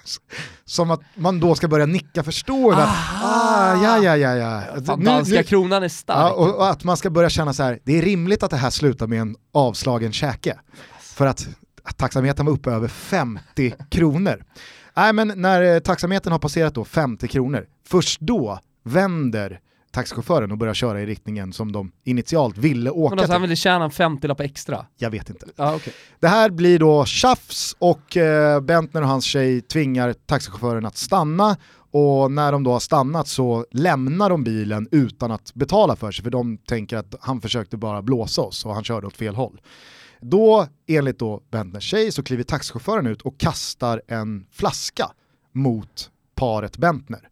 Som 0.65 0.91
att 0.91 1.01
man 1.15 1.39
då 1.39 1.55
ska 1.55 1.67
börja 1.67 1.85
nicka 1.85 2.23
förstående. 2.23 2.83
Ah, 3.23 3.83
ja, 3.83 3.97
ja, 4.03 4.17
ja, 4.17 4.35
ja. 4.35 4.61
Fan, 4.85 5.03
danska 5.03 5.35
nu, 5.35 5.43
kronan 5.43 5.83
är 5.83 5.87
stark. 5.87 6.17
Ja, 6.17 6.31
och, 6.33 6.55
och, 6.55 6.69
att 6.69 6.83
man 6.83 6.97
ska 6.97 7.09
börja 7.09 7.29
känna 7.29 7.53
så 7.53 7.63
här, 7.63 7.79
det 7.83 7.97
är 7.97 8.01
rimligt 8.01 8.43
att 8.43 8.51
det 8.51 8.57
här 8.57 8.69
slutar 8.69 9.07
med 9.07 9.21
en 9.21 9.35
avslagen 9.53 10.11
käke. 10.11 10.59
För 10.99 11.27
att, 11.27 11.47
att 11.83 11.97
taxametern 11.97 12.45
var 12.45 12.53
uppe 12.53 12.71
över 12.71 12.87
50 12.87 13.73
kronor. 13.89 14.43
Nej 14.93 15.13
men 15.13 15.33
när 15.35 15.61
eh, 15.61 15.79
taxametern 15.79 16.31
har 16.31 16.39
passerat 16.39 16.75
då 16.75 16.85
50 16.85 17.27
kronor, 17.27 17.65
först 17.87 18.19
då 18.19 18.59
vänder 18.83 19.59
taxichauffören 19.91 20.51
och 20.51 20.57
börjar 20.57 20.73
köra 20.73 21.01
i 21.01 21.05
riktningen 21.05 21.53
som 21.53 21.71
de 21.71 21.91
initialt 22.03 22.57
ville 22.57 22.89
åka 22.89 23.15
Men 23.15 23.19
alltså, 23.19 23.33
han 23.33 23.41
till. 23.41 23.47
ville 23.47 23.55
tjäna 23.55 23.85
en 23.85 23.91
50 23.91 24.43
extra? 24.43 24.85
Jag 24.97 25.09
vet 25.09 25.29
inte. 25.29 25.45
Ah, 25.55 25.75
okay. 25.75 25.93
Det 26.19 26.27
här 26.27 26.49
blir 26.49 26.79
då 26.79 27.05
tjafs 27.05 27.75
och 27.79 28.17
eh, 28.17 28.61
Bentner 28.61 29.01
och 29.01 29.07
hans 29.07 29.25
tjej 29.25 29.61
tvingar 29.61 30.13
taxichauffören 30.13 30.85
att 30.85 30.97
stanna 30.97 31.57
och 31.91 32.31
när 32.31 32.51
de 32.51 32.63
då 32.63 32.71
har 32.71 32.79
stannat 32.79 33.27
så 33.27 33.65
lämnar 33.71 34.29
de 34.29 34.43
bilen 34.43 34.87
utan 34.91 35.31
att 35.31 35.53
betala 35.53 35.95
för 35.95 36.11
sig 36.11 36.23
för 36.23 36.31
de 36.31 36.57
tänker 36.57 36.97
att 36.97 37.15
han 37.21 37.41
försökte 37.41 37.77
bara 37.77 38.01
blåsa 38.01 38.41
oss 38.41 38.65
och 38.65 38.73
han 38.73 38.83
körde 38.83 39.07
åt 39.07 39.17
fel 39.17 39.35
håll. 39.35 39.61
Då, 40.21 40.67
enligt 40.87 41.19
då 41.19 41.43
Bentners 41.51 41.83
tjej, 41.83 42.11
så 42.11 42.23
kliver 42.23 42.43
taxichauffören 42.43 43.07
ut 43.07 43.21
och 43.21 43.39
kastar 43.39 44.01
en 44.07 44.45
flaska 44.51 45.11
mot 45.51 46.11
paret 46.35 46.77
Bentner. 46.77 47.27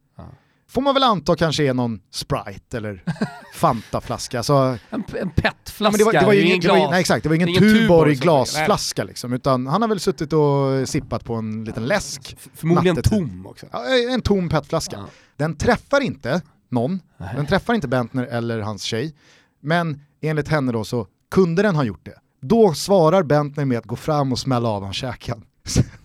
Får 0.70 0.82
man 0.82 0.93
väl 0.93 1.03
anta 1.03 1.36
kanske 1.36 1.63
är 1.63 1.74
någon 1.74 1.99
Sprite 2.11 2.78
eller 2.78 3.03
Fanta-flaska. 3.53 4.38
Alltså, 4.38 4.78
en, 4.89 5.03
en 5.22 5.30
petflaska, 5.30 5.97
det 5.97 6.03
var, 6.03 6.13
det 6.13 6.26
var 6.26 6.34
ju 6.34 6.39
ingen, 6.39 6.51
ingen 6.51 6.61
det 6.61 6.67
var, 6.67 6.78
glas. 6.78 6.91
nej, 6.91 6.99
exakt, 6.99 7.24
det 7.24 7.30
var 7.30 7.36
ingen, 7.36 7.49
ingen 7.49 7.61
Tuborg 7.61 8.15
glasflaska 8.15 9.03
liksom, 9.03 9.34
utan 9.34 9.67
han 9.67 9.82
har 9.82 9.89
väl 9.89 9.99
suttit 9.99 10.34
och 10.34 10.89
sippat 10.89 11.24
på 11.26 11.36
en 11.36 11.63
liten 11.63 11.86
läsk. 11.86 12.38
Förmodligen 12.53 12.95
nattetid. 12.95 13.20
tom 13.20 13.45
också. 13.47 13.65
Ja, 13.72 13.84
en 14.13 14.22
tom 14.22 14.49
petflaska. 14.49 14.95
Ja. 14.97 15.05
Den 15.38 15.57
träffar 15.57 16.01
inte 16.01 16.41
någon, 16.70 16.99
Nej. 17.17 17.30
den 17.36 17.45
träffar 17.45 17.74
inte 17.74 17.88
Bentner 17.88 18.26
eller 18.26 18.59
hans 18.59 18.84
tjej, 18.84 19.15
men 19.61 20.01
enligt 20.22 20.47
henne 20.47 20.72
då 20.72 20.84
så 20.84 21.07
kunde 21.32 21.61
den 21.61 21.76
ha 21.76 21.84
gjort 21.84 22.05
det. 22.05 22.15
Då 22.41 22.74
svarar 22.74 23.24
Bentner 23.24 23.65
med 23.65 23.78
att 23.78 23.86
gå 23.86 23.95
fram 23.95 24.32
och 24.32 24.39
smälla 24.39 24.70
av 24.70 24.84
hans 24.84 24.95
käken. 24.95 25.45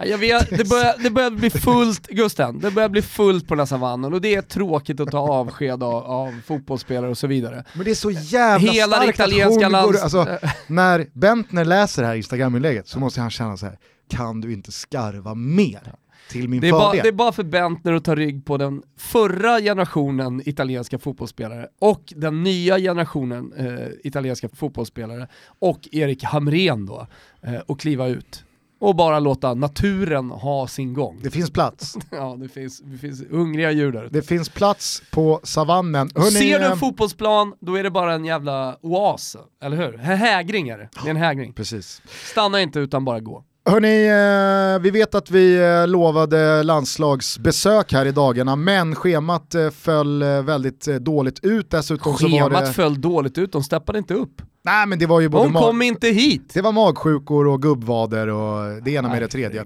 Ja, 0.00 0.06
Jag 0.06 0.18
vet, 0.18 0.50
det, 0.50 0.68
börjar, 0.68 0.94
det 1.02 1.10
börjar 1.10 1.30
bli 1.30 1.50
fullt, 1.60 2.06
Gusten, 2.06 2.58
det 2.58 2.70
börjar 2.70 2.88
bli 2.88 3.02
fullt 3.02 3.48
på 3.48 3.54
den 3.54 3.58
här 3.58 3.66
savannen 3.66 4.14
och 4.14 4.20
det 4.20 4.34
är 4.34 4.42
tråkigt 4.42 5.00
att 5.00 5.10
ta 5.10 5.18
avsked 5.18 5.82
av, 5.82 6.04
av 6.04 6.40
fotbollsspelare 6.46 7.10
och 7.10 7.18
så 7.18 7.26
vidare. 7.26 7.64
Men 7.74 7.84
det 7.84 7.90
är 7.90 7.94
så 7.94 8.10
jävla 8.10 8.72
Hela 8.72 8.96
starkt 8.96 9.20
att 9.20 9.28
italienska 9.28 9.68
hon 9.68 9.86
går, 9.86 9.98
alltså, 10.02 10.26
När 10.66 11.06
Bentner 11.12 11.64
läser 11.64 12.02
det 12.02 12.08
här 12.08 12.14
Instagram-inlägget 12.14 12.88
så 12.88 12.98
måste 12.98 13.20
han 13.20 13.30
känna 13.30 13.56
så 13.56 13.66
här: 13.66 13.78
kan 14.10 14.40
du 14.40 14.52
inte 14.52 14.72
skarva 14.72 15.34
mer 15.34 15.94
till 16.30 16.48
min 16.48 16.60
Det 16.60 16.68
är, 16.68 16.72
bara, 16.72 16.92
det 16.92 17.08
är 17.08 17.12
bara 17.12 17.32
för 17.32 17.42
Bentner 17.42 17.92
att 17.92 18.04
ta 18.04 18.14
rygg 18.14 18.44
på 18.44 18.56
den 18.56 18.82
förra 18.98 19.60
generationen 19.60 20.42
italienska 20.48 20.98
fotbollsspelare 20.98 21.68
och 21.78 22.12
den 22.16 22.42
nya 22.42 22.78
generationen 22.78 23.52
eh, 23.56 23.88
italienska 24.04 24.48
fotbollsspelare 24.48 25.28
och 25.58 25.88
Erik 25.92 26.24
Hamrén 26.24 26.86
då, 26.86 27.06
eh, 27.42 27.54
och 27.54 27.80
kliva 27.80 28.06
ut. 28.06 28.44
Och 28.80 28.96
bara 28.96 29.18
låta 29.18 29.54
naturen 29.54 30.30
ha 30.30 30.66
sin 30.66 30.94
gång. 30.94 31.18
Det 31.22 31.30
finns 31.30 31.50
plats. 31.50 31.96
Ja, 32.10 32.36
det 32.40 32.48
finns, 32.48 32.80
det 32.80 32.98
finns 32.98 33.22
hungriga 33.30 33.70
djur 33.70 33.92
där. 33.92 34.08
Det 34.10 34.22
finns 34.22 34.48
plats 34.48 35.02
på 35.10 35.40
savannen. 35.42 36.10
Hörrni, 36.14 36.30
Ser 36.30 36.58
du 36.58 36.64
en 36.64 36.78
fotbollsplan, 36.78 37.54
då 37.60 37.74
är 37.74 37.82
det 37.82 37.90
bara 37.90 38.14
en 38.14 38.24
jävla 38.24 38.76
oas, 38.80 39.36
eller 39.62 39.76
hur? 39.76 39.98
Hägring 39.98 40.68
är 40.68 40.78
det, 40.78 40.88
det 41.02 41.08
är 41.08 41.10
en 41.10 41.16
hägring. 41.16 41.52
Precis. 41.52 42.02
Stanna 42.24 42.60
inte 42.60 42.78
utan 42.78 43.04
bara 43.04 43.20
gå. 43.20 43.44
Hörni, 43.64 44.06
eh, 44.06 44.82
vi 44.82 44.90
vet 44.90 45.14
att 45.14 45.30
vi 45.30 45.56
eh, 45.56 45.88
lovade 45.88 46.62
landslagsbesök 46.62 47.92
här 47.92 48.06
i 48.06 48.12
dagarna, 48.12 48.56
men 48.56 48.94
schemat 48.94 49.54
eh, 49.54 49.70
föll 49.70 50.22
väldigt 50.22 50.84
dåligt 50.84 51.44
ut. 51.44 51.70
Dessutom 51.70 52.14
Schemat 52.14 52.66
det... 52.66 52.72
föll 52.72 53.00
dåligt 53.00 53.38
ut, 53.38 53.52
de 53.52 53.62
steppade 53.62 53.98
inte 53.98 54.14
upp. 54.14 54.42
Nej 54.62 54.86
men 54.86 54.98
det 54.98 55.06
var 55.06 55.20
ju 55.20 55.28
både 55.28 55.44
De 55.44 55.52
mag- 55.52 55.62
kom 55.62 55.82
inte 55.82 56.08
hit! 56.08 56.54
Det 56.54 56.60
var 56.62 56.72
magsjukor 56.72 57.46
och 57.46 57.62
gubbvader 57.62 58.28
och 58.28 58.82
det 58.82 58.90
ena 58.90 59.08
med 59.08 59.22
det 59.22 59.28
tredje. 59.28 59.64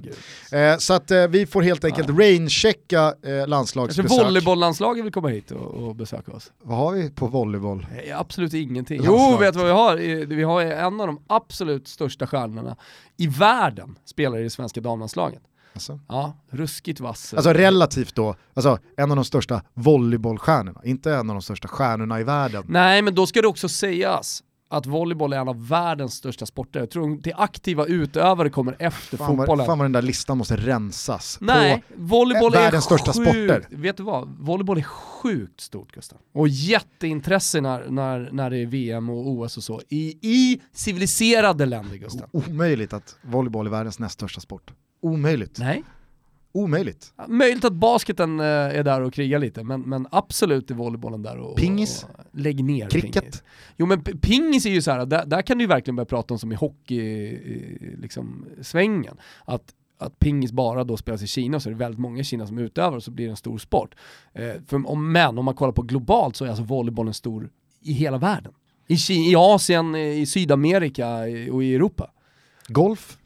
Eh, 0.52 0.76
så 0.78 0.92
att 0.94 1.10
eh, 1.10 1.26
vi 1.26 1.46
får 1.46 1.62
helt 1.62 1.84
enkelt 1.84 2.08
rainchecka 2.18 3.02
eh, 3.06 3.12
Kanske 3.22 3.46
landslagsbesök. 3.46 4.10
volleybolllandslaget 4.24 5.04
vill 5.04 5.12
komma 5.12 5.28
hit 5.28 5.50
och, 5.50 5.60
och 5.74 5.94
besöka 5.96 6.32
oss. 6.32 6.52
Vad 6.62 6.78
har 6.78 6.92
vi 6.92 7.10
på 7.10 7.26
volleyboll? 7.26 7.86
Nej, 7.92 8.12
Absolut 8.12 8.54
ingenting. 8.54 8.96
Landslaget. 9.02 9.30
Jo, 9.32 9.38
vet 9.38 9.52
du 9.54 9.58
vad 9.58 9.66
vi 9.66 9.72
har? 9.72 10.20
Eh, 10.22 10.26
Vi 10.28 10.42
har 10.42 10.62
en 10.62 11.00
av 11.00 11.06
de 11.06 11.18
absolut 11.26 11.88
största 11.88 12.26
stjärnorna 12.26 12.76
i 13.16 13.26
världen 13.26 13.98
spelar 14.04 14.38
i 14.38 14.42
det 14.42 14.50
svenska 14.50 14.80
damlandslaget. 14.80 15.42
Alltså. 15.74 16.00
Ja, 16.08 16.36
ruskigt 16.50 17.00
vass. 17.00 17.34
alltså 17.34 17.52
relativt 17.52 18.14
då, 18.14 18.34
alltså 18.54 18.78
en 18.96 19.10
av 19.10 19.16
de 19.16 19.24
största 19.24 19.62
volleybollstjärnorna, 19.74 20.80
inte 20.84 21.12
en 21.14 21.30
av 21.30 21.34
de 21.34 21.42
största 21.42 21.68
stjärnorna 21.68 22.20
i 22.20 22.24
världen. 22.24 22.64
Nej, 22.68 23.02
men 23.02 23.14
då 23.14 23.26
ska 23.26 23.42
det 23.42 23.48
också 23.48 23.68
sägas 23.68 24.42
att 24.76 24.86
volleyboll 24.86 25.32
är 25.32 25.36
en 25.36 25.48
av 25.48 25.68
världens 25.68 26.14
största 26.14 26.46
sporter. 26.46 26.80
Jag 26.80 26.90
tror 26.90 27.22
till 27.22 27.32
aktiva 27.36 27.86
utövare 27.86 28.50
kommer 28.50 28.76
efter 28.78 29.16
Fan 29.16 29.36
fotbollen. 29.36 29.66
fan 29.66 29.78
vad 29.78 29.84
den 29.84 29.92
där 29.92 30.02
listan 30.02 30.38
måste 30.38 30.56
rensas. 30.56 31.38
Nej, 31.40 31.84
volleyboll 31.96 32.54
är 32.54 32.58
världens 32.58 32.84
största 32.84 33.12
sjukt, 33.12 33.28
sporter. 33.30 33.66
Vet 33.70 33.96
du 33.96 34.02
vad? 34.02 34.28
Volleyboll 34.38 34.78
är 34.78 34.82
sjukt 34.82 35.60
stort 35.60 35.92
Gustav. 35.92 36.18
Och 36.32 36.48
jätteintresse 36.48 37.60
när, 37.60 37.90
när, 37.90 38.28
när 38.32 38.50
det 38.50 38.58
är 38.58 38.66
VM 38.66 39.10
och 39.10 39.28
OS 39.28 39.56
och 39.56 39.62
så. 39.62 39.80
I, 39.88 40.18
i 40.20 40.60
civiliserade 40.72 41.66
länder 41.66 41.96
Gustav. 41.96 42.26
På, 42.26 42.42
omöjligt 42.48 42.92
att 42.92 43.16
volleyboll 43.22 43.66
är 43.66 43.70
världens 43.70 43.98
näst 43.98 44.14
största 44.14 44.40
sport. 44.40 44.72
Omöjligt. 45.00 45.58
Nej. 45.58 45.82
Omöjligt. 46.56 47.12
Möjligt 47.28 47.64
att 47.64 47.72
basketen 47.72 48.40
eh, 48.40 48.46
är 48.46 48.82
där 48.82 49.00
och 49.00 49.14
krigar 49.14 49.38
lite, 49.38 49.64
men, 49.64 49.80
men 49.80 50.06
absolut 50.10 50.70
är 50.70 50.74
volleybollen 50.74 51.22
där 51.22 51.36
och, 51.38 51.56
Pingis? 51.56 52.04
och 52.04 52.24
lägg 52.32 52.64
ner 52.64 52.88
Cricket? 52.90 53.22
pingis. 53.22 53.42
Jo 53.76 53.86
men 53.86 54.02
pingis 54.02 54.66
är 54.66 54.70
ju 54.70 54.82
så 54.82 54.90
här, 54.90 55.06
där, 55.06 55.26
där 55.26 55.42
kan 55.42 55.58
du 55.58 55.64
ju 55.64 55.68
verkligen 55.68 55.96
börja 55.96 56.06
prata 56.06 56.34
om 56.34 56.38
som 56.38 56.52
i 56.52 56.54
hockey, 56.54 57.38
liksom, 57.98 58.46
svängen. 58.62 59.16
Att, 59.44 59.74
att 59.98 60.18
pingis 60.18 60.52
bara 60.52 60.84
då 60.84 60.96
spelas 60.96 61.22
i 61.22 61.26
Kina 61.26 61.60
så 61.60 61.68
är 61.68 61.72
det 61.72 61.78
väldigt 61.78 62.00
många 62.00 62.20
i 62.20 62.24
Kina 62.24 62.46
som 62.46 62.58
utövar 62.58 62.96
och 62.96 63.02
så 63.02 63.10
blir 63.10 63.24
det 63.26 63.30
en 63.30 63.36
stor 63.36 63.58
sport. 63.58 63.94
Eh, 64.32 64.52
för, 64.66 64.90
om, 64.90 65.12
men 65.12 65.38
om 65.38 65.44
man 65.44 65.54
kollar 65.54 65.72
på 65.72 65.82
globalt 65.82 66.36
så 66.36 66.44
är 66.44 66.48
alltså 66.48 66.64
volleybollen 66.64 67.14
stor 67.14 67.50
i 67.80 67.92
hela 67.92 68.18
världen. 68.18 68.52
I, 68.86 68.94
Ki- 68.94 69.30
i 69.30 69.34
Asien, 69.36 69.94
i 69.96 70.26
Sydamerika 70.26 71.18
och 71.52 71.64
i 71.64 71.74
Europa. 71.74 72.10
Golf? 72.68 73.18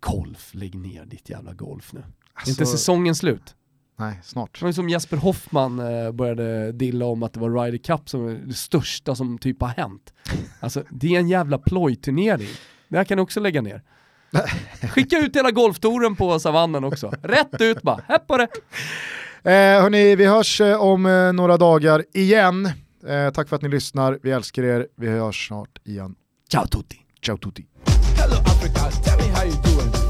Golf, 0.00 0.50
lägg 0.54 0.74
ner 0.74 1.04
ditt 1.04 1.30
jävla 1.30 1.52
golf 1.54 1.92
nu. 1.92 2.02
Alltså, 2.38 2.50
inte 2.50 2.66
säsongen 2.66 3.14
slut? 3.14 3.54
Nej, 3.98 4.20
snart. 4.24 4.58
Det 4.60 4.62
var 4.64 4.68
ju 4.68 4.72
som 4.72 4.88
Jesper 4.88 5.16
Hoffman 5.16 5.78
eh, 5.78 6.12
började 6.12 6.72
dilla 6.72 7.06
om 7.06 7.22
att 7.22 7.32
det 7.32 7.40
var 7.40 7.64
Ryder 7.64 7.78
Cup 7.78 8.08
som 8.08 8.28
är 8.28 8.34
det 8.34 8.54
största 8.54 9.14
som 9.14 9.38
typ 9.38 9.60
har 9.60 9.68
hänt. 9.68 10.12
Alltså 10.60 10.82
det 10.90 11.14
är 11.14 11.18
en 11.18 11.28
jävla 11.28 11.58
plojturnering. 11.58 12.48
Det 12.88 12.96
här 12.96 13.04
kan 13.04 13.16
du 13.16 13.22
också 13.22 13.40
lägga 13.40 13.62
ner. 13.62 13.82
Skicka 14.90 15.18
ut 15.18 15.36
hela 15.36 15.50
golftouren 15.50 16.16
på 16.16 16.40
savannen 16.40 16.84
också. 16.84 17.12
Rätt 17.22 17.60
ut 17.60 17.82
bara, 17.82 18.00
här 18.08 18.18
på 18.18 18.36
det. 18.36 18.48
Eh, 19.42 19.82
hörni, 19.82 20.16
vi 20.16 20.26
hörs 20.26 20.60
eh, 20.60 20.82
om 20.82 21.06
eh, 21.06 21.32
några 21.32 21.56
dagar 21.56 22.04
igen. 22.14 22.66
Eh, 23.06 23.30
tack 23.30 23.48
för 23.48 23.56
att 23.56 23.62
ni 23.62 23.68
lyssnar, 23.68 24.18
vi 24.22 24.30
älskar 24.30 24.62
er, 24.62 24.86
vi 24.96 25.08
hörs 25.08 25.48
snart 25.48 25.78
igen. 25.84 26.14
Ciao 26.50 26.66
tutti. 26.66 26.96
Ciao 27.22 27.36
tutti. 27.36 27.66
Hello, 28.16 28.36
Africa. 28.36 28.90
Tell 29.04 29.28
me 29.28 29.34
how 29.34 29.44
you 29.44 29.54
doing. 29.62 30.07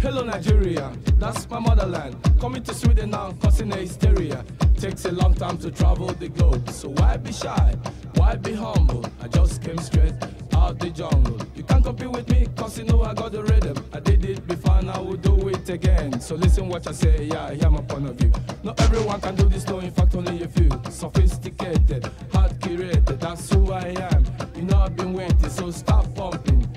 Hello, 0.00 0.22
Nigeria. 0.22 0.92
That's 1.18 1.50
my 1.50 1.58
motherland. 1.58 2.16
Coming 2.40 2.62
to 2.62 2.72
Sweden 2.72 3.10
now, 3.10 3.32
causing 3.42 3.72
a 3.72 3.76
hysteria. 3.76 4.44
Takes 4.76 5.04
a 5.06 5.10
long 5.10 5.34
time 5.34 5.58
to 5.58 5.72
travel 5.72 6.06
the 6.06 6.28
globe. 6.28 6.70
So 6.70 6.90
why 6.90 7.16
be 7.16 7.32
shy? 7.32 7.74
Why 8.14 8.36
be 8.36 8.54
humble? 8.54 9.04
I 9.20 9.26
just 9.26 9.60
came 9.60 9.78
straight 9.78 10.14
out 10.54 10.78
the 10.78 10.90
jungle. 10.90 11.40
You 11.56 11.64
can't 11.64 11.84
compete 11.84 12.10
with 12.10 12.30
me, 12.30 12.46
cause 12.56 12.78
you 12.78 12.84
know 12.84 13.02
I 13.02 13.12
got 13.12 13.32
the 13.32 13.42
rhythm. 13.42 13.84
I 13.92 13.98
did 13.98 14.24
it 14.24 14.46
before 14.46 14.76
and 14.76 14.88
I 14.88 15.00
will 15.00 15.16
do 15.16 15.48
it 15.48 15.68
again. 15.68 16.20
So 16.20 16.36
listen 16.36 16.68
what 16.68 16.86
I 16.86 16.92
say, 16.92 17.24
yeah, 17.24 17.46
I 17.46 17.54
hear 17.56 17.68
my 17.70 17.82
point 17.82 18.08
of 18.08 18.14
view. 18.14 18.32
Not 18.62 18.80
everyone 18.80 19.20
can 19.20 19.34
do 19.34 19.48
this, 19.48 19.66
no, 19.66 19.80
in 19.80 19.90
fact, 19.90 20.14
only 20.14 20.44
a 20.44 20.48
few. 20.48 20.70
Sophisticated, 20.90 22.08
hard 22.32 22.52
curated, 22.60 23.18
that's 23.18 23.52
who 23.52 23.72
I 23.72 23.88
am. 24.12 24.24
You 24.54 24.62
know 24.62 24.78
I've 24.78 24.94
been 24.94 25.12
waiting, 25.12 25.50
so 25.50 25.72
stop 25.72 26.14
pumping. 26.14 26.68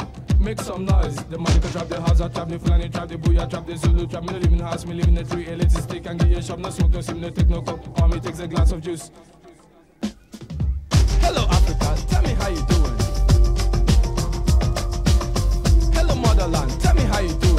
Make 0.42 0.60
some 0.60 0.86
noise. 0.86 1.16
The 1.26 1.38
Monica 1.38 1.70
trap, 1.70 1.88
the 1.88 2.02
Hazard 2.02 2.34
trap, 2.34 2.50
the 2.50 2.58
Fulani 2.58 2.90
trap, 2.90 3.10
the 3.10 3.16
Booyah 3.16 3.48
trap, 3.48 3.68
the 3.68 3.78
Zulu 3.78 4.08
trap. 4.08 4.24
Me 4.24 4.34
no 4.34 4.40
live 4.40 4.52
in 4.52 4.58
the 4.58 4.64
house, 4.66 4.86
me 4.88 4.96
live 4.96 5.08
in 5.08 5.14
the 5.14 5.24
tree. 5.24 5.46
Elitist 5.46 5.84
stick 5.84 6.08
and 6.08 6.20
get 6.20 6.30
your 6.30 6.42
shop. 6.42 6.58
No 6.58 6.72
smoke, 6.72 6.92
no 6.92 7.02
sim, 7.02 7.22
no 7.22 7.30
take 7.30 7.48
no 7.48 7.62
cup. 7.62 8.02
Army 8.02 8.20
takes 8.20 8.40
a 8.40 8.48
glass 8.48 8.72
of 8.72 8.82
juice. 8.82 9.12
Hello 11.22 11.46
Africa, 11.48 11.96
tell 12.10 12.24
me 12.24 12.30
how 12.30 12.50
you 12.50 12.66
doing. 12.66 12.98
Hello 15.94 16.16
motherland, 16.16 16.82
tell 16.82 16.96
me 16.96 17.04
how 17.04 17.20
you 17.20 17.34
doing. 17.36 17.51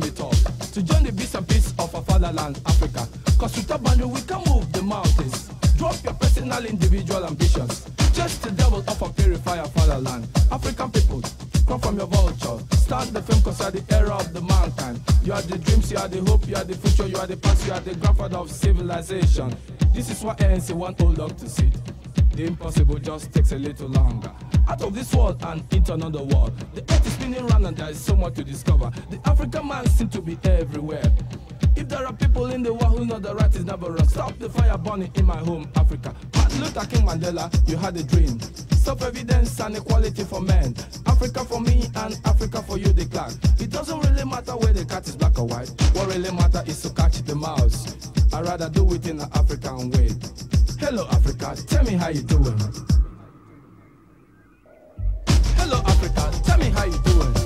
Top 0.00 0.32
to 0.72 0.82
join 0.82 1.02
the 1.02 1.12
bits 1.12 1.34
and 1.34 1.46
bits 1.46 1.74
of 1.78 1.94
our 1.94 2.02
fatherland, 2.02 2.58
Africa. 2.66 3.06
Cause 3.38 3.56
with 3.56 3.70
a 3.70 3.78
boundary 3.78 4.06
we 4.06 4.20
can 4.22 4.42
move 4.48 4.72
the 4.72 4.82
mountains. 4.82 5.50
Drop 5.76 5.96
your 6.02 6.14
personal 6.14 6.64
individual 6.64 7.26
ambitions. 7.26 7.86
Just 8.14 8.42
the 8.42 8.50
devil 8.52 8.78
of 8.78 9.02
a 9.02 9.08
purifier 9.10 9.64
fatherland. 9.64 10.26
African 10.50 10.90
people, 10.90 11.20
come 11.66 11.80
from 11.80 11.98
your 11.98 12.06
vulture. 12.06 12.64
Start 12.76 13.12
the 13.12 13.20
film 13.20 13.42
cause 13.42 13.60
you 13.60 13.66
are 13.66 13.70
the 13.70 13.94
era 13.94 14.14
of 14.16 14.32
the 14.32 14.40
mankind. 14.40 15.00
You 15.24 15.34
are 15.34 15.42
the 15.42 15.58
dreams, 15.58 15.90
you 15.90 15.98
are 15.98 16.08
the 16.08 16.20
hope, 16.30 16.48
you 16.48 16.56
are 16.56 16.64
the 16.64 16.74
future, 16.74 17.06
you 17.06 17.16
are 17.18 17.26
the 17.26 17.36
past, 17.36 17.66
you 17.66 17.72
are 17.72 17.80
the 17.80 17.94
grandfather 17.94 18.38
of 18.38 18.50
civilization. 18.50 19.54
This 19.92 20.10
is 20.10 20.22
what 20.24 20.38
ANC 20.38 20.72
want 20.72 21.00
old 21.02 21.16
dog 21.16 21.36
to 21.36 21.48
see. 21.48 21.70
The 22.34 22.46
impossible 22.46 22.98
just 22.98 23.32
takes 23.32 23.52
a 23.52 23.58
little 23.58 23.88
longer. 23.88 24.32
Out 24.66 24.80
of 24.82 24.94
this 24.94 25.14
world 25.14 25.42
and 25.44 25.62
into 25.72 25.92
another 25.92 26.22
world. 26.22 26.52
The 26.74 26.80
earth 26.80 27.06
is 27.06 27.12
spinning 27.12 27.46
round 27.46 27.66
and 27.66 27.76
there 27.76 27.90
is 27.90 28.00
so 28.00 28.16
much 28.16 28.34
to 28.34 28.44
discover. 28.44 28.90
The 29.10 29.20
African 29.26 29.68
man 29.68 29.86
seems 29.88 30.12
to 30.14 30.22
be 30.22 30.38
everywhere. 30.44 31.12
If 31.76 31.88
there 31.88 32.06
are 32.06 32.12
people 32.12 32.46
in 32.46 32.62
the 32.62 32.72
world 32.72 32.98
who 32.98 33.06
know 33.06 33.18
the 33.18 33.34
right 33.34 33.54
is 33.54 33.64
never 33.64 33.90
wrong, 33.90 34.08
stop 34.08 34.38
the 34.38 34.48
fire 34.48 34.78
burning 34.78 35.10
in 35.14 35.26
my 35.26 35.36
home, 35.36 35.70
Africa. 35.76 36.14
Martin 36.34 36.60
Luther 36.60 36.86
King 36.86 37.06
Mandela, 37.06 37.68
you 37.68 37.76
had 37.76 37.96
a 37.96 38.02
dream. 38.02 38.40
Self-evidence 38.40 39.60
and 39.60 39.76
equality 39.76 40.24
for 40.24 40.40
men. 40.40 40.74
Africa 41.06 41.44
for 41.44 41.60
me 41.60 41.86
and 41.96 42.18
Africa 42.24 42.62
for 42.62 42.78
you, 42.78 42.92
the 42.92 43.04
clan. 43.06 43.32
It 43.60 43.70
doesn't 43.70 44.00
really 44.00 44.24
matter 44.24 44.52
where 44.52 44.72
the 44.72 44.84
cat 44.84 45.06
is 45.06 45.16
black 45.16 45.38
or 45.38 45.46
white. 45.46 45.70
What 45.94 46.08
really 46.08 46.32
matters 46.32 46.66
is 46.68 46.82
to 46.82 46.90
catch 46.94 47.22
the 47.22 47.34
mouse. 47.34 48.10
I'd 48.32 48.46
rather 48.46 48.70
do 48.70 48.90
it 48.94 49.06
in 49.06 49.20
an 49.20 49.28
African 49.34 49.90
way. 49.90 50.10
Hello, 50.82 51.06
Africa, 51.12 51.54
tell 51.68 51.84
me 51.84 51.92
how 51.92 52.08
you 52.08 52.22
doing. 52.22 52.58
Hello, 55.56 55.80
Africa, 55.86 56.42
tell 56.44 56.58
me 56.58 56.70
how 56.70 56.84
you 56.84 56.98
doing. 57.04 57.41